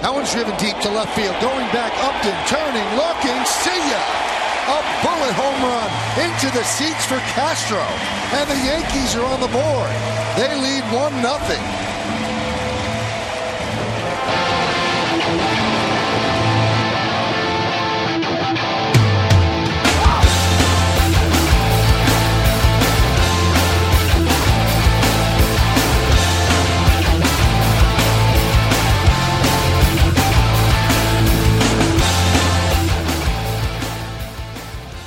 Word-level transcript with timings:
That 0.00 0.16
one's 0.16 0.32
driven 0.32 0.56
deep 0.56 0.80
to 0.80 0.88
left 0.88 1.12
field. 1.12 1.36
Going 1.44 1.68
back, 1.76 1.92
Upton, 2.00 2.32
turning, 2.48 2.88
looking, 2.96 3.36
see 3.44 3.80
ya! 3.92 4.00
A 4.72 4.80
bullet 5.04 5.34
home 5.36 5.60
run 5.60 5.90
into 6.24 6.48
the 6.56 6.64
seats 6.64 7.04
for 7.04 7.20
Castro. 7.36 7.84
And 8.32 8.48
the 8.48 8.56
Yankees 8.64 9.12
are 9.16 9.26
on 9.28 9.40
the 9.44 9.52
board. 9.52 9.92
They 10.40 10.48
lead 10.56 10.84
1 10.88 11.20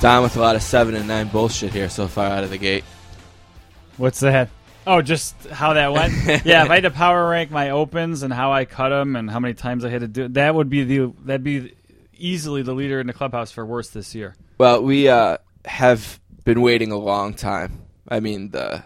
Don 0.04 0.22
with 0.22 0.36
a 0.36 0.40
lot 0.40 0.54
of 0.54 0.62
seven 0.62 0.94
and 0.96 1.08
nine 1.08 1.28
bullshit 1.28 1.72
here 1.72 1.88
so 1.88 2.08
far 2.08 2.26
out 2.26 2.44
of 2.44 2.50
the 2.50 2.58
gate. 2.58 2.84
What's 3.96 4.20
that? 4.20 4.50
Oh, 4.86 5.00
just 5.00 5.34
how 5.46 5.72
that 5.72 5.94
went. 5.94 6.12
yeah, 6.44 6.62
if 6.62 6.70
I 6.70 6.74
had 6.74 6.82
to 6.82 6.90
power 6.90 7.26
rank 7.26 7.50
my 7.50 7.70
opens 7.70 8.22
and 8.22 8.30
how 8.30 8.52
I 8.52 8.66
cut 8.66 8.90
them 8.90 9.16
and 9.16 9.30
how 9.30 9.40
many 9.40 9.54
times 9.54 9.82
I 9.82 9.88
had 9.88 10.02
to 10.02 10.08
do 10.08 10.24
it, 10.24 10.34
that 10.34 10.54
would 10.54 10.68
be 10.68 10.84
the 10.84 11.10
that'd 11.24 11.42
be 11.42 11.72
easily 12.12 12.60
the 12.60 12.74
leader 12.74 13.00
in 13.00 13.06
the 13.06 13.14
clubhouse 13.14 13.50
for 13.50 13.64
worst 13.64 13.94
this 13.94 14.14
year. 14.14 14.34
Well, 14.58 14.82
we 14.82 15.08
uh, 15.08 15.38
have 15.64 16.20
been 16.44 16.60
waiting 16.60 16.92
a 16.92 16.98
long 16.98 17.32
time. 17.32 17.86
I 18.06 18.20
mean 18.20 18.50
the 18.50 18.84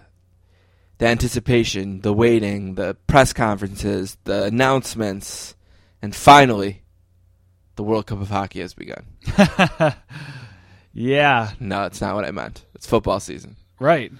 the 0.98 1.06
anticipation, 1.08 2.00
the 2.00 2.12
waiting, 2.12 2.76
the 2.76 2.94
press 3.08 3.32
conferences, 3.32 4.16
the 4.22 4.44
announcements, 4.44 5.56
and 6.00 6.14
finally, 6.14 6.84
the 7.74 7.82
World 7.82 8.06
Cup 8.06 8.20
of 8.20 8.30
Hockey 8.30 8.60
has 8.60 8.72
begun. 8.72 9.04
Yeah, 11.00 11.52
No, 11.60 11.84
it's 11.84 12.00
not 12.00 12.16
what 12.16 12.24
I 12.24 12.32
meant. 12.32 12.64
It's 12.74 12.86
football 12.86 13.20
season. 13.20 13.56
right. 13.78 14.12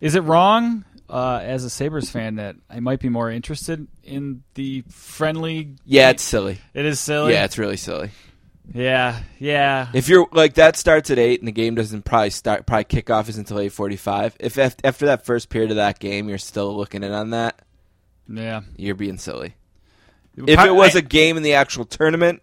Is 0.00 0.14
it 0.14 0.20
wrong 0.20 0.84
uh, 1.08 1.40
as 1.42 1.64
a 1.64 1.70
Sabres 1.70 2.10
fan 2.10 2.36
that 2.36 2.56
I 2.68 2.80
might 2.80 3.00
be 3.00 3.08
more 3.08 3.30
interested 3.30 3.86
in 4.02 4.42
the 4.54 4.82
friendly? 4.90 5.76
Yeah, 5.84 6.10
it's 6.10 6.22
silly. 6.22 6.58
It 6.74 6.84
is 6.84 7.00
silly. 7.00 7.32
Yeah, 7.32 7.44
it's 7.44 7.56
really 7.58 7.76
silly. 7.76 8.10
yeah, 8.74 9.20
yeah. 9.38 9.88
If 9.94 10.08
you're 10.08 10.26
like 10.32 10.54
that 10.54 10.76
starts 10.76 11.10
at 11.10 11.18
eight 11.18 11.40
and 11.40 11.48
the 11.48 11.52
game 11.52 11.74
doesn't 11.74 12.04
probably 12.04 12.30
start, 12.30 12.66
probably 12.66 12.84
kickoff 12.84 13.28
is 13.28 13.38
until 13.38 13.58
eight 13.58 13.72
forty-five. 13.72 14.36
If 14.40 14.58
after 14.58 15.06
that 15.06 15.24
first 15.24 15.48
period 15.48 15.70
of 15.70 15.76
that 15.76 15.98
game 15.98 16.28
you're 16.28 16.38
still 16.38 16.76
looking 16.76 17.02
in 17.02 17.12
on 17.12 17.30
that, 17.30 17.60
yeah. 18.28 18.62
you're 18.76 18.94
being 18.94 19.18
silly. 19.18 19.54
If 20.36 20.60
it 20.60 20.74
was 20.74 20.94
a 20.94 21.02
game 21.02 21.36
in 21.38 21.42
the 21.42 21.54
actual 21.54 21.86
tournament, 21.86 22.42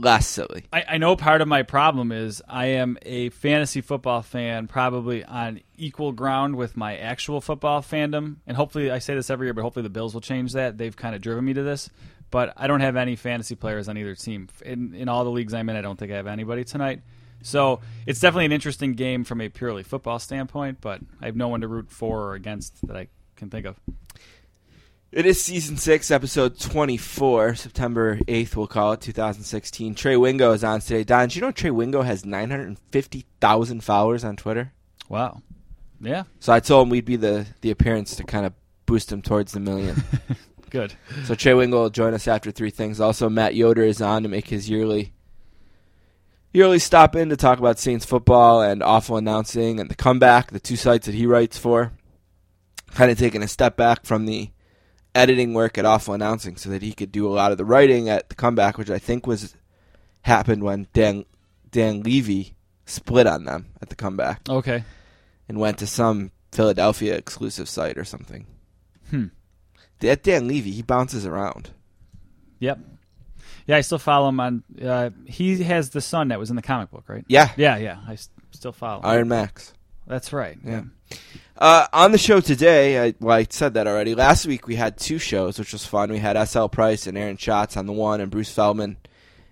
less 0.00 0.26
silly. 0.26 0.64
I, 0.72 0.84
I 0.90 0.98
know 0.98 1.16
part 1.16 1.40
of 1.40 1.48
my 1.48 1.62
problem 1.62 2.12
is 2.12 2.42
I 2.48 2.66
am 2.66 2.98
a 3.02 3.30
fantasy 3.30 3.80
football 3.80 4.22
fan, 4.22 4.66
probably 4.66 5.24
on 5.24 5.60
equal 5.76 6.12
ground 6.12 6.56
with 6.56 6.76
my 6.76 6.96
actual 6.96 7.40
football 7.40 7.82
fandom. 7.82 8.36
And 8.46 8.56
hopefully, 8.56 8.90
I 8.90 8.98
say 8.98 9.14
this 9.14 9.30
every 9.30 9.46
year, 9.46 9.54
but 9.54 9.62
hopefully 9.62 9.82
the 9.82 9.90
Bills 9.90 10.14
will 10.14 10.20
change 10.20 10.52
that. 10.52 10.78
They've 10.78 10.96
kind 10.96 11.14
of 11.14 11.22
driven 11.22 11.44
me 11.44 11.54
to 11.54 11.62
this. 11.62 11.90
But 12.30 12.52
I 12.56 12.66
don't 12.66 12.80
have 12.80 12.96
any 12.96 13.16
fantasy 13.16 13.54
players 13.54 13.88
on 13.88 13.96
either 13.96 14.14
team. 14.14 14.48
In, 14.64 14.94
in 14.94 15.08
all 15.08 15.24
the 15.24 15.30
leagues 15.30 15.54
I'm 15.54 15.68
in, 15.68 15.76
I 15.76 15.80
don't 15.80 15.98
think 15.98 16.10
I 16.12 16.16
have 16.16 16.26
anybody 16.26 16.64
tonight. 16.64 17.02
So 17.42 17.80
it's 18.06 18.18
definitely 18.18 18.46
an 18.46 18.52
interesting 18.52 18.94
game 18.94 19.22
from 19.22 19.40
a 19.40 19.48
purely 19.48 19.84
football 19.84 20.18
standpoint, 20.18 20.78
but 20.80 21.00
I 21.20 21.26
have 21.26 21.36
no 21.36 21.48
one 21.48 21.60
to 21.60 21.68
root 21.68 21.90
for 21.90 22.30
or 22.30 22.34
against 22.34 22.86
that 22.88 22.96
I 22.96 23.08
can 23.36 23.50
think 23.50 23.66
of. 23.66 23.78
It 25.12 25.24
is 25.24 25.42
season 25.42 25.76
six, 25.76 26.10
episode 26.10 26.58
twenty-four, 26.58 27.54
September 27.54 28.18
eighth. 28.28 28.56
We'll 28.56 28.66
call 28.66 28.92
it 28.92 29.00
2016. 29.00 29.94
Trey 29.94 30.16
Wingo 30.16 30.52
is 30.52 30.64
on 30.64 30.80
today. 30.80 31.04
Don, 31.04 31.28
do 31.28 31.36
you 31.36 31.40
know 31.42 31.52
Trey 31.52 31.70
Wingo 31.70 32.02
has 32.02 32.24
nine 32.26 32.50
hundred 32.50 32.76
fifty 32.90 33.24
thousand 33.40 33.82
followers 33.84 34.24
on 34.24 34.36
Twitter? 34.36 34.72
Wow. 35.08 35.42
Yeah, 35.98 36.24
So 36.40 36.52
I 36.52 36.60
told 36.60 36.86
him 36.86 36.90
we'd 36.90 37.06
be 37.06 37.16
the 37.16 37.46
the 37.62 37.70
appearance 37.70 38.16
to 38.16 38.24
kind 38.24 38.44
of 38.44 38.52
boost 38.84 39.10
him 39.10 39.22
towards 39.22 39.52
the 39.52 39.60
million. 39.60 40.02
good. 40.70 40.92
So 41.24 41.34
Trey 41.34 41.54
Wingo 41.54 41.82
will 41.82 41.90
join 41.90 42.12
us 42.12 42.28
after 42.28 42.50
three 42.50 42.68
things. 42.68 43.00
Also, 43.00 43.30
Matt 43.30 43.54
Yoder 43.54 43.82
is 43.84 44.02
on 44.02 44.22
to 44.24 44.28
make 44.28 44.48
his 44.48 44.68
yearly 44.68 45.14
yearly 46.52 46.78
stop 46.80 47.16
in 47.16 47.30
to 47.30 47.36
talk 47.36 47.58
about 47.58 47.78
Saints 47.78 48.04
football 48.04 48.60
and 48.60 48.82
awful 48.82 49.16
announcing 49.16 49.80
and 49.80 49.88
the 49.88 49.94
comeback, 49.94 50.50
the 50.50 50.60
two 50.60 50.76
sites 50.76 51.06
that 51.06 51.14
he 51.14 51.24
writes 51.26 51.56
for. 51.56 51.92
Kind 52.90 53.10
of 53.10 53.18
taking 53.18 53.42
a 53.42 53.48
step 53.48 53.76
back 53.78 54.04
from 54.04 54.26
the 54.26 54.50
editing 55.16 55.54
work 55.54 55.78
at 55.78 55.84
awful 55.84 56.14
announcing 56.14 56.56
so 56.56 56.70
that 56.70 56.82
he 56.82 56.92
could 56.92 57.10
do 57.12 57.26
a 57.26 57.32
lot 57.34 57.52
of 57.52 57.58
the 57.58 57.64
writing 57.64 58.08
at 58.08 58.28
the 58.28 58.34
comeback, 58.34 58.78
which 58.78 58.90
I 58.90 58.98
think 58.98 59.26
was 59.26 59.54
happened 60.22 60.62
when 60.62 60.86
Dan 60.92 61.24
Dan 61.70 62.02
Levy 62.02 62.54
split 62.84 63.26
on 63.26 63.44
them 63.44 63.66
at 63.82 63.88
the 63.88 63.96
comeback 63.96 64.48
Okay. 64.48 64.84
and 65.48 65.58
went 65.58 65.78
to 65.78 65.86
some 65.86 66.30
Philadelphia 66.52 67.16
exclusive 67.16 67.68
site 67.68 67.98
or 67.98 68.04
something. 68.04 68.46
Hmm. 69.10 69.26
That 70.00 70.22
Dan 70.22 70.46
Levy, 70.48 70.70
he 70.72 70.82
bounces 70.82 71.26
around. 71.26 71.70
Yep. 72.60 72.78
Yeah, 73.66 73.76
I 73.76 73.80
still 73.80 73.98
follow 73.98 74.28
him 74.28 74.38
on. 74.40 74.62
Uh, 74.82 75.10
he 75.26 75.62
has 75.64 75.90
the 75.90 76.00
son 76.00 76.28
that 76.28 76.38
was 76.38 76.50
in 76.50 76.56
the 76.56 76.62
comic 76.62 76.90
book, 76.90 77.04
right? 77.08 77.24
Yeah, 77.28 77.50
Yeah, 77.56 77.76
yeah. 77.78 77.98
I 78.06 78.12
s- 78.12 78.28
still 78.52 78.72
follow. 78.72 79.00
him. 79.00 79.06
Iron 79.06 79.28
Max. 79.28 79.72
That's 80.06 80.32
right. 80.32 80.56
Yeah. 80.64 80.82
Uh, 81.58 81.86
on 81.92 82.12
the 82.12 82.18
show 82.18 82.40
today, 82.40 83.02
I, 83.08 83.14
well, 83.18 83.36
I 83.36 83.46
said 83.48 83.74
that 83.74 83.86
already. 83.86 84.14
Last 84.14 84.46
week 84.46 84.66
we 84.66 84.76
had 84.76 84.98
two 84.98 85.18
shows, 85.18 85.58
which 85.58 85.72
was 85.72 85.86
fun. 85.86 86.10
We 86.12 86.18
had 86.18 86.36
S.L. 86.36 86.68
Price 86.68 87.06
and 87.06 87.16
Aaron 87.16 87.36
Schatz 87.38 87.76
on 87.76 87.86
the 87.86 87.92
one, 87.92 88.20
and 88.20 88.30
Bruce 88.30 88.50
Feldman 88.52 88.98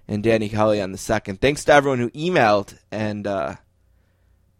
and 0.06 0.22
Danny 0.22 0.48
Kelly 0.50 0.82
on 0.82 0.92
the 0.92 0.98
second. 0.98 1.40
Thanks 1.40 1.64
to 1.64 1.72
everyone 1.72 1.98
who 1.98 2.10
emailed 2.10 2.76
and 2.92 3.26
uh, 3.26 3.54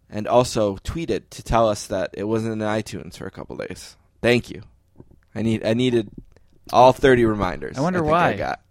and 0.09 0.27
also 0.27 0.77
tweeted 0.77 1.29
to 1.31 1.43
tell 1.43 1.69
us 1.69 1.87
that 1.87 2.09
it 2.13 2.23
wasn't 2.23 2.53
in 2.53 2.59
iTunes 2.67 3.17
for 3.17 3.27
a 3.27 3.31
couple 3.31 3.55
days. 3.57 3.95
Thank 4.21 4.49
you. 4.49 4.63
I 5.35 5.43
need 5.43 5.63
I 5.65 5.75
needed 5.75 6.09
all 6.73 6.93
thirty 6.93 7.25
reminders. 7.25 7.77
I 7.77 7.81
wonder 7.81 7.99
think 7.99 8.11
why. 8.11 8.29
I 8.29 8.37
got. 8.37 8.61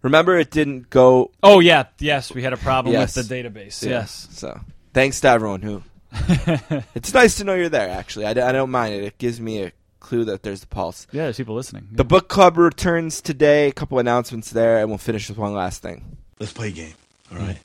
Remember, 0.00 0.38
it 0.38 0.50
didn't 0.50 0.88
go. 0.88 1.30
Oh 1.42 1.60
yeah, 1.60 1.84
yes. 1.98 2.32
We 2.32 2.42
had 2.42 2.54
a 2.54 2.56
problem 2.56 2.94
Yes. 2.94 3.16
with 3.16 3.28
the 3.28 3.34
database. 3.34 3.82
Yeah. 3.82 3.90
Yes. 3.90 4.28
So 4.30 4.58
thanks 4.94 5.20
to 5.20 5.28
everyone 5.28 5.60
who. 5.60 5.82
it's 6.94 7.14
nice 7.14 7.36
to 7.36 7.44
know 7.44 7.54
you're 7.54 7.68
there. 7.68 7.88
Actually, 7.88 8.26
I 8.26 8.32
don't 8.34 8.70
mind 8.70 8.94
it. 8.94 9.04
It 9.04 9.18
gives 9.18 9.40
me 9.40 9.62
a 9.62 9.72
clue 10.00 10.24
that 10.24 10.42
there's 10.42 10.62
a 10.62 10.66
pulse. 10.66 11.06
Yeah, 11.12 11.24
there's 11.24 11.36
people 11.36 11.54
listening. 11.54 11.88
The 11.92 12.04
book 12.04 12.28
club 12.28 12.56
returns 12.58 13.20
today. 13.20 13.68
A 13.68 13.72
couple 13.72 13.98
announcements 13.98 14.50
there, 14.50 14.78
and 14.78 14.88
we'll 14.88 14.98
finish 14.98 15.28
with 15.28 15.38
one 15.38 15.54
last 15.54 15.82
thing. 15.82 16.16
Let's 16.38 16.52
play 16.52 16.68
a 16.68 16.72
game. 16.72 16.94
All 17.32 17.38
right. 17.38 17.58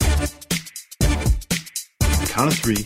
Mm-hmm. 0.00 2.24
Count 2.26 2.52
of 2.52 2.58
three. 2.58 2.84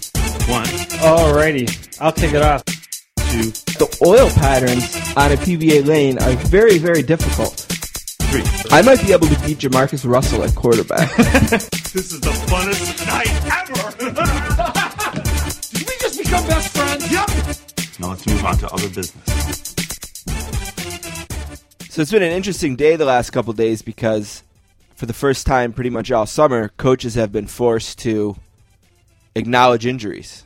One, 0.52 0.64
Alrighty, 0.66 1.98
I'll 2.00 2.12
take 2.12 2.32
it 2.34 2.42
off. 2.42 2.64
two, 2.64 3.50
The 3.78 3.98
oil 4.04 4.28
patterns 4.30 4.94
on 5.16 5.32
a 5.32 5.36
PBA 5.36 5.86
lane 5.86 6.18
are 6.18 6.32
very, 6.48 6.78
very 6.78 7.02
difficult. 7.02 7.54
three. 7.54 8.42
I 8.70 8.82
might 8.82 9.00
be 9.04 9.12
able 9.12 9.26
to 9.28 9.40
beat 9.46 9.58
Jamarcus 9.58 10.08
Russell 10.08 10.42
at 10.44 10.54
quarterback. 10.54 11.10
This 11.92 12.12
is 12.12 12.20
the 12.20 12.30
funnest 12.30 13.04
night 13.08 14.62
ever. 14.62 14.72
Did 16.30 16.36
become 16.36 16.48
best 16.48 16.76
friends? 16.76 17.12
Yep. 17.12 17.98
now 17.98 18.10
let's 18.10 18.24
move 18.24 18.44
on 18.44 18.56
to 18.58 18.68
other 18.68 18.88
business. 18.88 19.74
So 21.88 22.02
it's 22.02 22.12
been 22.12 22.22
an 22.22 22.30
interesting 22.30 22.76
day 22.76 22.94
the 22.94 23.04
last 23.04 23.30
couple 23.30 23.52
days 23.52 23.82
because, 23.82 24.44
for 24.94 25.06
the 25.06 25.12
first 25.12 25.44
time, 25.44 25.72
pretty 25.72 25.90
much 25.90 26.12
all 26.12 26.26
summer, 26.26 26.68
coaches 26.76 27.16
have 27.16 27.32
been 27.32 27.48
forced 27.48 27.98
to 28.00 28.36
acknowledge 29.34 29.86
injuries. 29.86 30.44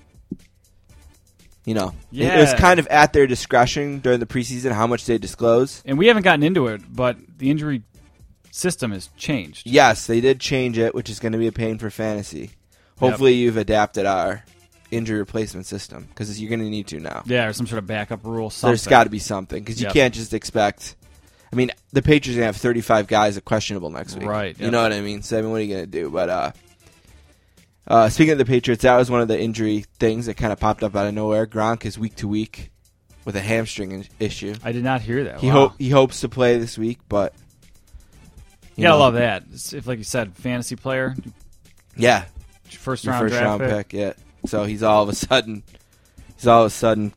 You 1.67 1.75
know, 1.75 1.95
it 2.11 2.41
was 2.41 2.55
kind 2.55 2.81
of 2.81 2.87
at 2.87 3.13
their 3.13 3.27
discretion 3.27 3.99
during 3.99 4.21
the 4.21 4.27
preseason 4.27 4.73
how 4.73 4.87
much 4.87 5.05
they 5.05 5.19
disclose. 5.19 5.83
And 5.85 5.99
we 5.99 6.07
haven't 6.07 6.23
gotten 6.23 6.43
into 6.43 6.67
it, 6.69 6.81
but 6.91 7.19
the 7.37 7.51
injury 7.51 7.83
system 8.51 8.93
has 8.93 9.11
changed. 9.19 9.67
Yes, 9.67 10.07
they 10.07 10.23
did 10.23 10.41
change 10.41 10.79
it, 10.79 10.95
which 10.95 11.11
is 11.11 11.21
going 11.21 11.33
to 11.33 11.39
be 11.39 11.47
a 11.47 11.53
pain 11.53 11.77
for 11.77 11.91
fantasy. 11.91 12.53
Hopefully, 12.99 13.35
you've 13.35 13.59
adapted 13.59 14.07
our 14.07 14.45
injury 14.95 15.19
replacement 15.19 15.67
system 15.67 16.07
because 16.09 16.41
you're 16.41 16.49
going 16.49 16.61
to 16.61 16.69
need 16.71 16.87
to 16.89 17.01
now. 17.01 17.23
Yeah, 17.27 17.47
or 17.47 17.53
some 17.53 17.67
sort 17.67 17.79
of 17.79 17.87
backup 17.87 18.25
rule. 18.25 18.51
Something. 18.51 18.71
There's 18.71 18.87
got 18.87 19.05
to 19.05 19.11
be 19.11 19.19
something 19.19 19.63
because 19.63 19.81
you 19.81 19.87
Yep. 19.87 19.95
can't 19.95 20.15
just 20.15 20.33
expect. 20.35 20.97
I 21.53 21.57
mean, 21.57 21.71
the 21.93 22.03
Patriots 22.03 22.37
are 22.37 22.41
gonna 22.41 22.47
have 22.47 22.57
35 22.57 23.07
guys 23.07 23.37
that 23.37 23.45
questionable 23.45 23.89
next 23.91 24.17
week, 24.17 24.29
Right, 24.29 24.59
You 24.59 24.73
know 24.73 24.83
what 24.83 24.93
I 24.93 25.01
mean? 25.01 25.23
So 25.23 25.39
I 25.39 25.43
mean, 25.43 25.51
what 25.53 25.61
are 25.61 25.65
you 25.65 25.75
gonna 25.75 25.87
do? 25.87 26.11
But 26.11 26.29
uh, 26.29 26.53
uh, 27.87 28.09
speaking 28.09 28.33
of 28.33 28.39
the 28.39 28.45
Patriots, 28.45 28.83
that 28.83 28.97
was 28.97 29.09
one 29.11 29.21
of 29.21 29.29
the 29.29 29.39
injury 29.39 29.85
things 30.01 30.27
that 30.27 30.35
kind 30.37 30.53
of 30.53 30.59
popped 30.59 30.83
up 30.83 30.97
out 30.97 31.07
of 31.07 31.15
nowhere. 31.15 31.47
Gronk 31.47 31.85
is 31.85 31.97
week 31.99 32.17
to 32.17 32.27
week 32.27 32.71
with 33.25 33.37
a 33.37 33.41
hamstring 33.41 34.05
issue. 34.19 34.55
I 34.65 34.73
did 34.73 34.83
not 34.83 35.01
hear 35.03 35.25
that. 35.25 35.41
He 35.41 35.47
Wow. 35.47 35.53
hope 35.53 35.73
he 35.79 35.91
hopes 35.91 36.21
to 36.23 36.29
play 36.29 36.59
this 36.59 36.77
week, 36.77 36.99
but 37.09 37.35
You 38.75 38.83
gotta 38.83 38.95
know, 38.95 39.05
love 39.05 39.15
that. 39.15 39.45
If, 39.73 39.87
like 39.87 39.99
you 39.99 40.05
said, 40.05 40.35
fantasy 40.37 40.75
player, 40.77 41.15
Yeah, 41.97 42.25
first 42.71 43.07
round 43.07 43.21
first 43.23 43.33
draft 43.33 43.45
round 43.47 43.61
pick. 43.63 43.91
pick. 43.91 43.93
Yeah, 43.93 44.13
so 44.47 44.65
he's 44.65 44.83
all 44.83 45.03
of 45.03 45.09
a 45.09 45.15
sudden 45.15 45.63
he's 46.37 46.47
all 46.47 46.63
of 46.63 46.67
a 46.67 46.71
sudden 46.71 47.13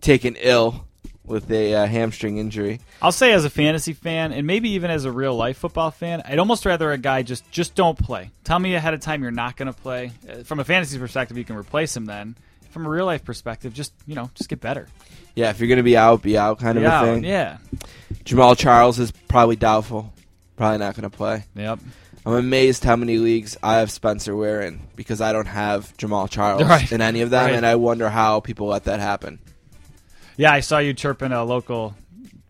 taken 0.00 0.36
ill 0.36 0.84
with 1.24 1.50
a 1.50 1.74
uh, 1.74 1.86
hamstring 1.86 2.38
injury. 2.38 2.80
I'll 3.02 3.12
say 3.12 3.32
as 3.32 3.44
a 3.44 3.50
fantasy 3.50 3.92
fan, 3.92 4.32
and 4.32 4.46
maybe 4.46 4.70
even 4.70 4.90
as 4.90 5.04
a 5.04 5.12
real 5.12 5.34
life 5.36 5.58
football 5.58 5.90
fan, 5.90 6.22
I'd 6.24 6.38
almost 6.38 6.64
rather 6.64 6.90
a 6.90 6.98
guy 6.98 7.22
just 7.22 7.48
just 7.50 7.74
don't 7.74 7.98
play. 7.98 8.30
Tell 8.44 8.58
me 8.58 8.74
ahead 8.74 8.94
of 8.94 9.00
time 9.00 9.22
you're 9.22 9.30
not 9.30 9.56
going 9.56 9.72
to 9.72 9.78
play. 9.78 10.12
Uh, 10.28 10.42
From 10.42 10.58
a 10.60 10.64
fantasy 10.64 10.98
perspective, 10.98 11.36
you 11.36 11.44
can 11.44 11.56
replace 11.56 11.96
him 11.96 12.06
then. 12.06 12.36
From 12.70 12.86
a 12.86 12.88
real 12.90 13.06
life 13.06 13.24
perspective, 13.24 13.72
just 13.72 13.92
you 14.06 14.14
know, 14.14 14.30
just 14.34 14.48
get 14.48 14.60
better. 14.60 14.88
Yeah, 15.34 15.50
if 15.50 15.60
you're 15.60 15.68
going 15.68 15.78
to 15.78 15.82
be 15.84 15.96
out, 15.96 16.22
be 16.22 16.36
out 16.36 16.58
kind 16.58 16.76
of 16.76 16.84
yeah, 16.84 17.02
a 17.02 17.04
thing. 17.04 17.24
yeah, 17.24 17.58
Jamaal 18.24 18.56
Charles 18.56 18.98
is 18.98 19.10
probably 19.10 19.56
doubtful. 19.56 20.12
Probably 20.56 20.78
not 20.78 20.96
going 20.96 21.08
to 21.08 21.16
play. 21.16 21.44
yep. 21.54 21.78
I'm 22.26 22.34
amazed 22.34 22.84
how 22.84 22.96
many 22.96 23.18
leagues 23.18 23.56
I 23.62 23.76
have 23.78 23.90
Spencer 23.90 24.34
Ware 24.36 24.62
in 24.62 24.80
because 24.96 25.20
I 25.20 25.32
don't 25.32 25.46
have 25.46 25.96
Jamaal 25.96 26.28
Charles 26.28 26.62
Right. 26.68 26.90
in 26.92 27.00
any 27.00 27.20
of 27.22 27.30
them, 27.30 27.46
Right. 27.46 27.54
and 27.54 27.64
I 27.64 27.76
wonder 27.76 28.08
how 28.10 28.40
people 28.40 28.66
let 28.68 28.84
that 28.84 29.00
happen. 29.00 29.38
Yeah, 30.36 30.52
I 30.52 30.60
saw 30.60 30.78
you 30.78 30.94
chirping 30.94 31.32
a 31.32 31.44
local 31.44 31.94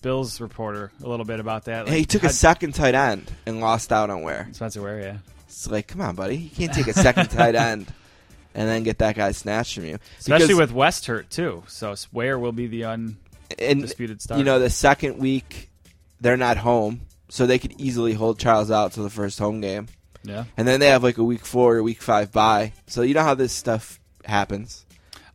Bills 0.03 0.41
reporter 0.41 0.93
a 1.03 1.09
little 1.09 1.25
bit 1.27 1.41
about 1.41 1.65
that. 1.67 1.89
Hey, 1.89 1.99
he 2.01 2.05
took 2.05 2.23
a 2.25 2.29
second 2.29 2.75
tight 2.75 2.95
end 2.95 3.31
and 3.47 3.61
lost 3.61 3.93
out 3.93 4.11
on 4.11 4.23
Ware. 4.23 4.49
Spencer 4.53 4.83
Ware, 4.83 5.01
yeah. 5.01 5.17
It's 5.47 5.69
like, 5.71 5.87
come 5.89 6.01
on, 6.03 6.15
buddy, 6.15 6.37
you 6.37 6.51
can't 6.51 6.73
take 6.73 6.87
a 6.89 6.93
second 6.93 7.29
tight 7.31 7.55
end 7.55 7.87
and 8.55 8.69
then 8.69 8.83
get 8.83 8.99
that 8.99 9.17
guy 9.17 9.33
snatched 9.33 9.75
from 9.75 9.85
you. 9.87 9.99
Especially 10.19 10.47
Because- 10.49 10.59
with 10.61 10.73
West 10.73 11.07
hurt 11.07 11.31
too. 11.31 11.63
So 11.69 11.95
Ware 12.13 12.39
will 12.39 12.53
be 12.53 12.67
the 12.67 12.83
and 12.83 13.17
undisputed 13.61 14.21
star. 14.21 14.37
you 14.39 14.45
know 14.45 14.59
the 14.59 14.71
second 14.71 15.19
week 15.19 15.71
they're 16.21 16.37
not 16.37 16.59
home, 16.59 17.01
so 17.29 17.47
they 17.47 17.59
could 17.59 17.79
easily 17.81 18.15
hold 18.15 18.39
Charles 18.39 18.71
out 18.71 18.93
to 18.93 19.03
the 19.03 19.11
first 19.11 19.39
home 19.39 19.61
game, 19.61 19.89
yeah. 20.23 20.45
and 20.57 20.67
then 20.67 20.81
they 20.81 20.89
have 20.89 21.03
like 21.03 21.19
a 21.19 21.25
week 21.25 21.45
four 21.45 21.77
or 21.77 21.83
week 21.83 22.03
five 22.03 22.33
bye. 22.33 22.73
So 22.87 23.03
you 23.03 23.15
know 23.15 23.23
how 23.23 23.35
this 23.35 23.53
stuff 23.53 24.01
happens. 24.25 24.85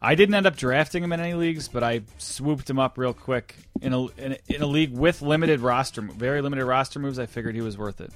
I 0.01 0.16
didn't 0.16 0.36
end 0.36 0.45
up 0.45 0.57
drafting 0.57 1.01
him 1.01 1.13
in 1.13 1.22
any 1.22 1.34
leagues, 1.34 1.69
but 1.69 1.81
I 1.81 2.01
swooped 2.18 2.69
him 2.69 2.78
up 2.78 2.98
real 2.98 3.13
quick 3.13 3.56
in 3.81 3.94
a 3.94 4.06
in 4.07 4.34
a, 4.34 4.38
in 4.54 4.62
a 4.62 4.68
league 4.68 4.92
with 4.92 5.22
limited 5.22 5.62
roster, 5.62 6.01
very 6.01 6.42
limited 6.42 6.66
roster 6.66 7.00
moves. 7.00 7.19
I 7.19 7.25
figured 7.25 7.56
he 7.56 7.62
was 7.62 7.78
worth 7.78 8.01
it. 8.01 8.12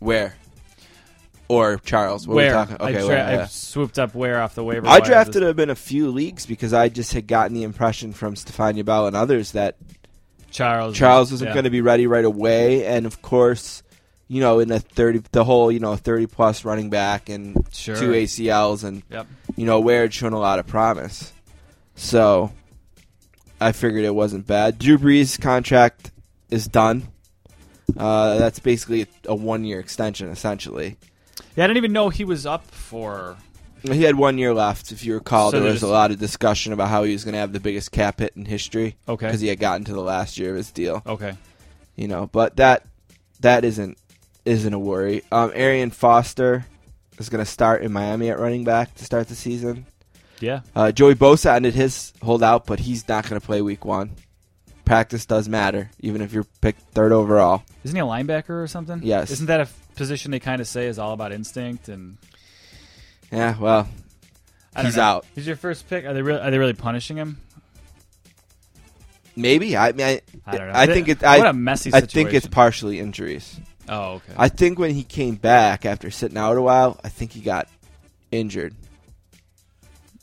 Where? 0.00 0.36
Or 1.48 1.78
Charles? 1.78 2.26
What 2.26 2.36
Where 2.36 2.56
are 2.56 2.60
we 2.60 2.66
talking? 2.66 2.86
I, 2.86 2.90
Okay, 2.90 3.00
dra- 3.00 3.08
Ware, 3.08 3.40
I 3.42 3.46
swooped 3.46 3.98
up 3.98 4.14
where 4.14 4.40
off 4.40 4.54
the 4.54 4.64
waiver. 4.64 4.86
I 4.86 5.00
drafted 5.00 5.42
him 5.42 5.58
in 5.60 5.70
a 5.70 5.74
few 5.74 6.10
leagues 6.10 6.46
because 6.46 6.72
I 6.72 6.88
just 6.88 7.12
had 7.12 7.26
gotten 7.26 7.54
the 7.54 7.62
impression 7.62 8.12
from 8.12 8.34
Stephania 8.34 8.84
Bell 8.84 9.06
and 9.06 9.16
others 9.16 9.52
that 9.52 9.76
Charles. 10.54 10.96
Charles 10.96 11.30
wasn't 11.32 11.48
yeah. 11.50 11.54
going 11.54 11.64
to 11.64 11.70
be 11.70 11.80
ready 11.80 12.06
right 12.06 12.24
away, 12.24 12.86
and 12.86 13.06
of 13.06 13.20
course, 13.20 13.82
you 14.28 14.40
know, 14.40 14.60
in 14.60 14.70
a 14.70 14.78
thirty, 14.78 15.20
the 15.32 15.44
whole 15.44 15.70
you 15.72 15.80
know 15.80 15.96
thirty 15.96 16.26
plus 16.26 16.64
running 16.64 16.90
back 16.90 17.28
and 17.28 17.66
Sure. 17.72 17.96
two 17.96 18.12
ACLs, 18.12 18.84
and 18.84 19.02
Yep. 19.10 19.26
you 19.56 19.66
know 19.66 19.80
Ware 19.80 20.02
had 20.02 20.14
shown 20.14 20.32
a 20.32 20.38
lot 20.38 20.58
of 20.60 20.66
promise, 20.66 21.32
so 21.96 22.52
I 23.60 23.72
figured 23.72 24.04
it 24.04 24.14
wasn't 24.14 24.46
bad. 24.46 24.78
Drew 24.78 24.96
Brees' 24.96 25.40
contract 25.40 26.12
is 26.50 26.68
done. 26.68 27.08
Uh, 27.96 28.38
that's 28.38 28.60
basically 28.60 29.06
a 29.26 29.34
one 29.34 29.64
year 29.64 29.80
extension, 29.80 30.28
essentially. 30.28 30.96
Yeah, 31.56 31.64
I 31.64 31.66
didn't 31.66 31.78
even 31.78 31.92
know 31.92 32.08
he 32.10 32.24
was 32.24 32.46
up 32.46 32.64
for. 32.70 33.36
He 33.92 34.02
had 34.02 34.16
one 34.16 34.38
year 34.38 34.54
left. 34.54 34.92
If 34.92 35.04
you 35.04 35.14
recall, 35.14 35.50
So 35.50 35.60
there 35.60 35.70
was 35.70 35.80
there's- 35.80 35.90
a 35.90 35.92
lot 35.92 36.10
of 36.10 36.18
discussion 36.18 36.72
about 36.72 36.88
how 36.88 37.04
he 37.04 37.12
was 37.12 37.24
going 37.24 37.34
to 37.34 37.38
have 37.38 37.52
the 37.52 37.60
biggest 37.60 37.92
cap 37.92 38.20
hit 38.20 38.32
in 38.36 38.44
history 38.46 38.96
Okay. 39.08 39.26
because 39.26 39.40
he 39.40 39.48
had 39.48 39.58
gotten 39.60 39.84
to 39.84 39.92
the 39.92 40.00
last 40.00 40.38
year 40.38 40.50
of 40.50 40.56
his 40.56 40.70
deal. 40.72 41.02
Okay. 41.06 41.34
you 41.96 42.08
know, 42.08 42.26
but 42.32 42.56
that 42.56 42.84
that 43.40 43.64
isn't 43.64 43.96
isn't 44.44 44.74
a 44.74 44.78
worry. 44.78 45.22
Um, 45.30 45.52
Arian 45.54 45.90
Foster 45.90 46.66
is 47.18 47.28
going 47.28 47.44
to 47.44 47.50
start 47.50 47.82
in 47.82 47.92
Miami 47.92 48.30
at 48.30 48.38
running 48.40 48.64
back 48.64 48.94
to 48.96 49.04
start 49.04 49.28
the 49.28 49.34
season. 49.36 49.86
Yeah. 50.40 50.60
Uh, 50.74 50.90
Joey 50.92 51.14
Bosa 51.14 51.54
ended 51.54 51.74
his 51.74 52.12
holdout, 52.22 52.66
but 52.66 52.80
he's 52.80 53.06
not 53.08 53.28
going 53.28 53.40
to 53.40 53.46
play 53.46 53.62
Week 53.62 53.84
One. 53.84 54.10
Practice 54.84 55.24
does 55.24 55.48
matter, 55.48 55.90
even 56.00 56.20
if 56.20 56.32
you're 56.32 56.44
picked 56.60 56.80
third 56.92 57.12
overall. 57.12 57.62
Isn't 57.84 57.96
he 57.96 58.00
a 58.02 58.04
linebacker 58.04 58.62
or 58.62 58.66
something? 58.66 59.00
Yes. 59.02 59.30
Isn't 59.30 59.46
that 59.46 59.60
a 59.60 59.62
f- 59.62 59.88
position 59.96 60.30
they 60.32 60.40
kind 60.40 60.60
of 60.60 60.66
say 60.66 60.86
is 60.88 60.98
all 60.98 61.12
about 61.12 61.32
instinct 61.32 61.88
and? 61.88 62.18
Yeah, 63.34 63.58
well, 63.58 63.88
He's 64.80 64.96
know. 64.96 65.02
out. 65.02 65.26
He's 65.34 65.46
your 65.46 65.56
first 65.56 65.88
pick. 65.88 66.04
Are 66.04 66.12
they 66.14 66.22
really? 66.22 66.40
Are 66.40 66.50
they 66.50 66.58
really 66.58 66.72
punishing 66.72 67.16
him? 67.16 67.38
maybe. 69.36 69.76
I 69.76 69.92
mean, 69.92 70.06
I, 70.06 70.20
I 70.46 70.56
don't 70.56 70.68
know. 70.68 70.74
I 70.74 70.86
think 70.86 71.08
it. 71.08 71.20
What 71.22 71.28
I, 71.40 71.48
a 71.48 71.52
messy 71.52 71.90
I 71.92 72.00
think 72.00 72.32
it's 72.32 72.46
partially 72.46 72.98
injuries. 73.00 73.58
Oh, 73.88 74.14
okay. 74.14 74.32
I 74.36 74.48
think 74.48 74.78
when 74.78 74.94
he 74.94 75.02
came 75.04 75.34
back 75.34 75.84
after 75.84 76.10
sitting 76.10 76.38
out 76.38 76.56
a 76.56 76.62
while, 76.62 76.98
I 77.04 77.08
think 77.08 77.32
he 77.32 77.40
got 77.40 77.68
injured. 78.32 78.74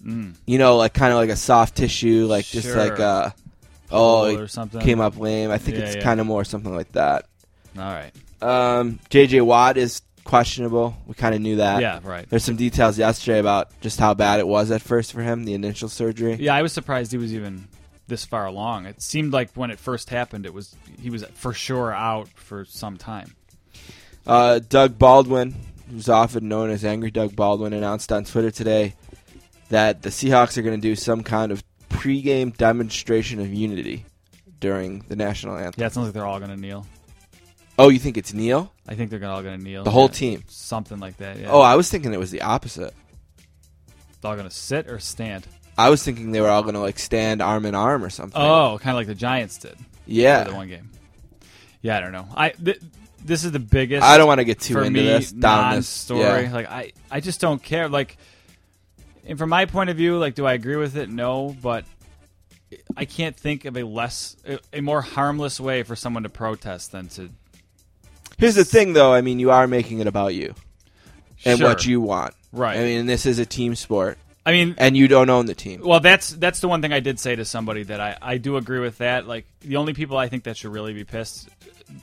Mm. 0.03 0.35
You 0.47 0.57
know, 0.57 0.77
like 0.77 0.93
kind 0.93 1.11
of 1.11 1.17
like 1.19 1.29
a 1.29 1.35
soft 1.35 1.75
tissue, 1.75 2.25
like 2.25 2.45
just 2.45 2.67
Sure. 2.67 2.75
like 2.75 2.97
a 2.99 3.35
oh, 3.91 4.21
Pull 4.21 4.25
it 4.25 4.39
or 4.39 4.47
something. 4.47 4.81
came 4.81 4.99
up 4.99 5.17
lame. 5.19 5.51
I 5.51 5.59
think 5.59 5.77
Yeah, 5.77 5.83
it's 5.85 5.95
yeah. 5.97 6.03
kind 6.03 6.19
of 6.19 6.25
more 6.25 6.43
something 6.43 6.73
like 6.75 6.91
that. 6.93 7.25
All 7.77 7.83
right. 7.83 8.11
Um, 8.41 8.99
J.J. 9.11 9.41
Watt 9.41 9.77
is 9.77 10.01
questionable. 10.23 10.95
We 11.07 11.13
kind 11.13 11.35
of 11.35 11.41
knew 11.41 11.57
that. 11.57 11.81
yeah. 11.81 11.99
Right. 12.03 12.29
There's 12.29 12.43
some 12.43 12.55
details 12.55 12.97
yesterday 12.97 13.39
about 13.39 13.69
just 13.81 13.99
how 13.99 14.13
bad 14.13 14.39
it 14.39 14.47
was 14.47 14.71
at 14.71 14.81
first 14.81 15.13
for 15.13 15.21
him, 15.21 15.45
the 15.45 15.53
initial 15.53 15.89
surgery. 15.89 16.35
Yeah, 16.35 16.55
I 16.55 16.61
was 16.61 16.73
surprised 16.73 17.11
he 17.11 17.17
was 17.17 17.33
even 17.33 17.67
this 18.07 18.25
far 18.25 18.45
along. 18.45 18.85
It 18.85 19.01
seemed 19.01 19.33
like 19.33 19.51
when 19.53 19.71
it 19.71 19.79
first 19.79 20.09
happened, 20.09 20.45
it 20.45 20.53
was 20.53 20.75
he 21.01 21.09
was 21.09 21.23
for 21.33 21.53
sure 21.53 21.93
out 21.93 22.27
for 22.29 22.65
some 22.65 22.97
time. 22.97 23.35
Uh, 24.27 24.59
Doug 24.59 24.99
Baldwin, 24.99 25.55
who's 25.89 26.09
often 26.09 26.47
known 26.47 26.69
as 26.69 26.85
Angry 26.85 27.09
Doug 27.11 27.35
Baldwin, 27.35 27.73
announced 27.73 28.11
on 28.11 28.23
Twitter 28.23 28.51
today 28.51 28.95
that 29.69 30.01
the 30.03 30.09
Seahawks 30.09 30.57
are 30.57 30.61
going 30.61 30.79
to 30.79 30.81
do 30.81 30.95
some 30.95 31.23
kind 31.23 31.51
of 31.51 31.63
pregame 31.89 32.55
demonstration 32.55 33.39
of 33.39 33.53
unity 33.53 34.05
during 34.59 34.99
the 35.07 35.15
national 35.15 35.57
anthem. 35.57 35.81
Yeah, 35.81 35.87
it 35.87 35.93
sounds 35.93 36.07
like 36.07 36.13
they're 36.13 36.25
all 36.25 36.39
going 36.39 36.51
to 36.51 36.57
kneel. 36.57 36.85
Oh, 37.79 37.89
you 37.89 37.99
think 37.99 38.17
it's 38.17 38.33
Neil? 38.33 38.71
I 38.87 38.95
think 38.95 39.09
they're 39.09 39.23
all 39.25 39.41
going 39.41 39.57
to 39.57 39.63
kneel. 39.63 39.83
The 39.83 39.91
whole 39.91 40.05
Yeah, 40.07 40.11
team? 40.11 40.43
something 40.47 40.99
like 40.99 41.17
that. 41.17 41.39
Yeah. 41.39 41.49
Oh, 41.51 41.61
I 41.61 41.75
was 41.75 41.89
thinking 41.89 42.13
it 42.13 42.19
was 42.19 42.31
the 42.31 42.41
opposite. 42.41 42.93
they're 44.21 44.29
all 44.31 44.35
going 44.37 44.47
to 44.49 44.55
sit 44.55 44.87
or 44.87 44.99
stand. 44.99 45.47
I 45.77 45.89
was 45.89 46.03
thinking 46.03 46.31
they 46.31 46.41
were 46.41 46.49
all 46.49 46.61
going 46.61 46.75
to 46.75 46.79
like 46.81 46.99
stand 46.99 47.41
arm 47.41 47.65
in 47.65 47.73
arm 47.73 48.03
or 48.03 48.09
something. 48.09 48.39
Oh, 48.39 48.77
kind 48.81 48.91
of 48.91 48.97
like 48.97 49.07
the 49.07 49.15
Giants 49.15 49.57
did. 49.57 49.75
Yeah. 50.05 50.43
the 50.43 50.53
one 50.53 50.67
game. 50.67 50.89
Yeah, 51.81 51.97
I 51.97 52.01
don't 52.01 52.11
know. 52.11 52.27
I 52.35 52.49
th- 52.49 52.79
this 53.23 53.43
is 53.43 53.51
the 53.51 53.59
biggest. 53.59 54.03
I 54.03 54.17
don't 54.17 54.27
want 54.27 54.39
to 54.39 54.43
get 54.45 54.59
too 54.59 54.77
into 54.79 54.91
me 54.91 55.03
this 55.05 55.31
down 55.31 55.75
this 55.75 55.87
story. 55.87 56.43
yeah. 56.43 56.53
Like 56.53 56.69
I, 56.69 56.91
I 57.09 57.19
just 57.21 57.39
don't 57.41 57.63
care. 57.63 57.87
Like, 57.89 58.17
and 59.25 59.39
from 59.39 59.49
my 59.49 59.65
point 59.65 59.89
of 59.89 59.97
view, 59.97 60.17
like, 60.17 60.35
do 60.35 60.45
I 60.45 60.53
agree 60.53 60.75
with 60.75 60.97
it? 60.97 61.09
No, 61.09 61.55
but 61.61 61.85
I 62.95 63.05
can't 63.05 63.35
think 63.35 63.65
of 63.65 63.77
a 63.77 63.83
less, 63.83 64.35
a, 64.47 64.59
a 64.73 64.81
more 64.81 65.01
harmless 65.01 65.59
way 65.59 65.83
for 65.83 65.95
someone 65.95 66.23
to 66.23 66.29
protest 66.29 66.91
than 66.91 67.07
to. 67.09 67.29
Here's 68.41 68.55
the 68.55 68.65
thing, 68.65 68.91
though. 68.93 69.13
I 69.13 69.21
mean, 69.21 69.39
you 69.39 69.51
are 69.51 69.67
making 69.67 69.99
it 69.99 70.07
about 70.07 70.33
you 70.33 70.53
and 71.45 71.59
Sure. 71.59 71.67
what 71.69 71.85
you 71.85 72.01
want. 72.01 72.33
Right. 72.51 72.77
I 72.77 72.81
mean, 72.81 73.05
this 73.05 73.25
is 73.25 73.39
a 73.39 73.45
team 73.45 73.75
sport, 73.75 74.17
I 74.45 74.51
mean, 74.51 74.75
and 74.77 74.97
you 74.97 75.07
don't 75.07 75.29
own 75.29 75.45
the 75.45 75.55
team. 75.55 75.81
Well, 75.85 75.99
that's 76.01 76.31
that's 76.31 76.59
the 76.59 76.67
one 76.67 76.81
thing 76.81 76.91
I 76.91 76.99
did 76.99 77.19
say 77.19 77.35
to 77.35 77.45
somebody 77.45 77.83
that 77.83 78.01
I, 78.01 78.17
I 78.21 78.37
do 78.39 78.57
agree 78.57 78.79
with 78.79 78.97
that. 78.97 79.27
Like 79.27 79.45
the 79.61 79.77
only 79.77 79.93
people 79.93 80.17
I 80.17 80.27
think 80.27 80.43
that 80.43 80.57
should 80.57 80.73
really 80.73 80.93
be 80.93 81.05
pissed, 81.05 81.47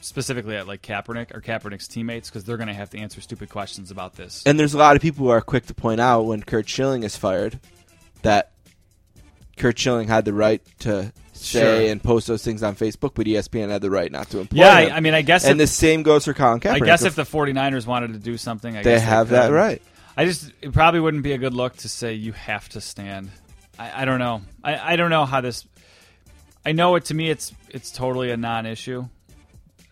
specifically 0.00 0.56
at 0.56 0.66
like 0.66 0.80
Kaepernick 0.80 1.34
or 1.36 1.40
Kaepernick's 1.40 1.88
teammates, 1.88 2.30
because 2.30 2.44
they're 2.44 2.56
going 2.56 2.68
to 2.68 2.74
have 2.74 2.88
to 2.90 2.98
answer 2.98 3.20
stupid 3.20 3.50
questions 3.50 3.90
about 3.90 4.14
this. 4.14 4.42
And 4.46 4.58
there's 4.58 4.72
a 4.74 4.78
lot 4.78 4.96
of 4.96 5.02
people 5.02 5.26
who 5.26 5.32
are 5.32 5.40
quick 5.42 5.66
to 5.66 5.74
point 5.74 6.00
out 6.00 6.22
when 6.22 6.42
Curt 6.42 6.68
Schilling 6.68 7.02
is 7.02 7.16
fired 7.16 7.58
that 8.22 8.52
Curt 9.58 9.78
Schilling 9.78 10.08
had 10.08 10.24
the 10.24 10.32
right 10.32 10.62
to 10.80 11.12
say 11.38 11.60
Sure. 11.60 11.90
and 11.90 12.02
post 12.02 12.26
those 12.26 12.44
things 12.44 12.62
on 12.62 12.76
Facebook, 12.76 13.12
but 13.14 13.26
ESPN 13.26 13.70
had 13.70 13.82
the 13.82 13.90
right 13.90 14.10
not 14.10 14.30
to 14.30 14.40
employ 14.40 14.58
yeah, 14.60 14.80
him. 14.80 14.92
I, 14.92 15.00
mean, 15.00 15.14
I 15.14 15.22
guess 15.22 15.44
and 15.44 15.52
if, 15.52 15.58
the 15.58 15.66
same 15.66 16.02
goes 16.02 16.24
for 16.24 16.34
Colin 16.34 16.60
Kaepernick. 16.60 16.82
I 16.82 16.86
guess 16.86 17.02
if 17.02 17.14
the 17.14 17.22
49ers 17.22 17.86
wanted 17.86 18.12
to 18.12 18.18
do 18.18 18.36
something, 18.36 18.76
I 18.76 18.82
they 18.82 18.98
have 18.98 19.28
could. 19.28 19.34
that 19.34 19.48
right. 19.52 19.82
I 20.16 20.24
just 20.24 20.50
it 20.60 20.72
probably 20.72 20.98
wouldn't 21.00 21.22
be 21.22 21.32
a 21.32 21.38
good 21.38 21.54
look 21.54 21.76
to 21.76 21.88
say 21.88 22.14
you 22.14 22.32
have 22.32 22.68
to 22.70 22.80
stand. 22.80 23.30
I, 23.78 24.02
I 24.02 24.04
don't 24.04 24.18
know. 24.18 24.42
I, 24.64 24.94
I 24.94 24.96
don't 24.96 25.10
know 25.10 25.24
how 25.24 25.40
this. 25.40 25.64
I 26.66 26.72
know 26.72 26.96
it 26.96 27.04
to 27.06 27.14
me. 27.14 27.30
It's 27.30 27.54
it's 27.70 27.92
totally 27.92 28.32
a 28.32 28.36
non-issue, 28.36 29.06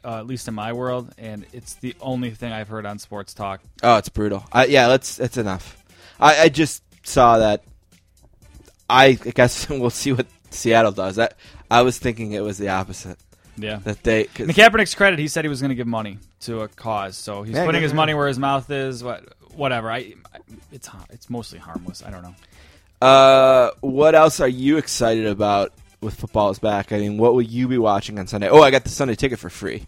uh, 0.04 0.18
at 0.18 0.26
least 0.26 0.48
in 0.48 0.54
my 0.54 0.72
world, 0.72 1.14
and 1.16 1.46
it's 1.52 1.74
the 1.74 1.94
only 2.00 2.30
thing 2.30 2.52
I've 2.52 2.66
heard 2.66 2.86
on 2.86 2.98
sports 2.98 3.34
talk. 3.34 3.60
Oh, 3.84 3.96
it's 3.98 4.08
brutal. 4.08 4.44
I, 4.52 4.66
yeah, 4.66 4.88
let's. 4.88 5.16
That's 5.16 5.36
enough. 5.36 5.84
I, 6.18 6.42
I 6.42 6.48
just 6.48 6.82
saw 7.06 7.38
that. 7.38 7.62
I 8.90 9.12
guess 9.12 9.68
we'll 9.70 9.90
see 9.90 10.12
what 10.12 10.26
Seattle 10.50 10.92
does. 10.92 11.16
That 11.16 11.36
I 11.70 11.82
was 11.82 11.98
thinking 11.98 12.32
it 12.32 12.40
was 12.42 12.58
the 12.58 12.68
opposite. 12.70 13.18
Yeah. 13.58 13.76
That 13.84 14.02
they. 14.02 14.24
'cause- 14.24 14.48
In 14.48 14.54
Kaepernick's 14.54 14.94
credit, 14.94 15.18
he 15.18 15.28
said 15.28 15.44
he 15.44 15.48
was 15.48 15.60
going 15.60 15.70
to 15.70 15.74
give 15.74 15.86
money 15.86 16.18
to 16.40 16.60
a 16.60 16.68
cause, 16.68 17.16
so 17.16 17.42
he's 17.42 17.54
Yeah, 17.56 17.64
putting 17.64 17.82
his 17.82 17.94
money 17.94 18.12
where 18.14 18.28
his 18.28 18.38
mouth 18.38 18.70
is. 18.70 19.02
What, 19.02 19.24
whatever. 19.54 19.90
I, 19.90 19.96
I 20.32 20.38
it's 20.72 20.88
it's 21.10 21.30
mostly 21.30 21.58
harmless. 21.58 22.02
I 22.04 22.10
don't 22.10 22.22
know. 22.22 22.34
Uh, 23.00 23.70
what 23.80 24.14
else 24.14 24.40
are 24.40 24.48
you 24.48 24.76
excited 24.78 25.26
about 25.26 25.72
with 26.00 26.14
football 26.14 26.50
is 26.50 26.58
back? 26.58 26.92
I 26.92 26.98
mean, 26.98 27.18
what 27.18 27.34
will 27.34 27.42
you 27.42 27.68
be 27.68 27.78
watching 27.78 28.18
on 28.18 28.26
Sunday? 28.26 28.48
Oh, 28.48 28.62
I 28.62 28.70
got 28.70 28.84
the 28.84 28.90
Sunday 28.90 29.14
ticket 29.14 29.38
for 29.38 29.50
free. 29.50 29.86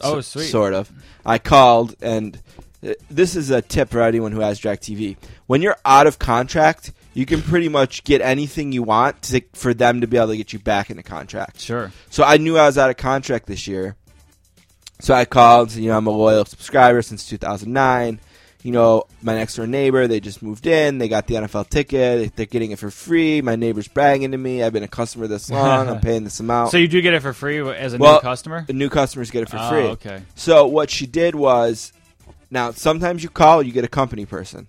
Oh, 0.00 0.14
So- 0.14 0.20
sweet. 0.20 0.50
Sort 0.50 0.74
of. 0.74 0.90
I 1.26 1.38
called, 1.38 1.94
and 2.00 2.40
uh, 2.86 2.94
this 3.10 3.34
is 3.36 3.50
a 3.50 3.60
tip 3.62 3.90
for 3.90 4.02
anyone 4.02 4.32
who 4.32 4.40
has 4.40 4.60
DirecTV. 4.60 5.16
When 5.46 5.62
you're 5.62 5.76
out 5.84 6.06
of 6.06 6.18
contract, 6.18 6.92
you 7.14 7.26
can 7.26 7.42
pretty 7.42 7.68
much 7.68 8.04
get 8.04 8.20
anything 8.20 8.72
you 8.72 8.82
want 8.82 9.20
to, 9.22 9.40
for 9.54 9.74
them 9.74 10.00
to 10.02 10.06
be 10.06 10.16
able 10.16 10.28
to 10.28 10.36
get 10.36 10.52
you 10.52 10.58
back 10.58 10.90
in 10.90 10.98
a 10.98 11.02
contract. 11.02 11.60
Sure. 11.60 11.90
So 12.10 12.22
I 12.24 12.36
knew 12.36 12.56
I 12.58 12.66
was 12.66 12.78
out 12.78 12.90
of 12.90 12.96
contract 12.96 13.46
this 13.46 13.66
year. 13.66 13.96
So 15.00 15.14
I 15.14 15.24
called. 15.24 15.72
You 15.72 15.90
know, 15.90 15.96
I'm 15.96 16.06
a 16.06 16.10
loyal 16.10 16.44
subscriber 16.44 17.02
since 17.02 17.26
2009. 17.28 18.20
You 18.64 18.72
know, 18.72 19.04
my 19.22 19.34
next 19.34 19.54
door 19.54 19.68
neighbor, 19.68 20.08
they 20.08 20.18
just 20.18 20.42
moved 20.42 20.66
in. 20.66 20.98
They 20.98 21.08
got 21.08 21.28
the 21.28 21.36
NFL 21.36 21.68
ticket. 21.70 22.34
They're 22.34 22.44
getting 22.46 22.72
it 22.72 22.80
for 22.80 22.90
free. 22.90 23.40
My 23.40 23.54
neighbor's 23.54 23.86
bragging 23.86 24.32
to 24.32 24.36
me. 24.36 24.64
I've 24.64 24.72
been 24.72 24.82
a 24.82 24.88
customer 24.88 25.28
this 25.28 25.48
long. 25.52 25.88
I'm 25.88 26.00
paying 26.00 26.24
this 26.24 26.40
amount. 26.40 26.72
So 26.72 26.76
you 26.76 26.88
do 26.88 27.00
get 27.00 27.14
it 27.14 27.20
for 27.22 27.32
free 27.32 27.60
as 27.60 27.94
a 27.94 27.98
Well, 27.98 28.14
new 28.14 28.20
customer? 28.20 28.64
the 28.66 28.72
new 28.72 28.88
customers 28.90 29.30
get 29.30 29.44
it 29.44 29.48
for 29.48 29.58
Oh, 29.60 29.68
free. 29.70 29.82
okay. 29.84 30.22
So 30.34 30.66
what 30.66 30.90
she 30.90 31.06
did 31.06 31.36
was, 31.36 31.92
now 32.50 32.72
sometimes 32.72 33.22
you 33.22 33.28
call, 33.28 33.62
you 33.62 33.70
get 33.70 33.84
a 33.84 33.88
company 33.88 34.26
person, 34.26 34.66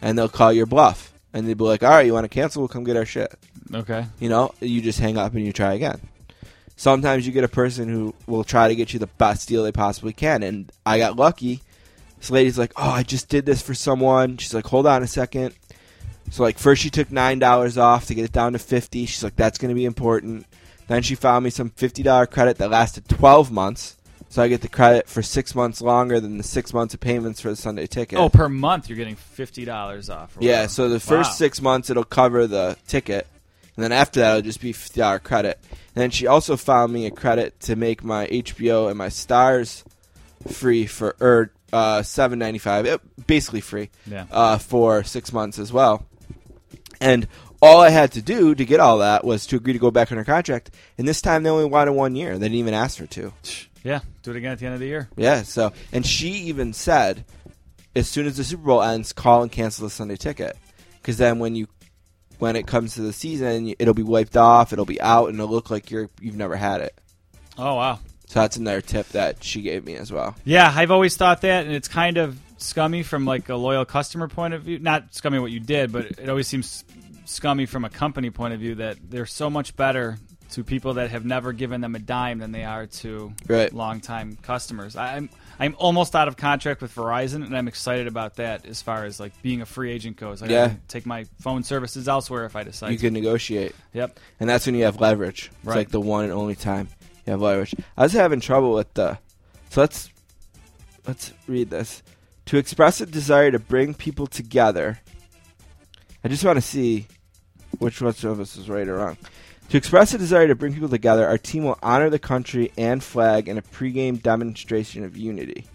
and 0.00 0.16
they'll 0.16 0.30
call 0.30 0.50
your 0.50 0.66
bluff, 0.66 1.12
and 1.38 1.48
they'd 1.48 1.56
be 1.56 1.64
like, 1.64 1.82
"All 1.82 1.90
right, 1.90 2.04
you 2.04 2.12
want 2.12 2.24
to 2.24 2.28
cancel? 2.28 2.60
We'll 2.62 2.68
come 2.68 2.84
get 2.84 2.96
our 2.96 3.06
shit." 3.06 3.32
Okay. 3.72 4.06
You 4.18 4.28
know, 4.28 4.52
you 4.60 4.80
just 4.82 5.00
hang 5.00 5.16
up 5.16 5.34
and 5.34 5.44
you 5.44 5.52
try 5.52 5.74
again. 5.74 6.00
Sometimes 6.76 7.26
you 7.26 7.32
get 7.32 7.44
a 7.44 7.48
person 7.48 7.88
who 7.88 8.14
will 8.26 8.44
try 8.44 8.68
to 8.68 8.74
get 8.74 8.92
you 8.92 8.98
the 8.98 9.06
best 9.06 9.48
deal 9.48 9.62
they 9.64 9.72
possibly 9.72 10.12
can, 10.12 10.42
and 10.42 10.70
I 10.86 10.98
got 10.98 11.16
lucky. 11.16 11.62
This 12.18 12.30
lady's 12.30 12.58
like, 12.58 12.72
"Oh, 12.76 12.90
I 12.90 13.02
just 13.02 13.28
did 13.28 13.46
this 13.46 13.62
for 13.62 13.74
someone." 13.74 14.36
She's 14.36 14.54
like, 14.54 14.66
"Hold 14.66 14.86
on 14.86 15.02
a 15.02 15.06
second. 15.06 15.54
So 16.30 16.42
like 16.42 16.58
first 16.58 16.82
she 16.82 16.90
took 16.90 17.10
nine 17.10 17.38
dollars 17.38 17.78
off 17.78 18.06
to 18.06 18.14
get 18.14 18.24
it 18.24 18.32
down 18.32 18.52
to 18.52 18.58
fifty. 18.58 19.06
She's 19.06 19.24
like, 19.24 19.36
"That's 19.36 19.58
going 19.58 19.70
to 19.70 19.74
be 19.74 19.84
important." 19.86 20.46
Then 20.86 21.02
she 21.02 21.14
found 21.14 21.44
me 21.44 21.50
some 21.50 21.70
fifty 21.70 22.02
dollar 22.02 22.26
credit 22.26 22.58
that 22.58 22.70
lasted 22.70 23.08
twelve 23.08 23.50
months, 23.50 23.96
so 24.28 24.42
I 24.42 24.48
get 24.48 24.60
the 24.60 24.68
credit 24.68 25.08
for 25.08 25.22
six 25.22 25.54
months 25.54 25.80
longer 25.80 26.20
than 26.20 26.36
the 26.38 26.44
six 26.44 26.72
months 26.74 26.94
of 26.94 27.00
payments 27.00 27.40
for 27.40 27.48
the 27.50 27.56
Sunday 27.56 27.86
ticket. 27.86 28.18
Oh, 28.18 28.28
per 28.28 28.48
month 28.48 28.88
you're 28.88 28.96
getting 28.98 29.16
fifty 29.16 29.64
dollars 29.64 30.10
off. 30.10 30.36
Yeah, 30.40 30.52
whatever. 30.52 30.68
so 30.68 30.88
the 30.88 31.00
first 31.00 31.30
Wow. 31.30 31.34
six 31.34 31.62
months 31.62 31.90
it'll 31.90 32.04
cover 32.04 32.46
the 32.46 32.76
ticket, 32.86 33.26
and 33.76 33.82
then 33.84 33.92
after 33.92 34.20
that 34.20 34.30
it'll 34.38 34.42
just 34.46 34.60
be 34.60 34.72
fifty 34.72 35.00
dollar 35.00 35.18
credit. 35.18 35.58
And 35.94 36.02
then 36.02 36.10
she 36.10 36.26
also 36.26 36.56
found 36.56 36.92
me 36.92 37.06
a 37.06 37.10
credit 37.10 37.58
to 37.60 37.74
make 37.76 38.04
my 38.04 38.26
HBO 38.28 38.88
and 38.88 38.96
my 38.98 39.08
Stars 39.08 39.82
free 40.46 40.86
for 40.86 41.16
or 41.20 41.50
uh, 41.72 42.02
seven 42.02 42.38
ninety 42.38 42.58
five, 42.58 43.00
basically 43.26 43.60
free, 43.60 43.90
Yeah. 44.06 44.26
uh, 44.30 44.58
for 44.58 45.02
six 45.04 45.32
months 45.32 45.58
as 45.58 45.72
well. 45.72 46.06
And 47.00 47.26
all 47.60 47.80
I 47.80 47.90
had 47.90 48.12
to 48.12 48.22
do 48.22 48.54
to 48.54 48.64
get 48.64 48.78
all 48.80 48.98
that 48.98 49.24
was 49.24 49.46
to 49.46 49.56
agree 49.56 49.72
to 49.72 49.78
go 49.78 49.90
back 49.90 50.12
on 50.12 50.18
her 50.18 50.24
contract. 50.24 50.70
And 50.96 51.06
this 51.08 51.20
time 51.20 51.42
they 51.42 51.50
only 51.50 51.64
wanted 51.64 51.92
one 51.92 52.14
year; 52.16 52.38
they 52.38 52.46
didn't 52.46 52.58
even 52.58 52.74
ask 52.74 52.98
her 52.98 53.06
to. 53.08 53.32
Yeah, 53.84 54.00
do 54.22 54.32
it 54.32 54.36
again 54.36 54.52
at 54.52 54.58
the 54.58 54.66
end 54.66 54.74
of 54.74 54.80
the 54.80 54.86
year. 54.86 55.08
Yeah. 55.16 55.42
So, 55.42 55.72
and 55.92 56.04
she 56.04 56.30
even 56.30 56.72
said, 56.72 57.24
as 57.94 58.08
soon 58.08 58.26
as 58.26 58.36
the 58.36 58.44
Super 58.44 58.64
Bowl 58.64 58.82
ends, 58.82 59.12
call 59.12 59.42
and 59.42 59.52
cancel 59.52 59.84
the 59.84 59.90
Sunday 59.90 60.16
ticket, 60.16 60.56
because 61.00 61.16
then 61.16 61.38
when 61.38 61.54
you, 61.54 61.68
when 62.38 62.56
it 62.56 62.66
comes 62.66 62.94
to 62.94 63.02
the 63.02 63.12
season, 63.12 63.74
it'll 63.78 63.94
be 63.94 64.02
wiped 64.02 64.36
off, 64.36 64.72
it'll 64.72 64.84
be 64.84 65.00
out, 65.00 65.28
and 65.28 65.38
it'll 65.38 65.50
look 65.50 65.70
like 65.70 65.90
you're 65.90 66.10
you've 66.20 66.36
never 66.36 66.56
had 66.56 66.80
it. 66.80 66.98
Oh 67.56 67.74
wow. 67.74 67.98
So 68.26 68.40
that's 68.40 68.58
another 68.58 68.82
tip 68.82 69.08
that 69.10 69.42
she 69.42 69.62
gave 69.62 69.84
me 69.84 69.94
as 69.96 70.12
well. 70.12 70.36
Yeah, 70.44 70.70
I've 70.74 70.90
always 70.90 71.16
thought 71.16 71.40
that, 71.40 71.64
and 71.64 71.74
it's 71.74 71.88
kind 71.88 72.18
of 72.18 72.38
scummy 72.58 73.02
from 73.02 73.24
like 73.24 73.48
a 73.48 73.56
loyal 73.56 73.86
customer 73.86 74.28
point 74.28 74.52
of 74.52 74.64
view. 74.64 74.78
Not 74.78 75.14
scummy 75.14 75.38
what 75.38 75.50
you 75.50 75.60
did, 75.60 75.92
but 75.92 76.04
it 76.06 76.28
always 76.28 76.46
seems 76.46 76.84
scummy 77.24 77.66
from 77.66 77.84
a 77.84 77.90
company 77.90 78.30
point 78.30 78.54
of 78.54 78.60
view 78.60 78.74
that 78.76 78.98
they're 79.08 79.26
so 79.26 79.48
much 79.48 79.76
better 79.76 80.18
to 80.50 80.64
people 80.64 80.94
that 80.94 81.10
have 81.10 81.24
never 81.24 81.52
given 81.52 81.80
them 81.80 81.94
a 81.94 81.98
dime 81.98 82.38
than 82.38 82.52
they 82.52 82.64
are 82.64 82.86
to 82.86 83.32
Right. 83.46 83.72
longtime 83.72 84.38
customers. 84.42 84.96
I'm 84.96 85.30
I'm 85.60 85.74
almost 85.78 86.14
out 86.14 86.28
of 86.28 86.36
contract 86.36 86.80
with 86.80 86.94
Verizon, 86.94 87.44
and 87.44 87.56
I'm 87.56 87.66
excited 87.66 88.06
about 88.06 88.36
that 88.36 88.64
as 88.64 88.80
far 88.80 89.04
as 89.04 89.18
like 89.18 89.32
being 89.42 89.60
a 89.60 89.66
free 89.66 89.90
agent 89.90 90.16
goes. 90.16 90.40
I 90.42 90.46
Yeah. 90.46 90.68
can 90.68 90.80
take 90.86 91.04
my 91.04 91.24
phone 91.40 91.64
services 91.64 92.06
elsewhere 92.08 92.44
if 92.44 92.54
I 92.54 92.62
decide. 92.62 92.90
You 92.92 92.96
to. 92.98 93.06
can 93.06 93.12
negotiate, 93.14 93.74
Yep. 93.92 94.20
and 94.38 94.48
that's 94.48 94.66
when 94.66 94.76
you 94.76 94.84
have 94.84 95.00
leverage. 95.00 95.50
It's 95.56 95.64
Right. 95.66 95.76
like 95.78 95.88
the 95.90 96.00
one 96.00 96.24
and 96.24 96.32
only 96.32 96.54
time 96.54 96.88
you 97.26 97.32
have 97.32 97.40
leverage. 97.40 97.74
I 97.96 98.04
was 98.04 98.12
having 98.12 98.38
trouble 98.40 98.72
with 98.72 98.94
the. 98.94 99.18
So 99.70 99.80
let's 99.80 100.10
let's 101.06 101.32
read 101.48 101.70
this. 101.70 102.02
To 102.46 102.56
express 102.56 103.00
a 103.00 103.06
desire 103.06 103.50
to 103.50 103.58
bring 103.58 103.94
people 103.94 104.26
together. 104.28 105.00
I 106.24 106.28
just 106.28 106.44
want 106.44 106.56
to 106.56 106.62
see 106.62 107.06
which 107.78 108.00
one 108.00 108.08
of 108.08 108.40
us 108.40 108.56
is 108.56 108.68
right 108.68 108.86
or 108.88 108.96
wrong. 108.96 109.16
To 109.70 109.76
express 109.76 110.14
a 110.14 110.18
desire 110.18 110.48
to 110.48 110.54
bring 110.54 110.72
people 110.72 110.88
together, 110.88 111.26
our 111.26 111.36
team 111.36 111.64
will 111.64 111.78
honor 111.82 112.08
the 112.08 112.18
country 112.18 112.72
and 112.78 113.02
flag 113.02 113.48
in 113.48 113.58
a 113.58 113.62
pregame 113.62 114.22
demonstration 114.22 115.04
of 115.04 115.16
unity. 115.16 115.66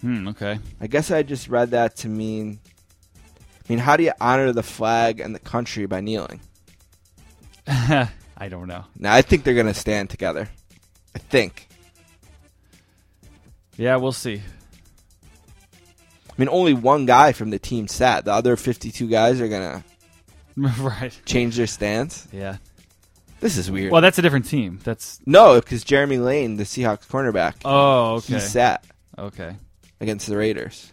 Hmm. 0.00 0.28
Okay. 0.28 0.58
I 0.80 0.86
guess 0.86 1.10
I 1.10 1.22
just 1.22 1.48
read 1.48 1.72
that 1.72 1.96
to 1.96 2.08
mean. 2.08 2.58
I 3.68 3.72
mean, 3.72 3.78
how 3.78 3.96
do 3.96 4.04
you 4.04 4.12
honor 4.20 4.52
the 4.52 4.62
flag 4.62 5.20
and 5.20 5.34
the 5.34 5.40
country 5.40 5.84
by 5.86 6.00
kneeling? 6.00 6.40
I 7.66 8.48
don't 8.48 8.68
know. 8.68 8.84
Now, 8.96 9.14
I 9.14 9.22
think 9.22 9.44
they're 9.44 9.54
going 9.54 9.66
to 9.66 9.74
stand 9.74 10.08
together. 10.08 10.48
I 11.14 11.18
think. 11.18 11.68
Yeah, 13.76 13.96
we'll 13.96 14.12
see. 14.12 14.40
I 16.30 16.34
mean, 16.38 16.48
only 16.50 16.74
one 16.74 17.06
guy 17.06 17.32
from 17.32 17.50
the 17.50 17.58
team 17.58 17.88
sat. 17.88 18.24
The 18.24 18.32
other 18.32 18.56
52 18.56 19.08
guys 19.08 19.40
are 19.40 19.48
going 19.48 19.62
to 19.62 19.84
right. 20.80 21.18
change 21.26 21.56
their 21.56 21.66
stance. 21.66 22.26
Yeah. 22.32 22.56
This 23.40 23.58
is 23.58 23.70
weird. 23.70 23.92
Well, 23.92 24.00
that's 24.00 24.18
a 24.18 24.22
different 24.22 24.46
team. 24.46 24.80
That's 24.82 25.20
no, 25.26 25.60
because 25.60 25.84
Jeremy 25.84 26.16
Lane, 26.18 26.56
the 26.56 26.64
Seahawks 26.64 27.06
cornerback, 27.06 27.54
oh 27.64 28.14
okay. 28.16 28.34
he 28.34 28.40
sat 28.40 28.84
Okay. 29.18 29.56
against 30.00 30.26
the 30.26 30.36
Raiders. 30.36 30.90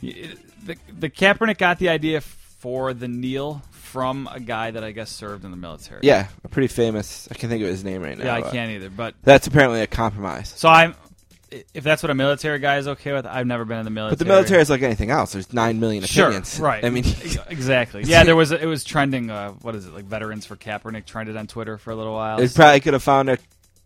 The 0.00 0.76
the 0.98 1.10
Kaepernick 1.10 1.58
got 1.58 1.78
the 1.78 1.90
idea 1.90 2.20
for 2.20 2.92
the 2.94 3.08
kneel 3.08 3.62
from 3.70 4.28
a 4.32 4.40
guy 4.40 4.70
that 4.70 4.82
I 4.82 4.90
guess 4.90 5.10
served 5.10 5.44
in 5.44 5.50
the 5.50 5.56
military. 5.56 6.00
Yeah, 6.02 6.28
a 6.44 6.48
pretty 6.48 6.68
famous. 6.68 7.28
I 7.30 7.34
can't 7.34 7.50
think 7.50 7.62
of 7.62 7.68
his 7.68 7.84
name 7.84 8.02
right 8.02 8.18
now. 8.18 8.24
Yeah, 8.24 8.34
I 8.34 8.40
but 8.40 8.52
can't 8.52 8.70
either. 8.72 8.90
But 8.90 9.14
That's 9.22 9.46
apparently 9.46 9.80
a 9.82 9.86
compromise. 9.86 10.52
so 10.56 10.68
I'm. 10.68 10.94
If 11.50 11.84
that's 11.84 12.02
what 12.02 12.10
a 12.10 12.14
military 12.14 12.58
guy 12.58 12.78
is 12.78 12.88
okay 12.88 13.12
with, 13.12 13.24
I've 13.24 13.46
never 13.46 13.64
been 13.64 13.78
in 13.78 13.84
the 13.84 13.90
military. 13.90 14.12
But 14.12 14.18
the 14.18 14.24
military 14.24 14.60
is 14.62 14.68
like 14.68 14.82
anything 14.82 15.10
else. 15.10 15.32
There's 15.32 15.52
nine 15.52 15.78
million 15.78 16.02
Sure, 16.04 16.24
opinions. 16.26 16.58
right? 16.60 16.84
I 16.84 16.90
mean, 16.90 17.04
exactly. 17.48 18.02
Yeah, 18.06 18.24
there 18.24 18.34
was. 18.36 18.50
It 18.52 18.66
was 18.66 18.82
trending. 18.84 19.30
Uh, 19.30 19.52
what 19.62 19.74
is 19.76 19.86
it? 19.86 19.94
Like 19.94 20.04
veterans 20.06 20.44
for 20.44 20.56
Kaepernick 20.56 21.06
trended 21.06 21.36
on 21.36 21.46
Twitter 21.46 21.78
for 21.78 21.92
a 21.92 21.96
little 21.96 22.14
while. 22.14 22.38
they 22.38 22.48
probably 22.48 22.80
could 22.80 22.94
have 22.94 23.02
found 23.02 23.30
a 23.30 23.38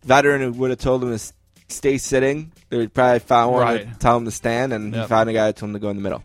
veteran 0.03 0.41
who 0.41 0.51
would 0.53 0.71
have 0.71 0.79
told 0.79 1.03
him 1.03 1.15
to 1.15 1.33
stay 1.69 1.97
sitting. 1.99 2.51
They 2.69 2.87
probably 2.87 3.19
found 3.19 3.51
one 3.53 3.61
Right. 3.61 3.93
to 3.93 3.99
tell 3.99 4.17
him 4.17 4.25
to 4.25 4.31
stand, 4.31 4.73
and 4.73 4.93
he 4.93 4.99
Yep. 4.99 5.09
found 5.09 5.29
a 5.29 5.33
guy 5.33 5.47
who 5.47 5.53
told 5.53 5.69
him 5.69 5.73
to 5.73 5.79
go 5.79 5.89
in 5.89 5.97
the 5.97 6.01
middle. 6.01 6.23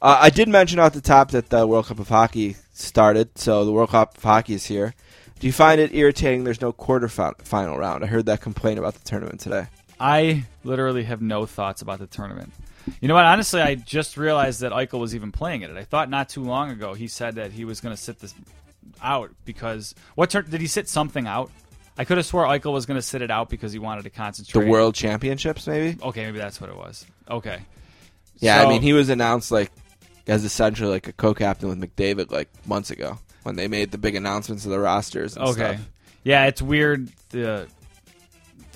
Uh, 0.00 0.18
I 0.20 0.30
did 0.30 0.48
mention 0.48 0.78
off 0.78 0.92
the 0.92 1.00
top 1.00 1.32
that 1.32 1.48
the 1.50 1.66
World 1.66 1.86
Cup 1.86 1.98
of 1.98 2.08
Hockey 2.08 2.54
started, 2.72 3.36
so 3.38 3.64
the 3.64 3.72
World 3.72 3.90
Cup 3.90 4.16
of 4.16 4.22
Hockey 4.22 4.54
is 4.54 4.66
here. 4.66 4.94
Do 5.40 5.46
you 5.46 5.52
find 5.52 5.80
it 5.80 5.94
irritating 5.94 6.44
there's 6.44 6.60
no 6.60 6.72
quarterfinal 6.72 7.76
round? 7.76 8.04
I 8.04 8.06
heard 8.06 8.26
that 8.26 8.40
complaint 8.40 8.78
about 8.78 8.94
the 8.94 9.00
tournament 9.08 9.40
today. 9.40 9.66
I 9.98 10.44
literally 10.64 11.04
have 11.04 11.22
no 11.22 11.46
thoughts 11.46 11.82
about 11.82 11.98
the 11.98 12.06
tournament. 12.06 12.52
You 13.00 13.08
know 13.08 13.14
what? 13.14 13.24
Honestly, 13.24 13.60
I 13.60 13.74
just 13.74 14.16
realized 14.16 14.60
that 14.60 14.72
Eichel 14.72 15.00
was 15.00 15.14
even 15.14 15.32
playing 15.32 15.62
in 15.62 15.70
it. 15.70 15.76
I 15.78 15.84
thought 15.84 16.08
not 16.10 16.28
too 16.28 16.42
long 16.42 16.70
ago 16.70 16.94
he 16.94 17.08
said 17.08 17.34
that 17.36 17.50
he 17.52 17.64
was 17.64 17.80
going 17.80 17.94
to 17.94 18.00
sit 18.00 18.20
this 18.20 18.34
out 19.02 19.30
because 19.44 19.94
what 20.14 20.30
tur- 20.30 20.42
did 20.42 20.60
he 20.60 20.66
sit 20.66 20.88
something 20.88 21.26
out? 21.26 21.50
I 21.98 22.04
could 22.04 22.18
have 22.18 22.26
swore 22.26 22.44
Eichel 22.44 22.72
was 22.72 22.84
going 22.86 22.98
to 22.98 23.02
sit 23.02 23.22
it 23.22 23.30
out 23.30 23.48
because 23.48 23.72
he 23.72 23.78
wanted 23.78 24.02
to 24.04 24.10
concentrate. 24.10 24.64
The. 24.64 24.70
World 24.70 24.94
Championships, 24.94 25.66
maybe? 25.66 26.00
Okay, 26.02 26.26
maybe 26.26 26.38
that's 26.38 26.60
what 26.60 26.70
it 26.70 26.76
was. 26.76 27.04
Okay. 27.28 27.60
Yeah, 28.38 28.60
So- 28.60 28.66
I 28.66 28.68
mean, 28.68 28.82
he 28.82 28.92
was 28.92 29.08
announced 29.08 29.50
like 29.50 29.72
as 30.28 30.44
essentially 30.44 30.90
like 30.90 31.08
a 31.08 31.12
co-captain 31.12 31.68
with 31.68 31.80
McDavid 31.80 32.30
like 32.30 32.48
months 32.66 32.90
ago 32.90 33.18
when 33.44 33.56
they 33.56 33.66
made 33.68 33.90
the 33.92 33.98
big 33.98 34.14
announcements 34.14 34.64
of 34.64 34.70
the 34.72 34.78
rosters. 34.78 35.36
And 35.36 35.46
Okay. 35.48 35.74
stuff. 35.74 35.88
Yeah, 36.22 36.46
it's 36.46 36.60
weird 36.60 37.08
the 37.30 37.66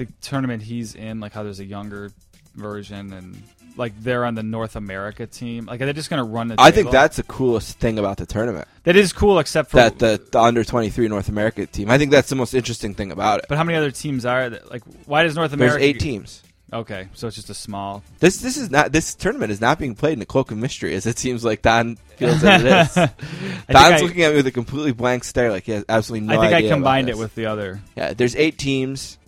the 0.01 0.13
tournament 0.23 0.63
he's 0.63 0.95
in, 0.95 1.21
like 1.21 1.33
how 1.33 1.43
there's 1.43 1.61
a 1.61 1.65
younger 1.65 2.11
version 2.55 3.13
and 3.13 3.43
like 3.77 3.93
they're 4.03 4.25
on 4.25 4.35
the 4.35 4.43
North 4.43 4.77
America 4.77 5.27
team. 5.27 5.67
Like 5.67 5.81
are 5.81 5.85
they're 5.85 5.93
just 5.95 6.11
going 6.11 6.23
to 6.25 6.29
run 6.29 6.49
the. 6.49 6.57
I 6.59 6.71
think 6.71 6.91
that's 6.91 7.17
the 7.17 7.23
coolest 7.23 7.79
thing 7.79 7.99
about 7.99 8.17
the 8.17 8.27
tournament. 8.27 8.67
that 8.85 8.97
is 8.97 9.13
cool, 9.13 9.39
except 9.39 9.71
for 9.71 9.77
that 9.77 9.99
the, 9.99 10.21
the 10.31 10.41
under 10.41 10.65
23 10.65 11.09
North 11.09 11.29
America 11.29 11.67
team. 11.67 11.91
I 11.91 11.99
think 11.99 12.11
that's 12.11 12.29
the 12.29 12.37
most 12.37 12.55
interesting 12.55 12.95
thing 12.95 13.13
about 13.13 13.41
it. 13.41 13.47
But 13.49 13.59
how 13.59 13.65
many 13.65 13.77
other 13.79 13.91
teams 13.91 14.25
are 14.25 14.51
there? 14.51 14.61
Like, 14.71 14.83
why 15.07 15.23
does 15.23 15.37
North 15.37 15.53
America? 15.53 15.79
There's 15.79 15.85
eight 15.89 16.01
teams. 16.01 16.43
Okay, 16.73 17.09
so 17.15 17.27
it's 17.27 17.35
just 17.35 17.51
a 17.51 17.55
small. 17.55 18.05
This 18.21 18.37
this 18.39 18.57
is 18.57 18.71
not 18.71 18.93
this 18.93 19.15
tournament 19.17 19.51
is 19.51 19.61
not 19.61 19.79
being 19.79 19.97
played 19.97 20.13
in 20.13 20.23
a 20.23 20.27
cloak 20.27 20.53
of 20.53 20.59
mystery 20.59 20.95
as 20.95 21.05
it 21.05 21.19
seems 21.19 21.45
like 21.45 21.63
Don 21.63 21.97
feels 22.17 22.41
that 22.43 22.61
it 22.61 22.67
is. 22.87 22.95
Don's 22.95 24.01
I- 24.01 24.01
looking 24.01 24.23
at 24.23 24.31
me 24.31 24.37
with 24.37 24.47
a 24.47 24.53
completely 24.53 24.93
blank 24.93 25.25
stare, 25.25 25.51
like 25.51 25.65
he 25.65 25.73
has 25.73 25.85
absolutely 25.89 26.29
no 26.29 26.41
I 26.41 26.49
think 26.49 26.67
I 26.67 26.69
combined 26.69 27.09
it 27.09 27.19
with 27.19 27.35
the 27.35 27.47
other. 27.47 27.81
yeah. 27.97 28.15
There's 28.15 28.37
eight 28.37 28.57
teams, 28.57 29.19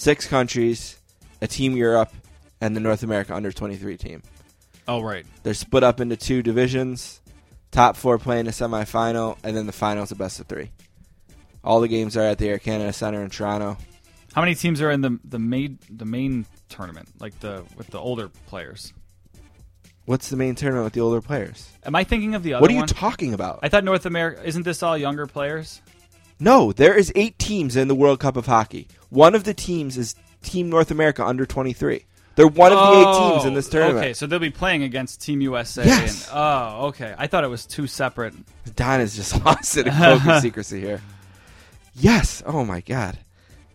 six 0.00 0.26
countries, 0.26 0.98
a 1.42 1.46
team 1.46 1.76
Europe, 1.76 2.10
and 2.60 2.74
the 2.74 2.80
North 2.80 3.02
America 3.02 3.34
under 3.34 3.52
23 3.52 3.96
team. 3.98 4.22
Oh 4.88 5.02
right. 5.02 5.26
They're 5.42 5.54
split 5.54 5.82
up 5.84 6.00
into 6.00 6.16
two 6.16 6.42
divisions. 6.42 7.20
Top 7.70 7.96
four 7.96 8.18
play 8.18 8.40
in 8.40 8.46
a 8.48 8.50
semifinal, 8.50 9.36
and 9.44 9.56
then 9.56 9.66
the 9.66 9.72
finals 9.72 10.10
a 10.10 10.16
best 10.16 10.40
of 10.40 10.46
three. 10.46 10.70
All 11.62 11.80
the 11.80 11.88
games 11.88 12.16
are 12.16 12.22
at 12.24 12.38
the 12.38 12.48
Air 12.48 12.58
Canada 12.58 12.92
Center 12.92 13.22
in 13.22 13.30
Toronto. 13.30 13.76
How 14.34 14.40
many 14.40 14.54
teams 14.54 14.80
are 14.80 14.90
in 14.90 15.02
the 15.02 15.18
the 15.24 15.38
main 15.38 15.78
the 15.90 16.06
main 16.06 16.46
tournament? 16.68 17.08
Like 17.20 17.38
the 17.40 17.64
with 17.76 17.88
the 17.88 17.98
older 17.98 18.30
players. 18.46 18.92
What's 20.06 20.30
the 20.30 20.36
main 20.36 20.54
tournament 20.54 20.84
with 20.84 20.94
the 20.94 21.00
older 21.02 21.20
players? 21.20 21.68
Am 21.84 21.94
I 21.94 22.04
thinking 22.04 22.34
of 22.34 22.42
the 22.42 22.54
other 22.54 22.62
What 22.62 22.70
are 22.70 22.74
you 22.74 22.80
one? 22.80 22.88
talking 22.88 23.34
about? 23.34 23.60
I 23.62 23.68
thought 23.68 23.84
North 23.84 24.06
America 24.06 24.42
isn't 24.44 24.62
this 24.62 24.82
all 24.82 24.96
younger 24.96 25.26
players? 25.26 25.82
No, 26.40 26.72
there 26.72 26.96
is 26.96 27.12
eight 27.14 27.38
teams 27.38 27.76
in 27.76 27.88
the 27.88 27.94
World 27.94 28.18
Cup 28.20 28.36
of 28.36 28.46
Hockey. 28.46 28.88
One 29.10 29.34
of 29.34 29.44
the 29.44 29.54
teams 29.54 29.96
is 29.98 30.14
Team 30.42 30.70
North 30.70 30.90
America 30.90 31.24
under 31.24 31.44
23. 31.46 32.04
They're 32.36 32.46
one 32.46 32.72
of 32.72 32.78
the 32.78 33.00
eight 33.00 33.18
teams 33.18 33.44
in 33.44 33.54
this 33.54 33.68
oh, 33.68 33.72
tournament. 33.72 33.96
Oh, 33.96 34.00
Okay, 34.00 34.12
so 34.14 34.26
they'll 34.26 34.38
be 34.38 34.50
playing 34.50 34.82
against 34.82 35.20
Team 35.20 35.40
USA. 35.42 35.84
Yes. 35.84 36.28
And, 36.28 36.36
oh, 36.38 36.86
okay. 36.88 37.14
I 37.18 37.26
thought 37.26 37.44
it 37.44 37.48
was 37.48 37.66
two 37.66 37.86
separate. 37.86 38.34
Don 38.76 39.00
is 39.00 39.14
just 39.14 39.44
lost 39.44 39.76
in 39.76 39.88
a 39.88 39.94
cloak 39.94 40.26
of 40.26 40.40
secrecy 40.42 40.80
here. 40.80 41.02
Yes. 41.94 42.42
Oh 42.46 42.64
my 42.64 42.80
God. 42.80 43.18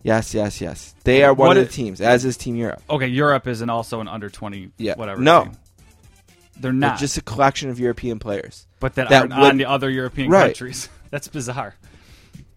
Yes, 0.02 0.34
yes, 0.34 0.60
yes. 0.60 0.94
They 1.04 1.22
are 1.22 1.34
one 1.34 1.48
What 1.48 1.56
of 1.58 1.66
the 1.66 1.72
teams, 1.72 2.00
as 2.00 2.24
is 2.24 2.36
Team 2.36 2.56
Europe. 2.56 2.82
Okay, 2.88 3.06
Europe 3.08 3.46
is 3.46 3.60
an 3.60 3.68
also 3.70 4.00
an 4.00 4.08
under 4.08 4.30
twenty. 4.30 4.70
Yeah. 4.78 4.94
whatever. 4.96 5.20
No. 5.20 5.44
team. 5.44 5.52
they're 6.58 6.72
not. 6.72 6.88
They're 6.88 6.96
just 6.98 7.18
a 7.18 7.20
collection 7.20 7.68
of 7.70 7.78
European 7.78 8.18
players. 8.18 8.66
but 8.80 8.94
that, 8.94 9.10
that 9.10 9.20
aren't 9.20 9.36
would- 9.36 9.50
on 9.50 9.56
the 9.58 9.66
other 9.66 9.90
European 9.90 10.30
Right. 10.30 10.46
countries. 10.46 10.88
That's 11.10 11.28
bizarre. 11.28 11.74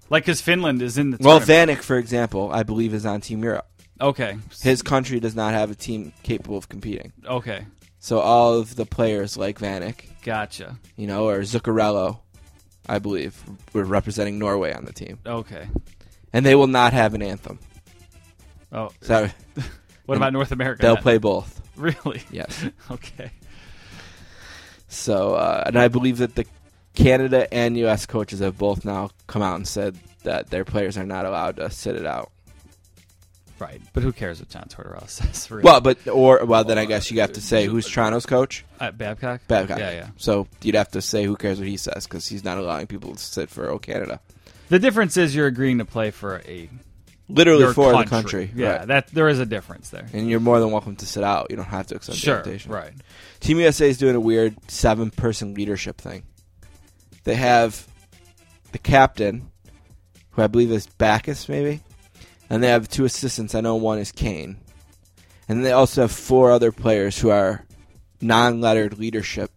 Like, 0.10 0.24
because 0.24 0.42
Finland 0.42 0.82
is 0.82 0.98
in 0.98 1.12
the. 1.12 1.18
Well, 1.20 1.40
tournament. 1.40 1.80
Vanek, 1.80 1.84
for 1.84 1.98
example, 1.98 2.52
I 2.52 2.64
believe 2.64 2.94
is 2.94 3.06
on 3.06 3.22
Team 3.22 3.44
Europe. 3.44 3.68
Okay. 4.02 4.38
His 4.62 4.82
country 4.82 5.20
does 5.20 5.36
not 5.36 5.54
have 5.54 5.72
a 5.72 5.76
team 5.76 6.14
capable 6.24 6.58
of 6.58 6.70
competing. 6.70 7.12
Okay. 7.26 7.66
So 8.00 8.20
all 8.20 8.54
of 8.54 8.76
the 8.78 8.86
players 8.86 9.36
like 9.36 9.60
Vanek, 9.60 10.06
Gotcha. 10.24 10.78
you 10.96 11.06
know, 11.06 11.28
or 11.28 11.40
Zuccarello, 11.42 12.20
I 12.88 13.00
believe, 13.00 13.44
were 13.74 13.84
representing 13.84 14.40
Norway 14.40 14.74
on 14.74 14.86
the 14.86 14.94
team. 14.94 15.20
Okay. 15.26 15.68
And 16.32 16.46
they 16.46 16.56
will 16.56 16.68
not 16.68 16.94
have 16.94 17.14
an 17.14 17.22
anthem. 17.22 17.60
Oh, 18.72 18.90
So 19.02 19.28
what 20.06 20.16
about 20.18 20.32
North 20.32 20.54
America? 20.54 20.82
they'll 20.82 20.94
then? 20.96 21.04
play 21.04 21.18
both. 21.18 21.62
Really? 21.76 22.24
Yes. 22.32 22.66
Okay. 22.92 23.32
So, 24.88 25.36
uh, 25.36 25.64
and 25.68 25.78
I 25.78 25.88
believe 25.88 26.18
that 26.18 26.36
the 26.36 26.46
Canada 27.04 27.52
and 27.54 27.78
U.S. 27.78 28.06
coaches 28.06 28.40
have 28.40 28.58
both 28.58 28.86
now 28.86 29.10
come 29.28 29.42
out 29.42 29.56
and 29.56 29.68
said 29.68 29.98
that 30.24 30.50
their 30.50 30.66
players 30.66 30.98
are 30.98 31.06
not 31.06 31.26
allowed 31.26 31.56
to 31.58 31.70
sit 31.70 31.96
it 31.96 32.06
out. 32.06 32.32
Right. 33.58 33.82
But 33.94 34.04
who 34.04 34.14
cares 34.14 34.40
what 34.40 34.50
John 34.50 34.68
Tortorella 34.70 35.10
says? 35.10 35.50
Really? 35.52 35.64
Well, 35.64 35.82
but 35.82 36.08
or 36.08 36.46
well, 36.46 36.64
then 36.64 36.78
I 36.78 36.86
guess 36.86 37.12
you 37.12 37.20
have 37.22 37.34
to 37.34 37.42
say 37.42 37.66
who's 37.66 37.88
Toronto's 37.88 38.26
coach, 38.26 38.64
Uh, 38.80 38.92
Babcock. 38.92 39.42
Babcock. 39.48 39.80
Yeah, 39.80 39.92
yeah. 39.92 40.08
So 40.18 40.48
you'd 40.62 40.76
have 40.76 40.92
to 40.92 41.02
say 41.02 41.26
who 41.26 41.36
cares 41.36 41.60
what 41.60 41.68
he 41.68 41.76
says 41.78 42.06
because 42.06 42.28
he's 42.28 42.44
not 42.44 42.58
allowing 42.58 42.88
people 42.88 43.14
to 43.14 43.20
sit 43.22 43.50
for 43.50 43.70
O 43.70 43.78
Canada. 43.80 44.20
The 44.70 44.80
difference 44.80 45.18
is 45.18 45.36
you're 45.36 45.48
agreeing 45.48 45.80
to 45.80 45.86
play 45.86 46.12
for 46.12 46.42
a 46.46 46.70
Literally 47.28 47.74
for 47.74 47.92
country. 47.92 48.04
the 48.04 48.10
country. 48.10 48.52
Yeah, 48.56 48.78
right. 48.78 48.88
that 48.88 49.08
there 49.14 49.28
is 49.28 49.40
a 49.40 49.46
difference 49.46 49.90
there. 49.90 50.08
and 50.14 50.30
you're 50.30 50.40
more 50.40 50.60
than 50.60 50.72
welcome 50.72 50.96
to 50.96 51.06
sit 51.06 51.24
out. 51.24 51.48
You 51.50 51.58
don't 51.58 51.66
have 51.66 51.88
to 51.88 51.96
accept 51.96 52.20
the 52.22 52.32
invitation. 52.38 52.72
Right. 52.72 52.94
Team 53.40 53.60
USA 53.60 53.90
is 53.90 53.98
doing 53.98 54.16
a 54.16 54.20
weird 54.20 54.56
seven 54.72 55.12
person 55.12 55.54
leadership 55.54 55.98
thing. 56.00 56.24
They 57.24 57.36
have 57.36 57.88
the 58.72 58.78
captain, 58.80 59.50
who 60.32 60.42
I 60.42 60.48
believe 60.48 60.72
is 60.72 60.88
Backes, 60.88 61.50
maybe, 61.50 61.82
and 62.50 62.64
they 62.64 62.68
have 62.70 62.88
two 62.88 63.06
assistants. 63.06 63.56
I 63.56 63.62
know 63.62 63.76
one 63.76 64.00
is 64.00 64.12
Kane, 64.12 64.58
and 65.48 65.66
they 65.66 65.72
also 65.72 66.02
have 66.02 66.12
four 66.12 66.52
other 66.52 66.72
players 66.72 67.18
who 67.20 67.30
are 67.30 67.66
non-lettered 68.22 68.98
leadership 69.00 69.52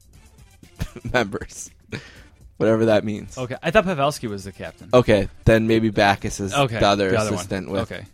members, 1.13 1.71
whatever 2.57 2.87
that 2.87 3.05
means. 3.05 3.37
Okay. 3.39 3.57
I 3.63 3.71
thought 3.71 3.85
Pavelski 3.85 4.29
was 4.29 4.45
the 4.45 4.53
captain. 4.53 4.89
Okay, 4.93 5.29
then 5.45 5.67
maybe 5.67 5.91
Backes 5.91 6.41
is 6.41 6.53
Okay. 6.55 6.79
the 6.79 6.87
other 6.87 7.13
one. 7.15 7.27
assistant 7.27 7.71
with 7.71 7.83
Okay. 7.93 8.05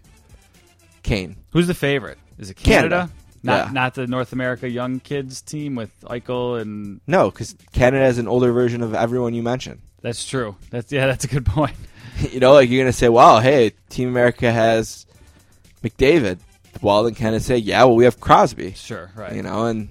Kane. 1.03 1.37
Who's 1.53 1.67
the 1.67 1.75
favorite? 1.75 2.19
Is 2.39 2.51
it 2.51 2.55
Canada? 2.57 2.97
Canada. 3.09 3.13
Not 3.43 3.67
Yeah. 3.67 3.73
not 3.73 3.95
the 3.95 4.07
North 4.07 4.33
America 4.33 4.69
young 4.69 5.01
kids 5.01 5.41
team 5.43 5.75
with 5.77 5.91
Eichel 6.03 6.61
and 6.61 7.01
No, 7.07 7.31
because 7.31 7.55
Canada 7.73 8.05
is 8.07 8.19
an 8.19 8.27
older 8.29 8.53
version 8.53 8.83
of 8.83 8.95
everyone 8.95 9.35
you 9.35 9.43
mentioned. 9.43 9.81
that's 10.03 10.25
true. 10.27 10.57
That's 10.71 10.91
yeah, 10.93 11.07
that's 11.07 11.25
a 11.25 11.29
good 11.29 11.47
point. 11.47 11.77
you 12.33 12.41
know, 12.41 12.53
like 12.53 12.69
you're 12.69 12.83
gonna 12.83 12.93
say, 12.93 13.09
"Wow, 13.09 13.39
hey, 13.41 13.73
Team 13.91 14.09
America 14.09 14.51
has 14.51 15.07
McDavid." 15.85 16.39
Well, 16.83 17.05
then 17.05 17.15
Canada 17.15 17.43
say, 17.43 17.57
"Yeah, 17.59 17.85
well, 17.85 17.95
we 17.97 18.05
have 18.05 18.19
Crosby." 18.21 18.73
Sure. 18.73 19.11
Right. 19.15 19.35
You 19.37 19.43
know, 19.43 19.67
and 19.67 19.89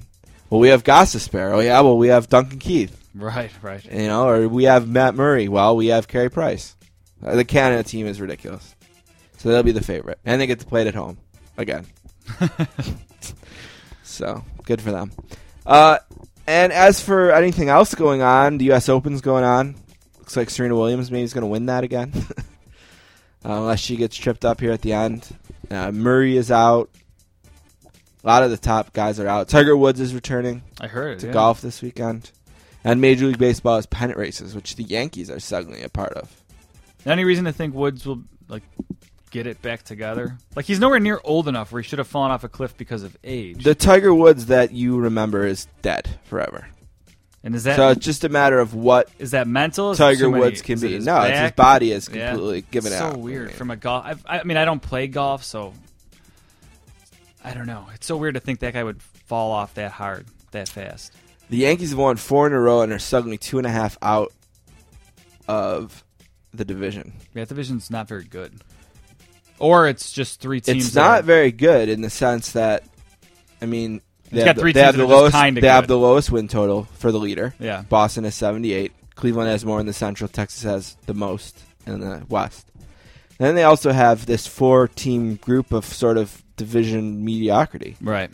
well, 0.50 0.60
we 0.60 0.67
have 0.69 0.84
Gostisbehere. 0.84 1.54
Oh, 1.54 1.60
yeah, 1.60 1.80
well, 1.82 1.98
we 1.98 2.08
have 2.10 2.28
Duncan 2.30 2.60
Keith. 2.60 2.93
Right. 3.15 3.52
Right. 3.62 3.84
You 3.86 4.08
know, 4.08 4.28
or 4.28 4.48
we 4.48 4.65
have 4.65 4.88
Matt 4.88 5.15
Murray. 5.15 5.48
Well, 5.48 5.76
we 5.76 5.88
have 5.88 6.08
Carey 6.08 6.30
Price. 6.30 6.76
Uh, 7.24 7.36
the 7.36 7.43
Canada 7.45 7.82
team 7.84 8.06
is 8.08 8.19
ridiculous, 8.21 8.76
so 9.38 9.50
they'll 9.50 9.63
be 9.63 9.71
the 9.71 9.84
favorite, 9.84 10.19
and 10.26 10.39
they 10.39 10.48
get 10.48 10.60
to 10.60 10.65
play 10.65 10.82
it 10.82 10.88
at 10.88 10.95
home 10.95 11.17
again. 11.58 11.86
so 14.10 14.43
good 14.63 14.82
for 14.82 14.91
them. 14.91 15.12
Uh, 15.65 16.00
and 16.46 16.72
as 16.72 17.02
for 17.02 17.32
anything 17.32 17.70
else 17.70 17.93
going 17.93 18.22
on, 18.22 18.58
the 18.58 18.65
U.S. 18.65 18.89
Open's 18.89 19.22
going 19.22 19.43
on. 19.43 19.76
Looks 20.20 20.38
like 20.38 20.50
Serena 20.50 20.76
Williams 20.76 21.12
maybe 21.12 21.24
is 21.24 21.34
going 21.34 21.43
to 21.43 21.48
win 21.48 21.67
that 21.67 21.84
again, 21.84 22.12
uh, 23.46 23.54
unless 23.54 23.80
she 23.80 23.96
gets 23.96 24.15
tripped 24.15 24.46
up 24.46 24.60
here 24.60 24.72
at 24.72 24.82
the 24.82 24.93
end. 24.93 25.28
Uh, 25.70 25.91
Murray 25.91 26.38
is 26.38 26.52
out. 26.52 26.89
A 28.24 28.28
lot 28.28 28.43
of 28.43 28.50
the 28.50 28.58
top 28.58 28.93
guys 28.93 29.20
are 29.20 29.28
out. 29.28 29.48
Tiger 29.48 29.76
Woods 29.76 30.00
is 30.00 30.13
returning 30.13 30.63
I 30.82 30.88
heard 30.88 31.20
to 31.20 31.28
yeah. 31.28 31.34
golf 31.34 31.62
this 31.62 31.82
weekend. 31.82 32.32
And 32.84 33.02
Major 33.02 33.26
League 33.26 33.38
Baseball 33.38 33.76
has 33.76 33.86
pennant 33.86 34.17
races, 34.17 34.56
which 34.56 34.76
the 34.76 34.84
Yankees 34.84 35.30
are 35.30 35.39
suddenly 35.39 35.84
a 35.84 35.89
part 35.89 36.13
of. 36.13 36.41
Any 37.06 37.26
reason 37.26 37.46
to 37.46 37.54
think 37.54 37.74
Woods 37.74 38.06
will 38.06 38.24
like 38.48 38.63
get 39.30 39.48
it 39.48 39.62
back 39.62 39.84
together? 39.84 40.38
Like 40.56 40.66
he's 40.66 40.80
nowhere 40.80 41.00
near 41.00 41.20
old 41.24 41.48
enough 41.48 41.72
where 41.72 41.82
he 41.82 41.88
should 41.88 42.00
have 42.00 42.08
fallen 42.08 42.32
off 42.32 42.44
a 42.44 42.50
cliff 42.50 42.76
because 42.78 43.04
of 43.04 43.16
age. 43.24 43.63
The 43.63 43.76
Tiger 43.76 44.13
Woods 44.13 44.48
that 44.48 44.72
you 44.72 44.98
remember 44.98 45.46
is 45.46 45.68
dead 45.82 46.20
forever. 46.26 46.68
and 47.44 47.54
is 47.56 47.63
that 47.66 47.76
so 47.78 47.90
it's 47.90 48.06
just 48.06 48.24
a 48.24 48.30
matter 48.30 48.60
of 48.60 48.74
what 48.74 49.10
is 49.20 49.32
that 49.32 49.48
mental? 49.48 49.92
Is 49.92 49.98
Tiger 49.98 50.30
Woods 50.30 50.62
can 50.62 50.78
it 50.78 50.82
be. 50.82 51.00
No, 51.00 51.22
it's 51.24 51.40
his 51.40 51.52
body 51.52 51.92
is 51.92 52.10
Yeah. 52.12 52.32
completely 52.32 52.62
given 52.72 52.92
so 52.92 52.98
out. 52.98 53.13
So 53.13 53.18
weird 53.20 53.48
mean, 53.48 53.56
from 53.56 53.72
a 53.72 53.76
golf. 53.76 54.06
I've, 54.06 54.24
I 54.26 54.44
mean, 54.44 54.58
I 54.58 54.66
don't 54.66 54.82
play 54.82 55.08
golf, 55.08 55.44
so 55.44 55.74
I 57.44 57.54
don't 57.54 57.68
know. 57.68 57.88
It's 57.94 58.06
so 58.08 58.18
weird 58.18 58.34
to 58.34 58.40
think 58.40 58.60
that 58.60 58.74
guy 58.74 58.84
would 58.84 59.02
fall 59.02 59.52
off 59.52 59.74
that 59.76 59.92
hard, 59.92 60.26
that 60.52 60.68
fast. 60.70 61.13
the 61.50 61.58
Yankees 61.58 61.92
have 61.92 62.00
won 62.00 62.18
four 62.18 62.48
in 62.48 62.54
a 62.54 62.60
row 62.60 62.82
and 62.82 62.92
are 62.92 63.00
suddenly 63.00 63.38
two 63.38 63.58
and 63.58 63.66
a 63.68 63.70
half 63.70 63.98
out 64.02 64.34
of 65.48 66.04
the 66.54 66.66
division. 66.66 67.13
Yeah, 67.34 67.44
that 67.44 67.50
division's 67.50 67.90
not 67.90 68.08
very 68.08 68.24
good. 68.26 68.62
Or 69.60 69.88
it's 69.88 70.12
just 70.12 70.39
three 70.39 70.62
teams. 70.62 70.88
It's 70.88 70.96
not 70.96 71.24
very 71.24 71.52
good 71.52 71.89
in 71.89 72.02
the 72.02 72.10
sense 72.10 72.52
that, 72.52 72.84
I 73.62 73.65
mean, 73.65 74.02
they 74.32 74.43
have, 74.43 74.58
the, 74.58 74.72
they 74.72 74.82
have 74.82 74.98
the 74.98 75.08
lowest. 75.08 75.36
They 75.56 75.67
have 75.67 75.88
the 75.88 75.98
lowest 75.98 76.32
win 76.32 76.48
total 76.48 76.84
for 76.96 77.12
the 77.12 77.20
leader. 77.20 77.54
Yeah. 77.60 77.84
Boston 77.89 78.26
is 78.26 78.36
78. 78.36 78.91
Cleveland 79.15 79.50
has 79.50 79.65
more 79.65 79.80
in 79.80 79.86
the 79.86 79.93
Central. 79.93 80.28
Texas 80.28 80.63
has 80.63 80.96
the 81.06 81.13
most 81.13 81.63
in 81.86 82.00
the 82.00 82.24
West. 82.30 82.70
And 83.39 83.48
then 83.48 83.56
they 83.56 83.63
also 83.63 83.91
have 83.91 84.26
this 84.26 84.48
four-team 84.48 85.36
group 85.36 85.72
of 85.72 85.86
sort 85.86 86.17
of 86.17 86.43
division 86.56 87.24
mediocrity, 87.24 87.96
right. 88.02 88.32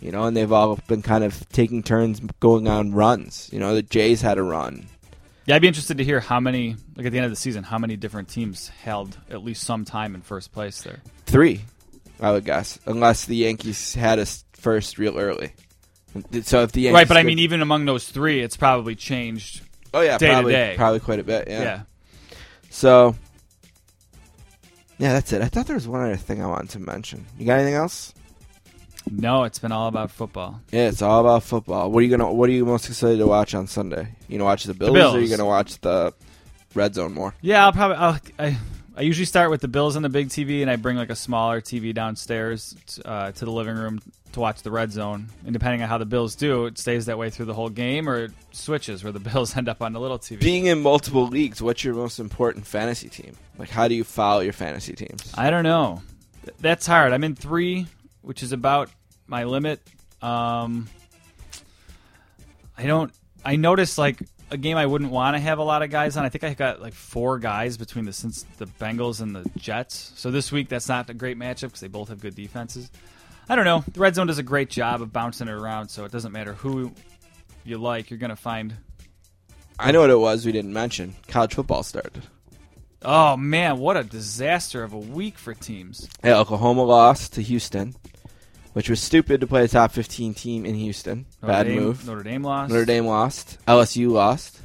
you 0.00 0.12
know, 0.12 0.24
and 0.24 0.36
they've 0.36 0.52
all 0.52 0.78
been 0.88 1.00
kind 1.00 1.24
of 1.24 1.48
taking 1.48 1.82
turns 1.82 2.20
going 2.38 2.68
on 2.68 2.92
runs. 2.92 3.48
You 3.50 3.58
know, 3.60 3.74
the 3.74 3.82
Jays 3.82 4.20
had 4.20 4.36
a 4.38 4.42
run. 4.42 4.86
Yeah, 5.46 5.56
I'd 5.56 5.62
be 5.62 5.68
interested 5.68 5.98
to 5.98 6.04
hear 6.04 6.20
how 6.20 6.38
many, 6.38 6.76
like 6.96 7.06
at 7.06 7.12
the 7.12 7.18
end 7.18 7.24
of 7.24 7.32
the 7.32 7.36
season, 7.36 7.64
how 7.64 7.78
many 7.78 7.96
different 7.96 8.28
teams 8.28 8.68
held 8.68 9.16
at 9.28 9.42
least 9.42 9.64
some 9.64 9.84
time 9.84 10.14
in 10.14 10.22
first 10.22 10.52
place 10.52 10.82
there. 10.82 11.00
Three, 11.26 11.62
I 12.20 12.30
would 12.30 12.44
guess, 12.44 12.78
unless 12.86 13.24
the 13.24 13.36
Yankees 13.36 13.94
had 13.94 14.18
us 14.18 14.44
first 14.52 14.98
real 14.98 15.18
early. 15.18 15.54
So 16.42 16.62
if 16.62 16.72
the 16.72 16.82
Yankees 16.82 16.94
right, 16.94 17.08
but 17.08 17.16
I 17.16 17.22
mean, 17.24 17.40
even 17.40 17.62
among 17.62 17.86
those 17.86 18.08
three, 18.08 18.40
it's 18.40 18.56
probably 18.56 18.94
changed. 18.94 19.62
oh 19.94 20.00
yeah, 20.00 20.18
day 20.18 20.28
to 20.28 20.32
probably 20.32 20.52
day. 20.52 20.74
probably 20.76 21.00
quite 21.00 21.18
a 21.18 21.24
bit. 21.24 21.48
Yeah. 21.48 21.62
yeah. 21.62 21.80
So, 22.70 23.16
yeah, 24.98 25.12
that's 25.14 25.32
it. 25.32 25.42
I 25.42 25.46
thought 25.46 25.66
there 25.66 25.76
was 25.76 25.88
one 25.88 26.02
other 26.02 26.16
thing 26.16 26.42
I 26.42 26.46
wanted 26.46 26.70
to 26.70 26.78
mention. 26.78 27.26
You 27.38 27.46
got 27.46 27.54
anything 27.58 27.74
else? 27.74 28.14
No, 29.10 29.44
it's 29.44 29.58
been 29.58 29.72
all 29.72 29.88
about 29.88 30.10
football. 30.10 30.60
Yeah, 30.70 30.88
it's 30.88 31.02
all 31.02 31.20
about 31.20 31.42
football. 31.42 31.90
What 31.90 32.00
are 32.00 32.02
you 32.02 32.16
gonna? 32.16 32.32
What 32.32 32.48
are 32.48 32.52
you 32.52 32.64
most 32.64 32.88
excited 32.88 33.18
to 33.18 33.26
watch 33.26 33.54
on 33.54 33.66
Sunday? 33.66 34.14
You 34.28 34.38
gonna 34.38 34.44
watch 34.44 34.64
the 34.64 34.74
Bills, 34.74 34.96
or 34.96 35.18
are 35.18 35.20
you 35.20 35.28
gonna 35.28 35.46
watch 35.46 35.80
the 35.80 36.14
Red 36.74 36.94
Zone 36.94 37.12
more? 37.14 37.34
Yeah, 37.40 37.64
I'll 37.64 37.72
probably. 37.72 37.96
I'll, 37.96 38.18
I 38.38 38.58
I 38.94 39.02
usually 39.02 39.24
start 39.24 39.50
with 39.50 39.62
the 39.62 39.68
Bills 39.68 39.96
on 39.96 40.02
the 40.02 40.08
big 40.10 40.28
TV, 40.28 40.60
and 40.60 40.70
I 40.70 40.76
bring 40.76 40.96
like 40.96 41.10
a 41.10 41.16
smaller 41.16 41.60
TV 41.60 41.94
downstairs 41.94 42.76
uh, 43.04 43.32
to 43.32 43.44
the 43.44 43.50
living 43.50 43.76
room 43.76 44.00
to 44.32 44.40
watch 44.40 44.62
the 44.62 44.70
red 44.70 44.92
zone. 44.92 45.28
And 45.44 45.52
depending 45.54 45.82
on 45.82 45.88
how 45.88 45.96
the 45.98 46.04
Bills 46.04 46.34
do, 46.34 46.66
it 46.66 46.78
stays 46.78 47.06
that 47.06 47.16
way 47.16 47.30
through 47.30 47.46
the 47.46 47.54
whole 47.54 47.70
game, 47.70 48.08
or 48.08 48.24
it 48.24 48.32
switches 48.50 49.02
where 49.02 49.12
the 49.12 49.20
Bills 49.30 49.56
end 49.56 49.68
up 49.68 49.80
on 49.80 49.94
the 49.94 50.00
little 50.00 50.18
TV. 50.18 50.40
Being 50.40 50.66
in 50.66 50.82
multiple 50.82 51.26
leagues, 51.26 51.62
what's 51.62 51.82
your 51.84 51.94
most 51.94 52.18
important 52.18 52.66
fantasy 52.66 53.08
team? 53.08 53.34
Like, 53.58 53.70
how 53.70 53.88
do 53.88 53.94
you 53.94 54.04
follow 54.04 54.40
your 54.40 54.52
fantasy 54.52 54.92
teams? 54.92 55.32
I 55.36 55.48
don't 55.48 55.64
know. 55.64 56.02
That's 56.60 56.86
hard. 56.86 57.12
I'm 57.12 57.24
in 57.24 57.34
three, 57.34 57.86
which 58.22 58.42
is 58.42 58.52
about 58.52 58.90
my 59.26 59.44
limit. 59.44 59.80
Um, 60.20 60.88
I 62.76 62.86
don't. 62.86 63.12
I 63.44 63.56
noticed 63.56 63.98
like 63.98 64.22
a 64.50 64.56
game 64.56 64.76
I 64.76 64.86
wouldn't 64.86 65.10
want 65.10 65.34
to 65.34 65.40
have 65.40 65.58
a 65.58 65.62
lot 65.62 65.82
of 65.82 65.90
guys 65.90 66.16
on. 66.16 66.24
I 66.24 66.28
think 66.28 66.44
I 66.44 66.54
got 66.54 66.80
like 66.80 66.94
four 66.94 67.38
guys 67.38 67.76
between 67.76 68.04
the 68.04 68.12
since 68.12 68.44
the 68.58 68.66
Bengals 68.66 69.20
and 69.20 69.34
the 69.34 69.48
Jets. 69.56 70.12
So 70.16 70.30
this 70.30 70.52
week 70.52 70.68
that's 70.68 70.88
not 70.88 71.10
a 71.10 71.14
great 71.14 71.38
matchup 71.38 71.62
because 71.62 71.80
they 71.80 71.88
both 71.88 72.08
have 72.08 72.20
good 72.20 72.34
defenses. 72.34 72.90
I 73.48 73.56
don't 73.56 73.64
know. 73.64 73.84
The 73.92 74.00
red 74.00 74.14
zone 74.14 74.28
does 74.28 74.38
a 74.38 74.42
great 74.42 74.70
job 74.70 75.02
of 75.02 75.12
bouncing 75.12 75.48
it 75.48 75.52
around, 75.52 75.88
so 75.88 76.04
it 76.04 76.12
doesn't 76.12 76.32
matter 76.32 76.54
who 76.54 76.92
you 77.64 77.78
like, 77.78 78.10
you're 78.10 78.18
to 78.30 78.36
find. 78.36 78.74
I 79.78 79.90
know 79.90 80.00
what 80.00 80.10
it 80.10 80.18
was. 80.18 80.46
We 80.46 80.52
didn't 80.52 80.72
mention 80.72 81.14
college 81.28 81.54
football 81.54 81.82
started. 81.82 82.22
Oh 83.04 83.36
man, 83.36 83.78
what 83.78 83.96
a 83.96 84.04
disaster 84.04 84.82
of 84.84 84.92
a 84.92 84.98
week 84.98 85.38
for 85.38 85.54
teams. 85.54 86.08
Yeah, 86.22 86.38
Oklahoma 86.38 86.82
lost 86.84 87.32
to 87.34 87.42
Houston, 87.42 87.94
which 88.74 88.88
was 88.88 89.00
stupid 89.00 89.40
to 89.40 89.46
play 89.46 89.64
a 89.64 89.68
top 89.68 89.92
15 89.92 90.34
team 90.34 90.64
in 90.64 90.74
Houston. 90.74 91.26
Notre 91.42 91.52
Bad 91.52 91.66
Dame, 91.66 91.80
move. 91.82 92.06
Notre 92.06 92.22
Dame 92.22 92.42
lost. 92.44 92.70
Notre 92.70 92.84
Dame 92.84 93.06
lost. 93.06 93.58
LSU 93.66 94.10
lost. 94.10 94.60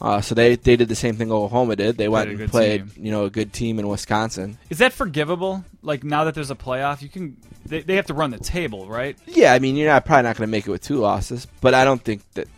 Uh, 0.00 0.22
so 0.22 0.34
they, 0.34 0.56
they 0.56 0.76
did 0.76 0.88
the 0.88 0.94
same 0.94 1.16
thing 1.16 1.30
Oklahoma 1.30 1.76
did. 1.76 1.98
They 1.98 2.08
went 2.08 2.30
and 2.30 2.50
played 2.50 2.90
team. 2.94 3.04
you 3.04 3.10
know 3.12 3.26
a 3.26 3.30
good 3.30 3.52
team 3.52 3.78
in 3.78 3.86
Wisconsin. 3.86 4.56
Is 4.70 4.78
that 4.78 4.94
forgivable? 4.94 5.62
Like 5.82 6.04
now 6.04 6.24
that 6.24 6.34
there's 6.34 6.50
a 6.50 6.54
playoff, 6.56 7.02
you 7.02 7.10
can 7.10 7.36
they, 7.66 7.82
they 7.82 7.96
have 7.96 8.06
to 8.06 8.14
run 8.14 8.30
the 8.30 8.38
table, 8.38 8.88
right? 8.88 9.18
Yeah, 9.26 9.52
I 9.52 9.58
mean 9.58 9.76
you're 9.76 9.88
not 9.90 10.06
probably 10.06 10.22
not 10.22 10.36
going 10.38 10.48
to 10.48 10.50
make 10.50 10.66
it 10.66 10.70
with 10.70 10.82
two 10.82 10.96
losses, 10.96 11.46
but 11.60 11.74
I 11.74 11.84
don't 11.84 12.02
think 12.02 12.22
that 12.32 12.48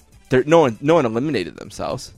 no 0.47 0.61
one 0.61 0.79
no 0.81 0.95
one 0.95 1.05
eliminated 1.05 1.57
themselves. 1.57 2.13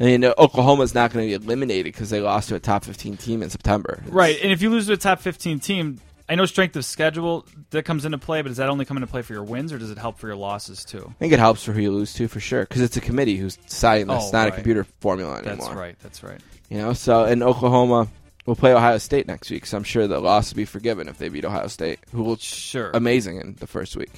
I 0.00 0.04
mean 0.04 0.24
Oklahoma's 0.24 0.94
not 0.94 1.12
going 1.12 1.28
to 1.30 1.38
be 1.38 1.44
eliminated 1.44 1.92
because 1.92 2.10
they 2.10 2.20
lost 2.20 2.48
to 2.48 2.54
a 2.56 2.60
top 2.60 2.84
15 2.84 3.16
team 3.16 3.42
in 3.42 3.50
September. 3.50 4.02
Right. 4.06 4.38
And 4.42 4.50
if 4.52 4.60
you 4.62 4.70
lose 4.70 4.86
to 4.88 4.94
a 4.94 4.96
top 4.96 5.20
15 5.20 5.60
team, 5.60 6.00
I 6.28 6.34
know 6.34 6.46
strength 6.46 6.74
of 6.76 6.84
schedule 6.84 7.46
that 7.70 7.84
comes 7.84 8.04
into 8.04 8.18
play, 8.18 8.40
but 8.42 8.48
does 8.48 8.56
that 8.56 8.68
only 8.70 8.84
come 8.86 8.96
into 8.96 9.06
play 9.06 9.22
for 9.22 9.34
your 9.34 9.44
wins 9.44 9.72
or 9.72 9.78
does 9.78 9.90
it 9.90 9.98
help 9.98 10.18
for 10.18 10.26
your 10.26 10.36
losses 10.36 10.84
too? 10.84 11.06
I 11.08 11.12
think 11.18 11.32
it 11.32 11.38
helps 11.38 11.62
for 11.62 11.72
who 11.72 11.80
you 11.82 11.92
lose 11.92 12.12
to 12.14 12.28
for 12.28 12.40
sure 12.40 12.62
because 12.62 12.80
it's 12.82 12.96
a 12.96 13.00
committee 13.00 13.36
who's 13.36 13.56
deciding 13.56 14.06
this, 14.08 14.24
Oh, 14.26 14.30
not 14.32 14.48
a 14.48 14.50
computer 14.52 14.84
formula 15.00 15.36
anymore. 15.38 15.56
That's 15.56 15.70
right. 15.70 15.96
That's 16.02 16.22
right. 16.22 16.40
You 16.70 16.78
know, 16.78 16.92
so 16.94 17.24
in 17.26 17.42
Oklahoma, 17.42 18.08
we'll 18.46 18.56
play 18.56 18.72
Ohio 18.72 18.98
State 18.98 19.26
next 19.28 19.50
week. 19.50 19.66
So 19.66 19.76
I'm 19.76 19.84
sure 19.84 20.06
the 20.08 20.18
loss 20.18 20.50
will 20.50 20.56
be 20.56 20.64
forgiven 20.64 21.08
if 21.08 21.18
they 21.18 21.28
beat 21.28 21.44
Ohio 21.44 21.66
State, 21.68 22.00
who 22.12 22.22
will 22.22 22.36
Sure. 22.38 22.90
amazing 22.94 23.36
in 23.36 23.54
the 23.60 23.66
first 23.66 23.94
week. 23.96 24.10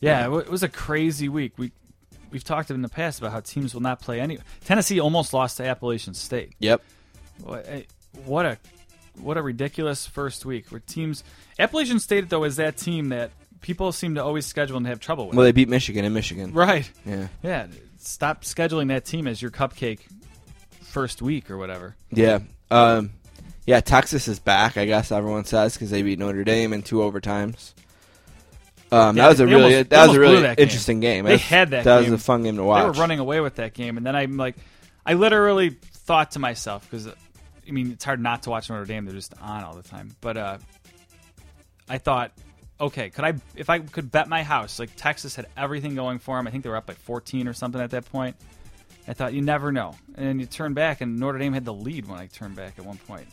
Yeah, 0.00 0.26
it 0.32 0.38
it 0.38 0.50
was 0.50 0.62
a 0.62 0.68
crazy 0.68 1.28
week. 1.28 1.54
We 1.58 1.72
we've 2.36 2.44
talked 2.44 2.70
in 2.70 2.82
the 2.82 2.88
past 2.90 3.18
about 3.18 3.32
how 3.32 3.40
teams 3.40 3.72
will 3.72 3.80
not 3.80 3.98
play 3.98 4.20
any. 4.20 4.36
Tennessee 4.66 5.00
almost 5.00 5.32
lost 5.32 5.56
to 5.56 5.64
Appalachian 5.64 6.12
State. 6.12 6.52
Yep. 6.58 6.82
What 7.42 7.66
a 7.66 7.86
what 9.22 9.38
a, 9.38 9.42
ridiculous 9.42 10.06
first 10.06 10.44
week 10.44 10.70
where 10.70 10.80
teams. 10.80 11.24
Appalachian 11.58 11.98
State 11.98 12.28
though 12.28 12.44
is 12.44 12.56
that 12.56 12.76
team 12.76 13.08
that 13.08 13.30
people 13.62 13.90
seem 13.90 14.16
to 14.16 14.22
always 14.22 14.44
schedule 14.44 14.76
and 14.76 14.86
have 14.86 15.00
trouble 15.00 15.28
with. 15.28 15.36
Well, 15.36 15.44
they 15.44 15.52
beat 15.52 15.70
Michigan 15.70 16.04
in 16.04 16.12
Michigan. 16.12 16.52
right. 16.52 16.90
Yeah. 17.06 17.28
Yeah. 17.42 17.68
Stop 17.98 18.42
scheduling 18.42 18.88
that 18.88 19.06
team 19.06 19.26
as 19.26 19.40
your 19.40 19.50
cupcake 19.50 20.00
first 20.82 21.22
week 21.22 21.50
or 21.50 21.56
whatever. 21.56 21.96
Yeah. 22.10 22.40
Um, 22.70 23.12
yeah, 23.64 23.80
Texas 23.80 24.28
is 24.28 24.38
back, 24.40 24.76
I 24.76 24.84
guess 24.84 25.10
everyone 25.10 25.46
says, 25.46 25.72
because 25.72 25.88
they 25.88 26.02
beat 26.02 26.18
Notre 26.18 26.44
Dame 26.44 26.74
in 26.74 26.82
two 26.82 26.96
overtimes. 26.96 27.72
Um, 28.92 29.16
that 29.16 29.28
was 29.28 29.40
a 29.40 29.46
really 29.46 29.74
almost- 29.74 29.90
that 29.90 30.06
was 30.08 30.16
a 30.16 30.20
really 30.20 30.42
that 30.42 30.56
game. 30.56 30.62
interesting 30.64 31.00
game. 31.00 31.24
They 31.24 31.38
had 31.38 31.70
that 31.70 31.84
That 31.84 32.02
game. 32.02 32.12
was 32.12 32.20
a 32.20 32.24
fun 32.24 32.42
game 32.44 32.56
to 32.56 32.62
watch. 32.62 32.82
They 32.82 32.86
were 32.86 32.92
running 32.92 33.18
away 33.18 33.40
with 33.40 33.56
that 33.56 33.74
game, 33.74 33.96
and 33.96 34.06
then 34.06 34.14
I'm 34.14 34.36
like, 34.36 34.54
I 35.04 35.14
literally 35.14 35.70
thought 35.70 36.32
to 36.32 36.38
myself 36.38 36.88
because 36.88 37.08
I 37.08 37.70
mean 37.72 37.90
it's 37.92 38.04
hard 38.04 38.20
not 38.20 38.44
to 38.44 38.50
watch 38.50 38.70
Notre 38.70 38.84
Dame; 38.84 39.04
they're 39.04 39.14
just 39.14 39.34
on 39.42 39.64
all 39.64 39.74
the 39.74 39.82
time. 39.82 40.14
But 40.20 40.36
uh, 40.36 40.58
I 41.88 41.98
thought, 41.98 42.32
okay, 42.80 43.10
could 43.10 43.24
I 43.24 43.34
if 43.56 43.70
I 43.70 43.80
could 43.80 44.10
bet 44.12 44.28
my 44.28 44.42
house 44.42 44.78
like 44.78 44.90
Texas 44.96 45.34
had 45.36 45.46
everything 45.56 45.94
going 45.94 46.18
for 46.18 46.36
them? 46.36 46.46
I 46.46 46.50
think 46.50 46.62
they 46.64 46.70
were 46.70 46.76
up 46.76 46.86
by 46.86 46.94
14 46.94 47.48
or 47.48 47.52
something 47.54 47.80
at 47.80 47.90
that 47.90 48.04
point. 48.10 48.36
I 49.08 49.12
thought 49.12 49.32
you 49.34 49.42
never 49.42 49.70
know, 49.70 49.94
and 50.16 50.26
then 50.26 50.38
you 50.40 50.46
turn 50.46 50.74
back, 50.74 51.00
and 51.00 51.18
Notre 51.18 51.38
Dame 51.38 51.52
had 51.52 51.64
the 51.64 51.74
lead 51.74 52.06
when 52.08 52.18
I 52.18 52.26
turned 52.26 52.56
back 52.56 52.74
at 52.78 52.84
one 52.84 52.98
point. 52.98 53.26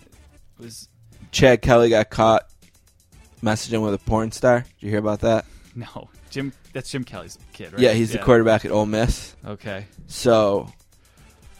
It 0.59 0.63
was 0.63 0.87
Chad 1.31 1.61
Kelly 1.63 1.89
got 1.89 2.09
caught 2.11 2.43
messaging 3.43 3.83
with 3.83 3.93
a 3.93 3.97
porn 3.99 4.31
star. 4.31 4.59
Did 4.61 4.67
you 4.79 4.89
hear 4.89 4.99
about 4.99 5.19
that? 5.21 5.45
no 5.75 6.09
Jim. 6.29 6.53
That's 6.71 6.89
Jim 6.89 7.03
Kelly's 7.03 7.37
kid, 7.51 7.73
right? 7.73 7.81
Yeah, 7.81 7.93
he's 7.93 8.11
the 8.11 8.17
quarterback 8.19 8.65
at 8.65 8.71
Ole 8.71 8.85
Miss. 8.87 9.35
Okay, 9.45 9.85
So 10.07 10.71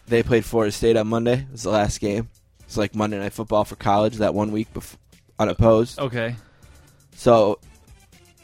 they 0.08 0.24
played 0.24 0.46
Florida 0.46 0.72
State 0.72 0.98
on 0.98 1.08
Monday. 1.08 1.40
It 1.42 1.52
was 1.52 1.64
the 1.64 1.70
last 1.70 2.00
game. 2.00 2.30
It's 2.62 2.78
like 2.78 2.96
Monday 2.96 3.20
Night 3.20 3.34
Football 3.34 3.66
for 3.66 3.76
college 3.76 4.18
that 4.18 4.34
one 4.34 4.52
week 4.52 4.74
bef- 4.74 4.96
unopposed. 5.38 6.00
okay, 6.00 6.36
So 7.16 7.60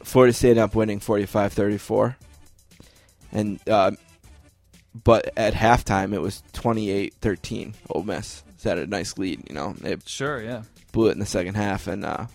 Florida 0.03 0.33
State 0.33 0.49
ended 0.51 0.63
up 0.65 0.75
winning 0.75 0.99
45-34. 0.99 2.15
And 3.31 3.59
uh, 3.67 3.91
but 5.03 5.31
at 5.37 5.53
halftime 5.53 6.13
it 6.13 6.21
was 6.21 6.43
28-13 6.53 7.73
Ole 7.89 8.03
Miss. 8.03 8.43
So 8.57 8.69
had 8.69 8.77
a 8.79 8.87
nice 8.87 9.17
lead, 9.17 9.43
you 9.49 9.55
know. 9.55 9.73
They 9.79 9.95
sure, 10.05 10.41
yeah. 10.41 10.63
blew 10.91 11.07
it 11.07 11.13
in 11.13 11.19
the 11.19 11.25
second 11.25 11.55
half 11.55 11.87
and 11.87 12.03
uh, 12.05 12.25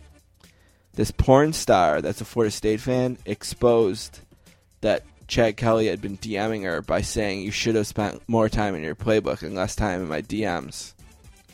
this 0.95 1.11
porn 1.11 1.53
star 1.53 2.01
that's 2.03 2.21
a 2.21 2.25
Florida 2.25 2.51
State 2.51 2.81
fan 2.81 3.19
exposed 3.27 4.21
that 4.81 5.03
Chad 5.27 5.57
Kelly 5.57 5.87
had 5.87 6.01
been 6.01 6.19
DMing 6.19 6.65
her 6.65 6.83
by 6.83 7.01
saying 7.01 7.43
you 7.43 7.51
should 7.51 7.75
have 7.75 7.87
spent 7.87 8.23
more 8.29 8.49
time 8.49 8.75
in 8.75 8.83
your 8.83 8.95
playbook 8.95 9.43
and 9.43 9.55
less 9.55 9.75
time 9.75 10.03
in 10.03 10.09
my 10.09 10.23
DMs. 10.23 10.93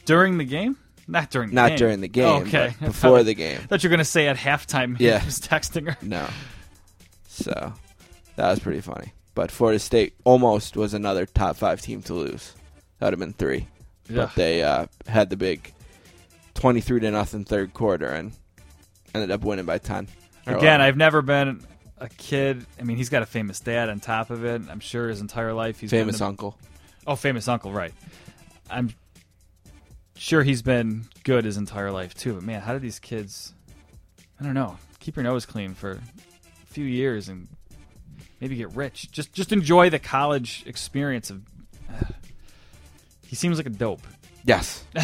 During 0.05 0.39
the 0.39 0.45
game? 0.45 0.77
Not 1.07 1.31
during 1.31 1.51
the 1.51 1.53
game. 1.53 1.63
Not 1.63 1.69
game. 1.71 1.79
during 1.79 2.01
the 2.01 2.09
game, 2.09 2.43
Okay. 2.43 2.75
but 2.81 2.87
before 2.93 3.23
the 3.23 3.35
game. 3.35 3.61
I 3.63 3.67
thought 3.67 3.83
you 3.83 3.89
were 3.89 3.97
going 3.97 3.99
to 3.99 4.05
say 4.05 4.27
at 4.29 4.37
halftime 4.37 4.97
Yeah. 4.99 5.19
he 5.21 5.27
was 5.27 5.39
texting 5.41 5.89
her. 5.89 5.97
No. 6.03 6.29
So 7.29 7.73
that 8.37 8.51
was 8.51 8.59
pretty 8.59 8.81
funny. 8.81 9.13
But 9.35 9.51
Florida 9.51 9.79
State 9.79 10.15
almost 10.25 10.77
was 10.77 10.93
another 10.95 11.27
top 11.27 11.57
five 11.57 11.81
team 11.81 12.03
to 12.03 12.15
lose. 12.15 12.55
That 12.99 13.07
would 13.07 13.13
have 13.15 13.21
been 13.21 13.33
three. 13.33 13.67
Yeah. 14.09 14.17
But 14.27 14.35
they 14.35 14.63
uh, 14.63 14.87
had 15.07 15.31
the 15.31 15.37
big 15.37 15.73
twenty-three 16.55 17.01
to 17.01 17.11
nothing 17.13 17.45
third 17.45 17.73
quarter 17.73 18.09
and 18.09 18.33
ended 19.15 19.31
up 19.31 19.43
winning 19.43 19.67
by 19.67 19.79
ten. 19.79 20.09
Again, 20.47 20.81
11. 20.81 20.81
I've 20.81 20.97
never 20.97 21.23
been 21.23 21.65
a 21.99 22.09
kid. 22.09 22.65
I 22.79 22.83
mean, 22.83 22.97
he's 22.97 23.09
got 23.11 23.23
a 23.23 23.27
famous 23.27 23.61
dad 23.61 23.89
on 23.91 24.01
top 24.01 24.31
of 24.31 24.45
it. 24.45 24.63
I'm 24.71 24.81
sure 24.81 25.09
his 25.09 25.21
entire 25.21 25.53
life 25.53 25.81
he's 25.81 25.91
famous 25.91 26.17
been 26.17 26.19
the- 26.19 26.29
uncle. 26.29 26.59
Oh, 27.07 27.17
famous 27.17 27.47
uncle, 27.49 27.73
right. 27.73 27.93
I'm 28.71 28.95
sure 30.17 30.43
he's 30.43 30.63
been 30.63 31.05
good 31.25 31.45
his 31.45 31.57
entire 31.57 31.91
life 31.91 32.15
too. 32.15 32.35
But 32.35 32.43
man, 32.43 32.61
how 32.61 32.73
did 32.73 32.83
these 32.83 32.99
kids 32.99 33.53
I 34.41 34.45
don't 34.45 34.55
know, 34.55 34.79
keep 35.01 35.17
your 35.17 35.23
nose 35.23 35.45
clean 35.45 35.75
for 35.75 35.93
a 35.93 36.67
few 36.67 36.85
years 36.85 37.29
and 37.29 37.47
maybe 38.41 38.57
get 38.57 38.75
rich. 38.75 39.11
Just 39.13 39.33
just 39.35 39.53
enjoy 39.53 39.91
the 39.91 39.99
college 39.99 40.63
experience 40.67 41.31
of 41.31 41.43
he 43.27 43.37
seems 43.37 43.59
like 43.59 43.67
a 43.67 43.71
dope. 43.71 44.03
Yes. 44.45 44.85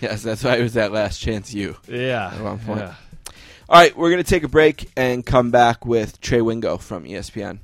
yes, 0.00 0.22
that's 0.22 0.44
why 0.44 0.56
it 0.56 0.62
was 0.62 0.74
that 0.74 0.92
last 0.92 1.20
chance 1.20 1.52
you. 1.52 1.76
Yeah. 1.86 2.32
At 2.34 2.40
one 2.42 2.58
point. 2.58 2.80
yeah. 2.80 2.94
All 3.68 3.80
right, 3.80 3.96
we're 3.96 4.10
going 4.10 4.22
to 4.22 4.28
take 4.28 4.44
a 4.44 4.48
break 4.48 4.90
and 4.96 5.24
come 5.26 5.50
back 5.50 5.84
with 5.84 6.20
Trey 6.20 6.40
Wingo 6.40 6.78
from 6.78 7.04
ESPN. 7.04 7.58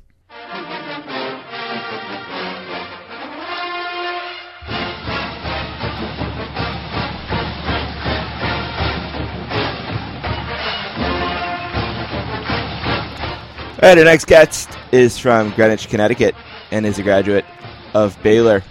All 13.84 13.90
right, 13.90 13.98
our 13.98 14.04
next 14.04 14.26
guest 14.26 14.70
is 14.92 15.18
from 15.18 15.50
Greenwich, 15.50 15.88
Connecticut, 15.88 16.34
and 16.70 16.86
is 16.86 16.98
a 16.98 17.02
graduate 17.02 17.44
of 17.92 18.16
Baylor. 18.22 18.62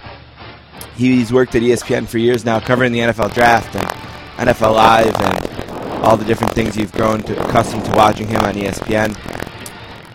He's 0.96 1.34
worked 1.34 1.56
at 1.56 1.64
ESPN 1.64 2.08
for 2.08 2.20
years 2.20 2.46
now, 2.46 2.60
covering 2.60 2.92
the 2.92 3.00
NFL 3.00 3.34
draft 3.34 3.76
and 3.76 4.48
NFL 4.48 4.76
Live 4.76 5.16
and 5.16 6.04
all 6.04 6.18
the 6.18 6.26
different 6.26 6.54
things 6.54 6.78
you've 6.78 6.92
grown 6.92 7.22
to, 7.24 7.48
accustomed 7.48 7.86
to 7.86 7.92
watching 7.96 8.28
him 8.28 8.42
on 8.42 8.54
ESPN. 8.54 9.18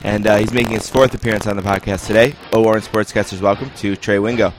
And 0.04 0.26
uh, 0.26 0.36
he's 0.36 0.52
making 0.52 0.72
his 0.72 0.88
fourth 0.88 1.14
appearance 1.14 1.46
on 1.48 1.56
the 1.56 1.62
podcast 1.62 2.06
today. 2.06 2.34
O 2.52 2.62
Warren 2.62 2.82
Sportscasters, 2.82 3.40
welcome 3.40 3.70
to 3.78 3.96
Trey 3.96 4.20
Wingo. 4.20 4.52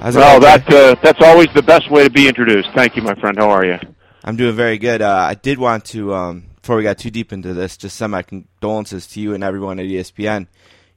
How's 0.00 0.16
Well, 0.16 0.40
that 0.40 0.68
uh, 0.70 0.96
that's 1.02 1.22
always 1.22 1.48
the 1.54 1.62
best 1.62 1.90
way 1.90 2.04
to 2.04 2.10
be 2.10 2.28
introduced. 2.28 2.68
Thank 2.74 2.96
you, 2.96 3.02
my 3.02 3.14
friend. 3.14 3.38
How 3.38 3.48
are 3.48 3.64
you? 3.64 3.78
I'm 4.22 4.36
doing 4.36 4.54
very 4.56 4.76
good. 4.76 5.00
Uh, 5.00 5.26
I 5.30 5.34
did 5.34 5.58
want 5.58 5.86
to, 5.86 6.12
um, 6.12 6.44
before 6.60 6.76
we 6.76 6.82
got 6.82 6.98
too 6.98 7.10
deep 7.10 7.32
into 7.32 7.54
this, 7.54 7.76
just 7.78 7.96
send 7.96 8.12
my 8.12 8.22
condolences 8.22 9.06
to 9.08 9.20
you 9.20 9.32
and 9.32 9.42
everyone 9.42 9.78
at 9.78 9.86
ESPN. 9.86 10.46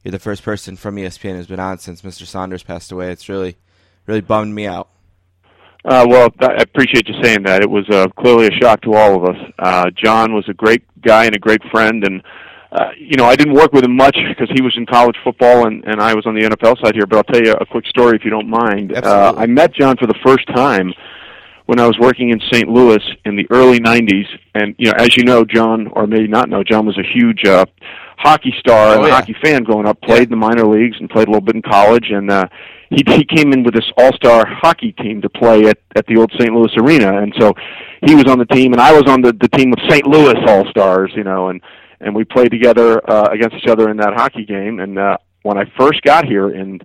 You're 0.04 0.12
the 0.12 0.20
first 0.20 0.44
person 0.44 0.76
from 0.76 0.96
ESPN 0.96 1.36
who's 1.36 1.48
been 1.48 1.60
on 1.60 1.80
since 1.80 2.02
Mr. 2.02 2.26
Saunders 2.26 2.64
passed 2.64 2.92
away. 2.92 3.12
It's 3.12 3.30
really, 3.30 3.58
really 4.08 4.22
bummed 4.22 4.56
me 4.56 4.66
out. 4.66 4.90
Uh, 5.86 6.06
well, 6.10 6.30
I 6.40 6.56
appreciate 6.62 7.08
you 7.08 7.16
saying 7.22 7.44
that. 7.44 7.62
It 7.62 7.70
was 7.70 7.88
uh, 7.90 8.08
clearly 8.20 8.48
a 8.48 8.52
shock 8.52 8.82
to 8.82 8.94
all 8.94 9.16
of 9.16 9.36
us. 9.36 9.52
Uh, 9.58 9.90
John 9.92 10.34
was 10.34 10.44
a 10.50 10.54
great 10.54 10.84
guy 11.02 11.26
and 11.26 11.36
a 11.36 11.40
great 11.40 11.62
friend, 11.72 12.04
and 12.04 12.22
uh, 12.74 12.90
you 12.98 13.16
know 13.16 13.26
I 13.26 13.38
didn't 13.38 13.54
work 13.54 13.72
with 13.72 13.86
him 13.86 13.96
much 13.96 14.18
because 14.28 14.50
he 14.54 14.62
was 14.62 14.74
in 14.76 14.86
college 14.86 15.16
football 15.24 15.68
and, 15.68 15.86
and 15.86 16.02
I 16.02 16.14
was 16.14 16.26
on 16.26 16.36
the 16.36 16.42
NFL 16.42 16.84
side 16.84 16.96
here. 16.96 17.06
But 17.06 17.18
I'll 17.18 17.34
tell 17.34 17.42
you 17.42 17.54
a 17.54 17.66
quick 17.66 17.86
story 17.88 18.18
if 18.18 18.26
you 18.26 18.32
don't 18.32 18.50
mind. 18.50 18.98
Uh, 18.98 19.34
I 19.38 19.46
met 19.46 19.74
John 19.74 19.96
for 19.96 20.08
the 20.08 20.20
first 20.26 20.46
time 20.48 20.92
when 21.68 21.80
I 21.80 21.88
was 21.88 21.98
working 22.00 22.32
in 22.32 22.42
St. 22.52 22.68
Louis 22.68 23.04
in 23.24 23.38
the 23.38 23.48
early 23.50 23.80
'90s, 23.80 24.26
and 24.56 24.76
you 24.78 24.88
know, 24.88 24.98
as 24.98 25.16
you 25.16 25.24
know, 25.24 25.46
John, 25.46 25.88
or 25.94 26.06
maybe 26.06 26.28
not 26.28 26.50
know, 26.50 26.64
John 26.64 26.86
was 26.86 26.98
a 26.98 27.18
huge 27.18 27.46
uh, 27.46 27.66
hockey 28.18 28.54
star 28.60 28.94
and 28.96 29.02
Oh, 29.02 29.06
a 29.06 29.08
yeah. 29.08 29.14
hockey 29.16 29.36
fan 29.44 29.64
growing 29.64 29.88
up. 29.88 30.02
Played 30.02 30.18
Yeah. 30.18 30.24
in 30.24 30.30
the 30.32 30.36
minor 30.38 30.66
leagues 30.66 30.98
and 31.00 31.10
played 31.10 31.28
a 31.28 31.32
little 31.32 31.46
bit 31.46 31.56
in 31.56 31.62
college, 31.62 32.10
and 32.10 32.30
uh, 32.32 32.48
he 32.90 33.04
he 33.08 33.24
came 33.26 33.54
in 33.54 33.64
with 33.64 33.74
this 33.74 33.90
all-star 33.98 34.46
hockey 34.48 34.92
team 34.94 35.22
to 35.22 35.30
play 35.30 35.66
at 35.66 35.78
at 35.96 36.06
the 36.08 36.18
old 36.18 36.32
St. 36.40 36.54
Louis 36.54 36.72
Arena, 36.78 37.22
and 37.22 37.34
so 37.40 37.54
he 38.06 38.16
was 38.16 38.26
on 38.26 38.40
the 38.40 38.46
team, 38.46 38.74
and 38.74 38.82
I 38.82 38.92
was 38.94 39.04
on 39.08 39.22
the 39.22 39.34
the 39.34 39.50
team 39.50 39.72
of 39.74 39.80
St. 39.90 40.06
Louis 40.08 40.36
All 40.48 40.66
Stars, 40.70 41.12
you 41.16 41.24
know, 41.24 41.50
and 41.50 41.62
and 42.02 42.16
we 42.16 42.24
played 42.24 42.52
together 42.52 43.02
uh, 43.10 43.30
against 43.32 43.56
each 43.58 43.68
other 43.68 43.90
in 43.90 43.98
that 43.98 44.14
hockey 44.16 44.46
game. 44.46 44.80
And 44.80 44.98
uh, 45.00 45.18
when 45.44 45.58
I 45.58 45.66
first 45.80 46.02
got 46.04 46.26
here 46.26 46.50
in 46.52 46.80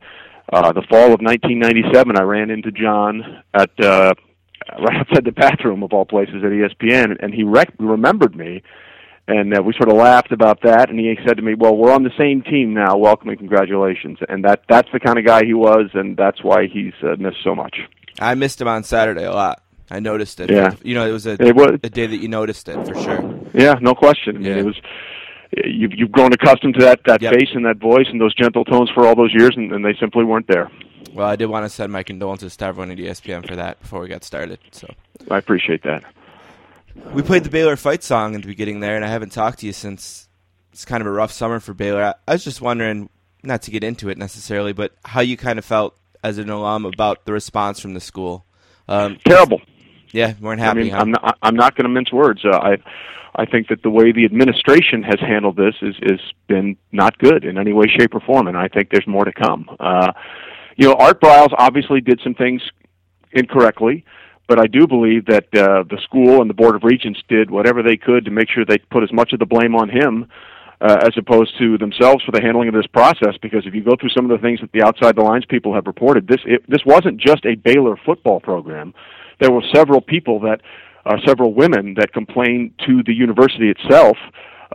uh, 0.52 0.72
the 0.72 0.82
fall 0.90 1.12
of 1.12 1.20
1997, 1.20 2.18
I 2.18 2.22
ran 2.22 2.50
into 2.50 2.72
John 2.72 3.42
at 3.54 3.70
uh, 3.80 4.12
right 4.80 4.96
outside 4.96 5.24
the 5.24 5.32
bathroom 5.32 5.82
of 5.82 5.92
all 5.92 6.04
places 6.04 6.36
at 6.44 6.50
ESPN, 6.50 7.16
and 7.22 7.32
he 7.34 7.42
rec- 7.42 7.74
remembered 7.78 8.34
me. 8.36 8.62
And 9.28 9.56
uh, 9.56 9.62
we 9.62 9.72
sort 9.74 9.88
of 9.88 9.96
laughed 9.96 10.32
about 10.32 10.62
that, 10.62 10.90
and 10.90 10.98
he 10.98 11.16
said 11.26 11.36
to 11.36 11.42
me, 11.42 11.54
"Well, 11.54 11.76
we're 11.76 11.92
on 11.92 12.02
the 12.02 12.10
same 12.18 12.42
team 12.42 12.74
now. 12.74 12.96
Welcome 12.96 13.28
and 13.28 13.38
congratulations." 13.38 14.18
And 14.28 14.44
that—that's 14.44 14.88
the 14.92 14.98
kind 14.98 15.16
of 15.18 15.24
guy 15.24 15.44
he 15.44 15.54
was, 15.54 15.90
and 15.94 16.16
that's 16.16 16.42
why 16.42 16.66
he's 16.66 16.92
uh, 17.04 17.14
missed 17.18 17.36
so 17.44 17.54
much. 17.54 17.76
I 18.18 18.34
missed 18.34 18.60
him 18.60 18.66
on 18.68 18.82
Saturday 18.82 19.24
a 19.24 19.30
lot. 19.32 19.62
I 19.90 20.00
noticed 20.00 20.40
it. 20.40 20.50
Yeah. 20.50 20.74
You 20.82 20.94
know, 20.94 21.06
it 21.08 21.12
was 21.12 21.26
a, 21.26 21.32
It 21.40 21.54
was- 21.54 21.78
a 21.84 21.88
day 21.90 22.06
that 22.06 22.16
you 22.16 22.28
noticed 22.28 22.68
it 22.68 22.84
for 22.86 22.94
sure. 23.00 23.40
Yeah, 23.54 23.74
no 23.80 23.94
question. 23.94 24.36
I 24.36 24.38
mean, 24.40 24.46
Yeah. 24.52 24.56
it 24.58 24.64
was 24.64 24.80
you've 25.64 25.92
you've 25.94 26.10
grown 26.12 26.32
accustomed 26.32 26.74
to 26.78 26.84
that 26.86 27.00
that 27.06 27.22
Yep. 27.22 27.34
face 27.34 27.50
and 27.54 27.64
that 27.64 27.76
voice 27.78 28.06
and 28.10 28.20
those 28.20 28.34
gentle 28.34 28.64
tones 28.64 28.90
for 28.92 29.06
all 29.06 29.14
those 29.14 29.32
years, 29.32 29.52
and, 29.56 29.70
and 29.72 29.84
they 29.84 29.94
simply 30.00 30.24
weren't 30.24 30.48
there. 30.48 30.68
Well, 31.14 31.28
I 31.28 31.36
did 31.36 31.46
want 31.46 31.64
to 31.64 31.68
send 31.68 31.92
my 31.92 32.02
condolences 32.02 32.56
to 32.56 32.64
everyone 32.64 32.90
at 32.90 32.98
ESPN 32.98 33.46
for 33.46 33.54
that 33.54 33.78
before 33.80 34.00
we 34.00 34.08
got 34.08 34.24
started. 34.24 34.58
So 34.72 34.88
I 35.30 35.36
appreciate 35.38 35.82
that. 35.84 36.02
We 37.14 37.22
played 37.22 37.44
the 37.44 37.50
Baylor 37.50 37.76
fight 37.76 38.02
song 38.02 38.34
in 38.34 38.40
the 38.40 38.46
beginning 38.46 38.80
there, 38.80 38.96
and 38.96 39.04
I 39.04 39.08
haven't 39.08 39.32
talked 39.32 39.60
to 39.60 39.66
you 39.66 39.72
since 39.72 40.28
it's 40.72 40.84
kind 40.84 41.00
of 41.00 41.06
a 41.06 41.10
rough 41.10 41.32
summer 41.32 41.60
for 41.60 41.74
Baylor. 41.74 42.02
I, 42.02 42.14
I 42.26 42.32
was 42.32 42.44
just 42.44 42.60
wondering, 42.60 43.08
not 43.42 43.62
to 43.62 43.70
get 43.70 43.84
into 43.84 44.08
it 44.08 44.18
necessarily, 44.18 44.72
but 44.72 44.92
how 45.04 45.20
you 45.20 45.36
kind 45.36 45.58
of 45.58 45.64
felt 45.64 45.96
as 46.22 46.38
an 46.38 46.50
alum 46.50 46.84
about 46.86 47.24
the 47.24 47.32
response 47.32 47.80
from 47.80 47.94
the 47.94 48.00
school. 48.00 48.44
Um, 48.88 49.18
Terrible. 49.26 49.60
yeah, 50.12 50.34
weren't 50.40 50.60
I 50.60 50.64
happy. 50.64 50.80
mean, 50.84 50.90
huh? 50.92 50.98
I'm 51.00 51.10
not 51.10 51.38
I'm 51.42 51.56
not 51.56 51.76
going 51.76 51.84
to 51.84 51.88
mince 51.90 52.12
words. 52.12 52.44
Uh, 52.44 52.56
I 52.56 52.76
I 53.34 53.46
think 53.46 53.68
that 53.68 53.82
the 53.82 53.90
way 53.90 54.12
the 54.12 54.24
administration 54.24 55.02
has 55.02 55.18
handled 55.20 55.56
this 55.56 55.74
is 55.82 55.94
is 56.02 56.20
been 56.46 56.76
not 56.92 57.18
good 57.18 57.44
in 57.44 57.58
any 57.58 57.72
way, 57.72 57.86
shape, 57.86 58.14
or 58.14 58.20
form, 58.20 58.46
and 58.48 58.56
I 58.56 58.68
think 58.68 58.90
there's 58.90 59.06
more 59.06 59.24
to 59.24 59.32
come. 59.32 59.68
Uh, 59.80 60.12
you 60.76 60.88
know, 60.88 60.94
Art 60.94 61.20
Briles 61.20 61.52
obviously 61.58 62.00
did 62.00 62.20
some 62.22 62.34
things 62.34 62.62
incorrectly, 63.32 64.04
but 64.52 64.60
I 64.60 64.66
do 64.66 64.86
believe 64.86 65.24
that 65.32 65.46
uh, 65.54 65.82
the 65.88 65.96
school 66.04 66.42
and 66.42 66.50
the 66.50 66.52
board 66.52 66.76
of 66.76 66.84
regents 66.84 67.18
did 67.26 67.50
whatever 67.50 67.82
they 67.82 67.96
could 67.96 68.26
to 68.26 68.30
make 68.30 68.50
sure 68.50 68.66
they 68.66 68.76
put 68.90 69.02
as 69.02 69.10
much 69.10 69.32
of 69.32 69.38
the 69.38 69.46
blame 69.46 69.74
on 69.74 69.88
him 69.88 70.28
uh, 70.82 70.98
as 71.00 71.12
opposed 71.16 71.56
to 71.56 71.78
themselves 71.78 72.22
for 72.22 72.32
the 72.32 72.42
handling 72.42 72.68
of 72.68 72.74
this 72.74 72.86
process. 72.86 73.34
Because 73.40 73.62
if 73.64 73.74
you 73.74 73.82
go 73.82 73.96
through 73.98 74.10
some 74.10 74.30
of 74.30 74.38
the 74.38 74.46
things 74.46 74.60
that 74.60 74.70
the 74.72 74.82
outside 74.82 75.16
the 75.16 75.22
lines 75.22 75.46
people 75.48 75.72
have 75.74 75.86
reported, 75.86 76.28
this 76.28 76.42
it, 76.44 76.68
this 76.68 76.82
wasn't 76.84 77.16
just 77.16 77.46
a 77.46 77.54
Baylor 77.54 77.96
football 78.04 78.40
program. 78.40 78.92
There 79.40 79.50
were 79.50 79.62
several 79.74 80.02
people 80.02 80.38
that, 80.40 80.60
uh, 81.06 81.16
several 81.26 81.54
women 81.54 81.94
that 81.94 82.12
complained 82.12 82.72
to 82.86 83.02
the 83.06 83.14
university 83.14 83.70
itself. 83.70 84.18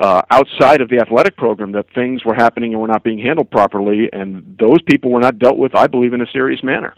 Uh, 0.01 0.23
outside 0.31 0.81
of 0.81 0.89
the 0.89 0.99
athletic 0.99 1.37
program, 1.37 1.71
that 1.73 1.85
things 1.93 2.25
were 2.25 2.35
happening 2.35 2.71
and 2.73 2.81
were 2.81 2.87
not 2.87 3.03
being 3.03 3.19
handled 3.19 3.51
properly, 3.51 4.09
and 4.11 4.57
those 4.59 4.81
people 4.87 5.11
were 5.11 5.19
not 5.19 5.37
dealt 5.37 5.57
with, 5.57 5.75
I 5.75 5.85
believe, 5.85 6.13
in 6.13 6.21
a 6.21 6.27
serious 6.31 6.63
manner. 6.63 6.95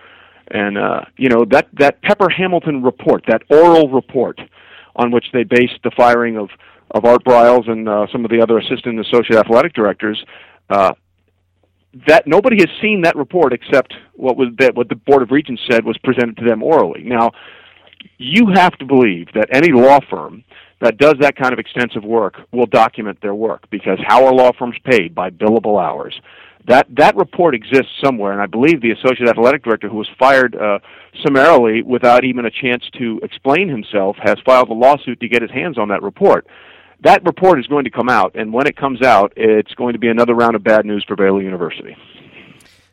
And 0.51 0.77
uh, 0.77 1.01
you 1.17 1.29
know 1.29 1.45
that 1.51 1.67
that 1.73 2.01
Pepper 2.01 2.29
Hamilton 2.29 2.81
report, 2.83 3.23
that 3.27 3.43
oral 3.49 3.89
report, 3.89 4.39
on 4.95 5.11
which 5.11 5.25
they 5.33 5.43
based 5.43 5.79
the 5.83 5.91
firing 5.95 6.37
of 6.37 6.49
of 6.91 7.05
Art 7.05 7.23
Briles 7.23 7.69
and 7.69 7.87
uh, 7.87 8.07
some 8.11 8.25
of 8.25 8.31
the 8.31 8.41
other 8.41 8.57
assistant 8.57 8.97
and 8.97 8.99
associate 8.99 9.37
athletic 9.37 9.73
directors. 9.73 10.23
Uh, 10.69 10.93
that 12.07 12.27
nobody 12.27 12.57
has 12.57 12.69
seen 12.81 13.01
that 13.01 13.15
report 13.15 13.51
except 13.51 13.93
what 14.13 14.37
was 14.37 14.49
that 14.59 14.75
what 14.75 14.89
the 14.89 14.95
board 14.95 15.21
of 15.21 15.31
regents 15.31 15.61
said 15.69 15.83
was 15.83 15.97
presented 16.03 16.37
to 16.37 16.45
them 16.45 16.61
orally. 16.61 17.03
Now, 17.03 17.31
you 18.17 18.47
have 18.53 18.77
to 18.77 18.85
believe 18.85 19.27
that 19.33 19.49
any 19.51 19.71
law 19.71 19.99
firm 20.09 20.43
that 20.81 20.97
does 20.97 21.15
that 21.19 21.35
kind 21.35 21.51
of 21.51 21.59
extensive 21.59 22.03
work 22.03 22.37
will 22.51 22.65
document 22.65 23.19
their 23.21 23.35
work 23.35 23.69
because 23.69 23.97
how 24.05 24.25
are 24.25 24.33
law 24.33 24.51
firms 24.57 24.75
paid 24.85 25.13
by 25.13 25.29
billable 25.29 25.81
hours? 25.81 26.19
That 26.69 26.85
that 26.97 27.15
report 27.15 27.55
exists 27.55 27.91
somewhere, 28.01 28.31
and 28.31 28.39
I 28.39 28.45
believe 28.45 28.79
the 28.79 28.91
associate 28.91 29.27
athletic 29.27 29.63
director, 29.63 29.89
who 29.89 29.97
was 29.97 30.07
fired 30.19 30.55
uh, 30.55 30.77
summarily 31.25 31.81
without 31.81 32.23
even 32.23 32.45
a 32.45 32.51
chance 32.51 32.83
to 32.99 33.19
explain 33.23 33.67
himself, 33.67 34.17
has 34.21 34.37
filed 34.45 34.69
a 34.69 34.73
lawsuit 34.73 35.19
to 35.21 35.27
get 35.27 35.41
his 35.41 35.49
hands 35.49 35.79
on 35.79 35.87
that 35.89 36.03
report. 36.03 36.45
That 37.01 37.25
report 37.25 37.59
is 37.59 37.65
going 37.65 37.85
to 37.85 37.89
come 37.89 38.07
out, 38.07 38.35
and 38.35 38.53
when 38.53 38.67
it 38.67 38.77
comes 38.77 39.01
out, 39.01 39.33
it's 39.35 39.73
going 39.73 39.93
to 39.93 39.99
be 39.99 40.09
another 40.09 40.35
round 40.35 40.55
of 40.55 40.63
bad 40.63 40.85
news 40.85 41.03
for 41.07 41.15
Baylor 41.15 41.41
University. 41.41 41.97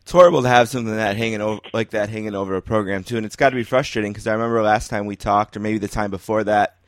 it's 0.01 0.11
horrible 0.11 0.41
to 0.41 0.49
have 0.49 0.71
something 0.71 0.97
that 0.97 1.19
hanging 1.19 1.43
over 1.43 1.61
like 1.75 1.91
that 1.91 2.09
hanging 2.09 2.35
over 2.35 2.57
a 2.57 2.63
program 2.63 3.05
too, 3.05 3.19
and 3.19 3.27
it's 3.27 3.37
got 3.37 3.51
to 3.51 3.57
be 3.57 3.65
frustrating 3.65 4.11
because 4.11 4.27
I 4.27 4.33
remember 4.33 4.63
last 4.63 4.89
time 4.89 5.05
we 5.05 5.17
talked, 5.17 5.55
or 5.55 5.61
maybe 5.61 5.77
the 5.77 5.87
time 5.87 6.11
before 6.11 6.45
that, 6.45 6.79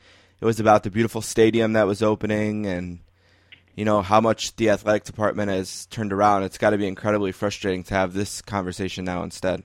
it 0.41 0.45
was 0.45 0.59
about 0.59 0.81
the 0.81 0.89
beautiful 0.89 1.21
stadium 1.21 1.73
that 1.73 1.85
was 1.85 2.01
opening, 2.01 2.65
and 2.65 3.01
you 3.79 3.85
know 3.85 4.01
how 4.01 4.19
much 4.19 4.53
the 4.57 4.69
athletic 4.71 5.05
department 5.05 5.49
has 5.49 5.85
turned 5.85 6.11
around. 6.11 6.43
It's 6.43 6.57
got 6.57 6.71
to 6.71 6.77
be 6.77 6.85
incredibly 6.85 7.31
frustrating 7.31 7.81
to 7.83 7.93
have 7.93 8.11
this 8.11 8.41
conversation 8.41 9.05
now 9.05 9.23
instead. 9.23 9.63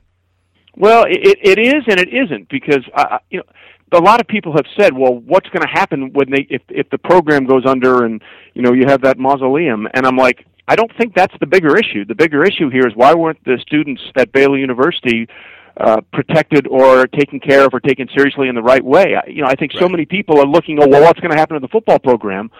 Well, 0.76 1.04
it, 1.08 1.36
it 1.42 1.58
is 1.58 1.82
and 1.88 1.98
it 1.98 2.14
isn't 2.14 2.48
because 2.48 2.84
uh, 2.94 3.18
you 3.30 3.38
know 3.38 3.98
a 3.98 4.00
lot 4.00 4.20
of 4.20 4.28
people 4.28 4.52
have 4.52 4.66
said, 4.78 4.96
well, 4.96 5.18
what's 5.18 5.48
going 5.48 5.62
to 5.62 5.68
happen 5.68 6.12
when 6.12 6.30
they 6.30 6.46
if 6.48 6.62
if 6.68 6.88
the 6.90 6.98
program 6.98 7.44
goes 7.44 7.66
under 7.66 8.04
and 8.04 8.22
you 8.54 8.62
know 8.62 8.72
you 8.72 8.84
have 8.86 9.02
that 9.02 9.18
mausoleum? 9.18 9.88
And 9.94 10.06
I'm 10.06 10.16
like, 10.16 10.46
I 10.68 10.76
don't 10.76 10.92
think 10.96 11.16
that's 11.16 11.34
the 11.40 11.46
bigger 11.46 11.76
issue. 11.76 12.04
The 12.04 12.14
bigger 12.14 12.44
issue 12.44 12.70
here 12.70 12.86
is 12.86 12.94
why 12.94 13.14
weren't 13.14 13.42
the 13.44 13.58
students 13.62 14.00
at 14.14 14.30
Baylor 14.30 14.58
University 14.58 15.26
uh, 15.76 16.02
protected 16.12 16.68
or 16.68 17.08
taken 17.08 17.40
care 17.40 17.66
of 17.66 17.74
or 17.74 17.80
taken 17.80 18.08
seriously 18.16 18.46
in 18.46 18.54
the 18.54 18.62
right 18.62 18.84
way? 18.84 19.16
I, 19.16 19.28
you 19.28 19.42
know, 19.42 19.48
I 19.48 19.56
think 19.56 19.72
so 19.72 19.88
many 19.88 20.06
people 20.06 20.38
are 20.38 20.46
looking, 20.46 20.80
oh, 20.80 20.86
well, 20.86 21.02
what's 21.02 21.18
going 21.18 21.32
to 21.32 21.36
happen 21.36 21.54
to 21.54 21.60
the 21.60 21.66
football 21.66 21.98
program? 21.98 22.52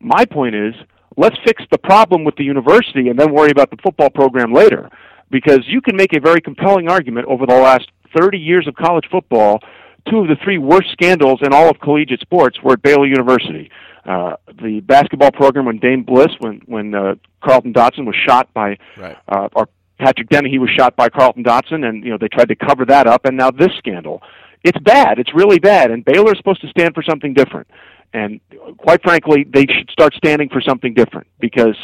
My 0.00 0.24
point 0.24 0.54
is, 0.54 0.74
let's 1.16 1.36
fix 1.44 1.62
the 1.70 1.78
problem 1.78 2.24
with 2.24 2.36
the 2.36 2.44
university 2.44 3.08
and 3.08 3.18
then 3.18 3.32
worry 3.32 3.50
about 3.50 3.70
the 3.70 3.76
football 3.82 4.10
program 4.10 4.52
later. 4.52 4.90
Because 5.30 5.60
you 5.66 5.80
can 5.80 5.96
make 5.96 6.14
a 6.14 6.20
very 6.20 6.40
compelling 6.40 6.88
argument 6.88 7.26
over 7.28 7.44
the 7.44 7.54
last 7.54 7.90
30 8.16 8.38
years 8.38 8.66
of 8.66 8.74
college 8.76 9.04
football, 9.10 9.60
two 10.08 10.20
of 10.20 10.28
the 10.28 10.36
three 10.42 10.56
worst 10.58 10.90
scandals 10.92 11.40
in 11.42 11.52
all 11.52 11.68
of 11.68 11.78
collegiate 11.80 12.20
sports 12.20 12.58
were 12.62 12.72
at 12.74 12.82
Baylor 12.82 13.06
University. 13.06 13.70
Uh, 14.06 14.36
the 14.62 14.80
basketball 14.80 15.30
program 15.30 15.66
when 15.66 15.78
Dave 15.78 16.06
Bliss, 16.06 16.28
when 16.38 16.62
when 16.64 16.94
uh, 16.94 17.16
Carlton 17.44 17.74
Dotson 17.74 18.06
was 18.06 18.16
shot 18.26 18.52
by, 18.54 18.78
Right. 18.96 19.18
uh, 19.28 19.48
or 19.54 19.68
Patrick 19.98 20.30
Dennehy 20.30 20.58
was 20.58 20.70
shot 20.70 20.96
by 20.96 21.10
Carlton 21.10 21.44
Dotson, 21.44 21.86
and 21.86 22.02
you 22.02 22.10
know 22.10 22.16
they 22.18 22.28
tried 22.28 22.48
to 22.48 22.54
cover 22.56 22.86
that 22.86 23.06
up, 23.06 23.26
and 23.26 23.36
now 23.36 23.50
this 23.50 23.68
scandal. 23.76 24.22
It's 24.64 24.78
bad. 24.78 25.18
It's 25.18 25.34
really 25.34 25.58
bad, 25.58 25.90
and 25.90 26.04
Baylor 26.04 26.32
is 26.32 26.38
supposed 26.38 26.62
to 26.62 26.68
stand 26.68 26.94
for 26.94 27.02
something 27.02 27.34
different. 27.34 27.68
And 28.12 28.40
quite 28.78 29.02
frankly, 29.02 29.44
they 29.48 29.66
should 29.66 29.90
start 29.90 30.14
standing 30.14 30.48
for 30.48 30.60
something 30.60 30.94
different 30.94 31.26
because 31.40 31.76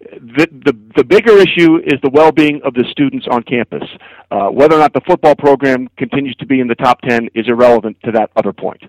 the 0.00 0.46
the, 0.64 0.76
the 0.96 1.04
bigger 1.04 1.36
issue 1.38 1.76
is 1.84 2.00
the 2.02 2.10
well-being 2.10 2.60
of 2.64 2.74
the 2.74 2.84
students 2.90 3.26
on 3.30 3.42
campus. 3.42 3.82
Uh, 4.30 4.48
whether 4.48 4.76
or 4.76 4.78
not 4.78 4.92
the 4.92 5.00
football 5.06 5.34
program 5.34 5.88
continues 5.96 6.36
to 6.36 6.46
be 6.46 6.60
in 6.60 6.68
the 6.68 6.74
top 6.74 7.00
ten 7.02 7.28
is 7.34 7.48
irrelevant 7.48 7.96
to 8.04 8.12
that 8.12 8.30
other 8.36 8.52
point. 8.52 8.82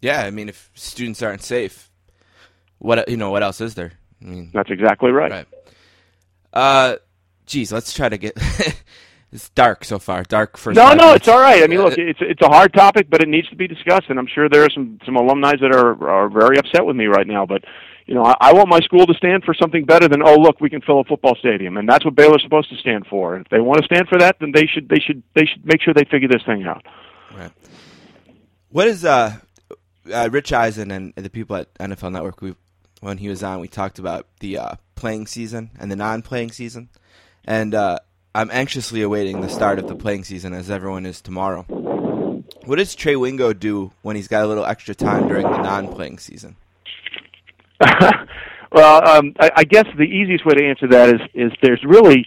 Yeah, 0.00 0.22
I 0.22 0.30
mean, 0.30 0.48
if 0.48 0.70
students 0.74 1.22
aren't 1.22 1.42
safe, 1.42 1.90
what 2.78 3.08
you 3.08 3.16
know, 3.16 3.30
what 3.30 3.42
else 3.42 3.60
is 3.60 3.74
there? 3.74 3.92
I 4.22 4.24
mean, 4.24 4.50
That's 4.52 4.70
exactly 4.70 5.10
right. 5.10 5.30
right. 5.30 5.46
Uh, 6.52 6.96
geez, 7.46 7.72
let's 7.72 7.92
try 7.92 8.08
to 8.08 8.18
get. 8.18 8.36
it's 9.32 9.48
dark 9.50 9.84
so 9.84 9.98
far. 9.98 10.22
Dark 10.22 10.56
for 10.56 10.72
No, 10.72 10.94
no, 10.94 11.12
it's 11.14 11.28
all 11.28 11.40
right. 11.40 11.62
I 11.62 11.66
mean, 11.66 11.80
look, 11.82 11.98
it's 11.98 12.20
it's 12.22 12.42
a 12.42 12.48
hard 12.48 12.72
topic, 12.72 13.08
but 13.10 13.22
it 13.22 13.28
needs 13.28 13.48
to 13.48 13.56
be 13.56 13.66
discussed, 13.66 14.04
and 14.08 14.18
I'm 14.18 14.28
sure 14.32 14.48
there 14.48 14.62
are 14.62 14.70
some 14.70 14.98
some 15.04 15.16
alumni 15.16 15.52
that 15.60 15.74
are 15.74 16.08
are 16.08 16.28
very 16.28 16.58
upset 16.58 16.86
with 16.86 16.96
me 16.96 17.06
right 17.06 17.26
now. 17.26 17.44
But 17.44 17.64
you 18.06 18.14
know, 18.14 18.22
I, 18.22 18.34
I 18.40 18.52
want 18.52 18.68
my 18.68 18.78
school 18.80 19.04
to 19.04 19.14
stand 19.14 19.42
for 19.42 19.52
something 19.52 19.84
better 19.84 20.08
than 20.08 20.22
oh, 20.22 20.36
look, 20.36 20.60
we 20.60 20.70
can 20.70 20.80
fill 20.80 21.00
a 21.00 21.04
football 21.04 21.34
stadium, 21.38 21.76
and 21.76 21.88
that's 21.88 22.04
what 22.04 22.14
Baylor's 22.14 22.42
supposed 22.42 22.70
to 22.70 22.76
stand 22.76 23.06
for. 23.08 23.34
And 23.34 23.44
if 23.44 23.50
they 23.50 23.60
want 23.60 23.80
to 23.80 23.84
stand 23.84 24.08
for 24.08 24.18
that, 24.18 24.36
then 24.38 24.52
they 24.52 24.66
should 24.66 24.88
they 24.88 25.00
should 25.00 25.22
they 25.34 25.44
should 25.44 25.66
make 25.66 25.82
sure 25.82 25.92
they 25.92 26.04
figure 26.04 26.28
this 26.28 26.42
thing 26.46 26.64
out. 26.64 26.86
Right. 27.36 27.52
What 28.70 28.86
is 28.86 29.04
uh, 29.04 29.36
uh 30.12 30.28
Rich 30.30 30.52
Eisen 30.52 30.92
and 30.92 31.12
the 31.16 31.30
people 31.30 31.56
at 31.56 31.74
NFL 31.74 32.12
Network? 32.12 32.40
We 32.40 32.54
when 33.00 33.18
he 33.18 33.28
was 33.28 33.42
on, 33.42 33.60
we 33.60 33.68
talked 33.68 33.98
about 33.98 34.28
the 34.38 34.58
uh, 34.58 34.74
playing 34.94 35.26
season 35.26 35.70
and 35.78 35.90
the 35.90 35.96
non-playing 35.96 36.52
season, 36.52 36.90
and 37.44 37.74
uh, 37.74 37.98
I'm 38.36 38.50
anxiously 38.52 39.00
awaiting 39.00 39.40
the 39.40 39.48
start 39.48 39.78
of 39.78 39.88
the 39.88 39.94
playing 39.94 40.24
season, 40.24 40.52
as 40.52 40.70
everyone 40.70 41.06
is 41.06 41.22
tomorrow. 41.22 41.62
What 42.66 42.76
does 42.76 42.94
Trey 42.94 43.16
Wingo 43.16 43.54
do 43.54 43.92
when 44.02 44.14
he's 44.14 44.28
got 44.28 44.44
a 44.44 44.46
little 44.46 44.66
extra 44.66 44.94
time 44.94 45.26
during 45.26 45.44
the 45.50 45.56
non-playing 45.56 46.18
season? 46.18 46.56
well, 48.72 49.08
um, 49.08 49.34
I, 49.40 49.50
I 49.56 49.64
guess 49.64 49.86
the 49.96 50.02
easiest 50.04 50.44
way 50.44 50.52
to 50.54 50.62
answer 50.66 50.86
that 50.88 51.08
is 51.14 51.20
is 51.32 51.52
there's 51.62 51.82
really, 51.82 52.26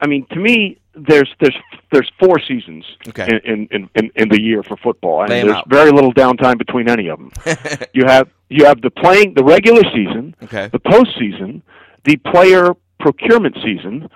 I 0.00 0.06
mean, 0.06 0.24
to 0.30 0.36
me, 0.36 0.78
there's 0.94 1.28
there's 1.40 1.56
there's 1.92 2.10
four 2.18 2.40
seasons 2.40 2.84
Okay. 3.08 3.28
in, 3.44 3.68
in, 3.70 3.90
in 3.96 4.10
in 4.16 4.28
the 4.30 4.40
year 4.40 4.62
for 4.62 4.78
football, 4.78 5.20
and 5.22 5.28
Lay 5.30 5.42
there's 5.42 5.56
out. 5.56 5.68
very 5.68 5.90
little 5.90 6.14
downtime 6.14 6.56
between 6.56 6.88
any 6.88 7.08
of 7.08 7.18
them. 7.18 7.30
you 7.92 8.04
have 8.06 8.28
you 8.48 8.64
have 8.64 8.80
the 8.80 8.90
playing 8.90 9.34
the 9.34 9.44
regular 9.44 9.82
season, 9.94 10.34
Okay. 10.44 10.68
the 10.72 10.80
postseason, 10.80 11.60
the 12.04 12.16
player 12.16 12.74
procurement 12.98 13.56
season, 13.62 14.08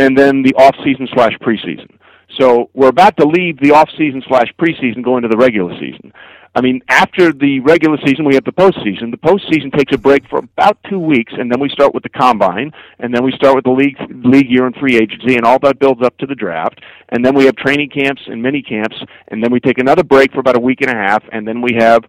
and 0.00 0.16
then 0.16 0.42
the 0.42 0.54
off 0.54 0.74
season 0.82 1.06
slash 1.12 1.32
preseason. 1.42 1.90
So 2.38 2.70
we're 2.74 2.88
about 2.88 3.16
to 3.18 3.26
leave 3.26 3.60
the 3.60 3.72
off 3.72 3.90
season 3.98 4.22
slash 4.26 4.52
preseason, 4.58 5.04
going 5.04 5.22
to 5.22 5.28
the 5.28 5.36
regular 5.36 5.74
season. 5.78 6.12
I 6.54 6.62
mean, 6.62 6.80
after 6.88 7.32
the 7.32 7.60
regular 7.60 7.96
season, 8.04 8.24
we 8.24 8.34
have 8.34 8.44
the 8.44 8.52
postseason. 8.52 9.10
The 9.12 9.18
postseason 9.18 9.76
takes 9.76 9.94
a 9.94 9.98
break 9.98 10.28
for 10.28 10.38
about 10.38 10.78
two 10.88 10.98
weeks, 10.98 11.32
and 11.36 11.50
then 11.50 11.60
we 11.60 11.68
start 11.68 11.94
with 11.94 12.02
the 12.02 12.08
combine, 12.08 12.72
and 12.98 13.14
then 13.14 13.22
we 13.22 13.30
start 13.32 13.54
with 13.54 13.64
the 13.64 13.70
league 13.70 13.96
league 14.24 14.50
year 14.50 14.66
and 14.66 14.74
free 14.76 14.96
agency, 14.96 15.36
and 15.36 15.44
all 15.44 15.58
that 15.60 15.78
builds 15.78 16.02
up 16.02 16.16
to 16.18 16.26
the 16.26 16.34
draft. 16.34 16.80
And 17.10 17.24
then 17.24 17.34
we 17.34 17.44
have 17.44 17.54
training 17.56 17.90
camps 17.90 18.22
and 18.26 18.42
mini 18.42 18.62
camps, 18.62 18.96
and 19.28 19.44
then 19.44 19.52
we 19.52 19.60
take 19.60 19.78
another 19.78 20.02
break 20.02 20.32
for 20.32 20.40
about 20.40 20.56
a 20.56 20.60
week 20.60 20.80
and 20.80 20.90
a 20.90 20.96
half, 20.96 21.22
and 21.30 21.46
then 21.46 21.60
we 21.60 21.74
have 21.78 22.02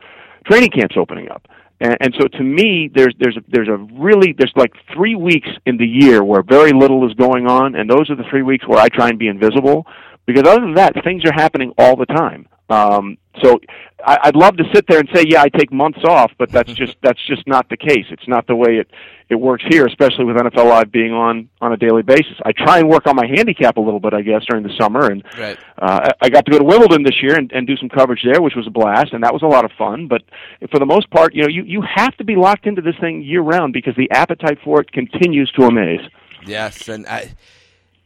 training 0.45 0.71
camps 0.71 0.95
opening 0.97 1.30
up. 1.30 1.47
And, 1.82 1.98
and 2.00 2.15
so 2.20 2.28
to 2.28 2.44
me, 2.44 2.89
there's 2.94 3.13
there's 3.20 3.38
there's 3.50 3.67
a 3.67 3.78
really 4.00 4.34
there's 4.38 4.54
like 4.56 4.72
three 4.94 5.15
weeks 5.15 5.50
in 5.65 5.78
the 5.78 5.86
year 5.86 6.24
where 6.24 6.44
very 6.44 6.72
little 6.72 7.06
is 7.10 7.13
going 7.15 7.48
on, 7.48 7.76
and 7.76 7.89
those 7.89 8.10
are 8.10 8.15
the 8.15 8.24
three 8.30 8.44
weeks 8.44 8.65
where 8.67 8.80
I 8.80 8.88
try 8.88 9.10
and 9.10 9.20
be 9.20 9.28
invisible. 9.28 9.86
Because 10.28 10.44
other 10.48 10.62
than 10.62 10.76
that, 10.76 10.94
things 11.04 11.26
are 11.26 11.34
happening 11.34 11.74
all 11.80 11.96
the 11.96 12.06
time. 12.06 12.48
Um, 12.71 13.17
so 13.41 13.60
I, 14.05 14.17
I'd 14.25 14.36
love 14.36 14.57
to 14.57 14.63
sit 14.73 14.86
there 14.88 14.99
and 14.99 15.10
say, 15.13 15.23
yeah, 15.27 15.41
I 15.41 15.49
take 15.49 15.71
months 15.71 15.99
off, 16.03 16.31
but 16.38 16.49
that's 16.51 16.71
just 16.81 16.95
that's 17.01 17.19
just 17.27 17.47
not 17.47 17.69
the 17.69 17.77
case. 17.77 18.05
It's 18.10 18.27
not 18.27 18.47
the 18.47 18.55
way 18.55 18.77
it 18.77 18.89
it 19.29 19.36
works 19.36 19.63
here, 19.69 19.86
especially 19.86 20.25
with 20.25 20.36
NFL 20.36 20.69
Live 20.69 20.91
being 20.91 21.13
on 21.13 21.49
on 21.62 21.71
a 21.73 21.77
daily 21.77 22.01
basis. 22.01 22.34
I 22.45 22.51
try 22.51 22.79
and 22.79 22.89
work 22.89 23.07
on 23.07 23.15
my 23.15 23.25
handicap 23.27 23.77
a 23.77 23.81
little 23.81 23.99
bit, 23.99 24.13
I 24.13 24.21
guess, 24.21 24.43
during 24.49 24.63
the 24.63 24.73
summer, 24.79 25.10
and 25.12 25.23
Right. 25.38 25.57
uh, 25.77 26.10
I 26.21 26.29
got 26.29 26.45
to 26.45 26.51
go 26.51 26.57
to 26.57 26.63
Wimbledon 26.63 27.03
this 27.03 27.21
year 27.21 27.38
and, 27.38 27.51
and 27.51 27.65
do 27.67 27.77
some 27.77 27.89
coverage 27.89 28.23
there, 28.23 28.41
which 28.41 28.55
was 28.55 28.67
a 28.67 28.71
blast, 28.71 29.13
and 29.13 29.23
that 29.23 29.34
was 29.34 29.41
a 29.43 29.47
lot 29.47 29.63
of 29.65 29.71
fun. 29.77 30.07
But 30.07 30.23
for 30.71 30.79
the 30.79 30.86
most 30.86 31.10
part, 31.12 31.34
you 31.34 31.43
know, 31.43 31.47
you 31.47 31.63
you 31.63 31.81
have 31.81 32.15
to 32.17 32.23
be 32.23 32.36
locked 32.36 32.65
into 32.65 32.81
this 32.81 32.95
thing 32.99 33.21
year 33.21 33.41
round 33.41 33.73
because 33.73 33.95
the 33.95 34.10
appetite 34.12 34.60
for 34.63 34.81
it 34.81 34.91
continues 34.91 35.51
to 35.57 35.63
amaze. 35.65 36.01
Yes, 36.45 36.88
and 36.89 37.05
I, 37.07 37.34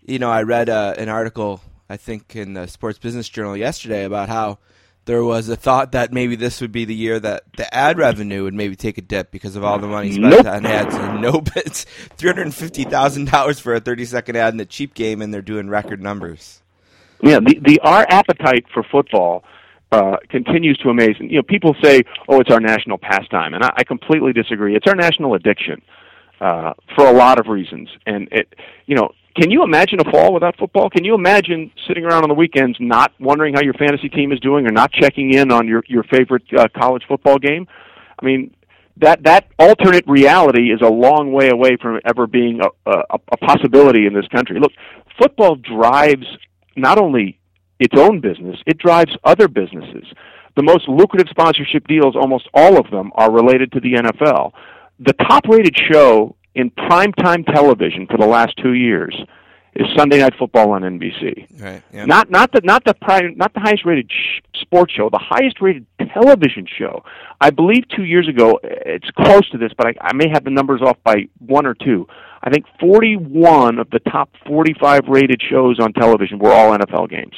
you 0.06 0.20
know, 0.20 0.30
I 0.30 0.44
read 0.44 0.70
uh, 0.70 0.94
an 0.98 1.10
article 1.10 1.62
I 1.90 1.98
think 1.98 2.36
in 2.36 2.54
the 2.54 2.68
Sports 2.68 2.98
Business 3.00 3.30
Journal 3.30 3.56
yesterday 3.56 4.06
about 4.06 4.30
how 4.30 4.58
there 5.06 5.24
was 5.24 5.50
a 5.50 5.56
thought 5.56 5.92
that 5.92 6.12
maybe 6.12 6.36
this 6.36 6.62
would 6.62 6.72
be 6.72 6.84
the 6.86 6.96
year 6.96 7.20
that 7.20 7.44
the 7.58 7.72
ad 7.72 8.00
revenue 8.00 8.44
would 8.44 8.56
maybe 8.56 8.76
take 8.76 8.98
a 8.98 9.02
dip 9.02 9.30
because 9.30 9.56
of 9.56 9.64
all 9.64 9.78
the 9.78 9.88
money 9.88 10.12
spent 10.12 10.32
Nope. 10.32 10.46
on 10.48 10.66
ads. 10.66 10.96
And 10.96 11.22
nope, 11.22 11.50
it's 11.56 11.84
three 12.18 12.30
hundred 12.30 12.44
and 12.48 12.56
fifty 12.56 12.84
thousand 12.86 13.30
dollars 13.30 13.60
for 13.60 13.76
a 13.76 13.80
thirty 13.80 14.06
second 14.06 14.36
ad 14.36 14.54
in 14.54 14.58
the 14.58 14.66
cheap 14.66 14.94
game, 14.96 15.22
and 15.22 15.32
they're 15.34 15.44
doing 15.44 15.70
record 15.70 16.02
numbers. 16.02 16.62
Yeah, 17.22 17.40
the 17.40 17.60
the 17.62 17.80
our 17.82 18.06
appetite 18.10 18.66
for 18.74 18.84
football 18.84 19.44
uh, 19.92 20.18
continues 20.30 20.78
to 20.80 20.90
amaze. 20.90 21.18
And 21.20 21.30
you 21.30 21.38
know, 21.38 21.44
people 21.44 21.76
say, 21.84 22.02
"Oh, 22.28 22.40
it's 22.40 22.50
our 22.52 22.60
national 22.60 22.98
pastime," 22.98 23.54
and 23.54 23.64
I, 23.64 23.72
I 23.78 23.84
completely 23.84 24.34
disagree. 24.34 24.76
It's 24.76 24.88
our 24.88 24.96
national 24.96 25.36
addiction 25.36 25.84
uh, 26.42 26.74
for 26.96 27.06
a 27.06 27.14
lot 27.14 27.40
of 27.40 27.46
reasons. 27.48 27.90
And 28.08 28.28
it, 28.32 28.56
you 28.88 28.96
know, 28.96 29.12
can 29.36 29.52
you 29.52 29.64
imagine 29.64 30.00
a 30.00 30.10
fall 30.10 30.34
without 30.34 30.58
football? 30.58 30.90
Can 30.90 31.04
you 31.04 31.14
imagine 31.14 31.72
sitting 31.88 32.06
around 32.06 32.24
on 32.24 32.30
the 32.30 32.36
weekends 32.36 32.78
not 32.80 33.12
wondering 33.20 33.54
how 33.54 33.62
your 33.62 33.74
fantasy 33.74 34.08
team 34.08 34.32
is 34.32 34.40
doing, 34.40 34.66
or 34.66 34.72
not 34.72 34.92
checking 34.92 35.34
in 35.34 35.52
on 35.52 35.68
your 35.68 35.84
your 35.88 36.04
favorite 36.04 36.44
uh, 36.58 36.68
college 36.76 37.04
football 37.08 37.38
game? 37.38 37.68
I 38.20 38.26
mean, 38.26 38.56
that 38.98 39.24
that 39.24 39.48
alternate 39.60 40.08
reality 40.08 40.72
is 40.72 40.80
a 40.82 40.90
long 40.90 41.34
way 41.34 41.50
away 41.50 41.78
from 41.82 42.00
ever 42.06 42.28
being 42.28 42.62
a, 42.62 42.90
a, 42.90 43.20
a 43.32 43.38
possibility 43.38 44.06
in 44.08 44.14
this 44.14 44.28
country. 44.30 44.60
Look, 44.60 44.72
football 45.20 45.56
drives 45.56 46.26
not 46.78 46.98
only 46.98 47.38
its 47.80 47.98
own 47.98 48.22
business, 48.22 48.58
it 48.66 48.78
drives 48.78 49.16
other 49.24 49.50
businesses. 49.50 50.06
The 50.56 50.64
most 50.64 50.88
lucrative 50.88 51.28
sponsorship 51.30 51.88
deals, 51.88 52.16
almost 52.16 52.48
all 52.54 52.80
of 52.80 52.90
them, 52.90 53.12
are 53.16 53.30
related 53.30 53.74
to 53.74 53.82
the 53.82 53.94
NFL. 53.96 54.54
The 55.00 55.12
top 55.14 55.44
rated 55.50 55.76
show 55.92 56.38
in 56.56 56.72
primetime 56.72 57.46
television 57.54 58.08
for 58.08 58.18
the 58.18 58.26
last 58.26 58.56
two 58.62 58.74
years 58.74 59.16
is 59.76 59.86
Sunday 59.98 60.20
Night 60.20 60.34
Football 60.40 60.72
on 60.72 60.84
NBC. 60.84 61.62
Right. 61.62 61.84
Yeah. 61.92 62.06
Not 62.06 62.30
not 62.32 62.52
the 62.54 62.62
not 62.64 62.86
the 62.86 62.94
prime, 62.94 63.36
not 63.36 63.54
the 63.54 63.60
highest 63.60 63.86
rated 63.86 64.10
sh- 64.10 64.42
sports 64.62 64.94
show, 64.94 65.10
the 65.10 65.22
highest 65.22 65.62
rated 65.62 65.86
television 66.14 66.66
show. 66.80 67.04
I 67.42 67.50
believe 67.50 67.84
two 67.94 68.06
years 68.06 68.28
ago, 68.30 68.60
it's 68.64 69.10
close 69.12 69.48
to 69.50 69.58
this, 69.58 69.72
but 69.78 69.88
I, 69.88 69.94
I 70.02 70.14
may 70.14 70.30
have 70.30 70.46
the 70.46 70.50
numbers 70.50 70.82
off 70.82 70.98
by 71.04 71.28
one 71.40 71.66
or 71.66 71.74
two. 71.74 72.08
I 72.42 72.50
think 72.52 72.66
41 72.80 73.80
of 73.80 73.90
the 73.90 74.00
top 74.00 74.30
45 74.48 75.08
rated 75.08 75.42
shows 75.42 75.80
on 75.80 75.94
television 75.94 76.40
were 76.40 76.54
all 76.54 76.78
NFL 76.78 77.10
games. 77.10 77.36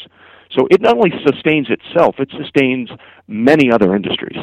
So 0.51 0.67
it 0.69 0.81
not 0.81 0.95
only 0.95 1.11
sustains 1.25 1.67
itself, 1.69 2.15
it 2.19 2.29
sustains 2.37 2.89
many 3.27 3.71
other 3.71 3.95
industries. 3.95 4.37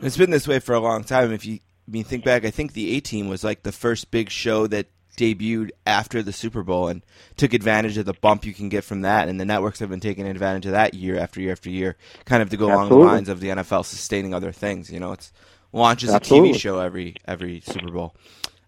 It's 0.00 0.16
been 0.16 0.30
this 0.30 0.46
way 0.46 0.58
for 0.58 0.74
a 0.74 0.80
long 0.80 1.02
time. 1.02 1.32
If 1.32 1.44
you 1.44 1.60
I 1.86 1.90
mean 1.90 2.04
think 2.04 2.24
back, 2.24 2.44
I 2.44 2.50
think 2.50 2.72
the 2.72 2.96
A 2.96 3.00
Team 3.00 3.28
was 3.28 3.42
like 3.42 3.62
the 3.62 3.72
first 3.72 4.10
big 4.10 4.30
show 4.30 4.66
that 4.68 4.86
debuted 5.16 5.70
after 5.86 6.22
the 6.22 6.32
Super 6.32 6.62
Bowl 6.62 6.88
and 6.88 7.02
took 7.36 7.52
advantage 7.52 7.98
of 7.98 8.06
the 8.06 8.14
bump 8.14 8.46
you 8.46 8.54
can 8.54 8.68
get 8.68 8.84
from 8.84 9.02
that. 9.02 9.28
And 9.28 9.38
the 9.38 9.44
networks 9.44 9.80
have 9.80 9.90
been 9.90 10.00
taking 10.00 10.26
advantage 10.26 10.66
of 10.66 10.72
that 10.72 10.94
year 10.94 11.18
after 11.18 11.40
year 11.40 11.52
after 11.52 11.70
year, 11.70 11.96
kind 12.24 12.42
of 12.42 12.50
to 12.50 12.56
go 12.56 12.66
along 12.66 12.88
the 12.88 12.94
lines 12.96 13.28
of 13.28 13.40
the 13.40 13.48
NFL 13.48 13.84
sustaining 13.84 14.32
other 14.32 14.52
things. 14.52 14.90
You 14.90 15.00
know, 15.00 15.12
it's 15.12 15.32
launches 15.72 16.10
a 16.10 16.20
TV 16.20 16.54
show 16.58 16.78
every 16.78 17.16
every 17.26 17.60
Super 17.60 17.90
Bowl. 17.90 18.14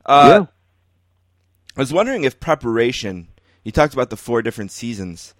Uh, 0.04 0.28
Yeah. 0.30 0.46
I 1.76 1.80
was 1.80 1.92
wondering 1.92 2.24
if 2.24 2.38
preparation. 2.40 3.28
You 3.64 3.72
talked 3.72 3.94
about 3.94 4.10
the 4.10 4.16
four 4.16 4.42
different 4.42 4.70
seasons. 4.70 5.34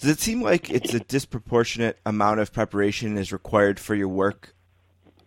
Does 0.00 0.10
it 0.10 0.20
seem 0.20 0.42
like 0.42 0.70
it's 0.70 0.94
a 0.94 1.00
disproportionate 1.00 1.98
amount 2.06 2.40
of 2.40 2.52
preparation 2.52 3.18
is 3.18 3.32
required 3.32 3.78
for 3.78 3.94
your 3.94 4.08
work 4.08 4.54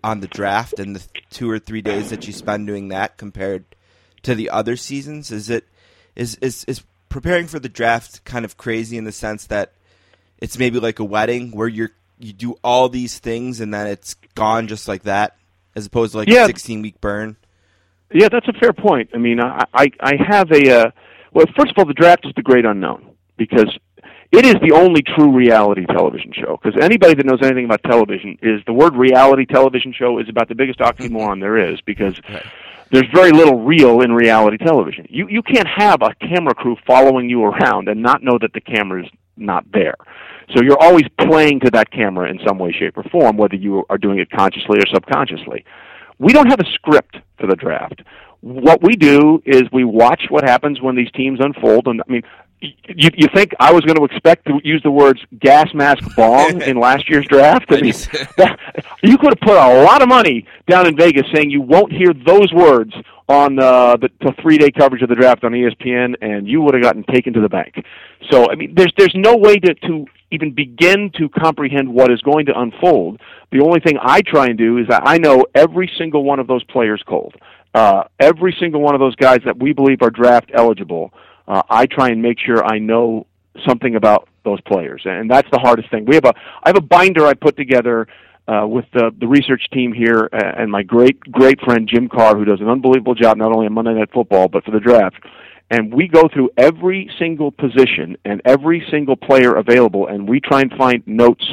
on 0.04 0.20
the 0.20 0.28
draft 0.28 0.80
and 0.80 0.96
the 0.96 1.04
two 1.30 1.50
or 1.50 1.60
three 1.60 1.82
days 1.82 2.10
that 2.10 2.28
you 2.28 2.34
spend 2.34 2.68
doing 2.68 2.88
that 2.90 3.18
compared 3.18 3.64
to 4.24 4.36
the 4.36 4.50
other 4.50 4.76
seasons? 4.76 5.32
Is 5.32 5.50
it 5.50 5.66
is 6.16 6.36
is 6.36 6.64
is 6.66 6.84
preparing 7.10 7.48
for 7.48 7.60
the 7.60 7.70
draft 7.70 8.24
kind 8.26 8.46
of 8.46 8.58
crazy 8.58 8.98
in 8.98 9.04
the 9.04 9.12
sense 9.12 9.46
that 9.48 9.74
it's 10.40 10.58
maybe 10.58 10.80
like 10.80 11.00
a 11.00 11.04
wedding 11.04 11.52
where 11.52 11.68
you're 11.68 11.92
you 12.20 12.34
do 12.34 12.56
all 12.64 12.88
these 12.90 13.20
things 13.20 13.60
and 13.62 13.74
then 13.74 13.88
it's 13.88 14.16
gone 14.36 14.68
just 14.68 14.88
like 14.88 15.04
that, 15.04 15.36
as 15.76 15.86
opposed 15.86 16.12
to 16.12 16.20
like 16.20 16.28
Yeah. 16.28 16.44
a 16.44 16.48
sixteen 16.48 16.82
week 16.82 17.00
burn? 17.02 17.36
Yeah, 18.14 18.28
that's 18.32 18.48
a 18.48 18.54
fair 18.54 18.74
point. 18.74 19.10
I 19.14 19.18
mean, 19.18 19.40
I 19.40 19.64
I, 19.74 19.88
I 20.00 20.14
have 20.28 20.52
a 20.52 20.80
uh, 20.82 20.92
well. 21.32 21.46
First 21.58 21.72
of 21.72 21.78
all, 21.78 21.86
the 21.86 21.94
draft 21.94 22.26
is 22.26 22.34
the 22.36 22.42
great 22.42 22.66
unknown 22.66 23.08
because 23.38 23.76
it 24.32 24.46
is 24.46 24.56
the 24.62 24.72
only 24.74 25.02
true 25.02 25.32
reality 25.32 25.86
television 25.86 26.32
show. 26.34 26.58
Because 26.62 26.82
anybody 26.82 27.16
that 27.16 27.26
knows 27.26 27.42
anything 27.42 27.66
about 27.66 27.84
television 27.84 28.38
is 28.42 28.62
the 28.66 28.74
word 28.74 28.96
reality 28.96 29.46
television 29.46 29.94
show 29.94 30.20
is 30.20 30.30
about 30.30 30.48
the 30.48 30.56
biggest 30.56 30.80
oxymoron 30.80 31.42
there 31.42 31.58
is 31.58 31.82
because 31.82 32.20
there's 32.92 33.08
very 33.14 33.32
little 33.32 33.62
real 33.62 34.02
in 34.02 34.14
reality 34.14 34.58
television. 34.58 35.06
You 35.10 35.28
you 35.28 35.42
can't 35.42 35.68
have 35.68 36.02
a 36.02 36.14
camera 36.16 36.56
crew 36.56 36.78
following 36.88 37.30
you 37.30 37.44
around 37.44 37.90
and 37.90 38.02
not 38.02 38.24
know 38.24 38.38
that 38.42 38.54
the 38.54 38.62
camera 38.62 39.04
is 39.04 39.10
not 39.36 39.66
there. 39.74 39.96
So 40.56 40.62
you're 40.62 40.82
always 40.82 41.06
playing 41.20 41.62
to 41.62 41.72
that 41.72 41.92
camera 41.92 42.30
in 42.30 42.40
some 42.46 42.58
way, 42.58 42.72
shape, 42.72 42.98
or 42.98 43.04
form, 43.04 43.38
whether 43.38 43.56
you 43.56 43.86
are 43.90 43.98
doing 43.98 44.20
it 44.20 44.30
consciously 44.30 44.80
or 44.80 44.88
subconsciously. 44.94 45.66
We 46.20 46.34
don't 46.34 46.48
have 46.48 46.60
a 46.60 46.66
script 46.74 47.18
for 47.40 47.48
the 47.48 47.56
draft. 47.56 48.02
What 48.42 48.82
we 48.82 48.96
do 48.96 49.42
is 49.46 49.64
we 49.72 49.84
watch 49.84 50.24
what 50.30 50.44
happens 50.44 50.82
when 50.82 50.96
these 50.96 51.12
teams 51.12 51.40
unfold. 51.42 51.88
And 51.88 52.02
I 52.02 52.12
mean, 52.12 52.24
you, 52.62 53.10
you 53.16 53.28
think 53.34 53.54
I 53.60 53.72
was 53.72 53.82
going 53.82 53.98
to 53.98 54.06
expect 54.06 54.46
to 54.48 54.60
use 54.64 54.82
the 54.84 54.92
words 54.92 55.20
gas 55.40 55.74
mask 55.74 56.04
bong 56.16 56.62
in 56.68 56.80
last 56.80 57.10
year's 57.10 57.26
draft? 57.28 57.66
I 57.70 57.82
mean, 57.82 57.94
that, 58.38 58.60
you 59.04 59.18
could 59.18 59.34
have 59.34 59.42
put 59.42 59.58
a 59.58 59.84
lot 59.84 60.02
of 60.02 60.08
money 60.08 60.46
down 60.70 60.88
in 60.88 60.96
Vegas 60.96 61.26
saying 61.34 61.50
you 61.50 61.62
won't 61.62 61.92
hear 61.92 62.14
those 62.14 62.52
words 62.54 62.94
on 63.28 63.60
uh, 63.60 63.96
the, 63.96 64.10
the 64.20 64.34
three-day 64.42 64.72
coverage 64.72 65.02
of 65.02 65.10
the 65.10 65.16
draft 65.16 65.44
on 65.44 65.54
ESPN, 65.54 66.16
and 66.22 66.48
you 66.48 66.62
would 66.62 66.74
have 66.74 66.84
gotten 66.84 67.04
taken 67.04 67.34
to 67.34 67.40
the 67.40 67.48
bank. 67.48 67.84
So, 68.30 68.52
I 68.52 68.56
mean, 68.56 68.76
there's 68.76 68.92
there's 68.98 69.16
no 69.16 69.38
way 69.38 69.58
to 69.58 69.74
to 69.74 70.06
even 70.32 70.54
begin 70.54 71.12
to 71.18 71.30
comprehend 71.30 71.94
what 71.94 72.12
is 72.12 72.22
going 72.22 72.46
to 72.48 72.60
unfold. 72.60 73.20
The 73.52 73.62
only 73.62 73.80
thing 73.80 73.98
I 74.02 74.22
try 74.22 74.48
and 74.48 74.58
do 74.58 74.78
is 74.78 74.88
that 74.88 75.04
I 75.06 75.18
know 75.18 75.46
every 75.56 75.92
single 75.98 76.24
one 76.24 76.40
of 76.40 76.48
those 76.48 76.64
players 76.66 77.04
cold. 77.08 77.36
Uh, 77.74 78.04
every 78.20 78.56
single 78.60 78.82
one 78.82 78.96
of 78.96 79.00
those 79.00 79.16
guys 79.16 79.40
that 79.46 79.58
we 79.58 79.72
believe 79.72 80.02
are 80.02 80.10
draft 80.10 80.52
eligible. 80.54 81.14
Uh, 81.48 81.62
I 81.70 81.86
try 81.86 82.10
and 82.10 82.22
make 82.22 82.40
sure 82.40 82.64
I 82.64 82.80
know 82.80 83.28
something 83.68 83.96
about 83.96 84.28
those 84.44 84.62
players, 84.62 85.02
and 85.06 85.30
that's 85.30 85.50
the 85.52 85.60
hardest 85.60 85.90
thing. 85.92 86.06
We 86.06 86.16
have 86.16 86.26
a 86.26 86.34
I 86.64 86.70
have 86.70 86.78
a 86.78 86.82
binder 86.82 87.26
I 87.26 87.34
put 87.34 87.58
together 87.58 88.08
uh, 88.48 88.66
with 88.68 88.86
the 88.94 89.12
the 89.20 89.28
research 89.28 89.64
team 89.72 89.94
here 89.94 90.30
and 90.32 90.72
my 90.72 90.84
great 90.84 91.20
great 91.32 91.60
friend 91.62 91.88
Jim 91.88 92.10
Carr, 92.10 92.36
who 92.36 92.46
does 92.46 92.60
an 92.60 92.70
unbelievable 92.70 93.16
job 93.16 93.38
not 93.38 93.52
only 93.52 93.68
on 93.68 93.74
Monday 93.74 93.94
Night 93.94 94.10
Football 94.14 94.48
but 94.48 94.64
for 94.64 94.72
the 94.72 94.80
draft. 94.80 95.18
And 95.70 95.94
we 95.94 96.10
go 96.10 96.28
through 96.28 96.50
every 96.58 97.10
single 97.18 97.50
position 97.50 98.18
and 98.26 98.42
every 98.44 98.86
single 98.92 99.16
player 99.16 99.56
available, 99.56 100.08
and 100.08 100.28
we 100.28 100.42
try 100.42 100.60
and 100.60 100.74
find 100.74 101.02
notes 101.08 101.50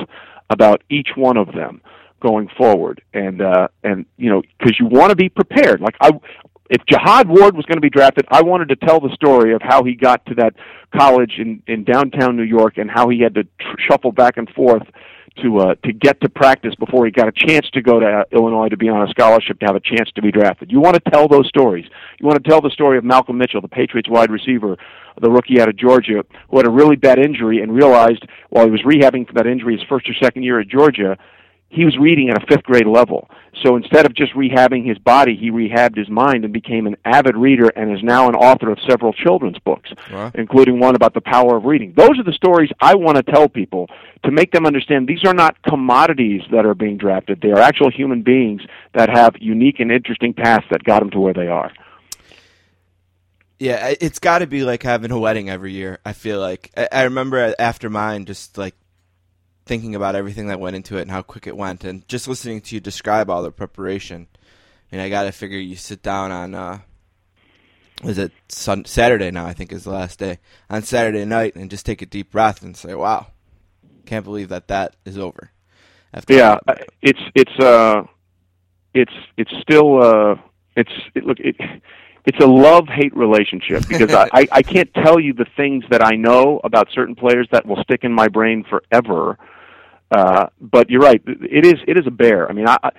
about 0.51 0.83
each 0.91 1.11
one 1.15 1.37
of 1.37 1.53
them 1.55 1.81
going 2.21 2.49
forward. 2.59 3.01
And 3.15 3.41
uh, 3.41 3.69
and 3.85 4.07
you 4.17 4.31
know 4.31 4.43
because 4.59 4.79
you 4.81 4.87
want 4.87 5.11
to 5.11 5.17
be 5.17 5.29
prepared. 5.29 5.81
Like 5.81 5.95
I, 6.01 6.11
if 6.71 6.85
Jihad 6.87 7.29
Ward 7.29 7.57
was 7.57 7.65
going 7.67 7.77
to 7.77 7.83
be 7.83 7.91
drafted, 7.91 8.27
I 8.31 8.43
wanted 8.43 8.69
to 8.69 8.77
tell 8.77 9.01
the 9.01 9.13
story 9.15 9.55
of 9.55 9.63
how 9.63 9.85
he 9.85 9.95
got 9.95 10.25
to 10.27 10.35
that 10.37 10.55
college 10.97 11.35
in 11.39 11.63
in 11.67 11.85
downtown 11.85 12.37
New 12.37 12.43
York 12.43 12.79
and 12.79 12.91
how 12.91 13.09
he 13.09 13.21
had 13.21 13.35
to 13.35 13.45
tr- 13.45 13.77
shuffle 13.89 14.13
back 14.13 14.37
and 14.37 14.49
forth 14.51 14.83
to 15.43 15.59
uh, 15.59 15.75
to 15.85 15.93
get 15.93 16.21
to 16.21 16.29
practice 16.29 16.75
before 16.75 17.05
he 17.05 17.13
got 17.13 17.29
a 17.29 17.33
chance 17.33 17.69
to 17.71 17.81
go 17.81 18.01
to 18.01 18.07
uh, 18.07 18.25
Illinois 18.33 18.69
to 18.69 18.77
be 18.77 18.89
on 18.89 19.07
a 19.07 19.11
scholarship 19.11 19.59
to 19.61 19.67
have 19.67 19.77
a 19.77 19.81
chance 19.81 20.11
to 20.15 20.23
be 20.23 20.31
drafted. 20.31 20.71
You 20.71 20.81
want 20.81 21.03
to 21.03 21.11
tell 21.11 21.29
those 21.29 21.49
stories. 21.49 21.87
You 22.19 22.27
want 22.27 22.43
to 22.43 22.49
tell 22.49 22.61
the 22.61 22.71
story 22.71 22.99
of 22.99 23.05
Malcolm 23.05 23.39
Mitchell, 23.39 23.61
the 23.61 23.69
Patriots 23.69 24.09
wide 24.09 24.31
receiver, 24.31 24.77
the 25.21 25.31
rookie 25.31 25.61
out 25.61 25.69
of 25.69 25.77
Georgia, 25.77 26.25
who 26.51 26.57
had 26.57 26.67
a 26.67 26.71
really 26.71 26.97
bad 26.97 27.19
injury 27.19 27.63
and 27.63 27.75
realized 27.75 28.27
while 28.51 28.65
he 28.65 28.71
was 28.71 28.83
rehabbing 28.83 29.27
for 29.27 29.35
that 29.35 29.47
injury 29.47 29.77
his 29.77 29.87
first 29.89 30.09
or 30.09 30.15
second 30.15 30.43
year 30.43 30.61
at 30.61 30.69
Georgia, 30.69 31.17
he 31.71 31.85
was 31.85 31.97
reading 31.99 32.31
at 32.31 32.43
a 32.43 32.47
fifth 32.47 32.63
grade 32.65 32.87
level. 32.87 33.29
So 33.63 33.77
instead 33.77 34.07
of 34.07 34.15
just 34.15 34.33
rehabbing 34.35 34.87
his 34.87 34.99
body, 34.99 35.37
he 35.37 35.51
rehabbed 35.51 35.97
his 35.97 36.09
mind 36.09 36.45
and 36.45 36.53
became 36.53 36.87
an 36.87 36.97
avid 37.05 37.37
reader 37.37 37.69
and 37.75 37.93
is 37.93 38.03
now 38.05 38.29
an 38.29 38.35
author 38.37 38.71
of 38.71 38.79
several 38.89 39.13
children's 39.13 39.59
books, 39.59 39.91
Wow. 40.13 40.31
including 40.35 40.79
one 40.79 40.95
about 40.95 41.13
the 41.15 41.21
power 41.21 41.57
of 41.57 41.65
reading. 41.65 41.93
Those 41.97 42.19
are 42.19 42.23
the 42.25 42.33
stories 42.33 42.71
I 42.81 42.95
want 42.95 43.17
to 43.17 43.23
tell 43.25 43.49
people 43.49 43.89
to 44.25 44.31
make 44.31 44.53
them 44.53 44.65
understand 44.65 45.09
these 45.09 45.25
are 45.25 45.35
not 45.35 45.61
commodities 45.63 46.43
that 46.53 46.65
are 46.65 46.75
being 46.75 46.97
drafted. 46.99 47.41
They 47.41 47.51
are 47.51 47.59
actual 47.59 47.91
human 47.91 48.23
beings 48.23 48.63
that 48.95 49.11
have 49.11 49.35
unique 49.41 49.81
and 49.81 49.91
interesting 49.91 50.33
paths 50.35 50.67
that 50.71 50.85
got 50.85 51.01
them 51.01 51.11
to 51.11 51.21
where 51.21 51.35
they 51.35 51.49
are. 51.49 51.73
Yeah, 53.59 53.93
it's 54.01 54.21
got 54.21 54.39
to 54.39 54.47
be 54.47 54.63
like 54.63 54.85
having 54.85 55.11
a 55.11 55.19
wedding 55.19 55.51
every 55.51 55.73
year. 55.73 55.99
I 56.07 56.13
feel 56.13 56.39
like 56.41 56.71
I, 56.77 56.89
I 56.93 57.03
remember 57.05 57.55
after 57.59 57.91
mine, 57.91 58.25
just 58.25 58.57
like 58.57 58.77
thinking 59.69 59.95
about 59.95 60.17
everything 60.17 60.49
that 60.49 60.59
went 60.59 60.75
into 60.75 60.97
it 60.97 61.03
and 61.03 61.11
how 61.11 61.23
quick 61.23 61.47
it 61.47 61.57
went, 61.57 61.85
and 61.85 62.07
just 62.09 62.27
listening 62.27 62.61
to 62.63 62.75
you 62.75 62.81
describe 62.81 63.31
all 63.31 63.43
the 63.43 63.53
preparation. 63.53 64.27
I 64.91 64.97
mean, 64.97 65.05
I 65.05 65.11
got 65.11 65.25
to 65.25 65.33
figure 65.33 65.59
you 65.59 65.77
sit 65.77 66.03
down 66.03 66.33
on 66.33 66.55
uh, 66.55 66.79
was 68.03 68.19
it 68.19 68.33
sun- 68.49 68.87
Saturday 68.87 69.31
now? 69.31 69.47
I 69.47 69.53
think 69.53 69.73
is 69.73 69.85
the 69.85 69.91
last 69.91 70.19
day 70.19 70.39
on 70.71 70.83
Saturday 70.83 71.25
night, 71.25 71.55
and 71.55 71.71
just 71.71 71.87
take 71.87 72.03
a 72.03 72.07
deep 72.07 72.33
breath 72.33 72.63
and 72.63 72.77
say, 72.77 72.95
"Wow, 72.95 73.29
can't 74.07 74.25
believe 74.25 74.49
that 74.49 74.69
that 74.69 74.97
is 75.05 75.19
over." 75.19 75.51
After 76.13 76.35
Yeah, 76.35 76.59
that. 76.67 76.89
it's 77.03 77.21
it's 77.35 77.59
uh, 77.59 78.03
it's 78.95 79.13
it's 79.37 79.53
still 79.61 80.03
uh, 80.03 80.37
it's 80.77 80.93
it, 81.15 81.25
look 81.25 81.39
it. 81.41 81.57
It's 82.25 82.43
a 82.43 82.47
love 82.47 82.89
hate 82.89 83.17
relationship 83.17 83.89
because 83.89 84.13
I, 84.13 84.29
I 84.33 84.49
I 84.53 84.63
can't 84.63 84.93
tell 84.95 85.19
you 85.21 85.33
the 85.33 85.47
things 85.57 85.85
that 85.91 86.03
I 86.05 86.17
know 86.17 86.61
about 86.65 86.89
certain 86.93 87.15
players 87.15 87.49
that 87.53 87.67
will 87.67 87.83
stick 87.83 88.05
in 88.05 88.13
my 88.13 88.29
brain 88.29 88.65
forever. 88.65 89.39
Uh, 90.11 90.47
but 90.61 90.89
you're 90.91 91.01
right. 91.01 91.23
It 91.27 91.67
is 91.67 91.75
it 91.87 91.99
is 91.99 92.07
a 92.07 92.11
bear. 92.11 92.49
I 92.49 92.53
mean, 92.53 92.69
I, 92.69 92.79
I 92.83 92.91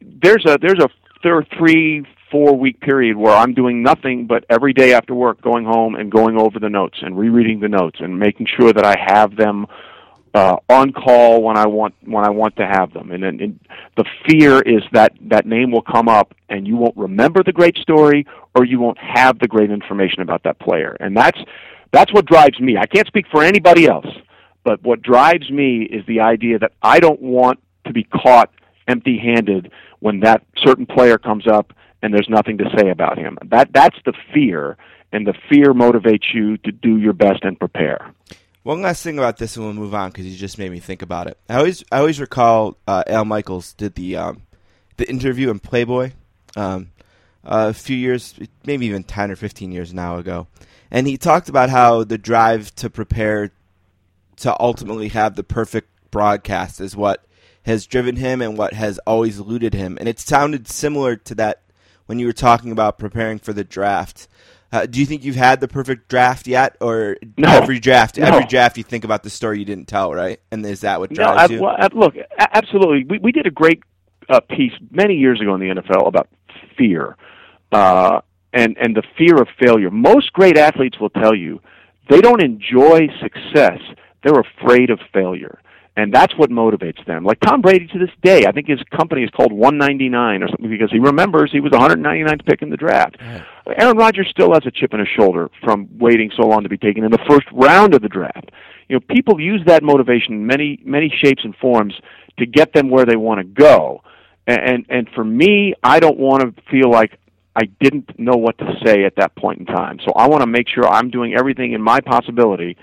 there's 0.00 0.44
a 0.46 0.58
there's 0.60 0.82
a 0.82 0.88
there 1.22 1.36
are 1.36 1.46
three 1.58 2.04
four 2.30 2.56
week 2.56 2.80
period 2.80 3.16
where 3.16 3.34
I'm 3.34 3.54
doing 3.54 3.82
nothing 3.82 4.26
but 4.26 4.44
every 4.50 4.72
day 4.72 4.94
after 4.94 5.14
work 5.14 5.40
going 5.40 5.64
home 5.64 5.94
and 5.94 6.10
going 6.10 6.38
over 6.38 6.58
the 6.58 6.68
notes 6.68 6.98
and 7.02 7.16
rereading 7.16 7.60
the 7.60 7.68
notes 7.68 7.98
and 8.00 8.18
making 8.18 8.46
sure 8.58 8.72
that 8.72 8.84
I 8.84 8.96
have 8.98 9.36
them 9.36 9.66
uh, 10.34 10.56
on 10.68 10.92
call 10.92 11.42
when 11.42 11.56
I 11.56 11.66
want 11.66 11.94
when 12.04 12.24
I 12.24 12.30
want 12.30 12.56
to 12.56 12.66
have 12.66 12.92
them. 12.92 13.10
And, 13.10 13.24
and, 13.24 13.40
and 13.40 13.60
the 13.96 14.04
fear 14.28 14.60
is 14.60 14.82
that 14.92 15.12
that 15.22 15.46
name 15.46 15.70
will 15.70 15.82
come 15.82 16.08
up 16.08 16.34
and 16.48 16.66
you 16.66 16.76
won't 16.76 16.96
remember 16.96 17.42
the 17.42 17.52
great 17.52 17.78
story 17.78 18.26
or 18.54 18.64
you 18.64 18.78
won't 18.78 18.98
have 18.98 19.38
the 19.38 19.48
great 19.48 19.70
information 19.70 20.20
about 20.20 20.42
that 20.42 20.58
player. 20.58 20.96
And 21.00 21.16
that's 21.16 21.38
that's 21.92 22.12
what 22.12 22.26
drives 22.26 22.60
me. 22.60 22.76
I 22.76 22.86
can't 22.86 23.06
speak 23.06 23.26
for 23.30 23.42
anybody 23.42 23.86
else, 23.86 24.06
but 24.66 24.82
what 24.82 25.00
drives 25.00 25.48
me 25.48 25.82
is 25.84 26.04
the 26.06 26.18
idea 26.18 26.58
that 26.58 26.72
I 26.82 26.98
don't 26.98 27.22
want 27.22 27.60
to 27.86 27.92
be 27.92 28.02
caught 28.02 28.50
empty-handed 28.88 29.70
when 30.00 30.20
that 30.20 30.42
certain 30.56 30.86
player 30.86 31.18
comes 31.18 31.46
up 31.46 31.72
and 32.02 32.12
there's 32.12 32.28
nothing 32.28 32.58
to 32.58 32.64
say 32.76 32.90
about 32.90 33.16
him. 33.16 33.38
That 33.44 33.72
that's 33.72 33.96
the 34.04 34.12
fear, 34.34 34.76
and 35.12 35.24
the 35.24 35.34
fear 35.48 35.72
motivates 35.72 36.34
you 36.34 36.56
to 36.58 36.72
do 36.72 36.98
your 36.98 37.12
best 37.12 37.44
and 37.44 37.56
prepare. 37.56 38.12
One 38.64 38.82
last 38.82 39.04
thing 39.04 39.18
about 39.18 39.36
this, 39.36 39.56
and 39.56 39.64
we'll 39.64 39.74
move 39.74 39.94
on 39.94 40.10
because 40.10 40.26
you 40.26 40.36
just 40.36 40.58
made 40.58 40.72
me 40.72 40.80
think 40.80 41.00
about 41.00 41.28
it. 41.28 41.38
I 41.48 41.58
always, 41.58 41.84
I 41.92 41.98
always 42.00 42.20
recall 42.20 42.76
uh, 42.88 43.04
Al 43.06 43.24
Michaels 43.24 43.72
did 43.74 43.94
the 43.94 44.16
um, 44.16 44.42
the 44.96 45.08
interview 45.08 45.50
in 45.50 45.60
Playboy 45.60 46.10
um, 46.56 46.90
a 47.44 47.72
few 47.72 47.96
years, 47.96 48.34
maybe 48.64 48.86
even 48.86 49.04
ten 49.04 49.30
or 49.30 49.36
fifteen 49.36 49.70
years 49.70 49.94
now 49.94 50.18
ago, 50.18 50.48
and 50.90 51.06
he 51.06 51.16
talked 51.16 51.48
about 51.48 51.70
how 51.70 52.02
the 52.02 52.18
drive 52.18 52.74
to 52.74 52.90
prepare 52.90 53.52
to 54.38 54.54
ultimately 54.60 55.08
have 55.08 55.36
the 55.36 55.44
perfect 55.44 55.88
broadcast 56.10 56.80
is 56.80 56.96
what 56.96 57.24
has 57.64 57.86
driven 57.86 58.16
him 58.16 58.40
and 58.40 58.56
what 58.56 58.72
has 58.74 58.98
always 59.06 59.38
eluded 59.38 59.74
him. 59.74 59.96
And 59.98 60.08
it 60.08 60.18
sounded 60.20 60.68
similar 60.68 61.16
to 61.16 61.34
that 61.36 61.62
when 62.06 62.18
you 62.18 62.26
were 62.26 62.32
talking 62.32 62.70
about 62.70 62.98
preparing 62.98 63.38
for 63.38 63.52
the 63.52 63.64
draft. 63.64 64.28
Uh, 64.72 64.84
do 64.86 65.00
you 65.00 65.06
think 65.06 65.24
you've 65.24 65.36
had 65.36 65.60
the 65.60 65.68
perfect 65.68 66.08
draft 66.08 66.46
yet, 66.46 66.76
or 66.80 67.16
No. 67.36 67.48
every 67.50 67.78
draft, 67.78 68.18
No. 68.18 68.26
every 68.26 68.44
draft 68.46 68.76
you 68.76 68.82
think 68.82 69.04
about 69.04 69.22
the 69.22 69.30
story 69.30 69.58
you 69.58 69.64
didn't 69.64 69.86
tell, 69.86 70.12
right? 70.12 70.40
And 70.50 70.64
is 70.66 70.80
that 70.80 71.00
what 71.00 71.10
No, 71.12 71.24
I, 71.24 71.46
you? 71.46 71.60
well, 71.62 71.76
I, 71.78 71.88
look, 71.92 72.14
absolutely. 72.38 73.04
We 73.08 73.18
we 73.18 73.32
did 73.32 73.46
a 73.46 73.50
great 73.50 73.80
uh, 74.28 74.40
piece 74.40 74.72
many 74.90 75.14
years 75.14 75.40
ago 75.40 75.54
in 75.54 75.60
the 75.60 75.68
NFL 75.68 76.06
about 76.08 76.28
fear, 76.76 77.16
uh, 77.72 78.20
and 78.52 78.76
and 78.78 78.96
the 78.96 79.04
fear 79.16 79.36
of 79.40 79.48
failure. 79.58 79.90
Most 79.90 80.32
great 80.32 80.58
athletes 80.58 80.98
will 81.00 81.10
tell 81.10 81.34
you 81.34 81.60
they 82.10 82.20
don't 82.20 82.42
enjoy 82.42 83.08
success; 83.20 83.78
they're 84.26 84.40
afraid 84.40 84.90
of 84.90 84.98
failure, 85.12 85.60
and 85.96 86.12
that's 86.12 86.36
what 86.36 86.50
motivates 86.50 87.04
them. 87.06 87.24
Like 87.24 87.38
Tom 87.40 87.62
Brady 87.62 87.86
to 87.86 87.98
this 87.98 88.10
day, 88.22 88.44
I 88.44 88.50
think 88.50 88.66
his 88.66 88.80
company 88.94 89.22
is 89.22 89.30
called 89.30 89.52
199 89.52 90.42
or 90.42 90.48
something 90.48 90.68
because 90.68 90.90
he 90.90 90.98
remembers 90.98 91.52
he 91.52 91.60
was 91.60 91.70
199th 91.70 92.44
pick 92.44 92.60
in 92.60 92.70
the 92.70 92.76
draft. 92.76 93.16
Aaron 93.78 93.96
Rodgers 93.96 94.26
still 94.30 94.52
has 94.52 94.66
a 94.66 94.72
chip 94.72 94.92
on 94.92 94.98
his 94.98 95.08
shoulder 95.16 95.48
from 95.62 95.88
waiting 95.96 96.32
so 96.36 96.46
long 96.46 96.64
to 96.64 96.68
be 96.68 96.76
taken 96.76 97.04
in 97.04 97.12
the 97.12 97.24
first 97.28 97.46
round 97.52 97.94
of 97.94 98.02
the 98.02 98.08
draft. 98.08 98.50
You 98.88 98.96
know, 98.96 99.00
people 99.08 99.40
use 99.40 99.62
that 99.66 99.84
motivation 99.84 100.34
in 100.34 100.46
many 100.46 100.80
many 100.84 101.08
shapes 101.22 101.42
and 101.44 101.54
forms 101.56 101.94
to 102.38 102.46
get 102.46 102.72
them 102.72 102.90
where 102.90 103.04
they 103.04 103.16
want 103.16 103.38
to 103.38 103.44
go. 103.44 104.02
And, 104.48 104.86
and 104.88 105.08
for 105.14 105.24
me, 105.24 105.74
I 105.82 105.98
don't 105.98 106.18
want 106.18 106.42
to 106.42 106.62
feel 106.70 106.90
like 106.90 107.18
I 107.56 107.64
didn't 107.80 108.18
know 108.18 108.36
what 108.36 108.58
to 108.58 108.74
say 108.84 109.04
at 109.04 109.16
that 109.16 109.34
point 109.34 109.60
in 109.60 109.66
time. 109.66 109.98
So 110.04 110.12
I 110.12 110.28
want 110.28 110.42
to 110.42 110.46
make 110.46 110.68
sure 110.68 110.86
I'm 110.86 111.10
doing 111.10 111.34
everything 111.34 111.72
in 111.72 111.82
my 111.82 112.00
possibility 112.00 112.76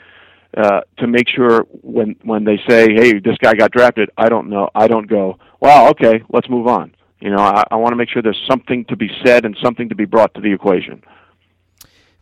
uh, 0.56 0.82
to 0.97 1.08
make 1.08 1.28
sure 1.28 1.66
when 1.82 2.16
when 2.24 2.43
they 2.43 2.60
say, 2.68 2.93
"Hey, 2.93 3.20
this 3.20 3.38
guy 3.39 3.54
got 3.54 3.72
drafted," 3.72 4.10
I 4.18 4.30
don't 4.30 4.49
know. 4.49 4.70
I 4.76 4.88
don't 4.88 5.08
go, 5.08 5.38
"Well, 5.60 5.89
okay, 5.89 6.24
let's 6.30 6.49
move 6.49 6.68
on." 6.68 6.95
You 7.20 7.30
know, 7.30 7.38
I, 7.38 7.64
I 7.72 7.76
want 7.78 7.93
to 7.93 7.95
make 7.95 8.10
sure 8.10 8.22
there's 8.22 8.43
something 8.49 8.86
to 8.86 8.95
be 8.95 9.10
said 9.26 9.45
and 9.45 9.58
something 9.64 9.89
to 9.89 9.95
be 9.95 10.06
brought 10.06 10.34
to 10.36 10.41
the 10.41 10.51
equation. 10.51 11.04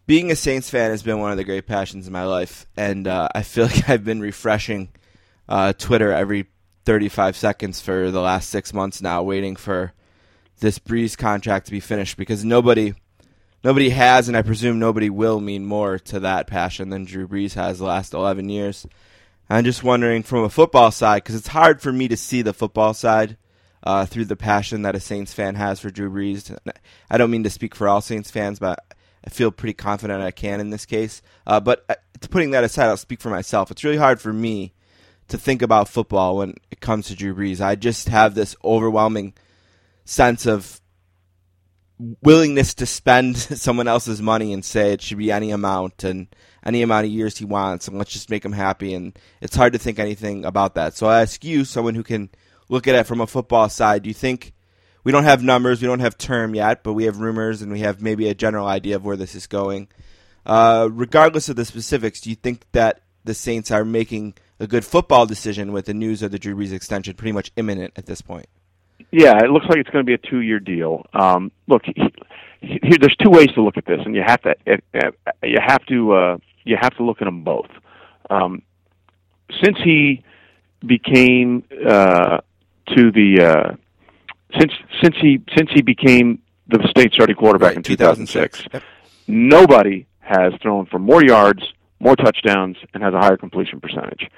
Being 0.06 0.32
a 0.32 0.36
Saints 0.36 0.70
fan 0.70 0.92
has 0.92 1.04
been 1.04 1.20
one 1.20 1.32
of 1.32 1.38
the 1.38 1.44
great 1.44 1.68
passions 1.68 2.08
in 2.08 2.14
my 2.14 2.26
life, 2.26 2.66
and 2.78 3.08
uh, 3.08 3.30
I 3.34 3.44
feel 3.44 3.66
like 3.68 3.90
I've 3.90 4.04
been 4.04 4.22
refreshing 4.22 4.90
uh, 5.50 5.74
Twitter 5.74 6.12
every 6.12 6.48
35 6.86 7.36
seconds 7.36 7.82
for 7.82 8.12
the 8.12 8.22
last 8.22 8.50
six 8.50 8.74
months 8.74 9.02
now, 9.02 9.24
waiting 9.24 9.56
for 9.56 9.94
this 10.60 10.80
Brees 10.80 11.18
contract 11.18 11.66
to 11.66 11.72
be 11.72 11.80
finished 11.80 12.18
because 12.18 12.46
nobody, 12.46 12.94
nobody 13.64 13.90
has, 13.90 14.28
and 14.28 14.38
I 14.38 14.42
presume 14.42 14.80
nobody 14.80 15.10
will 15.10 15.40
mean 15.40 15.66
more 15.66 16.00
to 16.00 16.20
that 16.22 16.48
passion 16.48 16.90
than 16.90 17.06
Drew 17.06 17.28
Brees 17.28 17.54
has 17.54 17.80
the 17.80 17.86
last 17.86 18.14
11 18.14 18.50
years. 18.50 18.86
I'm 19.50 19.66
just 19.66 19.84
wondering 19.84 20.24
from 20.24 20.44
a 20.44 20.50
football 20.50 20.92
side 20.92 21.24
because 21.24 21.36
it's 21.36 21.48
hard 21.48 21.82
for 21.82 21.92
me 21.92 22.08
to 22.08 22.18
see 22.18 22.42
the 22.42 22.54
football 22.54 22.94
side 22.94 23.38
uh, 23.84 24.06
through 24.06 24.26
the 24.26 24.36
passion 24.36 24.84
that 24.84 24.96
a 24.96 25.00
Saints 25.00 25.34
fan 25.34 25.56
has 25.56 25.80
for 25.80 25.90
Drew 25.90 26.10
Brees. 26.10 26.56
I 27.10 27.18
don't 27.18 27.32
mean 27.32 27.44
to 27.44 27.50
speak 27.50 27.76
for 27.76 27.88
all 27.88 28.02
Saints 28.02 28.32
fans, 28.32 28.60
but 28.60 28.80
I 29.26 29.30
feel 29.30 29.52
pretty 29.52 29.74
confident 29.74 30.22
I 30.22 30.32
can 30.32 30.60
in 30.60 30.70
this 30.70 30.86
case. 30.86 31.22
Uh, 31.46 31.60
but 31.60 31.86
uh, 31.90 31.96
putting 32.30 32.52
that 32.52 32.64
aside, 32.64 32.88
I'll 32.88 32.98
speak 32.98 33.22
for 33.22 33.30
myself. 33.30 33.72
It's 33.72 33.84
really 33.84 33.98
hard 33.98 34.22
for 34.22 34.34
me 34.34 34.74
to 35.28 35.38
think 35.38 35.62
about 35.62 35.90
football 35.90 36.38
when 36.38 36.56
it 36.70 36.82
comes 36.82 37.08
to 37.08 37.16
Drew 37.16 37.36
Brees. 37.36 37.62
I 37.62 37.76
just 37.76 38.10
have 38.10 38.36
this 38.36 38.56
overwhelming 38.64 39.34
sense 40.06 40.46
of 40.46 40.81
willingness 42.22 42.74
to 42.76 42.86
spend 42.86 43.38
someone 43.38 43.88
else's 43.88 44.22
money 44.22 44.54
and 44.54 44.64
say 44.64 44.94
it 44.94 45.02
should 45.02 45.18
be 45.18 45.32
any 45.32 45.52
amount 45.52 46.04
and 46.04 46.28
any 46.66 46.82
amount 46.82 47.06
of 47.06 47.12
years 47.12 47.38
he 47.38 47.46
wants 47.46 47.88
and 47.88 47.98
let's 47.98 48.12
just 48.12 48.30
make 48.30 48.46
him 48.46 48.52
happy 48.52 48.94
and 48.94 49.18
it's 49.42 49.56
hard 49.56 49.74
to 49.74 49.80
think 49.80 50.00
anything 50.00 50.46
about 50.46 50.76
that. 50.76 50.96
So 50.96 51.08
I 51.08 51.22
ask 51.22 51.44
you, 51.44 51.66
someone 51.66 51.96
who 51.96 52.04
can 52.04 52.30
look 52.70 52.88
at 52.88 52.96
it 52.96 53.08
from 53.08 53.22
a 53.22 53.28
football 53.28 53.70
side, 53.70 54.04
do 54.04 54.10
you 54.10 54.14
think 54.14 54.54
we 55.04 55.12
don't 55.12 55.24
have 55.24 55.44
numbers, 55.44 55.82
we 55.82 55.88
don't 55.88 56.00
have 56.00 56.18
term 56.18 56.54
yet, 56.56 56.84
but 56.84 56.94
we 56.94 57.06
have 57.06 57.20
rumors 57.20 57.62
and 57.62 57.72
we 57.72 57.80
have 57.80 58.02
maybe 58.02 58.30
a 58.30 58.36
general 58.36 58.68
idea 58.68 58.96
of 58.96 59.06
where 59.06 59.18
this 59.18 59.36
is 59.36 59.48
going. 59.48 59.88
Uh, 60.46 60.90
regardless 60.92 61.50
of 61.50 61.56
the 61.56 61.66
specifics, 61.66 62.22
do 62.22 62.30
you 62.30 62.36
think 62.36 62.66
that 62.72 63.02
the 63.24 63.34
Saints 63.34 63.72
are 63.72 63.86
making 63.86 64.36
a 64.60 64.68
good 64.68 64.86
football 64.86 65.26
decision 65.26 65.72
with 65.72 65.86
the 65.86 65.94
news 65.94 66.22
of 66.22 66.32
the 66.32 66.40
Drew 66.40 66.56
Brees 66.56 66.72
extension 66.72 67.16
pretty 67.16 67.32
much 67.32 67.52
imminent 67.56 67.94
at 67.96 68.06
this 68.06 68.22
point? 68.22 68.48
Yeah, 69.12 69.44
it 69.44 69.50
looks 69.50 69.66
like 69.68 69.78
it's 69.78 69.90
going 69.90 70.06
to 70.06 70.08
be 70.08 70.14
a 70.14 70.18
two-year 70.30 70.60
deal. 70.60 71.06
Um, 71.14 71.52
look, 71.68 71.84
he, 71.86 71.94
he, 72.62 72.98
there's 73.00 73.16
two 73.18 73.30
ways 73.30 73.48
to 73.56 73.62
look 73.62 73.78
at 73.78 73.86
this, 73.86 74.00
and 74.06 74.16
you 74.16 74.24
have 74.26 74.42
to 74.44 74.56
uh, 74.96 75.12
you 75.44 75.58
have 75.66 75.86
to 75.88 76.14
uh, 76.14 76.38
you 76.64 76.78
have 76.80 76.96
to 76.98 77.04
look 77.04 77.22
at 77.22 77.26
them 77.26 77.44
both. 77.44 77.70
Um, 78.30 78.62
since 79.64 79.78
he 79.84 80.24
became 80.86 81.64
uh, 81.88 82.38
to 82.96 83.12
the 83.12 83.42
uh, 83.42 83.76
since 84.60 84.74
since 85.02 85.16
he 85.22 85.42
since 85.58 85.70
he 85.74 85.82
became 85.82 86.42
the 86.68 86.86
state 86.90 87.14
starting 87.14 87.36
quarterback 87.36 87.76
in 87.76 87.84
2006, 87.84 88.66
Yep. 88.74 88.84
nobody 89.28 90.06
has 90.20 90.54
thrown 90.62 90.86
for 90.86 91.00
more 91.00 91.24
yards, 91.24 91.62
more 92.00 92.16
touchdowns, 92.16 92.78
and 92.94 93.04
has 93.04 93.14
a 93.14 93.18
higher 93.20 93.38
completion 93.38 93.82
percentage. 93.82 94.30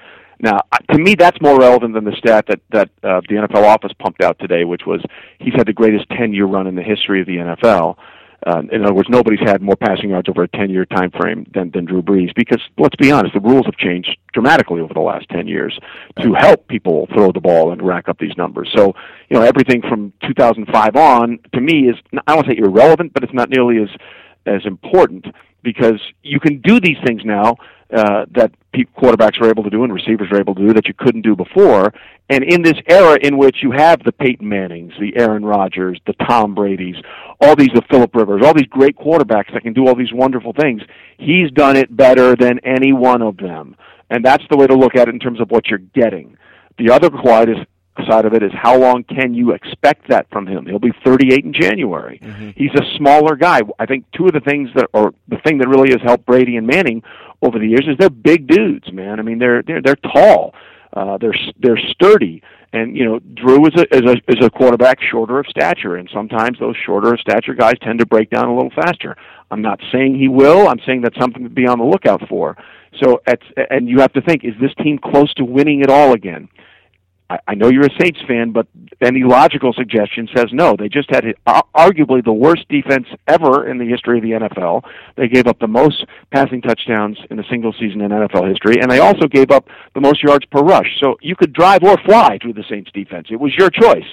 Now, 0.44 0.60
to 0.90 0.98
me, 0.98 1.14
that's 1.14 1.40
more 1.40 1.58
relevant 1.58 1.94
than 1.94 2.04
the 2.04 2.14
stat 2.18 2.44
that 2.48 2.60
that 2.70 2.90
uh, 3.02 3.22
the 3.30 3.36
NFL 3.36 3.64
office 3.64 3.92
pumped 3.98 4.22
out 4.22 4.38
today, 4.38 4.64
which 4.64 4.82
was 4.86 5.02
he's 5.38 5.54
had 5.54 5.66
the 5.66 5.72
greatest 5.72 6.06
10-year 6.10 6.44
run 6.44 6.66
in 6.66 6.74
the 6.74 6.82
history 6.82 7.22
of 7.22 7.26
the 7.26 7.36
NFL. 7.36 7.96
Uh, 8.46 8.60
in 8.70 8.84
other 8.84 8.92
words, 8.92 9.08
nobody's 9.08 9.40
had 9.40 9.62
more 9.62 9.74
passing 9.74 10.10
yards 10.10 10.28
over 10.28 10.42
a 10.42 10.48
10-year 10.48 10.84
time 10.84 11.10
frame 11.12 11.46
than, 11.54 11.70
than 11.70 11.86
Drew 11.86 12.02
Brees 12.02 12.34
because, 12.36 12.60
let's 12.76 12.96
be 12.96 13.10
honest, 13.10 13.32
the 13.32 13.40
rules 13.40 13.64
have 13.64 13.76
changed 13.76 14.18
dramatically 14.34 14.82
over 14.82 14.92
the 14.92 15.00
last 15.00 15.26
10 15.30 15.48
years 15.48 15.78
to 16.20 16.34
help 16.34 16.68
people 16.68 17.08
throw 17.14 17.32
the 17.32 17.40
ball 17.40 17.72
and 17.72 17.80
rack 17.80 18.06
up 18.10 18.18
these 18.18 18.36
numbers. 18.36 18.70
So, 18.76 18.94
you 19.30 19.38
know, 19.38 19.42
everything 19.42 19.80
from 19.80 20.12
2005 20.26 20.94
on, 20.94 21.38
to 21.54 21.60
me, 21.62 21.88
is, 21.88 21.96
I 22.12 22.34
don't 22.34 22.36
want 22.36 22.48
to 22.48 22.52
say 22.52 22.58
irrelevant, 22.58 23.14
but 23.14 23.24
it's 23.24 23.32
not 23.32 23.48
nearly 23.48 23.82
as, 23.82 23.88
as 24.44 24.66
important 24.66 25.24
because 25.62 26.02
you 26.22 26.38
can 26.38 26.60
do 26.60 26.80
these 26.80 26.98
things 27.02 27.22
now 27.24 27.56
uh, 27.92 28.24
that 28.32 28.52
pe- 28.72 28.84
quarterbacks 28.96 29.40
are 29.40 29.48
able 29.48 29.62
to 29.62 29.70
do 29.70 29.84
and 29.84 29.92
receivers 29.92 30.28
are 30.30 30.40
able 30.40 30.54
to 30.54 30.66
do 30.66 30.72
that 30.72 30.86
you 30.86 30.94
couldn't 30.94 31.22
do 31.22 31.36
before. 31.36 31.92
And 32.28 32.42
in 32.44 32.62
this 32.62 32.76
era 32.88 33.18
in 33.20 33.36
which 33.36 33.58
you 33.62 33.70
have 33.72 34.02
the 34.02 34.12
Peyton 34.12 34.48
Mannings, 34.48 34.92
the 34.98 35.16
Aaron 35.16 35.44
Rodgers, 35.44 36.00
the 36.06 36.14
Tom 36.26 36.54
Brady's, 36.54 36.96
all 37.40 37.54
these 37.54 37.70
the 37.74 37.82
Philip 37.90 38.14
Rivers, 38.14 38.42
all 38.44 38.54
these 38.54 38.66
great 38.66 38.96
quarterbacks 38.96 39.52
that 39.52 39.62
can 39.62 39.72
do 39.72 39.86
all 39.86 39.94
these 39.94 40.12
wonderful 40.12 40.52
things, 40.52 40.82
he's 41.18 41.50
done 41.50 41.76
it 41.76 41.94
better 41.94 42.34
than 42.36 42.58
any 42.60 42.92
one 42.92 43.22
of 43.22 43.36
them. 43.36 43.76
And 44.10 44.24
that's 44.24 44.44
the 44.50 44.56
way 44.56 44.66
to 44.66 44.74
look 44.74 44.96
at 44.96 45.08
it 45.08 45.14
in 45.14 45.20
terms 45.20 45.40
of 45.40 45.50
what 45.50 45.66
you're 45.66 45.78
getting. 45.78 46.36
The 46.78 46.90
other 46.90 47.10
side 47.24 47.48
is 47.48 47.56
side 48.08 48.24
of 48.24 48.34
it 48.34 48.42
is 48.42 48.50
how 48.52 48.76
long 48.78 49.04
can 49.04 49.34
you 49.34 49.52
expect 49.52 50.08
that 50.08 50.28
from 50.30 50.46
him? 50.46 50.66
He'll 50.66 50.78
be 50.78 50.92
38 51.04 51.44
in 51.44 51.52
January. 51.52 52.18
Mm-hmm. 52.22 52.50
He's 52.56 52.72
a 52.74 52.82
smaller 52.96 53.36
guy. 53.36 53.60
I 53.78 53.86
think 53.86 54.04
two 54.12 54.26
of 54.26 54.32
the 54.32 54.40
things 54.40 54.68
that, 54.74 54.88
or 54.92 55.14
the 55.28 55.38
thing 55.44 55.58
that 55.58 55.68
really 55.68 55.90
has 55.90 56.00
helped 56.02 56.26
Brady 56.26 56.56
and 56.56 56.66
Manning 56.66 57.02
over 57.42 57.58
the 57.58 57.66
years 57.66 57.86
is 57.86 57.96
they're 57.98 58.10
big 58.10 58.46
dudes, 58.46 58.92
man. 58.92 59.18
I 59.18 59.22
mean, 59.22 59.38
they're 59.38 59.62
they're 59.62 59.82
they're 59.82 59.96
tall, 59.96 60.54
uh, 60.92 61.18
they're 61.18 61.36
they're 61.60 61.78
sturdy, 61.90 62.42
and 62.72 62.96
you 62.96 63.04
know, 63.04 63.18
Drew 63.20 63.66
is 63.66 63.74
a 63.76 63.94
is 63.94 64.02
a 64.02 64.16
is 64.28 64.44
a 64.44 64.50
quarterback 64.50 64.98
shorter 65.00 65.38
of 65.38 65.46
stature, 65.46 65.96
and 65.96 66.08
sometimes 66.12 66.58
those 66.58 66.76
shorter 66.84 67.14
of 67.14 67.20
stature 67.20 67.54
guys 67.54 67.74
tend 67.82 68.00
to 68.00 68.06
break 68.06 68.30
down 68.30 68.48
a 68.48 68.54
little 68.54 68.72
faster. 68.74 69.16
I'm 69.50 69.62
not 69.62 69.80
saying 69.92 70.18
he 70.18 70.28
will. 70.28 70.68
I'm 70.68 70.80
saying 70.86 71.02
that's 71.02 71.18
something 71.20 71.44
to 71.44 71.50
be 71.50 71.66
on 71.66 71.78
the 71.78 71.84
lookout 71.84 72.28
for. 72.28 72.56
So, 73.02 73.20
at, 73.26 73.40
and 73.70 73.88
you 73.88 74.00
have 74.00 74.12
to 74.14 74.22
think: 74.22 74.44
is 74.44 74.54
this 74.60 74.74
team 74.82 74.98
close 74.98 75.32
to 75.34 75.44
winning 75.44 75.80
it 75.82 75.90
all 75.90 76.14
again? 76.14 76.48
I, 77.30 77.38
I 77.48 77.54
know 77.54 77.68
you're 77.68 77.86
a 77.86 78.00
Saints 78.00 78.20
fan, 78.28 78.52
but 78.52 78.66
any 79.00 79.22
logical 79.22 79.72
suggestion 79.72 80.28
says 80.34 80.46
no. 80.52 80.76
They 80.78 80.88
just 80.88 81.10
had 81.10 81.24
uh, 81.46 81.62
arguably 81.74 82.24
the 82.24 82.32
worst 82.32 82.68
defense 82.68 83.06
ever 83.26 83.68
in 83.68 83.78
the 83.78 83.86
history 83.86 84.18
of 84.18 84.24
the 84.24 84.32
NFL. 84.32 84.82
They 85.16 85.28
gave 85.28 85.46
up 85.46 85.58
the 85.58 85.68
most 85.68 86.04
passing 86.30 86.60
touchdowns 86.60 87.18
in 87.30 87.38
a 87.38 87.44
single 87.48 87.72
season 87.72 88.00
in 88.02 88.10
NFL 88.10 88.48
history, 88.48 88.80
and 88.80 88.90
they 88.90 88.98
also 88.98 89.26
gave 89.26 89.50
up 89.50 89.68
the 89.94 90.00
most 90.00 90.22
yards 90.22 90.44
per 90.46 90.60
rush. 90.60 90.98
So 91.00 91.16
you 91.20 91.34
could 91.34 91.52
drive 91.52 91.82
or 91.82 91.96
fly 92.04 92.38
through 92.42 92.54
the 92.54 92.64
Saints 92.68 92.90
defense. 92.92 93.28
It 93.30 93.40
was 93.40 93.54
your 93.56 93.70
choice. 93.70 94.04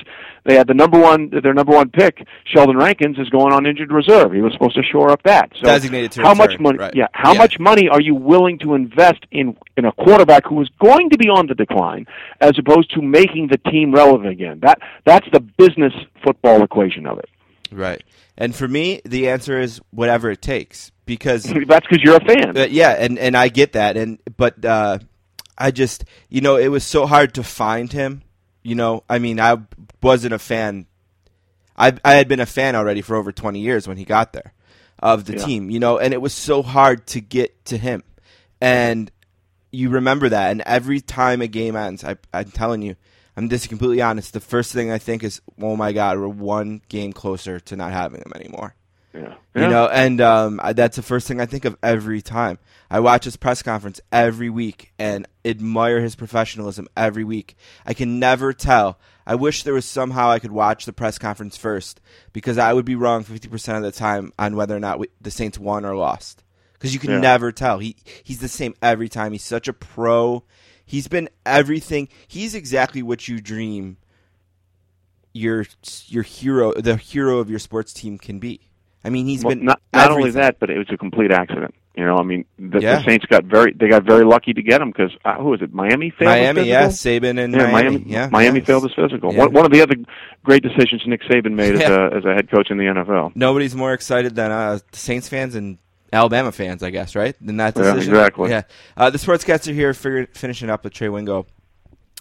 They 0.43 0.55
had 0.55 0.67
the 0.67 0.73
number 0.73 0.99
one, 0.99 1.29
their 1.43 1.53
number 1.53 1.71
one 1.73 1.89
pick, 1.89 2.25
Sheldon 2.45 2.75
Rankins, 2.77 3.19
is 3.19 3.29
going 3.29 3.53
on 3.53 3.65
injured 3.67 3.91
reserve. 3.91 4.33
He 4.33 4.41
was 4.41 4.53
supposed 4.53 4.75
to 4.75 4.81
shore 4.83 5.11
up 5.11 5.21
that. 5.23 5.51
So 5.55 5.63
Designated 5.67 6.11
to 6.13 6.21
how 6.23 6.31
return, 6.31 6.47
much 6.51 6.59
money? 6.59 6.77
right. 6.79 6.95
Yeah, 6.95 7.07
how 7.13 7.33
Yeah. 7.33 7.37
much 7.39 7.59
money 7.59 7.87
are 7.89 8.01
you 8.01 8.15
willing 8.15 8.57
to 8.59 8.73
invest 8.73 9.25
in 9.31 9.55
in 9.77 9.85
a 9.85 9.91
quarterback 9.91 10.45
who 10.47 10.59
is 10.61 10.69
going 10.79 11.09
to 11.11 11.17
be 11.17 11.29
on 11.29 11.47
the 11.47 11.53
decline, 11.55 12.07
as 12.39 12.57
opposed 12.57 12.91
to 12.95 13.01
making 13.01 13.47
the 13.49 13.57
team 13.71 13.93
relevant 13.93 14.29
again? 14.31 14.59
That 14.61 14.79
that's 15.05 15.27
the 15.31 15.39
business 15.41 15.93
football 16.23 16.63
equation 16.63 17.05
of 17.05 17.19
it. 17.19 17.29
Right. 17.71 18.01
And 18.37 18.55
for 18.55 18.67
me, 18.67 19.01
the 19.05 19.29
answer 19.29 19.59
is 19.59 19.79
whatever 19.91 20.31
it 20.31 20.41
takes 20.41 20.91
because 21.05 21.43
That's 21.67 21.85
because 21.87 22.01
you're 22.03 22.15
a 22.17 22.25
fan. 22.25 22.57
Uh, 22.57 22.65
yeah, 22.69 22.91
and 22.97 23.19
and 23.19 23.37
I 23.37 23.49
get 23.49 23.73
that, 23.73 23.95
and 23.95 24.17
but 24.37 24.65
uh, 24.65 24.97
I 25.57 25.69
just 25.69 26.03
you 26.29 26.41
know 26.41 26.55
it 26.55 26.69
was 26.69 26.83
so 26.83 27.05
hard 27.05 27.35
to 27.35 27.43
find 27.43 27.91
him. 27.93 28.23
You 28.63 28.75
know, 28.75 29.03
I 29.09 29.19
mean, 29.19 29.39
I 29.39 29.57
wasn't 30.01 30.33
a 30.33 30.39
fan. 30.39 30.85
I 31.77 31.93
I 32.05 32.15
had 32.15 32.27
been 32.27 32.39
a 32.39 32.45
fan 32.45 32.75
already 32.75 33.01
for 33.01 33.15
over 33.15 33.31
twenty 33.31 33.59
years 33.59 33.87
when 33.87 33.97
he 33.97 34.05
got 34.05 34.33
there 34.33 34.53
of 34.99 35.25
the 35.25 35.33
Yeah. 35.37 35.45
team. 35.45 35.69
You 35.69 35.79
know, 35.79 35.97
and 35.97 36.13
it 36.13 36.21
was 36.21 36.33
so 36.33 36.61
hard 36.61 37.07
to 37.07 37.21
get 37.21 37.65
to 37.65 37.77
him, 37.77 38.03
and 38.59 39.09
you 39.71 39.89
remember 39.89 40.29
that. 40.29 40.51
And 40.51 40.61
every 40.61 41.01
time 41.01 41.41
a 41.41 41.47
game 41.47 41.75
ends, 41.75 42.03
I, 42.03 42.17
I'm 42.33 42.51
telling 42.51 42.81
you, 42.81 42.95
I'm 43.37 43.47
just 43.49 43.69
completely 43.69 44.01
honest. 44.01 44.33
The 44.33 44.39
first 44.41 44.73
thing 44.73 44.91
I 44.91 44.97
think 44.97 45.23
is, 45.23 45.41
oh 45.61 45.75
my 45.77 45.91
god, 45.93 46.19
we're 46.19 46.27
one 46.27 46.81
game 46.89 47.13
closer 47.13 47.59
to 47.61 47.75
not 47.75 47.93
having 47.93 48.19
him 48.21 48.31
anymore. 48.35 48.75
Yeah. 49.13 49.35
You 49.53 49.67
know, 49.67 49.87
and 49.87 50.21
um, 50.21 50.59
I, 50.63 50.73
that's 50.73 50.95
the 50.95 51.01
first 51.01 51.27
thing 51.27 51.41
I 51.41 51.45
think 51.45 51.65
of 51.65 51.77
every 51.83 52.21
time. 52.21 52.59
I 52.89 52.99
watch 52.99 53.25
his 53.25 53.37
press 53.37 53.61
conference 53.61 53.99
every 54.11 54.49
week 54.49 54.91
and 54.99 55.27
admire 55.43 55.99
his 56.01 56.15
professionalism 56.15 56.87
every 56.95 57.23
week. 57.23 57.55
I 57.85 57.93
can 57.93 58.19
never 58.19 58.53
tell. 58.53 58.99
I 59.25 59.35
wish 59.35 59.63
there 59.63 59.73
was 59.73 59.85
somehow 59.85 60.29
I 60.29 60.39
could 60.39 60.51
watch 60.51 60.85
the 60.85 60.93
press 60.93 61.17
conference 61.17 61.55
first 61.57 62.01
because 62.33 62.57
I 62.57 62.73
would 62.73 62.85
be 62.85 62.95
wrong 62.95 63.23
50% 63.23 63.77
of 63.77 63.83
the 63.83 63.91
time 63.91 64.33
on 64.39 64.55
whether 64.55 64.75
or 64.75 64.79
not 64.79 64.99
we, 64.99 65.07
the 65.21 65.31
Saints 65.31 65.59
won 65.59 65.85
or 65.85 65.95
lost. 65.95 66.43
Because 66.73 66.93
you 66.93 66.99
can 66.99 67.11
Yeah. 67.11 67.19
never 67.19 67.51
tell. 67.51 67.79
He 67.79 67.95
He's 68.23 68.39
the 68.39 68.47
same 68.47 68.73
every 68.81 69.07
time. 69.09 69.31
He's 69.33 69.43
such 69.43 69.67
a 69.67 69.73
pro. 69.73 70.43
He's 70.85 71.07
been 71.07 71.29
everything. 71.45 72.09
He's 72.27 72.55
exactly 72.55 73.03
what 73.03 73.27
you 73.27 73.39
dream 73.39 73.97
your 75.33 75.65
your 76.07 76.23
hero, 76.23 76.73
the 76.73 76.97
hero 76.97 77.39
of 77.39 77.49
your 77.49 77.59
sports 77.59 77.93
team 77.93 78.17
can 78.17 78.39
be. 78.39 78.70
I 79.03 79.09
mean, 79.09 79.25
he's 79.25 79.43
Well, 79.43 79.55
been 79.55 79.65
not 79.65 79.81
not 79.93 80.11
only 80.11 80.31
that, 80.31 80.59
but 80.59 80.69
it 80.69 80.77
was 80.77 80.87
a 80.91 80.97
complete 80.97 81.31
accident. 81.31 81.73
You 81.97 82.05
know, 82.05 82.17
I 82.17 82.23
mean, 82.23 82.45
the, 82.57 82.79
Yeah. 82.79 82.99
the 82.99 83.03
Saints 83.03 83.25
got 83.25 83.43
very 83.43 83.73
they 83.73 83.89
got 83.89 84.03
very 84.03 84.23
lucky 84.23 84.53
to 84.53 84.61
get 84.61 84.81
him 84.81 84.91
because 84.91 85.11
uh, 85.25 85.35
who 85.35 85.49
was 85.49 85.61
it? 85.61 85.73
Miami 85.73 86.09
failed. 86.09 86.29
Miami, 86.31 86.63
yeah, 86.63 86.87
Saban 86.87 87.43
and 87.43 87.53
Yeah, 87.53 87.71
Miami, 87.71 88.03
yeah, 88.07 88.29
Miami 88.31 88.59
yes. 88.59 88.67
failed 88.67 88.83
his 88.83 88.93
physical. 88.95 89.33
Yeah. 89.33 89.39
One, 89.39 89.53
one 89.53 89.65
of 89.65 89.71
the 89.71 89.81
other 89.81 89.95
great 90.43 90.63
decisions 90.63 91.01
Nick 91.05 91.21
Saban 91.23 91.53
made 91.53 91.75
as 91.75 91.81
a 91.81 92.09
as 92.15 92.23
a 92.25 92.33
head 92.33 92.49
coach 92.49 92.69
in 92.71 92.77
the 92.77 92.85
NFL. 92.85 93.33
Nobody's 93.35 93.75
more 93.75 93.93
excited 93.93 94.35
than 94.35 94.51
uh, 94.51 94.79
Saints 94.93 95.27
fans 95.27 95.55
and 95.55 95.77
Alabama 96.13 96.51
fans, 96.51 96.83
I 96.83 96.91
guess, 96.91 97.15
right? 97.15 97.35
Than 97.41 97.57
that 97.57 97.75
Yeah, 97.75 97.93
decision. 97.93 98.13
exactly. 98.13 98.49
Yeah. 98.51 98.61
Uh, 98.95 99.09
the 99.09 99.17
sportscaster 99.17 99.73
here, 99.73 99.93
figure, 99.93 100.27
finishing 100.33 100.69
up 100.69 100.83
with 100.83 100.93
Trey 100.93 101.09
Wingo. 101.09 101.45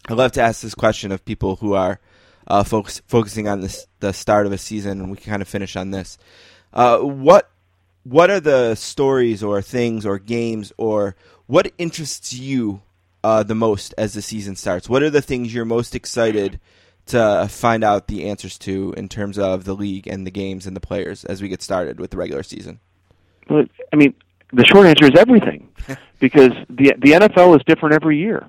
I 0.08 0.14
love 0.14 0.32
to 0.32 0.42
ask 0.42 0.62
this 0.62 0.74
question 0.74 1.12
of 1.12 1.24
people 1.24 1.56
who 1.56 1.74
are 1.74 2.00
uh, 2.46 2.64
focus, 2.64 3.02
focusing 3.06 3.46
on 3.46 3.60
this 3.60 3.86
the 4.00 4.12
start 4.12 4.46
of 4.46 4.52
a 4.52 4.58
season, 4.58 5.00
and 5.00 5.10
we 5.10 5.16
can 5.16 5.30
kind 5.30 5.42
of 5.42 5.48
finish 5.48 5.76
on 5.76 5.90
this. 5.92 6.18
Uh, 6.72 6.98
what 6.98 7.50
what 8.04 8.30
are 8.30 8.40
the 8.40 8.74
stories 8.74 9.42
or 9.42 9.60
things 9.60 10.06
or 10.06 10.18
games 10.18 10.72
or 10.76 11.16
what 11.46 11.72
interests 11.78 12.32
you 12.32 12.80
uh, 13.22 13.42
the 13.42 13.54
most 13.54 13.94
as 13.98 14.14
the 14.14 14.22
season 14.22 14.56
starts? 14.56 14.88
What 14.88 15.02
are 15.02 15.10
the 15.10 15.22
things 15.22 15.52
you're 15.52 15.64
most 15.64 15.94
excited 15.94 16.60
to 17.06 17.48
find 17.50 17.82
out 17.82 18.06
the 18.06 18.28
answers 18.28 18.56
to 18.58 18.94
in 18.96 19.08
terms 19.08 19.38
of 19.38 19.64
the 19.64 19.74
league 19.74 20.06
and 20.06 20.26
the 20.26 20.30
games 20.30 20.66
and 20.66 20.76
the 20.76 20.80
players 20.80 21.24
as 21.24 21.42
we 21.42 21.48
get 21.48 21.62
started 21.62 21.98
with 21.98 22.10
the 22.10 22.16
regular 22.16 22.42
season? 22.42 22.80
But 23.48 23.68
I 23.92 23.96
mean, 23.96 24.14
the 24.52 24.64
short 24.64 24.86
answer 24.86 25.06
is 25.06 25.18
everything, 25.18 25.68
because 26.20 26.52
the 26.68 26.94
the 26.98 27.12
NFL 27.12 27.56
is 27.56 27.62
different 27.66 27.94
every 27.94 28.18
year. 28.18 28.48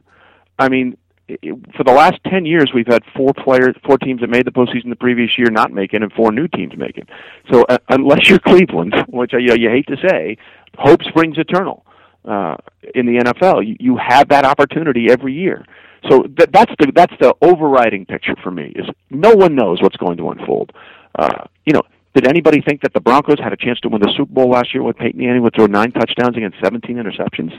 I 0.60 0.70
mean, 0.70 0.96
for 1.28 1.84
the 1.86 1.94
last 1.94 2.20
ten 2.26 2.46
years, 2.46 2.72
we've 2.74 2.88
had 2.88 3.04
four 3.16 3.34
players, 3.34 3.76
four 3.86 3.98
teams 3.98 4.22
that 4.22 4.30
made 4.30 4.46
the 4.46 4.52
postseason 4.52 4.90
the 4.90 4.96
previous 4.96 5.38
year 5.38 5.50
not 5.50 5.72
make 5.72 5.94
it, 5.94 6.02
and 6.02 6.12
four 6.14 6.32
new 6.32 6.48
teams 6.48 6.76
make 6.78 6.98
it. 6.98 7.08
So 7.52 7.64
uh, 7.64 7.78
unless 7.90 8.30
you're 8.30 8.40
Cleveland, 8.46 8.96
which 9.08 9.34
uh, 9.34 9.38
you, 9.38 9.56
you 9.56 9.70
hate 9.70 9.88
to 9.88 9.98
say, 10.08 10.38
hope 10.78 11.04
springs 11.04 11.38
eternal 11.38 11.86
uh, 12.26 12.58
in 12.96 13.06
the 13.06 13.20
NFL. 13.24 13.66
You, 13.66 13.76
you 13.80 13.98
have 13.98 14.30
that 14.30 14.46
opportunity 14.46 15.10
every 15.10 15.34
year. 15.34 15.66
So 16.10 16.24
th- 16.24 16.50
that's 16.52 16.72
the 16.80 16.92
that's 16.94 17.14
the 17.20 17.36
overriding 17.42 18.06
picture 18.06 18.36
for 18.44 18.52
me. 18.52 18.74
Is 18.76 18.88
no 19.10 19.34
one 19.34 19.56
knows 19.56 19.82
what's 19.82 19.98
going 19.98 20.18
to 20.18 20.30
unfold. 20.30 20.72
Uh, 21.18 21.46
you 21.66 21.74
know, 21.74 21.82
did 22.14 22.28
anybody 22.28 22.62
think 22.62 22.82
that 22.82 22.94
the 22.94 23.00
Broncos 23.00 23.40
had 23.40 23.54
a 23.54 23.58
chance 23.58 23.80
to 23.82 23.90
win 23.90 24.02
the 24.02 24.14
Super 24.18 24.34
Bowl 24.34 24.50
last 24.50 24.74
year 24.74 24.84
with 24.84 24.98
Peyton 24.98 25.20
Manning 25.20 25.42
would 25.44 25.56
throw 25.56 25.66
nine 25.66 25.92
touchdowns 25.92 26.36
against 26.36 26.58
17 26.64 26.98
interceptions? 26.98 27.58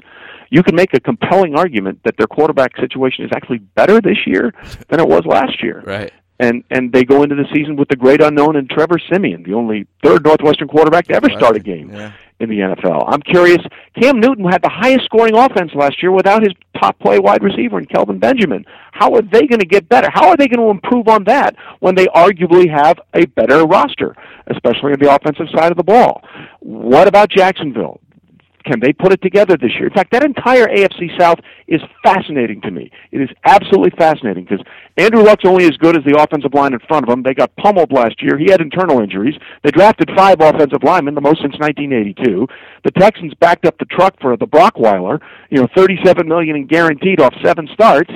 You 0.51 0.63
can 0.63 0.75
make 0.75 0.93
a 0.93 1.01
compelling 1.01 1.55
argument 1.55 2.01
that 2.05 2.17
their 2.19 2.27
quarterback 2.27 2.77
situation 2.77 3.25
is 3.25 3.31
actually 3.35 3.59
better 3.59 4.01
this 4.01 4.27
year 4.27 4.53
than 4.89 5.01
it 5.01 5.09
was 5.09 5.25
last 5.25 5.63
year. 5.63 5.83
Right. 5.87 6.13
And 6.43 6.65
and 6.71 6.93
they 6.93 7.05
go 7.05 7.23
into 7.23 7.37
the 7.37 7.47
season 7.55 7.77
with 7.77 7.89
the 7.89 7.97
great 7.97 8.21
unknown 8.21 8.57
and 8.57 8.69
Trevor 8.69 8.99
Siemian, 9.09 9.45
the 9.45 9.55
only 9.55 9.87
third 10.03 10.25
Northwestern 10.25 10.67
quarterback 10.67 11.07
to 11.07 11.15
ever 11.15 11.29
start 11.31 11.55
a 11.57 11.61
game 11.61 11.91
Yeah. 11.93 12.11
in 12.41 12.49
the 12.51 12.59
NFL. 12.61 13.05
I'm 13.07 13.23
curious. 13.23 13.63
Cam 14.01 14.19
Newton 14.19 14.45
had 14.45 14.61
the 14.63 14.69
highest 14.69 15.05
scoring 15.05 15.37
offense 15.37 15.71
last 15.75 16.03
year 16.03 16.11
without 16.11 16.43
his 16.43 16.53
top 16.81 16.99
play 16.99 17.21
wide 17.21 17.45
receiver 17.45 17.79
in 17.79 17.87
Kelvin 17.87 18.19
Benjamin. 18.19 18.65
How 18.91 19.15
are 19.15 19.23
they 19.23 19.47
going 19.47 19.61
to 19.61 19.67
get 19.67 19.89
better? 19.89 20.09
How 20.13 20.29
are 20.31 20.37
they 20.37 20.49
going 20.49 20.65
to 20.67 20.71
improve 20.71 21.07
on 21.07 21.23
that 21.25 21.55
when 21.79 21.95
they 21.95 22.07
arguably 22.07 22.69
have 22.69 22.99
a 23.15 23.25
better 23.27 23.65
roster, 23.65 24.17
especially 24.49 24.93
on 24.95 24.99
the 25.01 25.15
offensive 25.15 25.47
side 25.55 25.71
of 25.71 25.77
the 25.77 25.85
ball? 25.85 26.23
What 26.61 27.07
about 27.07 27.29
Jacksonville? 27.31 28.01
Can 28.65 28.81
they 28.81 28.93
put 28.93 29.13
it 29.13 29.23
together 29.23 29.57
this 29.57 29.73
year? 29.75 29.87
In 29.87 29.93
fact, 29.93 30.13
that 30.13 30.25
entire 30.25 30.67
AFC 30.67 31.19
South 31.19 31.39
is 31.67 31.81
fascinating 32.03 32.61
to 32.63 32.71
me. 32.71 32.91
It 33.11 33.21
is 33.21 33.29
absolutely 33.45 33.91
fascinating 33.97 34.45
because 34.45 34.65
Andrew 34.97 35.23
Luck's 35.23 35.45
only 35.45 35.65
as 35.65 35.77
good 35.79 35.97
as 35.97 36.05
the 36.05 36.21
offensive 36.21 36.55
line 36.55 36.73
in 36.73 36.81
front 36.81 37.09
of 37.09 37.13
him. 37.13 37.23
They 37.23 37.35
got 37.35 37.55
pummeled 37.57 37.93
last 37.93 38.23
year. 38.23 38.39
He 38.39 38.51
had 38.51 38.61
internal 38.61 39.01
injuries. 39.01 39.35
They 39.63 39.71
drafted 39.71 40.11
five 40.17 40.41
offensive 40.41 40.83
linemen, 40.83 41.15
the 41.15 41.21
most 41.21 41.41
since 41.41 41.59
1982. 41.59 42.47
The 42.85 42.91
Texans 42.93 43.35
backed 43.41 43.67
up 43.67 43.79
the 43.79 43.87
truck 43.87 44.15
for 44.21 44.37
the 44.37 44.47
Brockweiler, 44.47 45.21
you 45.51 45.61
know, 45.61 45.69
37 45.75 46.29
million 46.29 46.57
in 46.57 46.67
guaranteed 46.67 47.21
off 47.21 47.35
seven 47.43 47.69
starts. 47.73 48.11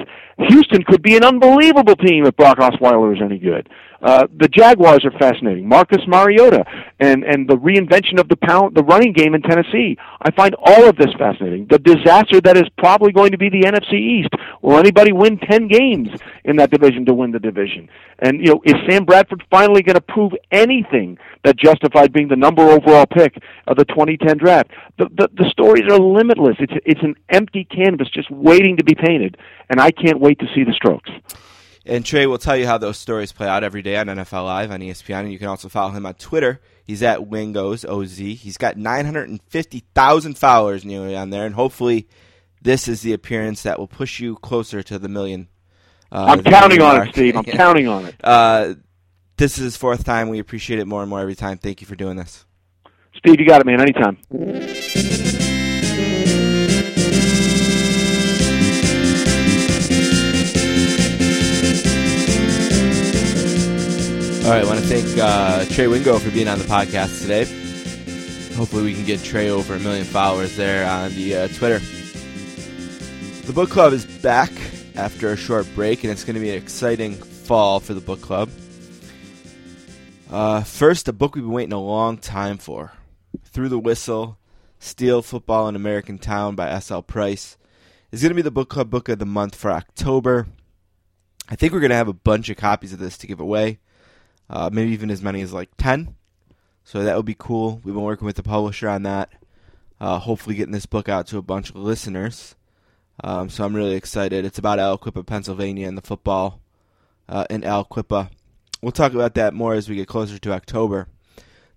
Houston 0.49 0.83
could 0.85 1.03
be 1.03 1.17
an 1.17 1.25
unbelievable 1.25 1.97
team 1.97 2.27
if 2.27 2.37
Brock 2.37 2.59
Osweiler 2.59 3.15
is 3.15 3.23
any 3.23 3.39
good. 3.39 3.69
Uh, 4.03 4.27
the 4.39 4.49
Jaguars 4.49 5.05
are 5.05 5.19
fascinating. 5.19 5.69
Marcus 5.69 6.03
Mariota 6.07 6.65
and 7.01 7.25
and 7.25 7.49
the 7.49 7.57
reinvention 7.57 8.21
of 8.21 8.29
the 8.29 8.37
pound 8.37 8.77
the 8.77 8.85
running 8.85 9.13
game 9.13 9.35
in 9.35 9.43
Tennessee. 9.43 9.97
I 10.21 10.31
find 10.33 10.55
all 10.59 10.89
of 10.89 10.97
this 10.97 11.13
fascinating. 11.19 11.67
The 11.67 11.79
disaster 11.79 12.41
that 12.43 12.57
is 12.57 12.69
probably 12.77 13.13
going 13.13 13.33
to 13.33 13.39
be 13.39 13.49
the 13.49 13.63
NFC 13.63 13.95
East. 13.95 14.31
Will 14.63 14.79
anybody 14.79 15.13
win 15.13 15.39
ten 15.39 15.69
games 15.69 16.09
in 16.45 16.57
that 16.57 16.71
division 16.71 17.05
to 17.07 17.15
win 17.15 17.33
the 17.33 17.39
division? 17.39 17.89
And 18.19 18.41
you 18.41 18.55
know, 18.55 18.63
is 18.65 18.75
Sam 18.89 19.05
Bradford 19.05 19.43
finally 19.51 19.83
going 19.83 19.95
to 19.95 20.01
prove 20.01 20.33
anything 20.51 21.19
that 21.45 21.57
justified 21.57 22.13
being 22.13 22.29
the 22.29 22.37
number 22.37 22.63
overall 22.63 23.07
pick 23.07 23.43
of 23.67 23.77
the 23.77 23.85
2010 23.85 24.39
draft? 24.39 24.71
The, 24.99 25.07
the 25.17 25.29
the 25.35 25.51
stories 25.51 25.85
are 25.91 25.99
limitless. 25.99 26.57
It's 26.59 26.73
it's 26.85 27.03
an 27.03 27.15
empty 27.29 27.65
canvas 27.65 28.09
just 28.11 28.31
waiting 28.31 28.77
to 28.77 28.85
be 28.85 28.95
painted, 28.95 29.37
and 29.71 29.81
I 29.81 29.91
can't 29.91 30.21
wait 30.21 30.39
to 30.41 30.47
see 30.55 30.65
the 30.65 30.73
strokes. 30.73 31.11
And 31.89 32.05
Trey 32.05 32.27
will 32.27 32.39
tell 32.39 32.57
you 32.57 32.67
how 32.67 32.79
those 32.79 32.99
stories 32.99 33.33
play 33.33 33.47
out 33.47 33.63
every 33.63 33.81
day 33.81 33.97
on 33.97 34.07
NFL 34.07 34.45
Live 34.45 34.71
on 34.73 34.81
ESPN, 34.81 35.21
and 35.21 35.33
you 35.33 35.39
can 35.39 35.47
also 35.49 35.69
follow 35.69 35.93
him 35.93 36.05
on 36.05 36.15
Twitter. 36.15 36.61
He's 36.85 37.03
at 37.03 37.21
Wingos 37.21 37.89
OZ. 37.89 38.19
He's 38.19 38.57
got 38.57 38.77
950,000 38.77 40.37
followers 40.37 40.85
nearly 40.85 41.17
on 41.17 41.31
there, 41.31 41.47
and 41.47 41.55
hopefully, 41.55 42.09
this 42.61 42.89
is 42.89 43.03
the 43.03 43.13
appearance 43.13 43.63
that 43.63 43.79
will 43.79 43.87
push 43.87 44.19
you 44.19 44.37
closer 44.37 44.83
to 44.83 44.99
the 44.99 45.09
million. 45.09 45.49
Uh, 46.11 46.27
I'm 46.29 46.43
counting 46.43 46.83
on 46.83 47.07
it, 47.07 47.13
Steve. 47.13 47.37
I'm 47.37 47.45
counting 47.45 47.87
on 47.87 48.07
it. 48.07 48.17
Uh, 48.23 48.75
this 49.37 49.59
is 49.59 49.65
his 49.65 49.77
fourth 49.77 50.05
time. 50.05 50.29
We 50.29 50.39
appreciate 50.39 50.81
it 50.81 50.87
more 50.87 51.03
and 51.03 51.11
more 51.11 51.21
every 51.21 51.37
time. 51.37 51.59
Thank 51.59 51.81
you 51.81 51.87
for 51.87 51.97
doing 51.97 52.17
this. 52.17 52.45
Steve, 53.17 53.41
you 53.41 53.47
got 53.47 53.61
it, 53.61 53.67
man. 53.67 53.81
Anytime. 53.81 55.23
All 64.47 64.53
right, 64.53 64.63
I 64.63 64.69
want 64.69 64.79
to 64.79 64.87
thank 64.87 65.19
uh, 65.21 65.65
Trey 65.75 65.89
Wingo 65.89 66.21
for 66.21 66.31
being 66.31 66.47
on 66.47 66.61
the 66.61 66.65
podcast 66.67 67.21
today. 67.21 67.47
Hopefully, 68.55 68.85
we 68.85 68.95
can 68.95 69.05
get 69.05 69.21
Trey 69.25 69.51
over 69.51 69.75
a 69.75 69.81
million 69.81 70.05
followers 70.05 70.55
there 70.55 70.89
on 70.89 71.13
the 71.17 71.35
uh, 71.35 71.49
Twitter. 71.49 71.81
The 73.45 73.53
book 73.53 73.71
club 73.71 73.93
is 73.93 74.07
back 74.07 74.53
after 74.95 75.33
a 75.33 75.37
short 75.37 75.67
break, 75.75 76.05
and 76.05 76.13
it's 76.13 76.23
going 76.23 76.35
to 76.35 76.41
be 76.41 76.51
an 76.51 76.63
exciting 76.63 77.15
fall 77.15 77.81
for 77.81 77.93
the 77.93 78.01
book 78.01 78.21
club. 78.21 78.49
Uh, 80.31 80.63
first, 80.63 81.09
a 81.09 81.13
book 81.13 81.35
we've 81.35 81.43
been 81.43 81.53
waiting 81.53 81.73
a 81.73 81.83
long 81.83 82.17
time 82.17 82.57
for 82.57 82.93
Through 83.47 83.71
the 83.71 83.81
Whistle 83.81 84.39
Steel 84.79 85.23
Football 85.23 85.69
in 85.71 85.75
American 85.75 86.19
Town 86.19 86.55
by 86.55 86.71
S.L. 86.71 87.03
Price 87.03 87.57
is 88.13 88.23
going 88.23 88.31
to 88.31 88.37
be 88.37 88.43
the 88.43 88.53
book 88.53 88.69
club 88.69 88.91
book 88.91 89.09
of 89.09 89.19
the 89.19 89.27
month 89.27 89.57
for 89.57 89.73
October. 89.73 90.47
I 91.49 91.57
think 91.57 91.73
we're 91.73 91.81
going 91.81 91.91
to 91.91 91.97
have 91.97 92.07
a 92.07 92.13
bunch 92.13 92.49
of 92.49 92.57
copies 92.57 92.93
of 92.93 93.01
this 93.01 93.19
to 93.19 93.27
give 93.27 93.41
away 93.41 93.81
uh, 94.49 94.71
maybe 94.73 94.91
even 94.93 95.11
as 95.11 95.23
many 95.23 95.41
as 95.43 95.53
like 95.53 95.71
10. 95.79 96.15
So 96.85 97.03
that 97.03 97.17
would 97.17 97.27
be 97.27 97.37
cool. 97.37 97.81
We've 97.85 97.95
been 97.95 98.05
working 98.05 98.27
with 98.27 98.37
the 98.37 98.43
publisher 98.43 98.89
on 98.89 99.03
that. 99.03 99.33
Uh, 100.01 100.19
hopefully, 100.19 100.55
getting 100.55 100.73
this 100.73 100.87
book 100.87 101.09
out 101.09 101.27
to 101.29 101.39
a 101.39 101.43
bunch 101.43 101.71
of 101.71 101.77
listeners. 101.77 102.55
Um, 103.25 103.49
so 103.49 103.65
I'm 103.65 103.75
really 103.75 103.95
excited. 103.95 104.45
It's 104.45 104.59
about 104.59 104.79
Aliquippa, 104.79 105.25
Pennsylvania, 105.27 105.89
and 105.89 105.97
the 105.97 106.03
football 106.03 106.61
uh, 107.29 107.47
in 107.49 107.63
Aliquippa. 107.63 108.31
We'll 108.83 108.93
talk 108.93 109.15
about 109.15 109.35
that 109.35 109.55
more 109.55 109.75
as 109.75 109.89
we 109.89 109.97
get 109.97 110.07
closer 110.07 110.39
to 110.39 110.53
October. 110.53 111.09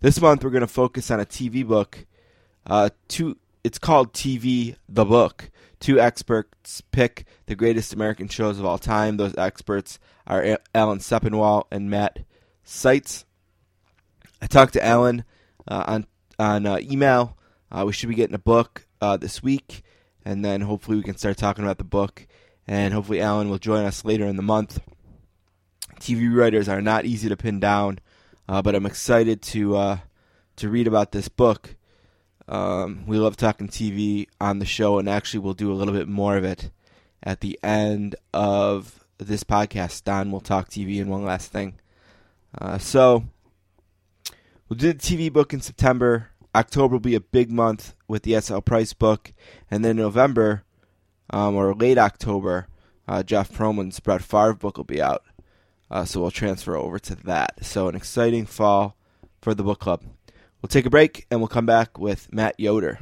This 0.02 0.20
month, 0.20 0.44
we're 0.44 0.50
going 0.50 0.62
to 0.62 0.68
focus 0.68 1.10
on 1.10 1.20
a 1.20 1.26
TV 1.26 1.66
book. 1.66 2.06
Uh, 2.68 2.90
two, 3.08 3.38
it's 3.64 3.80
called 3.80 4.14
TV 4.14 4.76
The 4.88 5.06
Book. 5.06 5.50
Two 5.80 6.00
experts 6.00 6.82
pick 6.92 7.26
the 7.46 7.56
greatest 7.56 7.94
American 7.94 8.28
shows 8.28 8.60
of 8.60 8.66
all 8.66 8.78
time. 8.78 9.16
Those 9.18 9.36
experts 9.38 9.98
are 10.28 10.60
Alan 10.76 11.00
Sepinwall 11.00 11.64
and 11.72 11.90
Matt 11.90 12.20
Seitz. 12.70 13.26
I 14.44 14.46
talked 14.46 14.74
to 14.74 14.86
Alan 14.86 15.24
uh, 15.68 15.84
on 15.88 16.08
on 16.38 16.68
uh, 16.68 16.78
email. 16.80 17.36
Uh, 17.72 17.84
we 17.88 17.94
should 17.94 18.10
be 18.10 18.16
getting 18.16 18.36
a 18.36 18.40
book 18.40 18.86
uh, 19.02 19.18
this 19.18 19.42
week, 19.42 19.82
and 20.24 20.46
then 20.46 20.62
hopefully 20.62 20.98
we 20.98 21.04
can 21.04 21.18
start 21.18 21.38
talking 21.38 21.64
about 21.64 21.80
the 21.80 21.84
book. 21.84 22.28
And 22.68 22.94
hopefully 22.94 23.22
Alan 23.22 23.50
will 23.50 23.58
join 23.58 23.86
us 23.86 24.06
later 24.06 24.28
in 24.28 24.36
the 24.36 24.44
month. 24.44 24.80
TV 26.00 26.32
writers 26.32 26.70
are 26.70 26.80
not 26.80 27.06
easy 27.06 27.28
to 27.28 27.36
pin 27.36 27.60
down, 27.60 27.98
uh, 28.48 28.62
but 28.62 28.76
I'm 28.76 28.86
excited 28.86 29.42
to 29.42 29.76
uh, 29.76 29.98
to 30.58 30.70
read 30.70 30.86
about 30.86 31.12
this 31.12 31.28
book. 31.28 31.76
Um, 32.48 33.04
we 33.08 33.18
love 33.18 33.36
talking 33.36 33.68
TV 33.68 34.28
on 34.40 34.60
the 34.60 34.66
show, 34.66 35.00
and 35.00 35.10
actually 35.10 35.40
we'll 35.40 35.56
do 35.56 35.72
a 35.72 35.74
little 35.74 35.96
bit 35.96 36.08
more 36.08 36.38
of 36.38 36.44
it 36.44 36.70
at 37.24 37.42
the 37.42 37.60
end 37.64 38.16
of 38.32 39.08
this 39.18 39.44
podcast. 39.44 40.04
Don 40.04 40.32
will 40.32 40.40
talk 40.40 40.70
TV 40.70 41.02
and 41.02 41.10
one 41.10 41.26
last 41.26 41.52
thing. 41.52 41.80
Uh, 42.58 42.78
so 42.78 43.26
we'll 44.68 44.78
do 44.78 44.94
the 44.94 45.00
TV 45.00 45.32
book 45.32 45.54
in 45.54 45.62
September. 45.62 46.30
October 46.56 46.94
will 46.94 47.00
be 47.00 47.16
a 47.16 47.22
big 47.22 47.52
month 47.52 47.94
with 48.08 48.24
the 48.24 48.40
SL 48.40 48.60
Price 48.60 48.94
book, 48.94 49.34
and 49.70 49.86
then 49.86 49.98
November 49.98 50.64
um, 51.30 51.56
or 51.56 51.74
late 51.74 51.98
October, 51.98 52.68
uh, 53.08 53.24
Jeff 53.24 53.52
Pearlman's 53.52 54.00
Brett 54.00 54.22
Favre 54.22 54.54
book 54.54 54.78
will 54.78 54.84
be 54.84 55.02
out. 55.02 55.24
Uh, 55.92 56.06
so 56.06 56.22
we'll 56.22 56.32
transfer 56.32 56.76
over 56.76 57.00
to 57.00 57.16
that. 57.16 57.64
So 57.64 57.88
an 57.88 57.96
exciting 57.96 58.46
fall 58.46 58.96
for 59.42 59.54
the 59.54 59.64
book 59.64 59.80
club. 59.80 60.04
We'll 60.62 60.68
take 60.68 60.86
a 60.86 60.90
break 60.90 61.26
and 61.32 61.40
we'll 61.40 61.48
come 61.48 61.66
back 61.66 61.98
with 61.98 62.32
Matt 62.32 62.60
Yoder. 62.60 63.00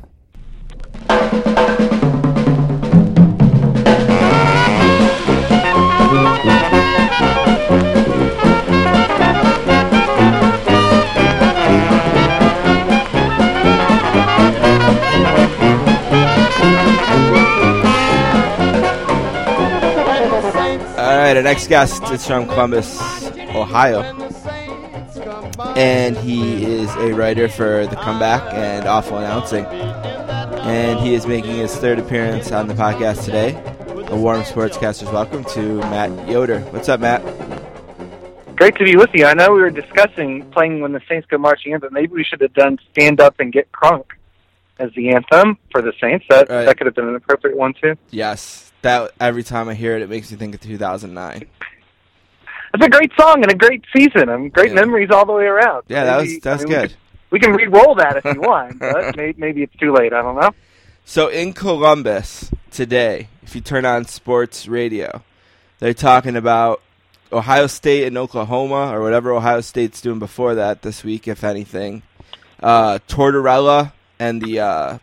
Right, 21.27 21.35
our 21.35 21.43
next 21.43 21.67
guest 21.67 22.03
is 22.03 22.25
from 22.25 22.47
Columbus, 22.47 22.97
Ohio. 23.53 24.01
And 25.75 26.15
he 26.15 26.63
is 26.63 26.89
a 26.95 27.11
writer 27.11 27.49
for 27.49 27.85
The 27.85 27.97
Comeback 27.97 28.53
and 28.53 28.87
Awful 28.87 29.17
Announcing. 29.17 29.65
And 29.65 30.97
he 31.01 31.15
is 31.15 31.27
making 31.27 31.55
his 31.55 31.75
third 31.75 31.99
appearance 31.99 32.53
on 32.53 32.67
the 32.67 32.73
podcast 32.73 33.25
today. 33.25 33.61
A 34.09 34.15
warm 34.15 34.43
sportscaster's 34.43 35.11
welcome 35.11 35.43
to 35.45 35.79
Matt 35.91 36.29
Yoder. 36.29 36.61
What's 36.71 36.87
up, 36.87 37.01
Matt? 37.01 37.21
Great 38.55 38.75
to 38.77 38.85
be 38.85 38.95
with 38.95 39.09
you. 39.13 39.25
I 39.25 39.33
know 39.33 39.51
we 39.51 39.59
were 39.59 39.69
discussing 39.69 40.49
playing 40.51 40.79
when 40.79 40.93
the 40.93 41.01
Saints 41.09 41.27
go 41.29 41.37
marching 41.37 41.73
in, 41.73 41.81
but 41.81 41.91
maybe 41.91 42.13
we 42.13 42.23
should 42.23 42.39
have 42.39 42.53
done 42.53 42.79
Stand 42.91 43.19
Up 43.19 43.35
and 43.39 43.51
Get 43.51 43.69
Crunk 43.73 44.05
as 44.79 44.91
the 44.95 45.09
anthem 45.09 45.57
for 45.71 45.81
the 45.81 45.91
Saints. 45.99 46.25
That 46.29 46.49
right. 46.49 46.63
that 46.63 46.77
could 46.77 46.87
have 46.87 46.95
been 46.95 47.09
an 47.09 47.15
appropriate 47.15 47.57
one 47.57 47.73
too. 47.73 47.95
Yes, 48.11 48.66
that 48.87 49.11
every 49.19 49.43
time 49.43 49.67
I 49.69 49.73
hear 49.73 49.95
it, 49.95 50.01
it 50.01 50.09
makes 50.09 50.31
me 50.31 50.37
think 50.37 50.55
of 50.55 50.61
2009. 50.61 51.45
It's 52.73 52.85
a 52.85 52.89
great 52.89 53.11
song 53.19 53.43
and 53.43 53.51
a 53.51 53.55
great 53.55 53.83
season 53.95 54.29
and 54.29 54.51
great 54.51 54.69
yeah. 54.69 54.75
memories 54.75 55.09
all 55.11 55.25
the 55.25 55.33
way 55.33 55.45
around. 55.45 55.83
Yeah, 55.87 56.05
that 56.05 56.21
was 56.21 56.39
that's 56.39 56.63
I 56.63 56.65
mean, 56.65 56.73
good. 56.73 56.95
We 57.29 57.39
can, 57.39 57.51
we 57.51 57.57
can 57.59 57.71
re-roll 57.71 57.95
that 57.95 58.17
if 58.17 58.25
you 58.25 58.41
want, 58.41 58.79
but 58.79 59.15
maybe, 59.15 59.39
maybe 59.39 59.63
it's 59.63 59.75
too 59.75 59.93
late. 59.93 60.13
I 60.13 60.21
don't 60.21 60.35
know. 60.35 60.51
So 61.05 61.27
in 61.27 61.53
Columbus 61.53 62.51
today, 62.71 63.29
if 63.43 63.55
you 63.55 63.61
turn 63.61 63.85
on 63.85 64.05
sports 64.05 64.67
radio, 64.67 65.23
they're 65.79 65.93
talking 65.93 66.35
about 66.35 66.81
Ohio 67.31 67.67
State 67.67 68.05
and 68.07 68.17
Oklahoma, 68.17 68.93
or 68.93 69.01
whatever 69.01 69.31
Ohio 69.33 69.61
State's 69.61 70.01
doing 70.01 70.19
before 70.19 70.55
that 70.55 70.81
this 70.81 71.03
week, 71.03 71.27
if 71.27 71.43
anything. 71.43 72.03
Uh, 72.61 72.99
Tortorella 73.07 73.91
and 74.19 74.41
the 74.41 74.59
uh, 74.59 74.97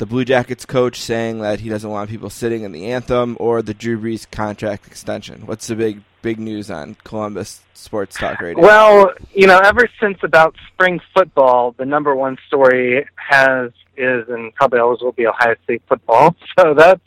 the 0.00 0.06
Blue 0.06 0.24
Jackets 0.24 0.64
coach 0.64 0.98
saying 0.98 1.40
that 1.40 1.60
he 1.60 1.68
doesn't 1.68 1.90
want 1.90 2.08
people 2.08 2.30
sitting 2.30 2.62
in 2.62 2.72
the 2.72 2.86
anthem, 2.86 3.36
or 3.38 3.60
the 3.60 3.74
Drew 3.74 4.00
Brees 4.00 4.28
contract 4.28 4.86
extension. 4.86 5.46
What's 5.46 5.66
the 5.66 5.76
big 5.76 6.00
big 6.22 6.40
news 6.40 6.70
on 6.70 6.96
Columbus 7.04 7.60
Sports 7.74 8.16
Talk 8.16 8.40
Radio? 8.40 8.64
Well, 8.64 9.12
you 9.34 9.46
know, 9.46 9.58
ever 9.58 9.86
since 10.00 10.16
about 10.22 10.56
spring 10.72 11.00
football, 11.14 11.74
the 11.78 11.84
number 11.84 12.16
one 12.16 12.38
story 12.46 13.06
has 13.16 13.72
is 13.98 14.26
and 14.30 14.54
probably 14.54 14.80
always 14.80 15.02
will 15.02 15.12
be 15.12 15.26
Ohio 15.26 15.54
State 15.64 15.82
football. 15.86 16.34
So 16.58 16.72
that's 16.72 17.02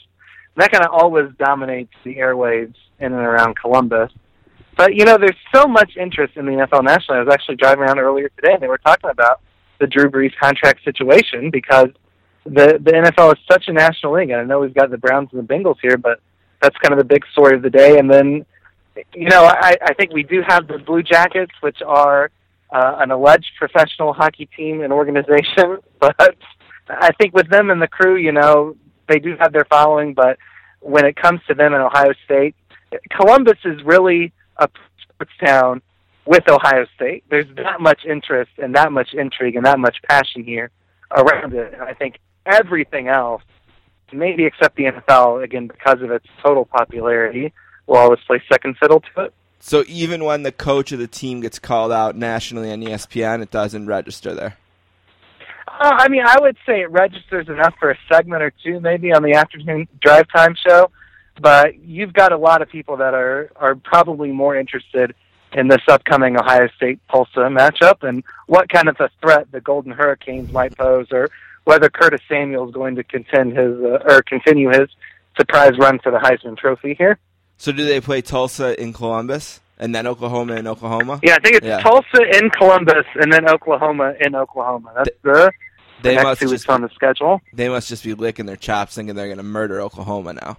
that 0.56 0.72
kind 0.72 0.86
of 0.86 0.92
always 0.94 1.32
dominates 1.40 1.94
the 2.04 2.18
airwaves 2.18 2.76
in 3.00 3.12
and 3.12 3.16
around 3.16 3.56
Columbus. 3.56 4.12
But 4.78 4.94
you 4.94 5.04
know, 5.04 5.18
there's 5.18 5.36
so 5.54 5.66
much 5.66 5.98
interest 5.98 6.38
in 6.38 6.46
the 6.46 6.52
NFL 6.52 6.84
nationally. 6.84 7.22
I 7.22 7.24
was 7.24 7.34
actually 7.34 7.56
driving 7.56 7.86
around 7.86 7.98
earlier 7.98 8.30
today, 8.30 8.54
and 8.54 8.62
they 8.62 8.68
were 8.68 8.78
talking 8.78 9.10
about 9.10 9.42
the 9.80 9.88
Drew 9.88 10.12
Brees 10.12 10.34
contract 10.40 10.84
situation 10.84 11.50
because 11.50 11.90
the 12.46 12.80
the 12.82 12.92
NFL 12.92 13.34
is 13.34 13.40
such 13.50 13.68
a 13.68 13.74
national 13.74 14.14
league. 14.14 14.30
And 14.30 14.42
I 14.42 14.44
know 14.44 14.60
we've 14.60 14.74
got 14.74 14.90
the 14.90 14.98
Browns 14.98 15.30
and 15.32 15.48
the 15.48 15.54
Bengals 15.54 15.78
here, 15.82 15.98
but 15.98 16.20
that's 16.62 16.78
kind 16.78 16.94
of 16.94 17.00
the 17.00 17.06
big 17.06 17.26
story 17.32 17.56
of 17.56 17.62
the 17.62 17.70
day. 17.70 17.98
And 18.00 18.10
then, 18.10 18.46
you 19.14 19.30
know, 19.30 19.44
I, 19.44 19.78
I 19.82 19.94
think 19.94 20.14
we 20.14 20.24
do 20.24 20.42
have 20.48 20.68
the 20.68 20.78
Blue 20.78 21.04
Jackets, 21.04 21.52
which 21.62 21.82
are 21.86 22.32
uh, 22.72 22.96
an 23.00 23.12
alleged 23.12 23.52
professional 23.58 24.14
hockey 24.14 24.48
team 24.58 24.82
and 24.82 24.92
organization. 24.92 25.78
But 26.00 26.38
I 26.90 27.14
think 27.14 27.34
with 27.34 27.50
them 27.50 27.70
and 27.70 27.82
the 27.82 27.88
crew, 27.88 28.18
you 28.18 28.34
know, 28.34 28.76
they 29.08 29.18
do 29.18 29.38
have 29.40 29.54
their 29.54 29.64
following. 29.64 30.14
But 30.14 30.38
when 30.82 31.06
it 31.06 31.16
comes 31.16 31.40
to 31.48 31.54
them 31.54 31.74
in 31.74 31.80
Ohio 31.80 32.12
State, 32.26 32.56
Columbus 33.10 33.58
is 33.64 33.82
really 33.84 34.34
a 34.58 34.68
sports 35.02 35.32
Town 35.44 35.82
with 36.26 36.44
Ohio 36.50 36.86
State. 36.96 37.24
There's 37.30 37.48
that 37.56 37.80
much 37.80 38.02
interest 38.06 38.52
and 38.58 38.76
that 38.76 38.92
much 38.92 39.14
intrigue 39.14 39.56
and 39.56 39.66
that 39.66 39.80
much 39.80 39.96
passion 40.10 40.44
here 40.44 40.72
around 41.12 41.54
it. 41.54 41.74
And 41.74 41.82
I 41.82 41.94
think 41.94 42.20
everything 42.46 43.08
else, 43.08 43.44
maybe 44.12 44.46
except 44.46 44.76
the 44.76 44.86
NFL, 44.86 45.44
again 45.44 45.68
because 45.68 46.02
of 46.02 46.12
its 46.12 46.28
total 46.42 46.66
popularity, 46.66 47.54
will 47.88 47.98
always 47.98 48.20
play 48.26 48.42
second 48.52 48.78
fiddle 48.78 49.02
to 49.16 49.26
it. 49.26 49.34
So 49.60 49.84
even 49.88 50.26
when 50.26 50.44
the 50.44 50.52
coach 50.52 50.92
of 50.92 51.00
the 51.00 51.08
team 51.08 51.40
gets 51.40 51.58
called 51.58 51.92
out 51.92 52.16
nationally 52.16 52.72
on 52.72 52.82
ESPN, 52.82 53.42
it 53.42 53.50
doesn't 53.50 53.86
register 53.86 54.34
there. 54.34 54.58
Uh, 55.68 55.92
I 55.98 56.10
mean, 56.10 56.24
I 56.26 56.38
would 56.40 56.58
say 56.66 56.82
it 56.82 56.92
registers 56.92 57.48
enough 57.48 57.74
for 57.80 57.90
a 57.90 57.98
segment 58.12 58.44
or 58.44 58.52
two, 58.64 58.80
maybe 58.80 59.14
on 59.14 59.24
the 59.24 59.34
afternoon 59.34 59.88
drive 60.02 60.28
time 60.36 60.56
show. 60.56 60.92
But 61.42 61.80
you've 61.80 62.14
got 62.14 62.32
a 62.32 62.38
lot 62.38 62.62
of 62.62 62.70
people 62.70 62.98
that 62.98 63.14
are 63.14 63.52
are 63.56 63.76
probably 63.76 64.32
more 64.32 64.56
interested 64.56 65.16
in 65.54 65.68
this 65.68 65.82
upcoming 65.88 66.38
Ohio 66.38 66.68
State 66.76 67.00
Tulsa 67.12 67.40
matchup 67.40 68.04
and 68.08 68.24
what 68.48 68.70
kind 68.70 68.90
of 68.90 68.98
a 69.00 69.10
threat 69.22 69.52
the 69.52 69.62
Golden 69.62 69.92
Hurricanes 69.92 70.52
might 70.52 70.78
pose, 70.78 71.08
or 71.12 71.30
whether 71.66 71.90
Curtis 71.90 72.22
Samuel 72.30 72.68
is 72.68 72.74
going 72.74 72.96
to 72.96 73.04
contend 73.04 73.58
his 73.58 73.76
uh, 73.84 74.00
or 74.06 74.22
continue 74.24 74.70
his 74.70 74.90
surprise 75.38 75.78
run 75.78 76.00
for 76.00 76.12
the 76.12 76.18
Heisman 76.20 76.58
Trophy 76.58 76.94
here. 76.98 77.18
So 77.58 77.72
do 77.72 77.86
they 77.86 78.02
play 78.02 78.22
Tulsa 78.22 78.80
in 78.82 78.94
Columbus 78.94 79.62
and 79.80 79.94
then 79.96 80.06
Oklahoma 80.08 80.56
in 80.56 80.68
Oklahoma? 80.68 81.20
Yeah, 81.24 81.36
I 81.36 81.40
think 81.40 81.56
it's 81.56 81.66
Yeah. 81.66 81.80
Tulsa 81.82 82.22
in 82.42 82.50
Columbus 82.50 83.06
and 83.16 83.32
then 83.32 83.48
Oklahoma 83.50 84.14
in 84.22 84.36
Oklahoma. 84.36 84.92
That's 84.96 85.10
the, 85.24 85.32
the 85.32 85.52
They 86.02 86.16
next 86.16 86.24
must 86.26 86.42
two 86.42 86.50
weeks 86.50 86.68
on 86.70 86.82
the 86.82 86.90
schedule. 86.90 87.42
they 87.54 87.70
must 87.70 87.88
just 87.90 88.04
be 88.04 88.14
licking 88.14 88.46
their 88.46 88.58
chops, 88.58 88.96
thinking 88.96 89.16
they're 89.16 89.28
going 89.28 89.38
to 89.38 89.44
murder 89.44 89.82
Oklahoma 89.82 90.34
now. 90.34 90.58